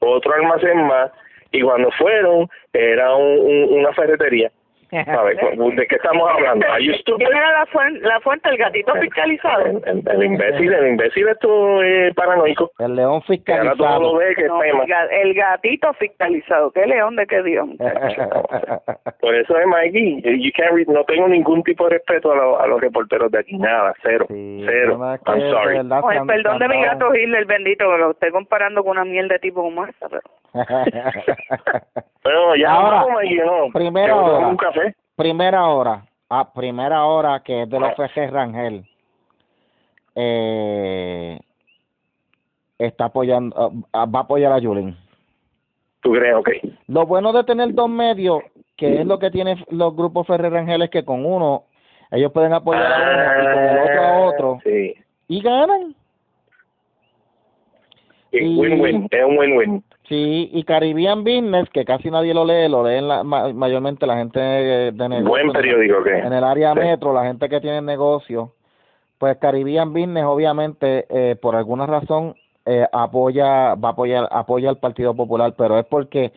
otro 0.00 0.34
almacén 0.34 0.86
más, 0.86 1.10
y 1.52 1.60
cuando 1.62 1.90
fueron, 1.92 2.48
era 2.72 3.14
un, 3.14 3.38
un- 3.40 3.78
una 3.80 3.92
ferretería. 3.92 4.50
¿de 5.76 5.86
qué 5.86 5.96
estamos 5.96 6.30
hablando? 6.30 6.66
Are 6.70 6.84
you 6.84 6.92
stupid? 6.94 7.24
¿Quién 7.24 7.36
era 7.36 7.52
la 7.60 7.66
fuente, 7.66 8.00
la 8.06 8.20
fuente 8.20 8.48
el 8.50 8.56
gatito 8.58 8.94
fiscalizado? 8.96 9.64
El, 9.66 9.82
el- 9.86 10.02
el 10.08 10.22
imbécil, 10.24 10.72
el 10.72 10.88
imbécil 10.88 11.28
esto 11.28 11.82
es 11.82 12.14
paranoico. 12.14 12.70
el 12.78 12.94
león 12.96 13.22
Que 13.22 13.52
ahora 13.52 13.74
todo 13.74 13.86
fiscalizado. 13.88 14.00
lo 14.00 14.14
ve 14.18 14.34
que 14.34 14.44
No, 14.46 14.62
el, 14.62 14.76
ga- 14.82 15.08
el 15.10 15.34
gatito 15.34 15.92
fiscalizado. 15.94 16.70
¿Qué 16.72 16.86
león 16.86 17.16
de 17.16 17.26
qué 17.26 17.42
Dios? 17.42 17.68
Por 19.20 19.34
eso 19.34 19.56
es 19.58 19.66
Mikey, 19.66 20.22
you 20.42 20.50
can't 20.56 20.72
read- 20.74 20.88
no 20.88 21.04
tengo 21.04 21.28
ningún 21.28 21.62
tipo 21.62 21.84
de 21.88 21.94
respeto 21.96 22.32
a, 22.32 22.36
los- 22.36 22.60
a 22.60 22.66
los 22.66 22.80
reporteros 22.80 23.30
de 23.30 23.38
aquí, 23.38 23.56
nada, 23.56 23.94
cero, 24.02 24.26
Sí, 24.28 24.62
cero. 24.66 24.98
I'm 25.26 25.40
sorry. 25.50 25.76
verdad 25.78 26.02
el 26.10 26.18
han- 26.18 26.26
perdón 26.26 26.58
de 26.58 26.68
mi 26.68 26.82
gato 26.82 27.14
Hitler, 27.14 27.44
bendito, 27.46 27.90
que 27.90 27.98
lo 27.98 28.10
estoy 28.10 28.30
comparando 28.30 28.82
con 28.82 28.92
una 28.92 29.04
mierda 29.04 29.34
de 29.34 29.38
tipo 29.38 29.62
como 29.62 29.84
esa, 29.86 30.08
pero... 30.08 30.22
Bueno, 30.52 32.56
ya 32.56 32.70
Ahora, 32.72 33.00
no. 33.00 33.06
primera 33.72 34.12
Tengo 34.12 34.24
que 34.24 34.30
tomar 34.30 34.42
hora. 34.42 34.48
un 34.48 34.56
café. 34.56 34.94
primera 35.16 35.66
hora, 35.68 36.04
a 36.28 36.52
primera 36.52 37.04
hora 37.06 37.40
que 37.42 37.62
es 37.62 37.70
de 37.70 37.80
los 37.80 37.92
FG 37.94 38.30
Rangel, 38.30 38.84
eh, 40.14 41.38
está 42.78 43.06
apoyando, 43.06 43.72
ah, 43.92 44.04
va 44.06 44.20
a 44.20 44.22
apoyar 44.22 44.52
a 44.52 44.58
Yulín. 44.58 44.96
¿Tú 46.00 46.12
crees? 46.12 46.34
Ok. 46.36 46.50
Lo 46.88 47.06
bueno 47.06 47.32
de 47.32 47.44
tener 47.44 47.72
dos 47.74 47.88
medios, 47.88 48.42
que 48.76 49.00
es 49.00 49.06
lo 49.06 49.18
que 49.18 49.30
tienen 49.30 49.64
los 49.70 49.94
grupos 49.96 50.26
Ferrer 50.26 50.52
Rangel, 50.52 50.82
es 50.82 50.90
que 50.90 51.04
con 51.04 51.24
uno 51.24 51.64
ellos 52.10 52.30
pueden 52.32 52.52
apoyar 52.52 52.92
a 52.92 52.98
uno 52.98 53.42
y 53.42 53.54
con 53.54 53.64
el 53.64 53.78
otro 53.78 54.02
a 54.02 54.20
otro 54.20 54.54
Ah, 54.58 54.62
Sí. 54.64 54.94
y 55.28 55.40
ganan. 55.42 55.94
Y- 58.32 58.58
Win-win, 58.58 59.08
es 59.10 59.24
un 59.24 59.38
win-win. 59.38 59.84
Sí, 60.12 60.50
y 60.52 60.62
Caribbean 60.64 61.24
Business, 61.24 61.70
que 61.70 61.86
casi 61.86 62.10
nadie 62.10 62.34
lo 62.34 62.44
lee, 62.44 62.68
lo 62.68 62.84
leen 62.84 63.08
la, 63.08 63.24
ma- 63.24 63.50
mayormente 63.54 64.06
la 64.06 64.16
gente 64.18 64.38
de, 64.38 64.92
de 64.92 65.08
negocio. 65.08 65.28
Buen 65.30 65.52
periódico 65.52 66.02
que 66.04 66.18
En 66.18 66.34
el 66.34 66.44
área 66.44 66.74
Sí. 66.74 66.80
metro, 66.80 67.14
la 67.14 67.24
gente 67.24 67.48
que 67.48 67.60
tiene 67.62 67.80
negocio, 67.80 68.52
pues 69.16 69.38
Caribbean 69.38 69.92
Business 69.94 70.24
obviamente 70.24 71.06
eh, 71.08 71.36
por 71.36 71.56
alguna 71.56 71.86
razón 71.86 72.34
eh, 72.66 72.86
apoya, 72.92 73.74
va 73.74 73.88
a 73.88 73.92
apoyar, 73.92 74.28
apoya 74.30 74.68
al 74.68 74.76
Partido 74.76 75.14
Popular, 75.14 75.54
pero 75.56 75.78
es 75.78 75.86
porque 75.86 76.32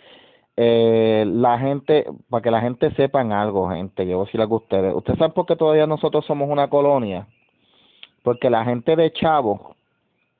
eh, 0.56 1.26
la 1.27 1.60
gente, 1.60 2.06
para 2.30 2.41
que 2.41 2.52
la 2.52 2.61
gente 2.61 2.91
sepan 2.91 3.34
algo, 3.34 3.69
gente, 3.72 4.07
yo 4.07 4.18
voy 4.19 4.23
a 4.23 4.26
decir 4.27 4.39
algo 4.39 4.56
a 4.56 4.60
ustedes. 4.60 4.95
¿Ustedes 4.95 5.19
saben 5.19 5.34
por 5.34 5.45
qué 5.47 5.57
todavía 5.57 5.85
nosotros 5.85 6.26
somos 6.26 6.49
una 6.49 6.69
colonia? 6.69 7.27
Porque 8.23 8.49
la 8.49 8.64
gente 8.64 8.95
de 8.95 9.11
Chavo, 9.11 9.76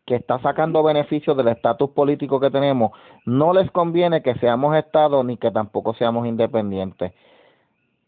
que 0.06 0.15
está 0.15 0.40
sacando 0.40 0.84
beneficios 0.84 1.36
del 1.36 1.48
estatus 1.48 1.90
político 1.90 2.40
que 2.40 2.52
tenemos, 2.52 2.91
no 3.26 3.53
les 3.53 3.69
conviene 3.72 4.22
que 4.22 4.36
seamos 4.36 4.76
Estado 4.76 5.23
ni 5.23 5.38
que 5.38 5.52
tampoco 5.52 5.94
seamos 5.95 6.27
independientes. 6.27 7.11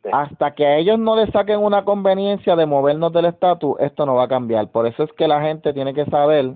Sí. 0.04 0.10
Hasta 0.14 0.54
que 0.54 0.66
a 0.66 0.78
ellos 0.78 1.00
no 1.00 1.16
les 1.16 1.32
saquen 1.32 1.60
una 1.60 1.84
conveniencia 1.84 2.56
de 2.56 2.66
movernos 2.66 3.12
del 3.14 3.26
estatus, 3.26 3.80
esto 3.80 4.06
no 4.06 4.16
va 4.16 4.24
a 4.24 4.28
cambiar. 4.28 4.70
Por 4.70 4.86
eso 4.86 5.04
es 5.04 5.12
que 5.14 5.28
la 5.28 5.42
gente 5.42 5.74
tiene 5.74 5.94
que 5.94 6.06
saber 6.06 6.54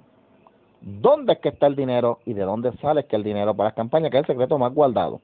dónde 0.82 1.34
es 1.34 1.40
que 1.40 1.50
está 1.50 1.68
el 1.68 1.76
dinero 1.76 2.20
y 2.26 2.34
de 2.34 2.44
dónde 2.44 2.72
sale 2.78 3.06
que 3.06 3.16
el 3.16 3.24
dinero 3.24 3.56
para 3.56 3.70
las 3.70 3.76
campañas, 3.76 4.12
que 4.12 4.18
es 4.18 4.22
el 4.22 4.28
secreto 4.28 4.58
más 4.58 4.74
guardado. 4.74 5.22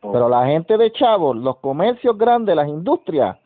Pero 0.00 0.28
la 0.28 0.46
gente 0.46 0.76
de 0.76 0.90
Chavo, 0.92 1.32
los 1.34 1.58
comercios 1.58 2.18
grandes, 2.18 2.56
las 2.56 2.68
industrias, 2.68 3.36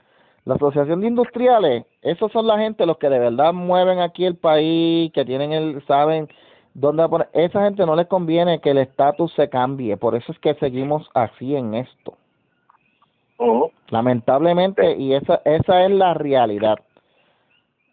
la 0.47 0.55
asociación 0.55 1.01
de 1.01 1.09
industriales, 1.09 1.85
esos 2.03 2.31
son 2.33 2.47
la 2.47 2.57
gente 2.59 2.87
los 2.87 2.97
que 2.99 3.09
de 3.09 3.19
verdad 3.19 3.53
mueven 3.53 3.99
aquí 3.99 4.25
el 4.25 4.37
país, 4.37 5.13
que 5.13 5.25
tienen 5.25 5.53
el, 5.53 5.85
saben 5.87 6.29
dónde 6.73 7.07
poner. 7.09 7.29
Esa 7.33 7.65
gente 7.65 7.85
no 7.85 7.97
les 7.97 8.07
conviene 8.07 8.61
que 8.61 8.71
el 8.71 8.79
estatus 8.79 9.33
se 9.35 9.49
cambie, 9.51 9.97
por 9.97 10.15
eso 10.15 10.31
es 10.31 10.39
que 10.39 10.55
seguimos 10.55 11.11
así 11.15 11.57
en 11.57 11.75
esto. 11.75 12.15
Ujú. 13.39 13.71
Lamentablemente, 13.91 14.97
y 14.97 15.15
esa, 15.15 15.43
esa 15.45 15.85
es 15.85 15.91
la 15.91 16.15
realidad. 16.15 16.79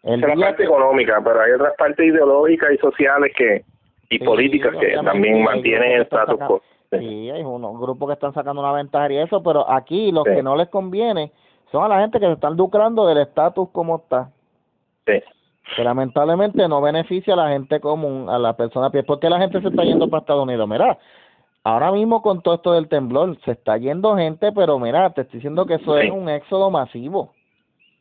El 0.04 0.22
es 0.22 0.28
la 0.38 0.46
parte 0.46 0.62
que- 0.62 0.64
económica, 0.64 1.20
pero 1.24 1.40
hay 1.40 1.52
otras 1.52 1.74
partes 1.76 2.06
ideológicas 2.06 2.70
y 2.72 2.78
sociales 2.78 3.32
que 3.36 3.64
y 4.10 4.18
Sí, 4.18 4.24
políticas 4.24 4.76
que 4.76 4.92
también 5.02 5.42
mantienen 5.42 5.90
el 5.92 6.04
grupos 6.04 6.18
que 6.18 6.22
están 6.22 6.34
status 6.36 6.46
quo. 6.46 6.62
Sí, 7.00 7.30
hay 7.30 7.42
unos 7.42 7.80
grupos 7.80 8.08
que 8.08 8.12
están 8.12 8.32
sacando 8.34 8.60
una 8.60 8.70
ventaja 8.72 9.10
y 9.12 9.16
eso, 9.16 9.42
pero 9.42 9.68
aquí 9.68 10.12
los 10.12 10.22
Sí. 10.24 10.34
que 10.36 10.42
no 10.42 10.54
les 10.54 10.68
conviene 10.68 11.32
son 11.74 11.84
a 11.84 11.88
la 11.96 12.00
gente 12.00 12.20
que 12.20 12.26
se 12.26 12.32
están 12.32 12.56
lucrando 12.56 13.06
del 13.06 13.18
estatus 13.18 13.68
como 13.70 13.96
está. 13.96 14.30
Sí. 15.06 15.20
Que 15.76 15.82
lamentablemente 15.84 16.68
no 16.68 16.80
beneficia 16.80 17.34
a 17.34 17.36
la 17.36 17.48
gente 17.48 17.80
común, 17.80 18.28
a 18.28 18.38
la 18.38 18.54
persona 18.56 18.90
pie. 18.90 19.02
¿Por 19.02 19.18
qué 19.18 19.28
la 19.30 19.38
gente 19.40 19.60
se 19.60 19.68
está 19.68 19.82
yendo 19.82 20.08
para 20.08 20.20
Estados 20.20 20.42
Unidos? 20.44 20.68
Mira, 20.68 20.98
ahora 21.64 21.90
mismo 21.90 22.22
con 22.22 22.42
todo 22.42 22.54
esto 22.54 22.72
del 22.72 22.88
temblor, 22.88 23.36
se 23.44 23.52
está 23.52 23.76
yendo 23.78 24.16
gente, 24.16 24.52
pero 24.52 24.78
mira, 24.78 25.10
te 25.10 25.22
estoy 25.22 25.38
diciendo 25.38 25.66
que 25.66 25.74
eso 25.74 25.98
Sí. 25.98 26.06
es 26.06 26.12
un 26.12 26.28
éxodo 26.28 26.70
masivo. 26.70 27.32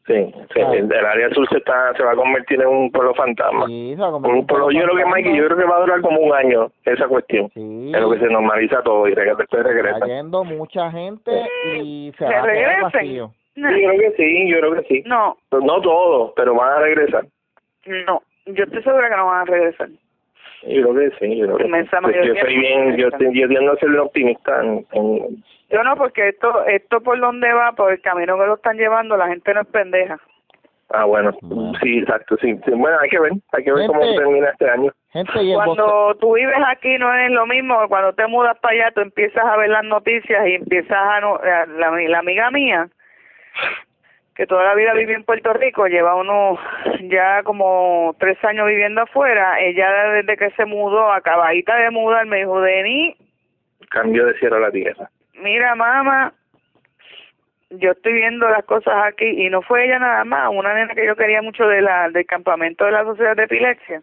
Sí, 0.05 0.13
sí, 0.53 0.59
Ah. 0.61 0.73
el, 0.73 0.91
el 0.91 1.05
área 1.05 1.29
sur 1.29 1.47
se 1.47 1.57
está 1.59 1.93
se 1.95 2.03
va 2.03 2.11
a 2.11 2.15
convertir 2.17 2.61
en 2.61 2.67
un 2.67 2.91
pueblo 2.91 3.13
fantasma. 3.15 3.65
Sí, 3.67 3.95
se 3.95 4.03
un 4.03 4.45
pueblo, 4.45 4.69
yo 4.69 4.81
creo 4.83 4.97
que. 4.97 5.05
Mikey, 5.05 5.37
yo 5.37 5.45
creo 5.45 5.57
que 5.57 5.63
va 5.63 5.77
a 5.77 5.79
durar 5.79 6.01
como 6.01 6.19
un 6.19 6.33
año 6.33 6.69
esa 6.83 7.07
cuestión. 7.07 7.49
Sí. 7.53 7.91
Es 7.95 8.01
lo 8.01 8.11
que 8.11 8.19
se 8.19 8.25
normaliza 8.27 8.81
todo 8.83 9.07
y 9.07 9.15
después 9.15 9.63
regresa. 9.63 9.95
Está 9.95 10.07
yendo 10.07 10.43
mucha 10.43 10.91
gente 10.91 11.31
y 11.81 12.11
se 12.17 12.25
Que 12.25 12.33
va 12.33 12.39
a 12.39 12.41
regresen. 12.41 13.31
No, 13.55 13.69
Sí, 13.71 13.81
yo 13.83 13.89
creo 13.89 14.11
que 14.11 14.17
sí, 14.17 14.49
yo 14.49 14.59
creo 14.59 14.73
que 14.75 14.83
sí. 14.83 15.03
no, 15.05 15.37
No 15.51 15.81
todos, 15.81 16.33
pero 16.35 16.55
van 16.55 16.73
a 16.73 16.79
regresar. 16.79 17.25
no. 18.07 18.21
Yo 18.45 18.65
estoy 18.65 18.83
segura 18.83 19.09
que 19.09 19.15
no 19.15 19.27
van 19.27 19.41
a 19.41 19.45
regresar. 19.45 19.87
Yo 20.63 20.89
creo 20.89 20.95
que 21.11 21.15
sí, 21.17 21.37
yo 21.37 21.45
creo 21.45 21.57
que 21.57 21.63
sí. 21.65 21.89
Pues 22.01 22.15
yo 22.25 22.35
soy 22.35 22.57
bien, 22.57 22.97
yo, 22.97 23.09
yo 23.09 23.47
tiendo 23.47 23.71
a 23.71 23.75
ser 23.77 23.97
optimista 23.99 24.61
en, 24.61 24.85
en- 24.91 25.43
Yo 25.69 25.83
no, 25.83 25.95
porque 25.95 26.29
esto, 26.29 26.65
esto 26.65 27.01
por 27.01 27.19
donde 27.19 27.51
va, 27.53 27.71
por 27.73 27.91
el 27.93 28.01
camino 28.01 28.37
que 28.37 28.45
lo 28.47 28.55
están 28.55 28.77
llevando, 28.77 29.15
la 29.17 29.27
gente 29.27 29.53
no 29.53 29.61
es 29.61 29.67
pendeja. 29.67 30.17
Ah, 30.89 31.05
bueno, 31.05 31.31
Bueno. 31.41 31.71
sí, 31.81 31.99
exacto, 31.99 32.35
sí. 32.37 32.53
sí. 32.65 32.71
Bueno, 32.71 32.99
hay 32.99 33.09
que 33.09 33.19
ver, 33.19 33.31
hay 33.53 33.63
que 33.63 33.71
ver 33.71 33.87
cómo 33.87 34.01
termina 34.15 34.49
este 34.49 34.69
año. 34.69 34.91
Gente, 35.11 35.31
Cuando 35.53 36.15
tú 36.19 36.33
vives 36.35 36.55
aquí 36.67 36.97
no 36.97 37.13
es 37.15 37.31
lo 37.31 37.45
mismo, 37.47 37.87
cuando 37.87 38.13
te 38.13 38.27
mudas 38.27 38.57
para 38.59 38.73
allá 38.75 38.91
tú 38.93 39.01
empiezas 39.01 39.43
a 39.43 39.57
ver 39.57 39.69
las 39.69 39.83
noticias 39.85 40.47
y 40.47 40.55
empiezas 40.55 40.97
a... 40.97 41.19
no- 41.21 41.39
La, 41.43 41.65
la, 41.65 41.91
la 42.09 42.19
amiga 42.19 42.51
mía, 42.51 42.89
que 44.35 44.47
toda 44.47 44.63
la 44.63 44.75
vida 44.75 44.93
vivió 44.93 45.15
en 45.15 45.23
Puerto 45.23 45.53
Rico, 45.53 45.87
lleva 45.87 46.15
unos 46.15 46.59
ya 47.03 47.43
como 47.43 48.15
tres 48.19 48.43
años 48.43 48.67
viviendo 48.67 49.01
afuera, 49.01 49.59
ella 49.59 50.11
desde 50.13 50.37
que 50.37 50.49
se 50.51 50.65
mudó, 50.65 51.11
acabadita 51.11 51.75
de 51.77 51.91
mudar, 51.91 52.25
me 52.25 52.39
dijo, 52.39 52.59
Denis, 52.61 53.15
Cambio 53.89 54.25
de 54.25 54.33
cielo 54.39 54.55
a 54.55 54.59
la 54.59 54.71
tierra. 54.71 55.09
mira 55.35 55.75
mamá, 55.75 56.33
yo 57.69 57.91
estoy 57.91 58.13
viendo 58.13 58.49
las 58.49 58.63
cosas 58.65 58.93
aquí 59.05 59.25
y 59.25 59.49
no 59.49 59.61
fue 59.61 59.85
ella 59.85 59.99
nada 59.99 60.23
más, 60.25 60.49
una 60.51 60.73
nena 60.73 60.95
que 60.95 61.05
yo 61.05 61.15
quería 61.15 61.41
mucho 61.43 61.67
de 61.67 61.81
la 61.81 62.09
del 62.09 62.25
campamento 62.25 62.85
de 62.85 62.91
la 62.91 63.03
sociedad 63.03 63.35
de 63.35 63.43
epilepsia, 63.43 64.01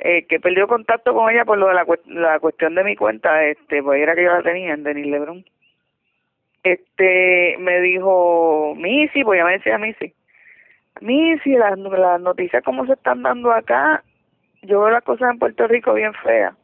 eh, 0.00 0.26
que 0.26 0.40
perdió 0.40 0.66
contacto 0.66 1.14
con 1.14 1.30
ella 1.30 1.44
por 1.44 1.58
lo 1.58 1.68
de 1.68 1.74
la, 1.74 1.86
la 2.06 2.40
cuestión 2.40 2.74
de 2.74 2.82
mi 2.82 2.96
cuenta, 2.96 3.44
este, 3.44 3.80
pues 3.80 4.02
era 4.02 4.16
que 4.16 4.24
yo 4.24 4.32
la 4.32 4.42
tenía 4.42 4.74
en 4.74 4.82
Denis 4.82 5.06
Lebron. 5.06 5.44
Este, 6.64 7.56
me 7.58 7.80
dijo, 7.80 8.74
Missy, 8.76 9.22
pues 9.22 9.38
ya 9.38 9.44
me 9.44 9.52
decía 9.52 9.78
Missy, 9.78 10.14
Missy, 11.00 11.52
las, 11.52 11.78
las 11.78 12.20
noticias 12.20 12.64
como 12.64 12.86
se 12.86 12.94
están 12.94 13.22
dando 13.22 13.52
acá, 13.52 14.02
yo 14.62 14.80
veo 14.80 14.90
las 14.90 15.04
cosas 15.04 15.30
en 15.30 15.38
Puerto 15.38 15.66
Rico 15.68 15.94
bien 15.94 16.14
feas 16.14 16.54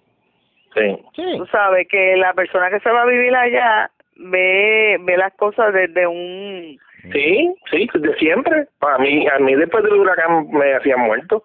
Sí. 0.74 0.97
Sí. 1.16 1.35
tú 1.36 1.47
sabes 1.47 1.89
que 1.89 2.16
la 2.16 2.32
persona 2.32 2.70
que 2.70 2.78
se 2.78 2.90
va 2.90 3.02
a 3.02 3.06
vivir 3.06 3.35
allá 3.35 3.90
ve 4.14 4.98
ve 5.01 5.16
las 5.16 5.35
cosas 5.35 5.74
desde 5.74 6.06
un 6.06 6.78
Sí, 7.12 7.55
sí, 7.70 7.89
de 7.94 8.14
siempre. 8.16 8.66
Para 8.78 8.98
mí, 8.98 9.27
a 9.27 9.39
mí 9.39 9.55
después 9.55 9.82
del 9.85 9.94
huracán 9.94 10.51
me 10.51 10.74
hacían 10.74 11.01
muerto. 11.01 11.44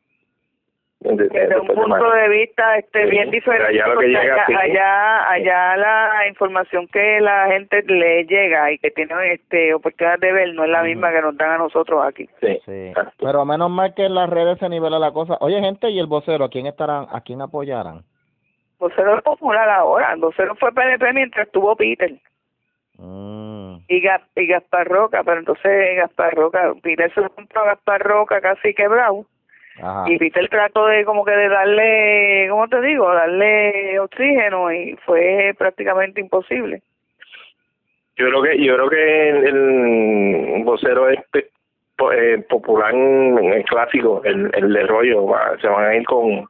De- 1.05 1.27
desde 1.29 1.59
un 1.59 1.67
punto 1.67 2.11
de 2.11 2.29
vista 2.29 2.77
este 2.77 3.03
Sí, 3.03 3.09
bien 3.11 3.29
diferente 3.31 3.67
allá 3.67 3.85
lo 3.87 3.91
que 3.91 3.95
porque 3.95 4.07
llega, 4.07 4.33
allá, 4.33 4.45
sí. 4.47 4.53
allá 4.55 5.29
allá 5.29 5.77
la 5.77 6.27
información 6.27 6.87
que 6.87 7.19
la 7.21 7.47
gente 7.47 7.83
le 7.83 8.23
llega 8.25 8.71
y 8.71 8.77
que 8.79 8.91
tiene 8.91 9.13
este 9.33 9.73
oportunidad 9.73 10.17
de 10.19 10.31
ver 10.33 10.53
no 10.53 10.63
es 10.63 10.69
la 10.69 10.83
misma 10.83 11.11
que 11.11 11.21
nos 11.21 11.37
dan 11.37 11.51
a 11.51 11.57
nosotros 11.57 12.03
aquí 12.05 12.27
Sí, 12.41 12.59
Sí. 12.65 12.87
exacto. 12.89 13.25
Pero 13.25 13.45
menos 13.45 13.69
mal 13.69 13.93
que 13.93 14.05
en 14.05 14.15
las 14.15 14.29
redes 14.29 14.57
se 14.59 14.67
nivela 14.69 14.97
la 14.99 15.11
cosa. 15.11 15.37
Oye, 15.41 15.59
gente, 15.61 15.89
¿y 15.89 15.99
el 15.99 16.07
vocero? 16.07 16.45
¿A 16.45 16.49
quién 16.49 16.65
estarán? 16.65 17.05
¿A 17.11 17.21
quién 17.21 17.41
apoyarán? 17.41 18.01
vocero 18.77 19.15
es 19.17 19.23
popular 19.23 19.69
ahora 19.69 20.11
el 20.13 20.19
vocero 20.19 20.53
fue 20.55 20.71
PNP 20.73 21.13
mientras 21.13 21.47
estuvo 21.47 21.75
Peter 21.77 22.11
Mm. 22.97 23.77
y, 23.87 24.01
Ga- 24.01 24.21
y 24.35 24.47
Gaspar 24.47 24.87
Roca 24.87 25.21
pero 25.23 25.39
entonces 25.39 25.97
Gaspar 25.97 26.33
Roca 26.33 26.73
Peter 26.81 27.13
se 27.13 27.21
lo 27.21 27.29
compró 27.29 27.61
a 27.61 27.65
Gaspar 27.67 28.01
Roca 28.01 28.39
casi 28.41 28.73
quebrado 28.73 29.25
Ajá. 29.81 30.05
y 30.07 30.17
Peter 30.17 30.47
trató 30.49 30.85
de 30.87 31.03
como 31.05 31.25
que 31.25 31.31
de 31.31 31.49
darle 31.49 32.47
cómo 32.49 32.67
te 32.67 32.79
digo 32.81 33.13
darle 33.13 33.99
oxígeno 33.99 34.71
y 34.71 34.95
fue 35.05 35.53
prácticamente 35.57 36.21
imposible 36.21 36.81
Yo 38.17 38.27
creo 38.29 38.41
que 38.41 38.63
yo 38.63 38.75
creo 38.75 38.89
que 38.89 39.29
el, 39.29 39.45
el 40.57 40.63
vocero 40.63 41.09
es 41.09 41.19
pe- 41.31 41.49
po- 41.97 42.11
eh, 42.13 42.37
popular 42.49 42.93
en 42.93 43.37
el 43.37 43.63
clásico, 43.65 44.21
el, 44.23 44.49
el 44.53 44.71
de 44.73 44.83
rollo, 44.87 45.25
va- 45.27 45.57
se 45.59 45.67
van 45.67 45.85
a 45.85 45.95
ir 45.95 46.05
con 46.05 46.47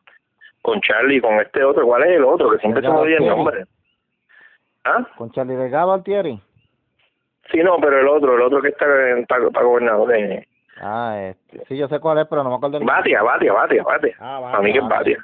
con 0.61 0.81
Charlie, 0.81 1.21
con 1.21 1.35
este 1.39 1.63
otro, 1.63 1.85
¿cuál 1.85 2.03
es 2.03 2.11
el 2.17 2.23
otro? 2.23 2.49
Que 2.51 2.57
siempre 2.57 2.81
se 2.81 2.89
me 2.89 2.95
olvida 2.95 3.17
el 3.17 3.27
nombre. 3.27 3.65
¿Ah? 4.83 5.05
¿Con 5.15 5.31
Charlie 5.31 5.55
Delgado 5.55 5.93
Altieri? 5.93 6.39
Sí, 7.51 7.59
no, 7.59 7.77
pero 7.79 7.99
el 8.01 8.07
otro, 8.07 8.33
el 8.35 8.41
otro 8.41 8.61
que 8.63 8.69
está 8.69 8.85
para 9.27 9.63
gobernador 9.65 10.07
de 10.09 10.47
Ah, 10.81 11.17
este. 11.29 11.65
Sí, 11.67 11.77
yo 11.77 11.87
sé 11.87 11.99
cuál 11.99 12.17
es, 12.19 12.27
pero 12.27 12.43
no 12.43 12.49
me 12.49 12.55
acuerdo 12.57 12.79
Batia, 12.83 13.21
Batia, 13.23 13.53
Batia, 13.53 13.83
Batia. 13.83 14.15
Ah, 14.19 14.39
Para 14.41 14.61
mí 14.61 14.71
que 14.73 14.79
es 14.79 14.87
Batia. 14.87 15.17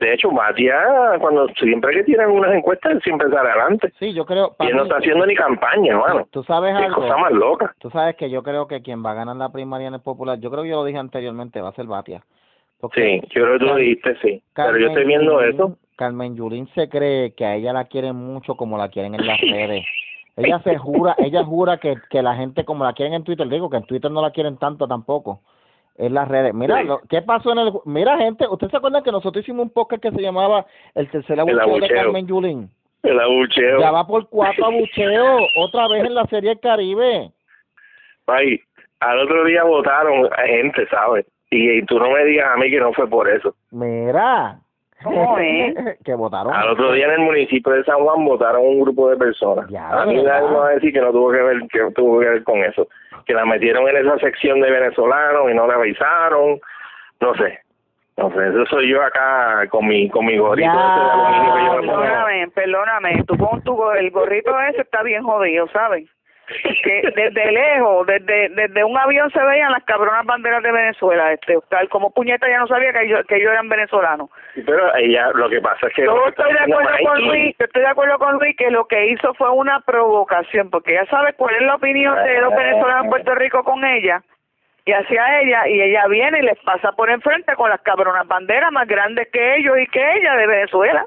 De 0.00 0.12
hecho, 0.12 0.30
Batia, 0.30 0.78
cuando 1.20 1.48
siempre 1.58 1.94
que 1.94 2.04
tiran 2.04 2.30
unas 2.30 2.52
encuestas, 2.54 2.92
él 2.92 3.02
siempre 3.02 3.28
sale 3.30 3.48
adelante. 3.48 3.92
Sí, 3.98 4.12
yo 4.12 4.26
creo... 4.26 4.54
Y 4.60 4.68
no 4.68 4.82
está 4.82 4.98
haciendo 4.98 5.24
ni 5.24 5.34
campaña, 5.34 5.92
hermano. 5.94 6.28
Tú 6.30 6.42
sabes 6.44 6.76
Qué 6.76 6.84
algo. 6.84 7.00
cosa 7.02 7.16
más 7.16 7.32
loca. 7.32 7.74
Tú 7.78 7.88
sabes 7.90 8.14
que 8.16 8.28
yo 8.28 8.42
creo 8.42 8.66
que 8.68 8.82
quien 8.82 9.02
va 9.04 9.12
a 9.12 9.14
ganar 9.14 9.36
la 9.36 9.48
primaria 9.50 9.88
en 9.88 9.94
el 9.94 10.00
popular, 10.00 10.38
yo 10.38 10.50
creo 10.50 10.64
que 10.64 10.68
yo 10.70 10.76
lo 10.76 10.84
dije 10.84 10.98
anteriormente, 10.98 11.62
va 11.62 11.70
a 11.70 11.74
ser 11.74 11.86
Batia. 11.86 12.22
Porque 12.78 13.20
Sí, 13.22 13.28
yo 13.34 13.42
creo 13.44 13.52
que 13.54 13.58
tú 13.58 13.64
lo 13.64 13.70
Carmen- 13.72 13.84
dijiste, 13.86 14.16
sí. 14.20 14.42
Pero 14.54 14.68
yo 14.68 14.72
Carmen 14.72 14.88
estoy 14.88 15.04
viendo 15.06 15.40
eso. 15.40 15.76
Carmen 15.96 16.36
Yulín 16.36 16.68
se 16.74 16.90
cree 16.90 17.32
que 17.34 17.46
a 17.46 17.54
ella 17.54 17.72
la 17.72 17.84
quieren 17.86 18.16
mucho 18.16 18.54
como 18.54 18.76
la 18.76 18.90
quieren 18.90 19.14
en 19.14 19.26
las 19.26 19.40
redes. 19.40 19.86
Ella 20.36 20.60
se 20.60 20.76
jura, 20.76 21.14
ella 21.18 21.44
jura 21.44 21.78
que, 21.78 21.96
que 22.10 22.20
la 22.22 22.34
gente 22.34 22.64
como 22.64 22.84
la 22.84 22.92
quieren 22.92 23.14
en 23.14 23.24
Twitter, 23.24 23.48
digo 23.48 23.70
que 23.70 23.78
en 23.78 23.86
Twitter 23.86 24.10
no 24.10 24.20
la 24.20 24.32
quieren 24.32 24.58
tanto 24.58 24.86
tampoco, 24.86 25.40
en 25.96 26.12
las 26.12 26.28
redes. 26.28 26.52
Mira, 26.52 26.80
Sí. 26.82 26.86
lo, 26.86 27.00
¿qué 27.08 27.22
pasó 27.22 27.52
en 27.52 27.58
el... 27.58 27.72
Mira, 27.86 28.18
gente, 28.18 28.46
¿ustedes 28.46 28.70
se 28.70 28.76
acuerdan 28.76 29.02
que 29.02 29.12
nosotros 29.12 29.42
hicimos 29.42 29.62
un 29.64 29.70
podcast 29.70 30.02
que 30.02 30.10
se 30.10 30.20
llamaba 30.20 30.66
El 30.94 31.08
tercer 31.10 31.40
abucheo 31.40 31.56
de 31.56 31.62
abucheo. 31.62 31.96
Carmen 31.96 32.26
Yulín? 32.26 32.70
El 33.02 33.18
abucheo. 33.18 33.80
Ya 33.80 33.90
va 33.90 34.06
por 34.06 34.28
cuatro 34.28 34.66
abucheos, 34.66 35.40
otra 35.56 35.88
vez 35.88 36.04
en 36.04 36.14
la 36.14 36.26
Serie 36.26 36.50
del 36.50 36.60
Caribe. 36.60 37.30
Ay, 38.26 38.60
al 39.00 39.18
otro 39.20 39.44
día 39.44 39.64
votaron 39.64 40.26
a 40.32 40.42
gente, 40.46 40.86
¿sabes? 40.90 41.24
Y, 41.50 41.78
y 41.78 41.82
tú 41.86 41.98
no 41.98 42.10
me 42.10 42.24
digas 42.26 42.48
a 42.52 42.58
mí 42.58 42.68
que 42.70 42.80
no 42.80 42.92
fue 42.92 43.08
por 43.08 43.26
eso. 43.30 43.54
Mira. 43.70 44.58
¿Cómo 45.02 45.38
es? 45.40 45.74
que 46.04 46.14
votaron. 46.14 46.52
Al 46.54 46.70
otro 46.70 46.92
día 46.92 47.06
en 47.06 47.12
el 47.12 47.20
municipio 47.20 47.72
de 47.72 47.84
San 47.84 47.98
Juan 48.02 48.24
votaron 48.24 48.62
un 48.66 48.80
grupo 48.80 49.10
de 49.10 49.16
personas. 49.16 49.66
Ya, 49.68 49.88
a 49.90 50.06
mí 50.06 50.22
nadie 50.22 50.48
me 50.48 50.56
va 50.56 50.68
a 50.68 50.70
decir 50.72 50.92
que 50.92 51.00
no 51.00 51.12
tuvo 51.12 51.30
que 51.32 51.42
ver 51.42 51.58
que 51.70 51.80
tuvo 51.94 52.20
que 52.20 52.28
ver 52.28 52.44
con 52.44 52.58
eso. 52.64 52.88
Que 53.26 53.34
la 53.34 53.44
metieron 53.44 53.88
en 53.88 53.96
esa 53.96 54.18
sección 54.18 54.60
de 54.60 54.70
venezolanos 54.70 55.50
y 55.50 55.54
no 55.54 55.66
la 55.66 55.74
avisaron. 55.74 56.58
No 57.20 57.34
sé. 57.34 57.58
No 58.18 58.30
sé, 58.30 58.48
eso 58.48 58.64
soy 58.70 58.88
yo 58.90 59.02
acá 59.02 59.66
con 59.68 59.86
mi 59.86 60.08
con 60.08 60.24
mi 60.24 60.38
gorrito 60.38 60.72
Ya. 60.72 60.72
ese 60.72 61.04
de 61.04 61.10
aluminio 61.10 61.54
que 61.54 61.64
yo 61.66 61.72
me 61.82 61.86
pongo. 61.86 62.00
Perdóname, 62.00 62.48
perdóname, 62.54 63.24
tú 63.26 63.36
con 63.36 63.62
tu 63.62 63.90
el 63.92 64.10
gorrito 64.10 64.58
ese 64.70 64.80
está 64.80 65.02
bien 65.02 65.22
jodido, 65.22 65.68
¿sabes? 65.68 66.08
Que 66.82 67.02
desde 67.14 67.52
lejos, 67.52 68.06
desde 68.06 68.48
desde 68.50 68.84
un 68.84 68.96
avión 68.96 69.30
se 69.30 69.42
veían 69.42 69.72
las 69.72 69.82
cabronas 69.84 70.24
banderas 70.24 70.62
de 70.62 70.70
Venezuela, 70.70 71.32
este 71.32 71.56
Oscar, 71.56 71.88
como 71.88 72.12
puñeta 72.12 72.48
ya 72.48 72.60
no 72.60 72.66
sabía 72.66 72.92
que 72.92 73.08
yo, 73.08 73.24
que 73.24 73.36
ellos 73.36 73.50
eran 73.50 73.68
venezolanos. 73.68 74.30
Pero 74.54 74.94
ella, 74.96 75.30
lo 75.34 75.48
que 75.48 75.60
pasa 75.60 75.88
es 75.88 75.94
que... 75.94 76.04
Yo 76.04 76.28
estoy 76.28 76.52
de 76.52 76.60
acuerdo 76.60 76.96
con 77.04 77.26
Luis, 77.26 77.56
yo 77.58 77.64
estoy 77.64 77.82
de 77.82 77.88
acuerdo 77.88 78.18
con 78.18 78.34
Luis 78.38 78.56
que 78.56 78.70
lo 78.70 78.86
que 78.86 79.06
hizo 79.06 79.34
fue 79.34 79.50
una 79.50 79.80
provocación, 79.80 80.70
porque 80.70 80.92
ella 80.92 81.06
sabe 81.06 81.32
cuál 81.32 81.56
es 81.56 81.62
la 81.62 81.74
opinión 81.74 82.14
de 82.24 82.40
los 82.40 82.54
venezolanos 82.54 83.04
en 83.04 83.10
Puerto 83.10 83.34
Rico 83.34 83.64
con 83.64 83.84
ella 83.84 84.22
y 84.86 84.92
hacia 84.92 85.40
ella, 85.40 85.66
y 85.66 85.82
ella 85.82 86.06
viene 86.06 86.38
y 86.38 86.42
les 86.42 86.58
pasa 86.60 86.92
por 86.92 87.10
enfrente 87.10 87.56
con 87.56 87.68
las 87.68 87.80
cabronas 87.80 88.26
banderas 88.28 88.70
más 88.70 88.86
grandes 88.86 89.28
que 89.32 89.56
ellos 89.56 89.76
y 89.80 89.86
que 89.88 90.00
ella 90.14 90.36
de 90.36 90.46
Venezuela. 90.46 91.06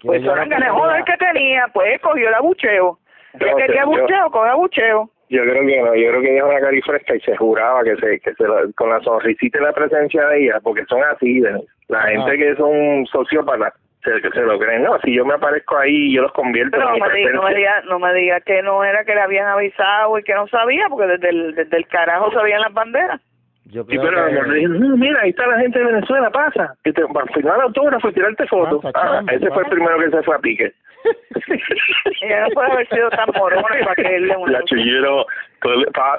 Que 0.00 0.06
Pues 0.06 0.22
yo 0.22 0.32
era 0.34 0.44
el 0.44 0.68
joder 0.70 1.04
que 1.04 1.16
tenía, 1.18 1.66
pues 1.74 2.00
cogió 2.00 2.28
el 2.28 2.34
abucheo. 2.34 2.98
Ella 3.34 3.50
Yo- 3.50 3.56
quería 3.56 3.84
yo- 3.84 4.50
abucheo. 4.52 5.10
Yo 5.30 5.42
creo 5.42 5.66
que 5.66 5.82
no, 5.82 5.94
yo 5.94 6.08
creo 6.08 6.20
que 6.22 6.30
ella 6.30 6.38
es 6.38 6.50
una 6.50 6.60
carifresca 6.60 7.14
y 7.14 7.20
se 7.20 7.36
juraba 7.36 7.84
que 7.84 7.96
se, 7.96 8.18
que 8.20 8.32
se 8.32 8.44
con 8.76 8.88
la 8.88 9.00
sonrisita 9.00 9.58
y 9.58 9.62
la 9.62 9.72
presencia 9.74 10.26
de 10.28 10.44
ella, 10.44 10.58
porque 10.62 10.84
son 10.86 11.02
así, 11.04 11.40
de, 11.40 11.52
la 11.88 11.98
Ajá. 11.98 12.08
gente 12.08 12.38
que 12.38 12.56
son 12.56 13.04
sociópatas, 13.06 13.74
se, 14.02 14.22
que 14.22 14.30
se 14.30 14.40
lo 14.40 14.58
creen, 14.58 14.84
no, 14.84 14.98
si 15.00 15.12
yo 15.14 15.26
me 15.26 15.34
aparezco 15.34 15.76
ahí, 15.76 16.14
yo 16.14 16.22
los 16.22 16.32
convierto 16.32 16.78
Pero 16.78 16.84
en 16.84 16.88
no 16.88 16.94
mi 16.94 17.00
me, 17.12 17.18
diga, 17.18 17.32
no, 17.32 17.42
me 17.42 17.48
presencia. 17.50 17.58
diga, 17.58 17.82
no 17.90 17.98
me 17.98 18.14
diga 18.14 18.40
que 18.40 18.62
no 18.62 18.84
era 18.84 19.04
que 19.04 19.14
le 19.14 19.20
habían 19.20 19.48
avisado 19.48 20.18
y 20.18 20.22
que 20.22 20.32
no 20.34 20.46
sabía, 20.48 20.86
porque 20.88 21.06
desde 21.08 21.28
el, 21.28 21.54
desde 21.54 21.76
el 21.76 21.86
carajo 21.88 22.32
sabían 22.32 22.62
las 22.62 22.72
banderas. 22.72 23.20
Yo 23.70 23.82
Sí, 23.84 23.98
creo 23.98 24.02
pero 24.02 24.26
que- 24.44 24.54
dije, 24.54 24.68
no, 24.68 24.96
mira, 24.96 25.20
ahí 25.22 25.30
está 25.30 25.46
la 25.46 25.58
gente 25.60 25.78
de 25.78 25.84
Venezuela, 25.84 26.30
pasa, 26.30 26.74
que 26.84 26.92
te, 26.92 27.02
para 27.06 27.26
firmar 27.32 27.60
autógrafo 27.60 28.08
y 28.08 28.12
tirarte 28.14 28.46
fotos. 28.46 28.80
Ah, 28.84 28.90
Ah, 28.94 29.02
chamba, 29.16 29.32
ese 29.32 29.48
fue 29.50 29.62
el 29.64 29.68
primero 29.68 29.98
que 29.98 30.10
se 30.10 30.22
fue 30.22 30.36
a 30.36 30.38
pique. 30.38 30.72
Ella 32.22 32.40
no 32.42 32.48
puede 32.54 32.72
haber 32.72 32.88
sido 32.88 33.10
tan 33.10 33.28
morona 33.36 33.62
para 33.84 33.94
creerle 33.94 34.36
una 34.36 34.52
La 34.58 34.64
chullero 34.64 35.26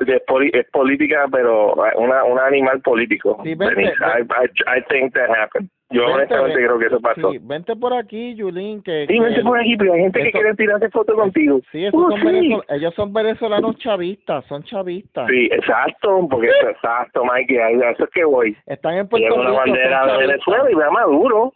es, 0.08 0.22
poli- 0.28 0.52
es 0.54 0.70
política, 0.72 1.26
pero 1.32 1.74
una, 1.96 2.24
un 2.24 2.40
animal 2.40 2.82
político. 2.82 3.40
Sí, 3.44 3.56
vente, 3.56 3.84
I, 3.84 4.22
I, 4.22 4.78
I 4.80 4.82
think 4.90 5.14
that 5.14 5.30
happened. 5.30 5.70
Yo 5.92 6.02
Vente, 6.02 6.14
honestamente 6.36 6.56
creo 6.66 6.78
que 6.80 6.86
eso 6.86 7.00
pasó. 7.00 7.32
Sí, 7.32 7.40
vente 7.42 7.76
por 7.76 7.94
aquí, 7.96 8.36
Yulín, 8.36 8.84
que... 8.84 9.08
Sí, 9.08 9.14
que- 9.16 9.20
vente 9.22 9.42
por 9.42 9.60
aquí, 9.60 9.76
pero 9.76 9.94
hay 9.94 10.02
gente 10.02 10.20
que 10.22 10.28
eso- 10.30 10.38
quiere 10.38 10.54
tirarse 10.56 10.90
fotos 10.92 11.16
contigo. 11.16 11.60
Sí, 11.72 11.86
esos 11.86 12.00
Oh, 12.00 12.12
son 12.12 12.20
sí. 12.20 12.26
venezol- 12.28 12.66
ellos 12.70 12.94
son 12.94 13.12
venezolanos 13.14 13.76
chavistas, 13.80 14.46
son 14.46 14.64
chavistas. 14.66 15.28
Sí, 15.28 15.50
exacto, 15.52 16.28
porque 16.30 16.48
eso, 16.50 16.70
exacto, 16.70 17.26
Mikey, 17.26 17.58
ahí- 17.58 17.82
a 17.82 17.90
eso 17.90 18.04
es 18.04 18.10
que 18.12 18.24
voy. 18.24 18.56
Están 18.68 18.98
en 18.98 19.08
Puerto 19.08 19.28
Lleva 19.30 19.38
Rico. 19.42 19.50
una 19.52 19.60
bandera 19.62 20.06
de. 20.06 20.18
Venezuela 20.28 20.72
y 20.72 20.76
ve 20.76 20.84
a 20.84 20.92
Maduro. 20.92 21.54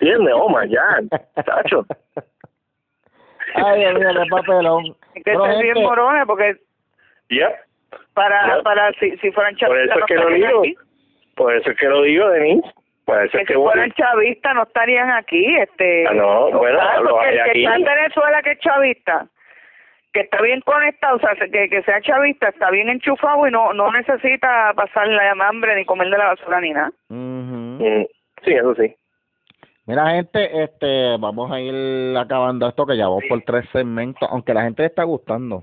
¿Entiendes? 0.00 0.34
Oh 0.34 0.48
my 0.48 0.66
God, 0.66 1.20
tacho. 1.44 1.84
Ay, 3.54 3.80
Dios 3.80 3.94
mío, 3.94 4.08
qué 4.22 4.28
papelón. 4.30 4.84
que 5.24 5.32
estén 5.32 5.60
bien 5.60 5.82
morones 5.82 6.24
porque 6.26 6.56
Ya, 7.28 7.50
para 8.14 8.62
para 8.62 8.92
si, 8.94 9.10
si 9.18 9.30
fueran 9.32 9.54
por 9.56 9.60
chavistas 9.68 9.90
eso 9.90 9.98
no 9.98 10.00
es 10.00 10.06
que 10.06 10.14
lo 10.14 10.28
digo. 10.48 10.60
aquí. 10.60 10.74
Por 11.36 11.54
eso 11.54 11.70
es 11.70 11.76
que 11.76 11.88
lo 11.88 12.02
digo, 12.02 12.28
Denise. 12.30 12.68
Por 13.10 13.24
eso 13.24 13.32
que 13.32 13.42
es 13.42 13.48
que 13.48 13.54
fueran 13.54 13.90
chavistas 13.92 14.54
no 14.54 14.62
estarían 14.62 15.10
aquí 15.10 15.56
este 15.56 16.06
Ah, 16.06 16.14
no, 16.14 16.50
bueno, 16.52 16.78
hay 17.20 17.28
el 17.28 17.34
que 17.44 17.50
aquí. 17.50 17.64
está 17.64 17.76
en 17.76 17.84
Venezuela 17.84 18.42
que 18.42 18.50
es 18.52 18.58
chavista 18.60 19.26
que 20.12 20.20
está 20.22 20.42
bien 20.42 20.60
conectado, 20.62 21.16
o 21.16 21.20
sea, 21.20 21.34
que, 21.36 21.68
que 21.68 21.82
sea 21.84 22.00
chavista, 22.00 22.48
está 22.48 22.68
bien 22.70 22.88
enchufado 22.88 23.46
y 23.46 23.50
no 23.52 23.72
no 23.72 23.92
necesita 23.92 24.72
pasar 24.74 25.06
la 25.06 25.30
hambre 25.32 25.76
ni 25.76 25.84
comer 25.84 26.08
de 26.10 26.18
la 26.18 26.26
basura 26.28 26.60
ni 26.60 26.70
nada. 26.70 26.90
Mm, 27.08 27.78
Sí, 28.44 28.52
eso 28.52 28.74
sí. 28.74 28.94
Mira, 29.86 30.10
gente, 30.10 30.62
este, 30.64 31.16
vamos 31.18 31.50
a 31.52 31.60
ir 31.60 32.16
acabando 32.16 32.68
esto 32.68 32.86
que 32.86 32.96
ya 32.96 33.04
vamos 33.08 33.24
por 33.28 33.42
tres 33.42 33.64
segmentos, 33.72 34.28
aunque 34.30 34.54
la 34.54 34.62
gente 34.62 34.82
le 34.82 34.86
está 34.88 35.04
gustando. 35.04 35.62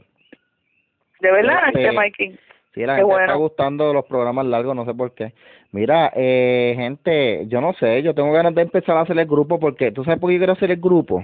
De 1.19 1.31
verdad, 1.31 1.67
Este, 1.67 1.83
este 1.83 1.95
Mikey. 1.95 2.39
Sí, 2.77 2.85
la 2.85 2.93
Qué 2.93 2.99
gente 3.01 3.05
bueno. 3.05 3.25
está 3.25 3.35
gustando 3.35 3.91
los 3.91 4.05
programas 4.05 4.45
largos, 4.45 4.75
no 4.75 4.85
sé 4.85 4.93
por 4.93 5.11
qué. 5.13 5.33
Mira, 5.71 6.11
eh, 6.15 6.73
gente, 6.77 7.45
yo 7.47 7.59
no 7.59 7.73
sé, 7.73 8.03
yo 8.03 8.13
tengo 8.13 8.31
ganas 8.31 8.53
de 8.53 8.61
empezar 8.61 8.95
a 8.97 9.01
hacer 9.01 9.17
el 9.17 9.25
grupo 9.25 9.59
porque, 9.59 9.91
¿tú 9.91 10.03
sabes 10.03 10.19
por 10.19 10.29
qué 10.29 10.37
quiero 10.37 10.53
hacer 10.53 10.69
el 10.69 10.79
grupo? 10.79 11.21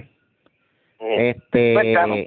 Mm. 1.00 1.04
Este, 1.18 1.74
Cuéntanos. 1.74 2.18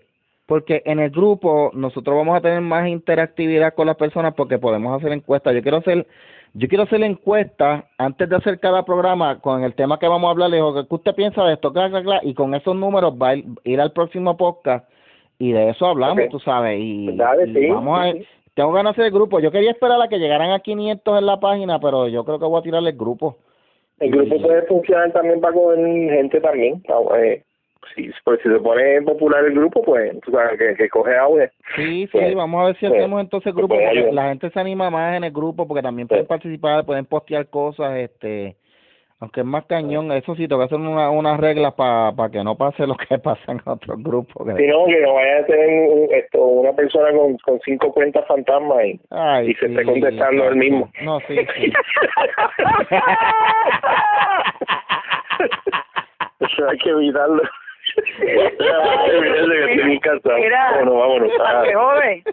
porque 0.45 0.81
en 0.85 0.99
el 0.99 1.09
grupo 1.09 1.71
nosotros 1.73 2.15
vamos 2.15 2.37
a 2.37 2.41
tener 2.41 2.61
más 2.61 2.87
interactividad 2.87 3.73
con 3.73 3.87
las 3.87 3.97
personas 3.97 4.33
porque 4.33 4.57
podemos 4.57 4.97
hacer 4.97 5.11
encuestas. 5.11 5.53
Yo 5.53 5.61
quiero 5.61 5.77
hacer, 5.77 6.07
yo 6.53 6.67
quiero 6.69 6.85
hacer 6.85 7.03
encuestas 7.03 7.83
antes 7.97 8.29
de 8.29 8.35
hacer 8.37 8.59
cada 8.61 8.85
programa 8.85 9.39
con 9.41 9.61
el 9.63 9.73
tema 9.73 9.99
que 9.99 10.07
vamos 10.07 10.29
a 10.29 10.31
hablar. 10.31 10.49
Le 10.51 10.55
digo, 10.57 10.73
¿qué 10.87 10.95
usted 10.95 11.15
piensa 11.15 11.43
de 11.43 11.55
esto? 11.55 11.73
Cla, 11.73 11.89
cla, 11.89 12.01
cla, 12.01 12.19
y 12.23 12.33
con 12.33 12.55
esos 12.55 12.75
números 12.77 13.13
va 13.21 13.29
a 13.29 13.35
ir, 13.35 13.45
ir 13.65 13.81
al 13.81 13.91
próximo 13.91 14.37
podcast 14.37 14.87
y 15.39 15.51
de 15.51 15.69
eso 15.69 15.85
hablamos, 15.85 16.23
Ok. 16.25 16.31
tú 16.31 16.39
sabes. 16.39 16.79
Y, 16.79 17.09
y 17.09 17.17
sí, 17.53 17.69
vamos 17.69 17.99
a 17.99 18.11
sí. 18.13 18.25
Tengo 18.57 18.71
ganas 18.71 18.95
de 18.95 19.03
hacer 19.03 19.05
el 19.05 19.11
grupo. 19.17 19.39
Yo 19.39 19.51
quería 19.51 19.69
esperar 19.69 20.01
a 20.01 20.07
que 20.07 20.17
llegaran 20.17 20.49
a 20.49 20.59
500 20.59 21.19
en 21.19 21.25
la 21.27 21.39
página, 21.39 21.79
pero 21.79 22.07
yo 22.07 22.25
creo 22.25 22.39
que 22.39 22.45
voy 22.45 22.59
a 22.59 22.63
tirar 22.63 22.83
el 22.83 22.97
grupo. 22.97 23.37
El 23.99 24.09
grupo 24.09 24.41
puede 24.41 24.63
funcionar 24.63 25.11
también 25.11 25.39
para 25.39 25.53
con 25.53 25.75
gente 25.77 26.41
también. 26.41 26.81
Eh, 27.19 27.43
si, 27.95 28.09
pues, 28.23 28.39
si 28.41 28.49
se 28.49 28.59
pone 28.59 28.99
popular 29.03 29.45
el 29.45 29.53
grupo, 29.53 29.83
pues 29.83 30.19
tú 30.21 30.31
sabes 30.31 30.57
que, 30.57 30.73
que 30.75 30.89
coge 30.89 31.15
auge. 31.15 31.51
Sí, 31.75 32.07
sí, 32.07 32.09
Pues, 32.11 32.33
vamos 32.35 32.61
a 32.61 32.65
ver 32.65 32.77
si 32.77 32.87
pues, 32.87 32.99
hacemos 32.99 33.21
entonces 33.21 33.53
grupo, 33.53 33.75
porque 33.75 33.85
ayuda. 33.87 34.11
la 34.11 34.29
gente 34.29 34.49
se 34.49 34.59
anima 34.59 34.89
más 34.89 35.15
en 35.17 35.23
el 35.23 35.31
grupo, 35.31 35.67
porque 35.67 35.83
también 35.83 36.07
pueden 36.07 36.25
Pues. 36.25 36.29
participar, 36.39 36.83
pueden 36.83 37.05
postear 37.05 37.47
cosas, 37.49 37.95
este, 37.97 38.55
aunque 39.19 39.39
es 39.41 39.45
más 39.47 39.65
cañón, 39.65 40.11
eso 40.11 40.35
sí, 40.35 40.47
tengo 40.47 40.59
que 40.61 40.65
hacer 40.65 40.77
una, 40.79 41.09
unas 41.09 41.39
reglas 41.39 41.73
para 41.73 42.11
pa 42.11 42.29
que 42.29 42.43
no 42.43 42.55
pase 42.55 42.85
lo 42.85 42.95
que 42.95 43.17
pasa 43.23 43.51
en 43.51 43.61
otros 43.65 44.01
grupos. 44.03 44.45
que- 44.45 44.55
Si 44.61 44.67
no, 44.67 44.85
que 44.85 45.01
no 45.01 45.13
vaya 45.15 45.39
a 45.39 45.45
tener 45.45 45.69
un- 45.89 46.07
esto, 46.13 46.39
una 46.39 46.73
persona 46.73 47.11
con, 47.17 47.35
con 47.37 47.59
cinco 47.65 47.91
cuentas 47.91 48.25
fantasmas 48.27 48.85
y, 48.85 48.99
Ay, 49.09 49.49
y 49.49 49.53
se 49.55 49.65
esté 49.67 49.79
sí, 49.79 49.85
contestando 49.85 50.47
él 50.49 50.55
mismo. 50.57 50.89
No, 51.01 51.19
sí, 51.21 51.35
sí. 51.55 51.73
Eso 56.39 56.69
hay 56.69 56.77
que 56.77 56.89
evitarlo. 56.89 57.41
Mira, 60.37 60.71
Vámonos, 60.71 60.97
vámonos. 60.97 61.31
¿a 61.45 61.63
qué 61.63 61.73
jode? 61.73 62.23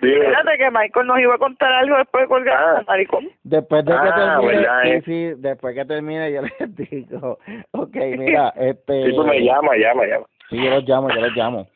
Dime. 0.00 0.16
Espérate 0.18 0.58
que 0.58 0.70
Michael 0.70 1.06
nos 1.06 1.18
iba 1.20 1.34
a 1.34 1.38
contar 1.38 1.72
algo 1.72 1.96
después 1.98 2.24
de 2.24 2.28
colgar, 2.28 2.56
Ah. 2.56 2.82
maricón. 2.86 3.28
Después 3.44 3.84
de 3.84 3.92
que 3.92 3.98
Ah, 3.98 4.38
termine, 4.40 4.56
verdad, 4.56 4.82
sí, 4.82 4.88
eh. 4.88 5.02
sí, 5.04 5.34
después 5.40 5.74
que 5.74 5.84
termine 5.84 6.32
yo 6.32 6.42
les 6.58 6.76
digo, 6.76 7.38
ok, 7.72 7.94
mira, 8.16 8.52
este... 8.56 9.06
Sí, 9.06 9.12
pues 9.12 9.26
me 9.28 9.40
llama, 9.44 9.76
llama, 9.76 10.06
llama. 10.06 10.26
Sí, 10.50 10.62
yo 10.62 10.70
los 10.70 10.84
llamo, 10.88 11.08
yo 11.10 11.20
los 11.20 11.32
llamo. 11.36 11.66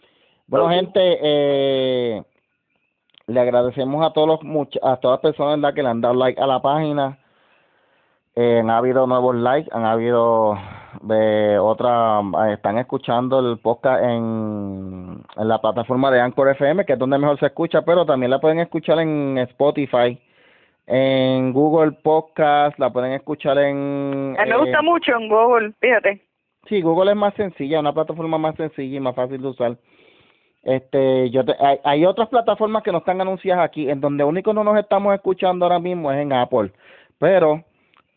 Bueno, 0.47 0.69
gente, 0.71 1.19
eh, 1.23 2.23
le 3.27 3.41
agradecemos 3.41 4.05
a 4.05 4.13
todos 4.13 4.27
los 4.29 4.43
much 4.43 4.77
a 4.83 4.97
todas 4.97 5.19
las 5.23 5.33
personas 5.33 5.61
¿verdad? 5.61 5.75
que 5.75 5.83
le 5.83 5.89
han 5.89 6.01
dado 6.01 6.15
like 6.15 6.41
a 6.41 6.47
la 6.47 6.61
página. 6.61 7.19
Eh, 8.37 8.61
han 8.61 8.71
habido 8.71 9.07
nuevos 9.07 9.35
likes, 9.35 9.69
han 9.73 9.85
habido 9.85 10.57
de 11.03 11.59
otra, 11.59 12.21
eh, 12.21 12.53
están 12.55 12.79
escuchando 12.79 13.41
el 13.41 13.59
podcast 13.59 14.03
en, 14.05 15.23
en 15.37 15.49
la 15.49 15.61
plataforma 15.61 16.11
de 16.11 16.21
Anchor 16.21 16.51
FM, 16.51 16.85
que 16.85 16.93
es 16.93 16.99
donde 16.99 17.19
mejor 17.19 17.39
se 17.41 17.47
escucha, 17.47 17.83
pero 17.83 18.07
también 18.07 18.31
la 18.31 18.41
pueden 18.41 18.61
escuchar 18.61 19.01
en 19.01 19.37
Spotify, 19.39 20.21
en 20.87 21.53
Google 21.53 21.93
Podcast, 22.03 22.79
la 22.79 22.91
pueden 22.93 23.13
escuchar 23.13 23.59
en... 23.59 24.33
Me 24.33 24.43
eh, 24.43 24.57
gusta 24.57 24.81
mucho 24.83 25.13
en 25.17 25.29
Google, 25.29 25.73
fíjate. 25.81 26.23
Sí, 26.69 26.83
Google 26.83 27.11
es 27.13 27.17
más 27.17 27.35
sencilla, 27.35 27.81
una 27.81 27.93
plataforma 27.93 28.39
más 28.39 28.55
sencilla 28.55 28.97
y 28.97 29.01
más 29.01 29.15
fácil 29.17 29.43
de 29.43 29.49
usar. 29.49 29.77
Este, 30.63 31.31
yo 31.31 31.45
te- 31.45 31.57
hay, 31.59 31.79
hay 31.85 32.05
otras 32.05 32.29
plataformas 32.29 32.83
que 32.83 32.93
no 32.93 32.99
están 32.99 33.21
anunciadas 33.21 33.65
aquí, 33.65 33.91
en 33.91 34.01
donde 34.01 34.23
único 34.25 34.53
no 34.53 34.63
nos 34.63 34.79
estamos 34.79 35.15
escuchando 35.15 35.65
ahora 35.65 35.79
mismo 35.79 36.13
es 36.13 36.19
en 36.19 36.33
Apple, 36.33 36.71
pero 37.19 37.65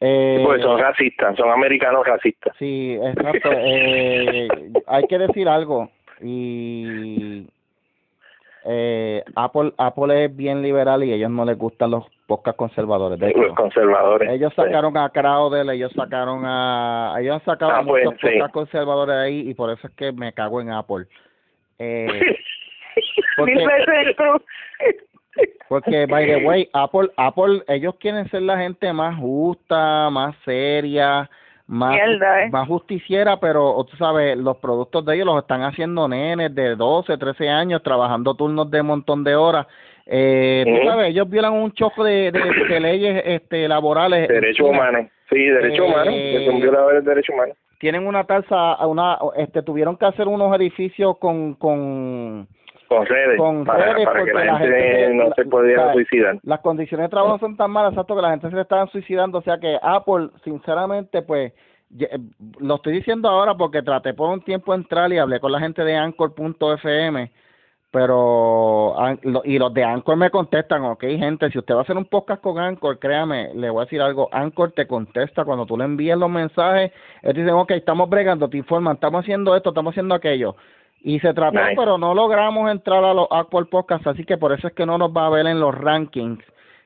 eh, 0.05 0.41
Pues 0.45 0.61
son 0.61 0.79
racistas, 0.79 1.35
son 1.37 1.49
americanos 1.49 2.05
racistas. 2.05 2.53
sí, 2.59 2.97
exacto. 3.01 3.49
eh, 3.53 4.47
hay 4.87 5.03
que 5.07 5.17
decir 5.17 5.47
algo 5.47 5.89
y 6.21 7.47
eh, 8.65 9.23
Apple 9.35 9.73
Apple 9.77 10.25
es 10.25 10.35
bien 10.35 10.61
liberal 10.61 11.03
y 11.03 11.11
a 11.11 11.15
ellos 11.15 11.29
no 11.31 11.43
les 11.45 11.57
gustan 11.57 11.91
los 11.91 12.05
podcasts 12.27 12.57
conservadores. 12.57 13.19
De 13.19 13.29
hecho, 13.29 13.41
Los 13.41 13.55
conservadores. 13.55 14.29
ellos 14.31 14.53
Sí. 14.55 14.61
sacaron 14.61 14.95
a 14.97 15.09
Crowder, 15.09 15.69
ellos 15.69 15.91
sacaron 15.93 16.43
a... 16.45 17.13
Ellos 17.19 17.35
han 17.35 17.45
sacado 17.45 17.71
Ah, 17.73 17.83
pues, 17.85 18.07
sí. 18.21 18.39
conservadores 18.53 19.15
ahí 19.15 19.49
y 19.49 19.53
por 19.53 19.69
eso 19.69 19.87
es 19.87 19.93
que 19.95 20.11
me 20.13 20.31
cago 20.33 20.61
en 20.61 20.71
Apple. 20.71 21.05
Eh, 21.79 22.07
porque- 23.37 23.53
Porque, 25.69 26.05
by 26.05 26.25
the 26.27 26.45
way, 26.45 26.69
Apple, 26.73 27.09
Apple, 27.17 27.63
ellos 27.67 27.95
quieren 27.99 28.29
ser 28.29 28.43
la 28.43 28.57
gente 28.57 28.91
más 28.93 29.17
justa, 29.19 30.09
más 30.11 30.35
seria, 30.45 31.29
más, 31.65 31.91
Mierda, 31.95 32.43
eh. 32.43 32.49
más 32.51 32.67
justiciera, 32.67 33.39
pero 33.39 33.83
tú 33.89 33.95
sabes, 33.97 34.37
los 34.37 34.57
productos 34.57 35.03
de 35.05 35.15
ellos 35.15 35.25
los 35.25 35.41
están 35.41 35.63
haciendo 35.63 36.07
nenes 36.07 36.53
de 36.53 36.75
12, 36.75 37.17
13 37.17 37.49
años, 37.49 37.81
trabajando 37.81 38.35
turnos 38.35 38.69
de 38.69 38.83
montón 38.83 39.23
de 39.23 39.35
horas. 39.35 39.65
Eh, 40.05 40.63
tú 40.65 40.73
Ujú. 40.75 40.85
sabes, 40.89 41.07
ellos 41.09 41.29
violan 41.29 41.53
un 41.53 41.71
choque 41.71 42.03
de, 42.03 42.31
de, 42.31 42.41
de 42.69 42.79
leyes 42.79 43.23
este, 43.25 43.67
laborales. 43.67 44.27
Derechos 44.27 44.67
humanos. 44.69 45.07
Sí, 45.29 45.39
derechos 45.45 45.79
Eh, 45.79 45.89
humanos. 45.89 46.13
que 46.13 46.45
son 46.45 46.59
violadores 46.61 47.03
de 47.05 47.09
derechos 47.09 47.33
humanos. 47.33 47.57
tienen 47.79 48.05
una 48.05 48.25
tasa, 48.25 48.85
una, 48.85 49.17
este, 49.37 49.61
tuvieron 49.63 49.97
que 49.97 50.05
hacer 50.05 50.27
unos 50.27 50.55
edificios 50.55 51.17
con, 51.17 51.55
con, 51.55 52.47
Con 52.87 53.05
redes. 53.05 53.37
con 53.37 53.65
para, 53.65 53.93
redes 53.93 54.05
para 54.05 54.23
que 54.23 54.33
la 54.33 54.45
la 54.45 54.57
gente, 54.59 54.81
gente- 54.81 55.13
no 55.15 55.23
la- 55.29 55.35
se 55.35 55.45
pudiera 55.45 55.85
la- 55.87 55.93
suicidar. 55.93 56.39
las 56.43 56.59
condiciones 56.59 57.05
de 57.05 57.09
trabajo 57.09 57.39
son 57.39 57.57
tan 57.57 57.71
malas, 57.71 57.93
exacto, 57.93 58.15
que 58.15 58.21
la 58.21 58.31
gente 58.31 58.49
se 58.49 58.55
le 58.55 58.61
estaban 58.61 58.87
suicidando, 58.89 59.37
o 59.39 59.41
sea 59.41 59.57
que 59.57 59.77
Apple, 59.81 60.29
sinceramente, 60.43 61.21
pues, 61.23 61.53
ye- 61.89 62.09
lo 62.59 62.75
estoy 62.75 62.93
diciendo 62.93 63.29
ahora 63.29 63.55
porque 63.55 63.81
traté 63.81 64.13
por 64.13 64.29
un 64.29 64.41
tiempo 64.41 64.73
entrar 64.73 65.11
y 65.11 65.17
hablé 65.17 65.39
con 65.39 65.51
la 65.51 65.59
gente 65.59 65.83
de 65.83 65.95
Anchor.fm, 65.95 67.31
pero, 67.91 68.95
y 69.43 69.59
los 69.59 69.71
de 69.73 69.83
Anchor 69.83 70.17
me 70.17 70.31
contestan, 70.31 70.83
ok, 70.83 71.03
gente, 71.03 71.51
si 71.51 71.59
usted 71.59 71.75
va 71.75 71.79
a 71.79 71.81
hacer 71.83 71.95
un 71.95 72.05
podcast 72.05 72.41
con 72.41 72.57
Anchor, 72.57 72.97
créame, 72.97 73.53
le 73.53 73.69
voy 73.69 73.81
a 73.81 73.85
decir 73.85 74.01
algo, 74.01 74.29
Anchor 74.31 74.71
te 74.71 74.87
contesta 74.87 75.45
cuando 75.45 75.67
tú 75.67 75.77
le 75.77 75.85
envíes 75.85 76.17
los 76.17 76.29
mensajes, 76.29 76.91
ellos 77.21 77.35
dicen, 77.35 77.51
ok, 77.53 77.69
estamos 77.71 78.09
bregando, 78.09 78.49
te 78.49 78.57
informan, 78.57 78.95
estamos 78.95 79.21
haciendo 79.21 79.55
esto, 79.55 79.69
estamos 79.69 79.91
haciendo 79.93 80.15
aquello, 80.15 80.55
y 81.03 81.19
se 81.19 81.33
trató, 81.33 81.59
Nice. 81.59 81.75
pero 81.77 81.97
no 81.97 82.13
logramos 82.15 82.71
entrar 82.71 83.03
a 83.03 83.13
los 83.13 83.27
Apple 83.29 83.65
Podcasts, 83.65 84.07
así 84.07 84.23
que 84.23 84.37
por 84.37 84.53
eso 84.53 84.67
es 84.67 84.73
que 84.73 84.85
no 84.85 84.97
nos 84.97 85.11
va 85.11 85.27
a 85.27 85.29
ver 85.29 85.45
en 85.47 85.59
los 85.59 85.75
rankings 85.75 86.43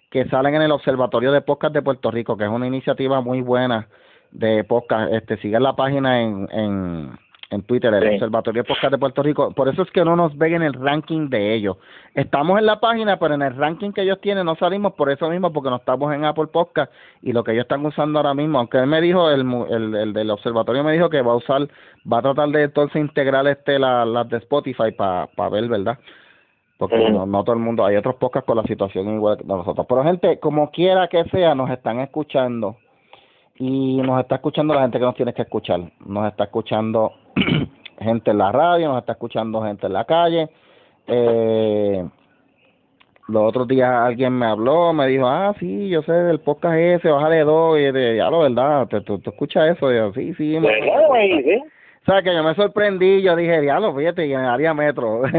que 0.10 0.26
salen 0.30 0.56
en 0.56 0.64
el 0.64 0.72
Observatorio 0.72 1.31
de 1.31 1.41
Podcast 1.41 1.73
de 1.73 1.84
Puerto 1.84 2.10
Rico, 2.10 2.35
que 2.35 2.45
es 2.45 2.49
una 2.49 2.65
iniciativa 2.65 3.22
muy 3.22 3.41
buena 3.41 3.88
de 4.31 4.64
podcast. 4.64 5.14
Este, 5.14 5.38
sigan 5.38 5.64
la 5.64 5.76
página 5.76 6.22
en, 6.22 6.48
en, 6.52 7.19
en 7.49 7.61
Twitter, 7.64 7.94
el 7.94 8.03
Sí. 8.03 8.14
Observatorio 8.15 8.64
Podcast 8.65 8.91
de 8.91 8.98
Puerto 8.98 9.24
Rico. 9.24 9.52
Por 9.52 9.69
eso 9.69 9.82
es 9.84 9.91
que 9.91 10.03
no 10.03 10.15
nos 10.18 10.38
ven 10.38 10.56
en 10.56 10.64
el 10.64 10.74
ranking 10.74 11.30
de 11.30 11.53
ellos. 11.53 11.78
Estamos 12.14 12.60
en 12.60 12.65
la 12.65 12.80
página, 12.82 13.18
pero 13.19 13.36
en 13.36 13.41
el 13.41 13.56
ranking 13.56 13.91
que 13.94 14.02
ellos 14.02 14.19
tienen 14.19 14.45
no 14.45 14.56
salimos 14.56 14.94
por 14.94 15.10
eso 15.10 15.30
mismo, 15.30 15.53
porque 15.53 15.69
no 15.69 15.78
estamos 15.78 16.14
en 16.14 16.26
Apple 16.26 16.48
Podcast 16.48 16.91
y 17.22 17.32
lo 17.32 17.44
que 17.45 17.53
ellos 17.53 17.64
están 17.64 17.86
usando 17.86 18.19
ahora 18.19 18.34
mismo, 18.34 18.60
aunque 18.60 18.78
él 18.80 18.88
me 18.88 18.99
dijo, 18.99 19.30
el, 19.30 19.41
el, 19.69 19.95
el 19.95 20.14
del 20.14 20.30
observatorio 20.32 20.84
me 20.84 20.91
dijo 20.91 21.10
que 21.10 21.22
va 21.22 21.32
a 21.32 21.36
usar, 21.38 21.68
va 22.11 22.18
a 22.19 22.22
tratar 22.22 22.49
de 22.49 22.64
entonces 22.64 22.98
integrar 23.02 23.48
este 23.48 23.80
la- 23.80 24.06
las 24.06 24.28
de 24.30 24.38
Spotify 24.38 24.91
para 24.91 25.49
ver, 25.49 25.69
¿verdad? 25.69 25.98
porque 26.80 27.10
no, 27.10 27.26
no 27.26 27.44
todo 27.44 27.56
el 27.56 27.61
mundo, 27.61 27.84
hay 27.84 27.95
otros 27.95 28.15
podcasts 28.18 28.45
con 28.45 28.56
la 28.57 28.61
situación 28.64 29.10
igual 29.15 29.38
que 29.38 29.44
nosotros. 29.45 29.84
Pero 29.90 30.03
gente, 30.03 30.40
como 30.40 30.69
quiera 30.69 31.07
que 31.07 31.24
sea, 31.32 31.56
nos 31.56 31.72
están 31.72 31.99
escuchando 32.02 32.78
y 33.56 33.98
nos 34.03 34.19
está 34.22 34.36
escuchando 34.36 34.76
la 34.76 34.82
gente 34.82 34.99
que 34.99 35.06
nos 35.06 35.15
tiene 35.15 35.34
que 35.34 35.41
escuchar. 35.41 35.80
Nos 36.06 36.28
está 36.28 36.44
escuchando 36.44 37.14
gente 38.00 38.32
en 38.32 38.38
la 38.38 38.52
radio, 38.52 38.90
nos 38.90 39.00
está 39.00 39.14
escuchando 39.14 39.62
gente 39.64 39.88
en 39.88 39.94
la 39.94 40.06
calle. 40.06 40.50
Eh, 41.08 42.06
los 43.30 43.44
otros 43.44 43.68
días 43.68 43.90
alguien 43.92 44.34
me 44.38 44.46
habló, 44.46 44.94
me 44.94 45.08
dijo, 45.08 45.28
ah, 45.28 45.54
sí, 45.60 45.90
yo 45.90 46.02
sé 46.04 46.12
del 46.14 46.40
podcast 46.40 46.76
ese, 46.78 47.10
bájale 47.10 47.42
dos, 47.42 47.78
y 47.78 47.92
de, 47.92 48.16
ya 48.18 48.30
lo 48.30 48.40
verdad, 48.40 48.88
¿tú, 48.88 49.02
tú, 49.02 49.20
tú 49.20 49.30
escuchas 49.32 49.76
eso? 49.76 49.92
Y 49.92 49.96
yo, 49.98 50.14
sí, 50.14 50.34
sí, 50.36 50.60
me- 50.60 50.68
o 52.02 52.06
sea, 52.06 52.22
que 52.22 52.34
yo 52.34 52.42
me 52.42 52.56
sorprendí, 52.56 53.22
yo 53.22 53.36
dije, 53.36 53.60
diablo, 53.60 53.94
fíjate, 53.94 54.28
y 54.28 54.34
en 54.34 54.40
área 54.40 54.74
metro. 54.74 55.24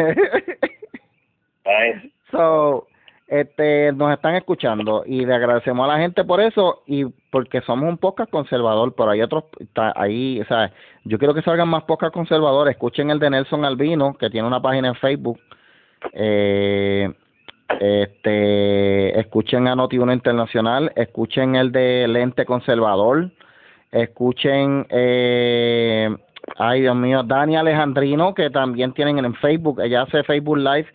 So, 2.30 2.86
este, 3.28 3.92
nos 3.92 4.10
están 4.12 4.36
escuchando 4.36 5.04
y 5.06 5.26
le 5.26 5.34
agradecemos 5.34 5.84
a 5.84 5.92
la 5.92 6.00
gente 6.00 6.24
por 6.24 6.40
eso 6.40 6.82
y 6.86 7.04
porque 7.30 7.60
somos 7.60 7.88
un 7.88 7.98
podcast 7.98 8.30
conservador, 8.30 8.94
pero 8.96 9.10
hay 9.10 9.20
otros, 9.20 9.44
ahí, 9.94 10.40
o 10.40 10.46
sea, 10.46 10.72
yo 11.04 11.18
quiero 11.18 11.34
que 11.34 11.42
salgan 11.42 11.68
más 11.68 11.84
podcasts 11.84 12.14
conservadores, 12.14 12.72
escuchen 12.72 13.10
el 13.10 13.18
de 13.18 13.28
Nelson 13.28 13.66
Albino, 13.66 14.14
que 14.14 14.30
tiene 14.30 14.48
una 14.48 14.62
página 14.62 14.88
en 14.88 14.94
Facebook, 14.94 15.38
eh, 16.14 17.12
este, 17.80 19.20
escuchen 19.20 19.68
a 19.68 19.74
Noti1 19.74 20.14
Internacional, 20.14 20.90
escuchen 20.96 21.54
el 21.54 21.70
de 21.70 22.08
Lente 22.08 22.46
Conservador, 22.46 23.30
escuchen, 23.92 24.86
eh, 24.88 26.08
ay 26.56 26.80
Dios 26.80 26.96
mío, 26.96 27.22
Dani 27.24 27.56
Alejandrino, 27.56 28.32
que 28.32 28.48
también 28.48 28.94
tienen 28.94 29.18
en 29.18 29.34
Facebook, 29.34 29.82
ella 29.82 30.02
hace 30.02 30.22
Facebook 30.24 30.56
Live, 30.56 30.88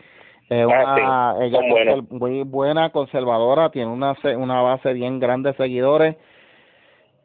eh, 0.53 0.67
Ah, 0.69 1.33
una, 1.37 1.47
sí, 1.49 1.55
ella 1.55 1.93
es 1.95 2.11
muy 2.11 2.43
buena, 2.43 2.89
conservadora, 2.91 3.69
tiene 3.71 3.91
una, 3.91 4.15
una 4.37 4.61
base 4.61 4.93
bien 4.93 5.19
grande 5.19 5.51
de 5.51 5.57
seguidores. 5.57 6.15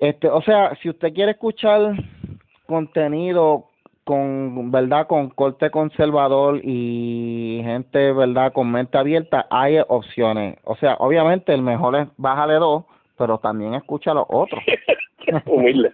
Este, 0.00 0.28
o 0.28 0.40
sea, 0.42 0.74
si 0.76 0.88
usted 0.88 1.12
quiere 1.12 1.32
escuchar 1.32 1.94
contenido 2.66 3.66
con, 4.04 4.70
verdad, 4.70 5.06
con 5.06 5.28
corte 5.30 5.70
conservador 5.70 6.60
y 6.64 7.60
gente, 7.62 8.12
verdad, 8.12 8.52
con 8.52 8.70
mente 8.70 8.96
abierta, 8.96 9.46
hay 9.50 9.78
opciones. 9.86 10.56
O 10.64 10.76
sea, 10.76 10.94
obviamente 10.98 11.52
el 11.52 11.60
mejor 11.60 11.96
es 11.96 12.08
bájale 12.16 12.54
dos, 12.54 12.84
pero 13.18 13.36
también 13.38 13.74
escucha 13.74 14.14
los 14.14 14.24
otros. 14.28 14.62
Humilde. 15.46 15.92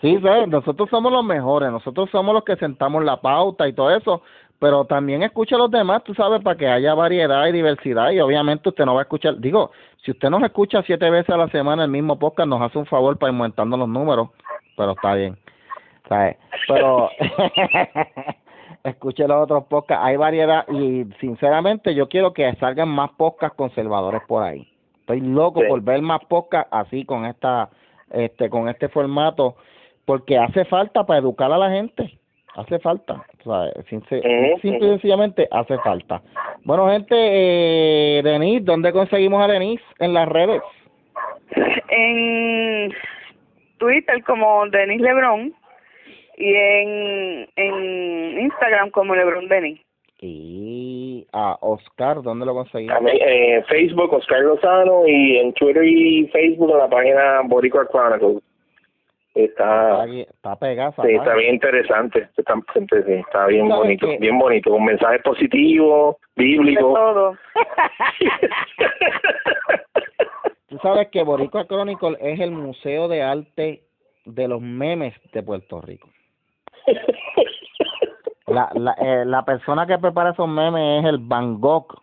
Sí, 0.00 0.18
¿sabes? 0.20 0.48
nosotros 0.48 0.90
somos 0.90 1.12
los 1.12 1.24
mejores, 1.24 1.70
nosotros 1.70 2.10
somos 2.10 2.34
los 2.34 2.42
que 2.42 2.56
sentamos 2.56 3.04
la 3.04 3.20
pauta 3.20 3.68
y 3.68 3.72
todo 3.72 3.96
eso, 3.96 4.22
pero 4.62 4.84
también 4.84 5.24
escucha 5.24 5.56
a 5.56 5.58
los 5.58 5.72
demás, 5.72 6.04
tú 6.04 6.14
sabes, 6.14 6.40
para 6.40 6.56
que 6.56 6.68
haya 6.68 6.94
variedad 6.94 7.44
y 7.48 7.52
diversidad 7.52 8.12
y 8.12 8.20
obviamente 8.20 8.68
usted 8.68 8.84
no 8.84 8.94
va 8.94 9.00
a 9.00 9.02
escuchar, 9.02 9.36
digo, 9.40 9.72
si 10.04 10.12
usted 10.12 10.30
nos 10.30 10.40
escucha 10.44 10.84
siete 10.86 11.10
veces 11.10 11.30
a 11.30 11.36
la 11.36 11.48
semana 11.48 11.82
el 11.82 11.90
mismo 11.90 12.16
podcast, 12.16 12.48
nos 12.48 12.62
hace 12.62 12.78
un 12.78 12.86
favor 12.86 13.18
para 13.18 13.32
ir 13.32 13.36
aumentando 13.36 13.76
los 13.76 13.88
números, 13.88 14.28
pero 14.76 14.92
está 14.92 15.14
bien. 15.14 15.36
¿sabes? 16.08 16.36
Pero 16.68 17.10
escuche 18.84 19.26
los 19.26 19.42
otros 19.42 19.64
podcasts, 19.64 20.04
hay 20.06 20.16
variedad 20.16 20.64
y 20.68 21.06
sinceramente 21.18 21.92
yo 21.96 22.08
quiero 22.08 22.32
que 22.32 22.54
salgan 22.60 22.88
más 22.88 23.10
podcasts 23.16 23.56
conservadores 23.56 24.22
por 24.28 24.44
ahí. 24.44 24.64
Estoy 25.00 25.22
loco 25.22 25.60
Sí. 25.62 25.66
por 25.66 25.80
ver 25.80 26.02
más 26.02 26.20
podcasts 26.26 26.68
así 26.70 27.04
con 27.04 27.26
esta 27.26 27.68
este 28.10 28.48
con 28.48 28.68
este 28.68 28.88
formato 28.88 29.56
porque 30.04 30.38
hace 30.38 30.64
falta 30.66 31.04
para 31.04 31.18
educar 31.18 31.50
a 31.50 31.58
la 31.58 31.70
gente. 31.70 32.16
Hace 32.54 32.78
falta, 32.80 33.24
¿sabes? 33.44 33.72
Sincer- 33.88 34.20
Ujú, 34.24 34.60
simple 34.60 34.86
y 34.86 34.90
sencillamente 34.90 35.48
hace 35.50 35.78
falta. 35.78 36.20
Bueno, 36.64 36.88
gente, 36.90 37.14
eh, 37.16 38.22
Denise, 38.22 38.64
¿dónde 38.64 38.92
conseguimos 38.92 39.42
a 39.42 39.50
Denise? 39.50 39.82
En 39.98 40.12
las 40.12 40.28
redes. 40.28 40.60
En 41.88 42.92
Twitter 43.78 44.22
como 44.24 44.66
Denis 44.68 45.00
Lebron 45.00 45.54
y 46.36 46.54
en, 46.54 47.48
en 47.56 48.40
Instagram 48.40 48.90
como 48.90 49.14
Lebron 49.14 49.48
Denis. 49.48 49.80
Y 50.20 51.26
a 51.32 51.56
Oscar, 51.60 52.22
¿dónde 52.22 52.46
lo 52.46 52.54
conseguimos? 52.54 53.00
Mí, 53.02 53.10
eh, 53.12 53.64
Facebook, 53.68 54.12
Oscar 54.14 54.40
Lozano, 54.42 55.06
y 55.06 55.38
en 55.38 55.52
Twitter 55.54 55.82
y 55.84 56.28
Facebook 56.28 56.70
en 56.70 56.78
la 56.78 56.88
página 56.88 57.40
Boricua 57.44 57.88
Chronicles. 57.88 58.40
Está, 59.34 60.04
Está, 60.04 60.56
pegada. 60.56 60.92
sí, 61.02 61.14
está 61.14 61.34
bien 61.34 61.54
interesante. 61.54 62.28
Está, 62.36 62.54
sí, 62.74 63.12
está 63.12 63.46
bien 63.46 63.68
¿Sabes 63.68 63.82
bonito, 63.82 64.06
qué? 64.06 64.18
bien 64.18 64.38
bonito, 64.38 64.70
con 64.70 64.84
mensajes 64.84 65.22
positivos, 65.22 66.16
De 66.36 66.44
bíblicos. 66.44 66.94
todo. 66.94 67.36
Tú 70.68 70.78
sabes 70.78 71.08
que 71.08 71.22
Boricua 71.22 71.66
Chronicle 71.66 72.16
es 72.20 72.40
el 72.40 72.50
museo 72.50 73.08
de 73.08 73.22
arte 73.22 73.82
de 74.24 74.48
los 74.48 74.60
memes 74.60 75.14
de 75.32 75.42
Puerto 75.42 75.80
Rico. 75.82 76.08
La, 78.46 78.70
la, 78.74 78.92
eh, 79.00 79.24
la 79.24 79.44
persona 79.44 79.86
que 79.86 79.98
prepara 79.98 80.30
esos 80.30 80.48
memes 80.48 81.04
es 81.04 81.10
el 81.10 81.18
Van 81.18 81.60
Gogh 81.60 82.02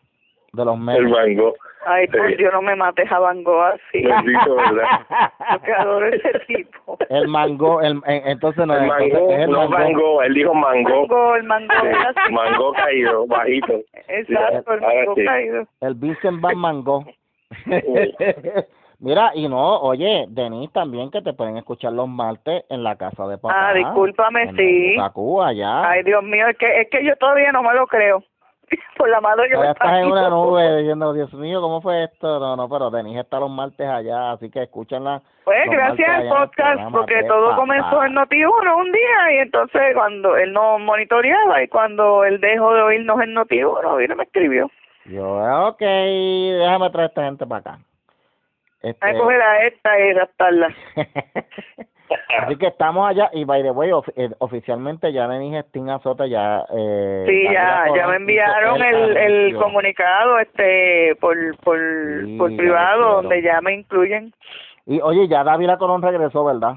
de 0.53 0.65
los 0.65 0.75
El 0.75 0.81
memes. 0.81 1.11
mango. 1.11 1.53
Ay, 1.91 2.07
por 2.07 2.27
Sí. 2.29 2.35
Dios, 2.35 2.53
no 2.53 2.61
me 2.61 2.75
mates 2.75 3.11
a 3.11 3.17
Van 3.19 3.43
Gogh 3.43 3.61
así. 3.63 4.03
Bendito, 4.03 4.55
¿verdad? 4.55 4.83
Yo 5.53 5.61
que 5.61 5.73
adoro 5.73 6.05
ese 6.07 6.39
tipo. 6.47 6.97
El 7.09 7.27
mango, 7.27 7.81
el, 7.81 7.97
eh, 8.07 8.21
entonces 8.25 8.65
no, 8.67 8.75
El 8.75 8.83
entonces 8.83 9.13
mango, 9.13 9.31
es 9.31 9.39
el 9.39 9.49
no 9.51 9.57
mango. 9.69 9.77
mango, 9.77 10.21
él 10.23 10.33
dijo 10.33 10.53
mango. 10.53 10.89
Mango, 10.89 11.35
el 11.35 11.43
mango. 11.43 11.73
Sí, 12.27 12.33
mango 12.33 12.73
caído, 12.73 13.25
bajito. 13.27 13.73
Exacto, 14.07 14.73
el 14.73 14.83
Ahora 14.83 14.95
mango 14.99 15.15
sí. 15.15 15.25
caído. 15.25 15.63
El 15.81 15.93
Vincent 15.95 16.41
Van 16.41 16.57
Mango. 16.57 17.05
Mira, 19.01 19.31
y 19.33 19.47
no, 19.47 19.79
oye, 19.79 20.25
Denise, 20.27 20.73
también 20.73 21.09
que 21.09 21.21
te 21.21 21.31
pueden 21.33 21.55
escuchar 21.55 21.93
los 21.93 22.09
martes 22.09 22.65
en 22.69 22.83
la 22.83 22.97
casa 22.97 23.25
de 23.27 23.37
papá. 23.37 23.69
Ah, 23.69 23.73
discúlpame, 23.73 24.43
en 24.43 24.55
sí. 24.57 24.95
Cuba, 25.13 25.47
allá. 25.47 25.89
Ay, 25.89 26.03
Dios 26.03 26.21
mío, 26.21 26.45
es 26.49 26.57
que, 26.57 26.81
es 26.81 26.89
que 26.89 27.05
yo 27.05 27.15
todavía 27.15 27.51
no 27.53 27.63
me 27.63 27.73
lo 27.73 27.87
creo. 27.87 28.21
Por 28.97 29.09
la 29.09 29.21
mano 29.21 29.43
que 29.43 29.49
me 29.49 29.55
Todavía 29.55 29.71
estás 29.71 29.93
en 29.99 30.11
una 30.11 30.29
nube 30.29 30.77
diciendo, 30.77 31.13
Dios 31.13 31.33
mío, 31.33 31.61
¿cómo 31.61 31.81
fue 31.81 32.03
esto? 32.03 32.39
No, 32.39 32.55
no, 32.55 32.67
pero 32.69 32.89
Denise 32.89 33.21
está 33.21 33.39
los 33.39 33.49
martes 33.49 33.87
allá, 33.87 34.31
así 34.31 34.49
que 34.49 34.63
escúchanla. 34.63 35.21
Pues 35.45 35.69
gracias 35.69 36.09
al 36.09 36.29
podcast, 36.29 36.91
porque 36.91 37.23
todo 37.23 37.55
comenzó 37.55 38.03
en 38.03 38.13
Noti1 38.15 38.77
un 38.77 38.91
día 38.91 39.33
y 39.33 39.37
entonces 39.37 39.81
cuando 39.95 40.37
él 40.37 40.53
no 40.53 40.79
monitoreaba 40.79 41.63
y 41.63 41.67
cuando 41.67 42.23
él 42.23 42.39
dejó 42.39 42.73
de 42.73 42.81
oírnos 42.81 43.21
en 43.21 43.35
Noti1, 43.35 43.97
vino 43.97 44.13
y 44.13 44.17
me 44.17 44.23
escribió. 44.23 44.69
Yo, 45.05 45.67
ok, 45.67 45.79
déjame 45.79 46.89
traer 46.91 47.09
esta 47.09 47.23
gente 47.23 47.47
para 47.47 47.59
acá. 47.59 47.79
Este, 48.81 49.05
Hay 49.05 49.13
que 49.13 49.19
coger 49.19 49.41
a 49.41 49.67
esta 49.67 49.99
y 49.99 50.13
raptarla. 50.13 50.75
Así 52.39 52.55
que 52.57 52.67
estamos 52.67 53.07
allá 53.09 53.29
y 53.33 53.43
by 53.43 53.61
the 53.63 53.71
way, 53.71 53.91
of- 53.91 54.07
eh, 54.15 54.29
oficialmente 54.39 55.11
ya 55.13 55.27
Denise 55.27 55.59
Sting 55.67 55.89
Azota 55.89 56.25
ya 56.27 56.63
eh, 56.75 57.25
Sí, 57.27 57.43
ya, 57.53 57.85
ya 57.95 58.07
me 58.07 58.15
enviaron 58.17 58.81
el, 58.81 59.17
el 59.17 59.55
comunicado 59.55 60.39
este 60.39 61.15
por 61.19 61.35
por, 61.57 61.77
Sí, 62.25 62.37
por 62.37 62.55
privado 62.55 63.21
donde 63.21 63.41
ya 63.41 63.61
me 63.61 63.73
incluyen. 63.73 64.33
Y 64.85 64.99
oye, 65.01 65.27
ya 65.27 65.43
David 65.43 65.69
Colón 65.77 66.01
regresó, 66.01 66.43
¿verdad? 66.45 66.73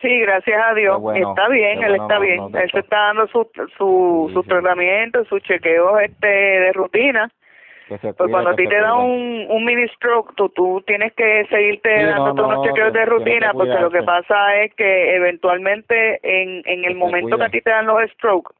Sí, 0.00 0.20
gracias 0.20 0.60
a 0.62 0.74
Dios. 0.74 1.00
Bueno, 1.00 1.30
está 1.30 1.48
bien, 1.48 1.82
él 1.82 1.88
bueno, 1.90 2.02
está 2.04 2.14
no- 2.16 2.20
bien. 2.20 2.36
no 2.52 2.58
él 2.58 2.70
se 2.70 2.78
está 2.80 2.96
dando 3.06 3.26
su 3.28 3.48
su, 3.78 4.26
Sí, 4.28 4.34
sus 4.34 4.42
sí. 4.44 4.48
tratamientos, 4.50 5.26
sus 5.28 5.42
chequeos 5.42 6.00
este 6.02 6.26
de 6.28 6.72
rutina. 6.74 7.30
Pues 7.88 8.00
cuando 8.16 8.50
a 8.50 8.56
ti 8.56 8.66
te 8.66 8.80
da 8.80 8.94
un, 8.94 9.46
un 9.48 9.64
mini 9.64 9.86
stroke, 9.88 10.34
tú, 10.36 10.48
tú 10.48 10.82
tienes 10.86 11.12
que 11.12 11.46
seguirte 11.50 11.98
Sí, 11.98 12.04
dando 12.04 12.32
no, 12.32 12.46
unos 12.46 12.58
no, 12.58 12.64
chequeos 12.64 12.92
de 12.94 13.04
rutina, 13.04 13.52
porque 13.52 13.74
lo 13.78 13.90
que 13.90 14.02
pasa 14.02 14.56
es 14.62 14.74
que 14.74 15.14
eventualmente 15.14 16.18
en, 16.22 16.62
en 16.64 16.84
el 16.84 16.94
momento 16.94 17.36
que 17.36 17.44
a 17.44 17.48
ti 17.50 17.60
te 17.60 17.70
dan 17.70 17.86
los 17.86 18.10
strokes, 18.12 18.54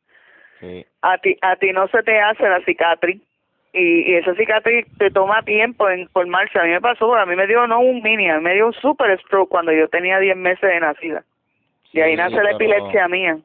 Sí. 0.61 0.87
a 1.03 1.19
ti, 1.19 1.37
a 1.43 1.57
ti 1.57 1.73
no 1.73 1.89
se 1.89 2.03
te 2.03 2.19
hace 2.21 2.49
la 2.49 2.61
cicatriz. 2.65 3.21
Y, 3.73 4.13
y 4.13 4.15
esa 4.15 4.35
cicatriz 4.37 4.87
te 4.99 5.11
toma 5.11 5.43
tiempo 5.43 5.91
en 5.91 6.09
formarse. 6.11 6.59
A 6.59 6.63
mí 6.63 6.71
me 6.71 6.81
pasó, 6.81 7.13
a 7.17 7.27
mí 7.27 7.35
me 7.35 7.47
dio 7.47 7.67
no 7.67 7.81
un 7.81 8.03
mini, 8.03 8.31
a 8.31 8.37
mí 8.37 8.43
me 8.45 8.55
dio 8.55 8.69
un 8.69 8.73
super 8.75 9.19
stroke 9.21 9.49
cuando 9.51 9.73
yo 9.73 9.89
tenía 9.89 10.19
10 10.21 10.37
meses 10.37 10.61
de 10.71 10.79
nacida. 10.81 11.25
Y 11.93 12.01
ahí 12.01 12.15
nace 12.15 12.41
la 12.43 12.53
epilepsia 12.53 13.09
mía. 13.09 13.37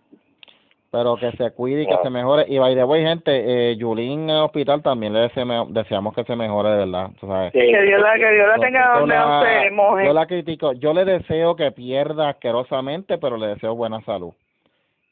Pero 0.92 1.16
que 1.18 1.32
se 1.34 1.52
cuide 1.52 1.84
y 1.84 1.86
que 1.86 1.94
Wow. 1.94 2.04
se 2.04 2.10
mejore. 2.10 2.46
Y 2.48 2.58
by 2.58 2.74
the 2.74 2.84
way, 2.84 3.04
gente, 3.04 3.32
eh, 3.72 3.76
Yulín 3.78 4.22
en 4.24 4.30
el 4.32 4.38
hospital 4.42 4.82
también 4.82 5.14
le 5.14 5.30
deseme- 5.30 5.68
deseamos 5.70 6.16
que 6.16 6.24
se 6.24 6.36
mejore, 6.36 6.70
de 6.72 6.78
verdad. 6.78 7.10
tú 7.20 7.28
sabes. 7.28 7.52
Sí. 7.54 7.60
Que 7.60 7.82
Dios 7.84 8.02
la, 8.02 8.14
que 8.16 8.32
Dios 8.32 8.48
la 8.48 8.56
tenga 8.58 8.98
donde 9.00 9.16
se 9.64 9.72
moje. 9.72 10.06
Yo 10.08 10.14
la 10.14 10.26
critico. 10.26 10.74
Yo 10.74 10.94
le 10.94 11.06
deseo 11.06 11.56
que 11.56 11.72
pierda 11.72 12.30
asquerosamente, 12.30 13.20
pero 13.20 13.38
le 13.38 13.48
deseo 13.50 13.76
buena 13.76 14.02
salud. 14.02 14.34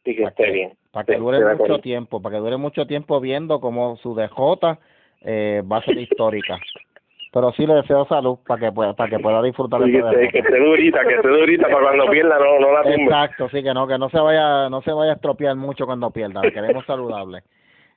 Sí, 0.04 0.16
que 0.16 0.24
esté 0.24 0.50
bien. 0.52 0.72
Para 0.92 1.06
que 1.06 1.14
Sí, 1.14 1.20
dure 1.20 1.56
mucho 1.56 1.78
tiempo, 1.80 2.22
para 2.24 2.36
que 2.38 2.40
dure 2.42 2.58
mucho 2.58 2.88
tiempo 2.88 3.20
viendo 3.20 3.60
cómo 3.62 3.98
su 3.98 4.16
DJ 4.16 4.80
eh, 5.22 5.62
va 5.72 5.78
a 5.78 5.84
ser 5.84 5.98
histórica. 6.00 6.58
Pero 7.34 7.52
sí 7.52 7.68
le 7.68 7.76
deseo 7.76 8.06
salud 8.08 8.38
para 8.48 8.60
que 8.60 8.72
pueda, 8.72 8.94
para 8.94 9.10
que 9.10 9.20
pueda 9.20 9.42
disfrutar 9.42 9.84
Sí, 9.84 9.92
que, 9.92 9.98
esté, 10.00 10.30
que 10.30 10.40
esté 10.40 10.60
durita, 10.60 11.04
que 11.06 11.16
esté 11.16 11.28
durita 11.28 11.68
para 11.68 11.82
cuando 11.82 12.06
pierda 12.12 12.40
no, 12.40 12.60
no 12.60 12.72
la 12.74 12.84
tumbe. 12.84 13.04
Exacto, 13.04 13.50
sí 13.50 13.62
que 13.62 13.74
no, 13.74 13.86
que 13.88 13.98
no 13.98 14.10
se 14.10 14.20
vaya, 14.20 14.70
no 14.70 14.82
se 14.82 14.92
vaya 14.92 15.12
a 15.12 15.16
estropear 15.16 15.56
mucho 15.56 15.86
cuando 15.86 16.10
pierda, 16.12 16.42
la 16.44 16.52
queremos 16.52 16.86
saludable. 16.86 17.44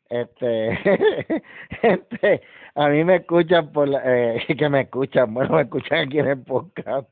Este, 0.09 0.77
gente, 1.81 2.43
a 2.75 2.89
mí 2.89 3.05
me 3.05 3.17
escuchan 3.17 3.71
por, 3.73 3.89
la- 3.89 4.03
eh, 4.05 4.45
que 4.59 4.69
me 4.69 4.81
escuchan, 4.81 5.33
bueno, 5.33 5.55
me 5.55 5.63
escuchan 5.63 6.07
aquí 6.09 6.19
en 6.19 6.27
el 6.27 6.43
podcast. 6.43 7.09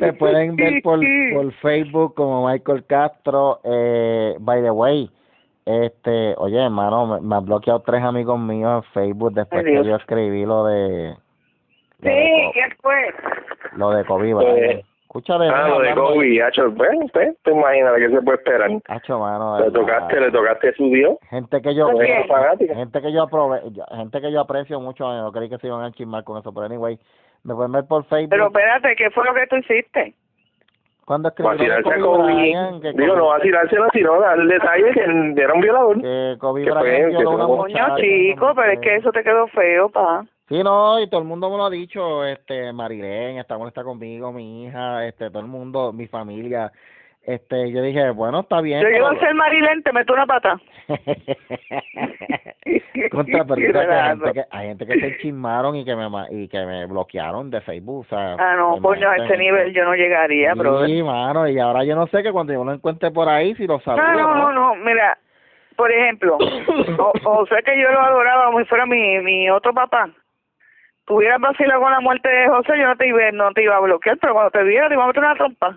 Me 0.00 0.12
pueden 0.12 0.54
ver 0.56 0.80
por, 0.82 1.00
por 1.34 1.52
Facebook 1.54 2.14
como 2.14 2.48
Michael 2.48 2.84
Castro. 2.86 3.60
Eh, 3.64 4.36
by 4.38 4.62
the 4.62 4.70
way, 4.70 5.10
este, 5.66 6.34
oye, 6.38 6.62
hermano, 6.64 7.06
me, 7.06 7.20
me 7.20 7.36
han 7.36 7.44
bloqueado 7.44 7.80
tres 7.80 8.02
amigos 8.02 8.38
míos 8.38 8.84
en 8.84 8.92
Facebook 8.92 9.32
después 9.34 9.64
Ay, 9.66 9.72
que 9.74 9.84
yo 9.84 9.96
escribí 9.96 10.46
lo 10.46 10.64
de, 10.64 11.16
lo 12.00 12.10
de, 12.10 12.24
Sí, 12.24 12.42
Co- 12.46 12.52
¿qué 12.54 12.76
fue? 12.80 13.14
lo 13.76 13.90
de 13.90 14.04
COVID. 14.04 14.40
Eh, 14.42 14.84
Escucha 15.02 15.38
de 15.38 15.48
Ah, 15.48 15.68
lo 15.68 15.78
de 15.80 15.94
Kobe, 15.94 16.42
hacho, 16.42 16.70
bueno, 16.72 17.06
usted, 17.06 17.34
te 17.42 17.50
imaginas 17.50 17.94
que 17.96 18.10
se 18.10 18.20
puede 18.22 18.36
esperar. 18.36 18.70
Hacho, 18.88 19.18
mano, 19.18 19.58
Le 19.58 19.64
de 19.66 19.70
tocaste, 19.70 20.20
le 20.20 20.30
tocaste 20.30 20.74
su 20.74 20.84
Dios. 20.90 21.16
gente 21.30 21.62
que 21.62 21.74
yo 21.74 21.86
gente 21.88 23.00
que 23.00 23.12
yo 23.12 23.22
aprove 23.22 23.60
gente 23.94 24.20
que 24.20 24.30
yo 24.32 24.40
aprecio 24.40 24.78
mucho 24.80 25.10
no 25.10 25.32
creí 25.32 25.48
que 25.48 25.56
se 25.58 25.68
iban 25.68 25.84
a 25.84 25.92
chismar 25.92 26.22
con 26.24 26.38
eso 26.38 26.52
pero 26.52 26.66
anyway 26.66 26.98
me 27.44 27.54
pueden 27.54 27.72
ver 27.72 27.84
por 27.86 28.04
Facebook 28.04 28.28
Pero 28.30 28.46
espérate, 28.48 28.94
¿qué 28.96 29.08
fue 29.10 29.24
lo 29.24 29.32
que 29.32 29.46
tú 29.46 29.56
hiciste? 29.56 30.14
Cuando 31.06 31.32
Vacilarse 31.38 31.88
a 31.88 31.94
Kobe 31.94 32.02
Kobe. 32.02 32.34
Bryant, 32.34 32.82
que 32.82 32.92
Digo, 32.92 33.14
Kobe- 33.14 33.16
no 33.16 33.26
vacilárselo, 33.28 33.86
sino 33.94 34.20
dar 34.20 34.38
el 34.38 34.48
detalle 34.48 34.92
que 34.92 35.00
era 35.40 35.54
un 35.54 35.60
violador. 35.60 36.00
que 36.02 36.36
Kobe 36.38 36.64
que 36.64 36.72
fue- 36.72 36.80
Bryant 36.82 37.10
que 37.12 37.18
violó 37.18 37.30
una 37.30 37.46
Coño, 37.46 37.96
chico, 37.96 38.52
pero 38.54 38.72
es 38.72 38.80
que 38.80 38.96
eso 38.96 39.12
te 39.12 39.22
quedó 39.22 39.46
feo, 39.46 39.88
pa. 39.88 40.24
sí 40.48 40.62
no 40.62 41.00
y 41.00 41.08
todo 41.08 41.20
el 41.22 41.26
mundo 41.26 41.48
me 41.50 41.56
lo 41.56 41.64
ha 41.64 41.70
dicho 41.70 42.24
este 42.24 42.72
Marilén 42.72 43.38
está 43.38 43.56
molesta 43.58 43.82
conmigo 43.82 44.30
mi 44.32 44.64
hija 44.66 45.04
este 45.06 45.28
todo 45.30 45.40
el 45.40 45.48
mundo 45.48 45.92
mi 45.92 46.06
familia 46.06 46.70
este 47.26 47.70
yo 47.72 47.82
dije 47.82 48.10
bueno 48.10 48.40
está 48.40 48.60
bien 48.60 48.80
Yo 48.80 48.88
iba 48.88 49.10
a 49.10 49.18
ser 49.18 49.34
Marilén, 49.34 49.82
te 49.82 49.92
meto 49.92 50.12
una 50.12 50.26
pata. 50.26 50.60
Contra, 53.10 53.44
pero 53.44 53.56
que 53.72 53.78
hay, 53.78 54.08
gente 54.08 54.32
que, 54.32 54.44
hay 54.50 54.68
gente 54.68 54.86
que 54.86 55.00
se 55.00 55.18
chismaron 55.18 55.76
y 55.76 55.84
que 55.84 55.94
me 55.94 56.08
y 56.30 56.48
que 56.48 56.64
me 56.64 56.86
bloquearon 56.86 57.50
de 57.50 57.60
Facebook, 57.60 58.00
o 58.00 58.08
sea, 58.08 58.34
Ah, 58.38 58.56
no, 58.56 58.80
coño, 58.80 59.08
a 59.08 59.16
ese 59.16 59.24
imagínate. 59.24 59.38
nivel 59.38 59.72
yo 59.72 59.84
no 59.84 59.94
llegaría. 59.94 60.54
Sí, 60.86 61.02
mano, 61.02 61.48
y 61.48 61.58
ahora 61.58 61.84
yo 61.84 61.94
no 61.94 62.06
sé 62.08 62.22
que 62.22 62.32
cuando 62.32 62.52
yo 62.52 62.64
lo 62.64 62.72
encuentre 62.72 63.10
por 63.10 63.28
ahí, 63.28 63.54
si 63.54 63.66
lo 63.66 63.78
saludo. 63.80 64.02
No, 64.02 64.34
no, 64.34 64.34
no, 64.34 64.52
no, 64.52 64.74
mira, 64.76 65.18
por 65.76 65.92
ejemplo, 65.92 66.38
o, 66.98 67.12
o 67.24 67.46
sea 67.46 67.62
que 67.62 67.80
yo 67.80 67.90
lo 67.90 68.00
adoraba 68.00 68.46
como 68.46 68.58
si 68.60 68.64
fuera 68.64 68.86
mi, 68.86 69.20
mi 69.20 69.50
otro 69.50 69.72
papá. 69.74 70.08
Tuvieras 71.04 71.40
vacilado 71.40 71.82
con 71.82 71.92
la 71.92 72.00
muerte 72.00 72.28
de 72.28 72.48
José, 72.48 72.72
yo 72.78 72.86
no 72.86 72.96
te 72.96 73.06
iba, 73.06 73.30
no 73.32 73.52
te 73.52 73.62
iba 73.62 73.76
a 73.76 73.80
bloquear, 73.80 74.18
pero 74.20 74.32
cuando 74.32 74.50
te 74.50 74.64
viera 74.64 74.88
te 74.88 74.94
iba 74.94 75.04
a 75.04 75.06
meter 75.06 75.22
una 75.22 75.34
trompa. 75.36 75.76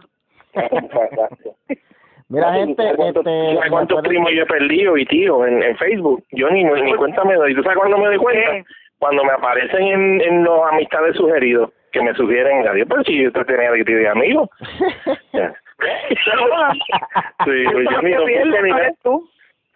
Mira, 2.30 2.54
gente, 2.54 2.84
¿Sabes 2.84 2.96
cuántos, 2.96 3.26
este... 3.26 3.46
¿sabes 3.56 3.60
me 3.64 3.70
cuántos 3.72 3.96
pueden- 3.96 4.10
primos 4.10 4.32
yo 4.34 4.44
he 4.44 4.46
perdido 4.46 4.98
y 4.98 5.06
tío 5.06 5.46
en, 5.48 5.64
en 5.64 5.76
Facebook? 5.78 6.24
Yo 6.32 6.50
ni, 6.52 6.64
ni 6.64 6.94
cuenta 6.94 7.24
me 7.24 7.34
doy. 7.36 7.56
¿Tú 7.56 7.64
sabes 7.64 7.78
cuándo 7.80 7.98
me 7.98 8.06
doy 8.06 8.18
cuenta? 8.18 8.52
¿Qué? 8.52 8.64
Cuando 9.00 9.24
me 9.24 9.32
aparecen 9.32 9.82
en, 9.82 10.22
en 10.22 10.44
los 10.44 10.62
amistades 10.72 11.16
sugeridos, 11.16 11.72
que 11.92 12.02
me 12.02 12.14
sugieren, 12.14 12.68
adiós, 12.68 12.86
pero 12.90 13.04
si 13.04 13.24
yo 13.24 13.32
te 13.32 13.46
tenía 13.46 13.72
de, 13.72 13.84
de 13.84 14.08
amigo. 14.10 14.50
Ya. 15.34 15.54
sí, 17.46 17.52
pues 17.72 17.88
yo 17.90 18.02
ni 18.02 18.12
que 18.12 18.18
ni 18.44 18.70
no 18.70 18.76
nada. 18.76 18.82
eres 18.84 19.00
tú. 19.02 19.30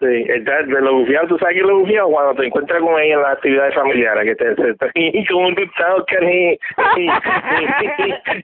Sí, 0.04 0.26
está, 0.28 0.64
de 0.64 0.82
lo 0.82 0.96
bufiado, 0.96 1.28
tú 1.30 1.38
sabes 1.38 1.56
que 1.56 1.62
lo 1.62 1.80
bufiado 1.80 2.10
cuando 2.10 2.36
te 2.36 2.48
encuentras 2.48 2.82
con 2.82 3.00
ella 3.00 3.14
en 3.14 3.22
las 3.22 3.32
actividades 3.38 3.74
familiares, 3.74 4.26
que 4.26 4.36
te, 4.36 4.56
te, 4.56 4.74
te 4.74 4.92
y 4.96 5.26
como 5.28 5.48
un 5.48 5.56
dictado 5.56 6.06
que 6.06 6.60
y, 6.98 7.04
y, 7.06 7.10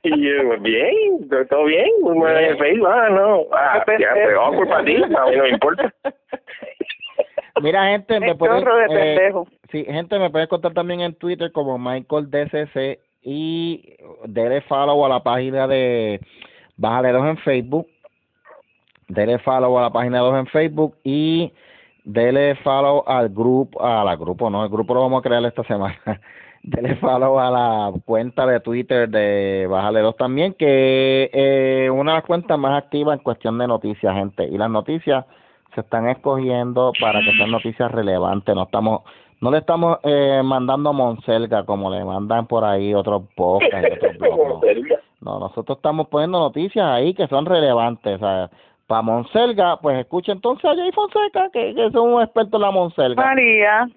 y 0.04 0.22
yo, 0.22 0.48
pues, 0.48 0.62
bien, 0.62 1.30
todo 1.50 1.66
bien, 1.66 1.90
muy 2.02 2.18
mal 2.18 2.38
en 2.38 2.52
el 2.52 2.58
Facebook, 2.58 2.88
ah, 2.90 3.10
no, 3.10 3.42
ah, 3.52 3.84
Qué 3.86 3.98
ya, 4.00 4.14
pues, 4.14 4.36
awkward 4.38 4.70
para 4.70 4.86
ti, 4.86 4.96
a 4.96 5.26
mí 5.26 5.36
no 5.36 5.44
me 5.44 5.50
importa. 5.50 5.94
Mira, 7.62 7.88
gente, 7.88 8.22
me 8.22 8.34
de 8.36 9.28
eh, 9.28 9.34
sí, 9.70 9.84
gente, 9.84 10.18
me 10.18 10.30
pueden 10.30 10.48
contar 10.48 10.74
también 10.74 11.02
en 11.02 11.14
Twitter 11.14 11.52
como 11.52 11.78
Michael 11.78 12.30
DCC 12.32 13.00
y 13.22 13.98
dele 14.24 14.62
follow 14.62 15.06
a 15.06 15.10
la 15.10 15.22
página 15.22 15.68
de 15.68 16.22
Bájale 16.78 17.12
2 17.12 17.26
en 17.26 17.38
Facebook. 17.40 17.88
Dele 19.10 19.40
follow 19.40 19.78
a 19.78 19.82
la 19.82 19.90
página 19.90 20.20
2 20.20 20.40
en 20.40 20.48
Facebook 20.48 20.96
y 21.04 21.52
dele 22.04 22.56
follow 22.64 23.04
al 23.08 23.30
grupo, 23.30 23.84
a 23.84 24.04
la 24.04 24.16
grupo, 24.16 24.50
no, 24.50 24.64
el 24.64 24.70
grupo 24.70 24.94
lo 24.94 25.02
vamos 25.02 25.20
a 25.20 25.28
crear 25.28 25.44
esta 25.44 25.64
semana. 25.64 25.98
Dele 26.62 26.96
follow 26.98 27.40
a 27.40 27.50
la 27.50 27.92
cuenta 28.06 28.46
de 28.46 28.60
Twitter 28.60 29.10
de 29.10 29.66
Bájale 29.70 30.02
2 30.02 30.16
también, 30.18 30.54
que 30.54 31.30
eh, 31.34 31.90
una 31.90 32.12
de 32.12 32.18
las 32.18 32.26
cuentas 32.26 32.60
más 32.60 32.78
activas 32.84 33.18
en 33.18 33.24
cuestión 33.24 33.58
de 33.58 33.68
noticias, 33.68 34.14
gente. 34.14 34.44
Y 34.44 34.58
las 34.58 34.70
noticias 34.70 35.26
se 35.74 35.82
están 35.82 36.10
escogiendo 36.10 36.92
para 37.00 37.22
que 37.22 37.32
sean 37.38 37.52
noticias 37.52 37.90
relevantes. 37.90 38.54
No 38.54 38.64
estamos, 38.64 39.02
no 39.40 39.52
le 39.52 39.60
estamos 39.60 40.00
eh, 40.04 40.42
mandando 40.44 40.90
a 40.90 40.94
Monselga 40.94 41.64
como 41.64 41.90
le 41.90 42.04
mandan 42.04 42.46
por 42.46 42.66
ahí 42.66 42.94
otros 42.94 43.24
podcasts 43.36 43.90
y 43.90 43.94
otros 43.94 44.18
blogs. 44.20 44.90
No. 44.90 44.98
No, 45.22 45.40
nosotros 45.40 45.78
estamos 45.78 46.08
poniendo 46.08 46.40
noticias 46.40 46.86
ahí 46.86 47.14
que 47.14 47.28
son 47.28 47.46
relevantes. 47.46 48.16
O 48.16 48.20
sea, 48.20 48.50
para 48.90 49.04
Monselga, 49.04 49.78
pues 49.78 50.00
escucha 50.00 50.32
entonces 50.32 50.66
a 50.66 50.74
Jay 50.74 50.92
Fonseca, 50.92 51.52
que, 51.54 51.76
que 51.76 51.86
es 51.86 51.94
un 51.94 52.24
experto 52.24 52.58
en 52.58 52.64
la 52.64 52.72
Monselga. 52.72 53.24
María. 53.24 53.88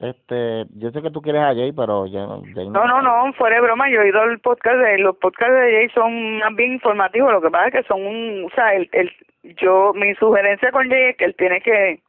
Este, 0.00 0.64
yo 0.76 0.90
sé 0.92 1.02
que 1.02 1.10
tú 1.10 1.20
quieres 1.20 1.42
a 1.42 1.54
Jay, 1.54 1.72
pero 1.72 2.06
Jay 2.10 2.68
No, 2.70 2.86
no, 2.86 3.02
no, 3.02 3.30
fuera 3.34 3.56
de 3.56 3.62
broma, 3.62 3.90
yo 3.90 4.00
he 4.00 4.04
oído 4.04 4.24
el 4.24 4.40
podcast 4.40 4.78
de, 4.78 4.96
los 4.98 5.14
podcasts 5.18 5.54
de 5.54 5.72
Jay 5.72 5.88
son 5.90 6.38
más 6.38 6.54
bien 6.54 6.72
informativos, 6.72 7.32
lo 7.32 7.42
que 7.42 7.50
pasa 7.50 7.66
es 7.66 7.72
que 7.74 7.82
son 7.82 8.06
un, 8.06 8.46
o 8.46 8.54
sea, 8.54 8.74
el, 8.74 8.88
el, 8.92 9.12
yo, 9.60 9.92
mi 9.94 10.14
sugerencia 10.14 10.72
con 10.72 10.88
Jay 10.88 11.10
es 11.10 11.16
que 11.18 11.24
él 11.26 11.34
tiene 11.36 11.60
que 11.60 12.00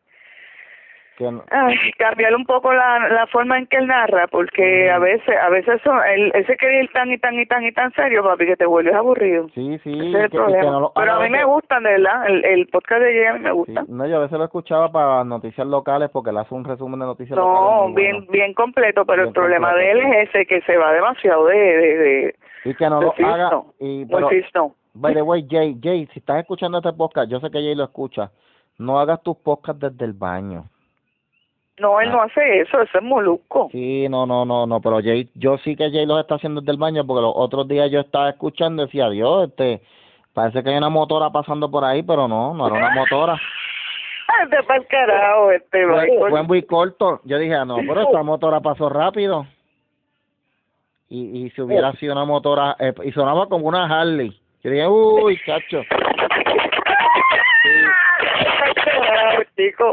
ay, 1.52 1.76
cambiar 1.98 2.36
un 2.36 2.46
poco 2.46 2.72
la, 2.74 3.10
la 3.10 3.28
forma 3.28 3.58
en 3.58 3.68
que 3.68 3.78
él 3.78 3.88
narra, 3.88 4.28
porque 4.28 4.90
a 4.90 5.00
veces, 5.00 5.36
a 5.42 5.50
veces 5.50 5.82
son, 5.84 6.00
él, 6.08 6.32
él 6.34 6.46
se 6.46 6.56
quiere 6.58 6.84
ir 6.84 6.90
tan 6.94 7.12
y 7.12 7.18
tan 7.18 7.40
y 7.40 7.46
tan 7.46 7.64
y 7.64 7.72
tan 7.72 7.92
serio, 7.94 8.24
papi, 8.24 8.46
que 8.46 8.56
te 8.56 8.66
vuelves 8.66 8.96
aburrido. 8.96 9.48
sí, 9.54 9.78
sí, 9.84 9.92
Ese 9.92 10.08
es 10.10 10.14
el 10.14 10.14
que- 10.14 10.26
y 10.26 10.30
que 10.30 10.38
problema. 10.38 10.72
no 10.72 10.80
lo- 10.80 10.92
Pero 10.96 11.12
a 11.12 11.16
mí 11.16 11.22
veces- 11.24 11.38
me 11.38 11.44
gustan, 11.46 11.84
de 11.84 11.90
verdad, 11.92 12.28
el, 12.28 12.46
el 12.46 12.68
podcast 12.68 13.02
de 13.02 13.14
Jay 13.14 13.26
a 13.26 13.34
mí 13.34 13.40
me 13.40 13.50
sí, 13.50 13.56
gusta. 13.56 13.84
no, 13.88 14.08
yo 14.08 14.18
a 14.18 14.20
veces 14.20 14.38
lo 14.38 14.44
escuchaba 14.46 14.92
para 14.92 15.24
noticias 15.24 15.68
locales 15.68 16.10
porque 16.12 16.30
él 16.32 16.38
hace 16.38 16.54
un 16.56 16.64
resumen 16.66 17.00
de 17.00 17.06
noticias 17.06 17.38
No, 17.38 17.46
locales. 17.46 17.84
muy 17.94 18.02
bien, 18.04 18.16
bueno. 18.18 18.32
bien 18.32 18.54
completo, 18.54 19.06
pero 19.06 19.24
Bien 19.24 19.28
el 19.30 19.34
problema 19.34 19.74
de 19.74 19.92
él 19.92 20.00
es 20.00 20.30
ese, 20.30 20.46
que 20.46 20.62
se 20.62 20.78
va 20.78 20.92
demasiado 20.94 21.46
de, 21.48 21.58
de, 21.58 21.98
de, 21.98 22.36
Y 22.66 22.74
que 22.76 22.90
no 22.90 23.00
de 23.00 23.06
lo 23.06 23.12
fisto. 23.14 23.32
haga. 23.34 23.62
Y, 23.80 24.06
pero, 24.06 24.30
fisto. 24.30 24.76
by 24.94 25.14
the 25.14 25.22
way, 25.22 25.46
Jay, 25.50 25.78
Jay, 25.82 26.08
si 26.14 26.20
estás 26.20 26.40
escuchando 26.40 26.78
este 26.80 26.94
podcast, 26.94 27.30
yo 27.30 27.40
sé 27.40 27.50
que 27.52 27.60
Jay 27.60 27.76
lo 27.76 27.84
escucha, 27.86 28.32
no 28.78 29.00
hagas 29.00 29.22
tus 29.24 29.36
podcasts 29.38 29.82
desde 29.82 30.06
el 30.06 30.14
baño. 30.14 30.64
No, 31.80 32.00
él 32.02 32.10
Ah. 32.10 32.12
no 32.14 32.22
hace 32.24 32.62
eso, 32.62 32.82
eso 32.82 32.98
es 32.98 33.04
molusco. 33.04 33.70
Sí, 33.72 34.08
no, 34.10 34.26
no, 34.26 34.46
no, 34.46 34.66
no, 34.68 34.82
pero 34.82 35.00
Jay, 35.02 35.30
yo 35.36 35.58
sí 35.60 35.76
que 35.76 35.92
Jay 35.92 36.06
los 36.06 36.20
está 36.20 36.36
haciendo 36.36 36.62
desde 36.62 36.74
el 36.74 36.78
baño 36.78 37.06
porque 37.06 37.22
los 37.22 37.34
otros 37.36 37.68
días 37.68 37.90
yo 37.92 38.00
estaba 38.02 38.30
escuchando 38.30 38.84
y 38.84 38.86
decía, 38.86 39.10
Dios, 39.10 39.50
este, 39.50 39.82
parece 40.34 40.64
que 40.64 40.70
hay 40.70 40.78
una 40.78 40.90
motora 40.90 41.30
pasando 41.30 41.70
por 41.72 41.84
ahí, 41.86 42.04
pero 42.04 42.28
no, 42.28 42.54
no 42.54 42.68
era 42.68 42.76
una 42.78 42.96
motora. 42.96 43.40
Este 44.44 44.62
pa'l 44.64 44.86
carajo, 44.86 45.52
este 45.52 45.86
Fue, 45.88 46.30
fue 46.30 46.44
muy 46.44 46.62
corto. 46.62 47.20
Yo 47.24 47.40
dije, 47.40 47.56
ah, 47.56 47.66
no, 47.66 47.78
pero 47.78 48.02
esta 48.02 48.22
motora 48.22 48.60
pasó 48.62 48.88
rápido. 48.88 49.48
Y, 51.10 51.46
y 51.46 51.50
si 51.50 51.62
hubiera 51.62 51.92
sido 51.94 52.14
una 52.14 52.26
motora, 52.26 52.76
eh, 52.80 52.94
y 53.06 53.12
sonaba 53.12 53.48
como 53.48 53.68
una 53.68 53.86
Harley. 53.86 54.30
Yo 54.64 54.70
dije, 54.70 54.88
uy, 54.88 55.36
cacho. 55.46 55.82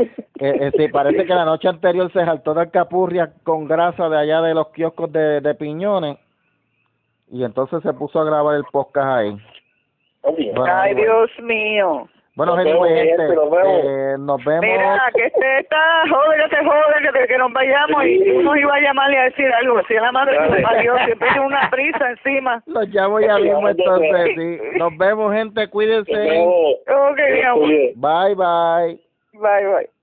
Eh, 0.38 0.54
eh, 0.60 0.70
sí, 0.76 0.88
parece 0.88 1.24
que 1.24 1.34
la 1.34 1.46
noche 1.46 1.66
anterior 1.66 2.12
se 2.12 2.22
saltó 2.22 2.52
de 2.52 2.60
alcapurria 2.60 3.32
con 3.42 3.66
grasa 3.66 4.06
de 4.10 4.18
allá 4.18 4.42
de 4.42 4.52
los 4.52 4.68
kioscos 4.68 5.10
de, 5.10 5.40
de 5.40 5.54
piñones. 5.54 6.18
Y 7.30 7.42
entonces 7.42 7.82
se 7.82 7.94
puso 7.94 8.20
a 8.20 8.24
grabar 8.24 8.54
el 8.56 8.64
podcast 8.70 9.06
ahí. 9.06 9.36
Bueno, 10.22 10.66
Ay, 10.66 10.92
bueno. 10.92 11.00
Dios 11.26 11.30
mío. 11.42 12.08
Bueno, 12.34 12.54
Nos 12.54 12.64
vemos, 12.66 12.86
gente, 12.88 13.06
gente, 13.16 13.34
nos 13.34 13.50
vemos. 13.50 13.80
eh, 13.82 14.16
nos 14.18 14.44
vemos. 14.44 14.60
Mira, 14.60 15.10
que 15.14 15.24
este 15.24 15.58
está, 15.60 16.02
joder, 16.10 16.50
que 16.50 16.56
se 16.56 16.64
jode, 16.64 17.18
que, 17.20 17.26
que 17.28 17.38
nos 17.38 17.50
vayamos 17.54 18.04
y 18.04 18.30
uno 18.32 18.56
iba 18.56 18.74
a 18.74 18.80
llamarle 18.80 19.18
a 19.18 19.24
decir 19.24 19.50
algo. 19.54 19.80
Si 19.88 19.94
es 19.94 20.02
la 20.02 20.12
madre 20.12 20.36
que 20.36 20.50
me 20.50 20.60
parió, 20.60 20.96
siempre 21.06 21.28
tiene 21.30 21.46
una 21.46 21.70
prisa 21.70 22.10
encima. 22.10 22.62
Los 22.66 22.86
llamo 22.90 23.20
ya 23.20 23.38
mismo 23.38 23.66
entonces. 23.66 24.34
Sí. 24.36 24.58
Nos 24.78 24.94
vemos, 24.98 25.32
gente. 25.32 25.66
Cuídense. 25.70 26.12
Ok. 26.44 27.18
Bye, 27.96 28.34
bye. 28.34 29.05
Bye, 29.40 29.62
bye. 29.64 29.95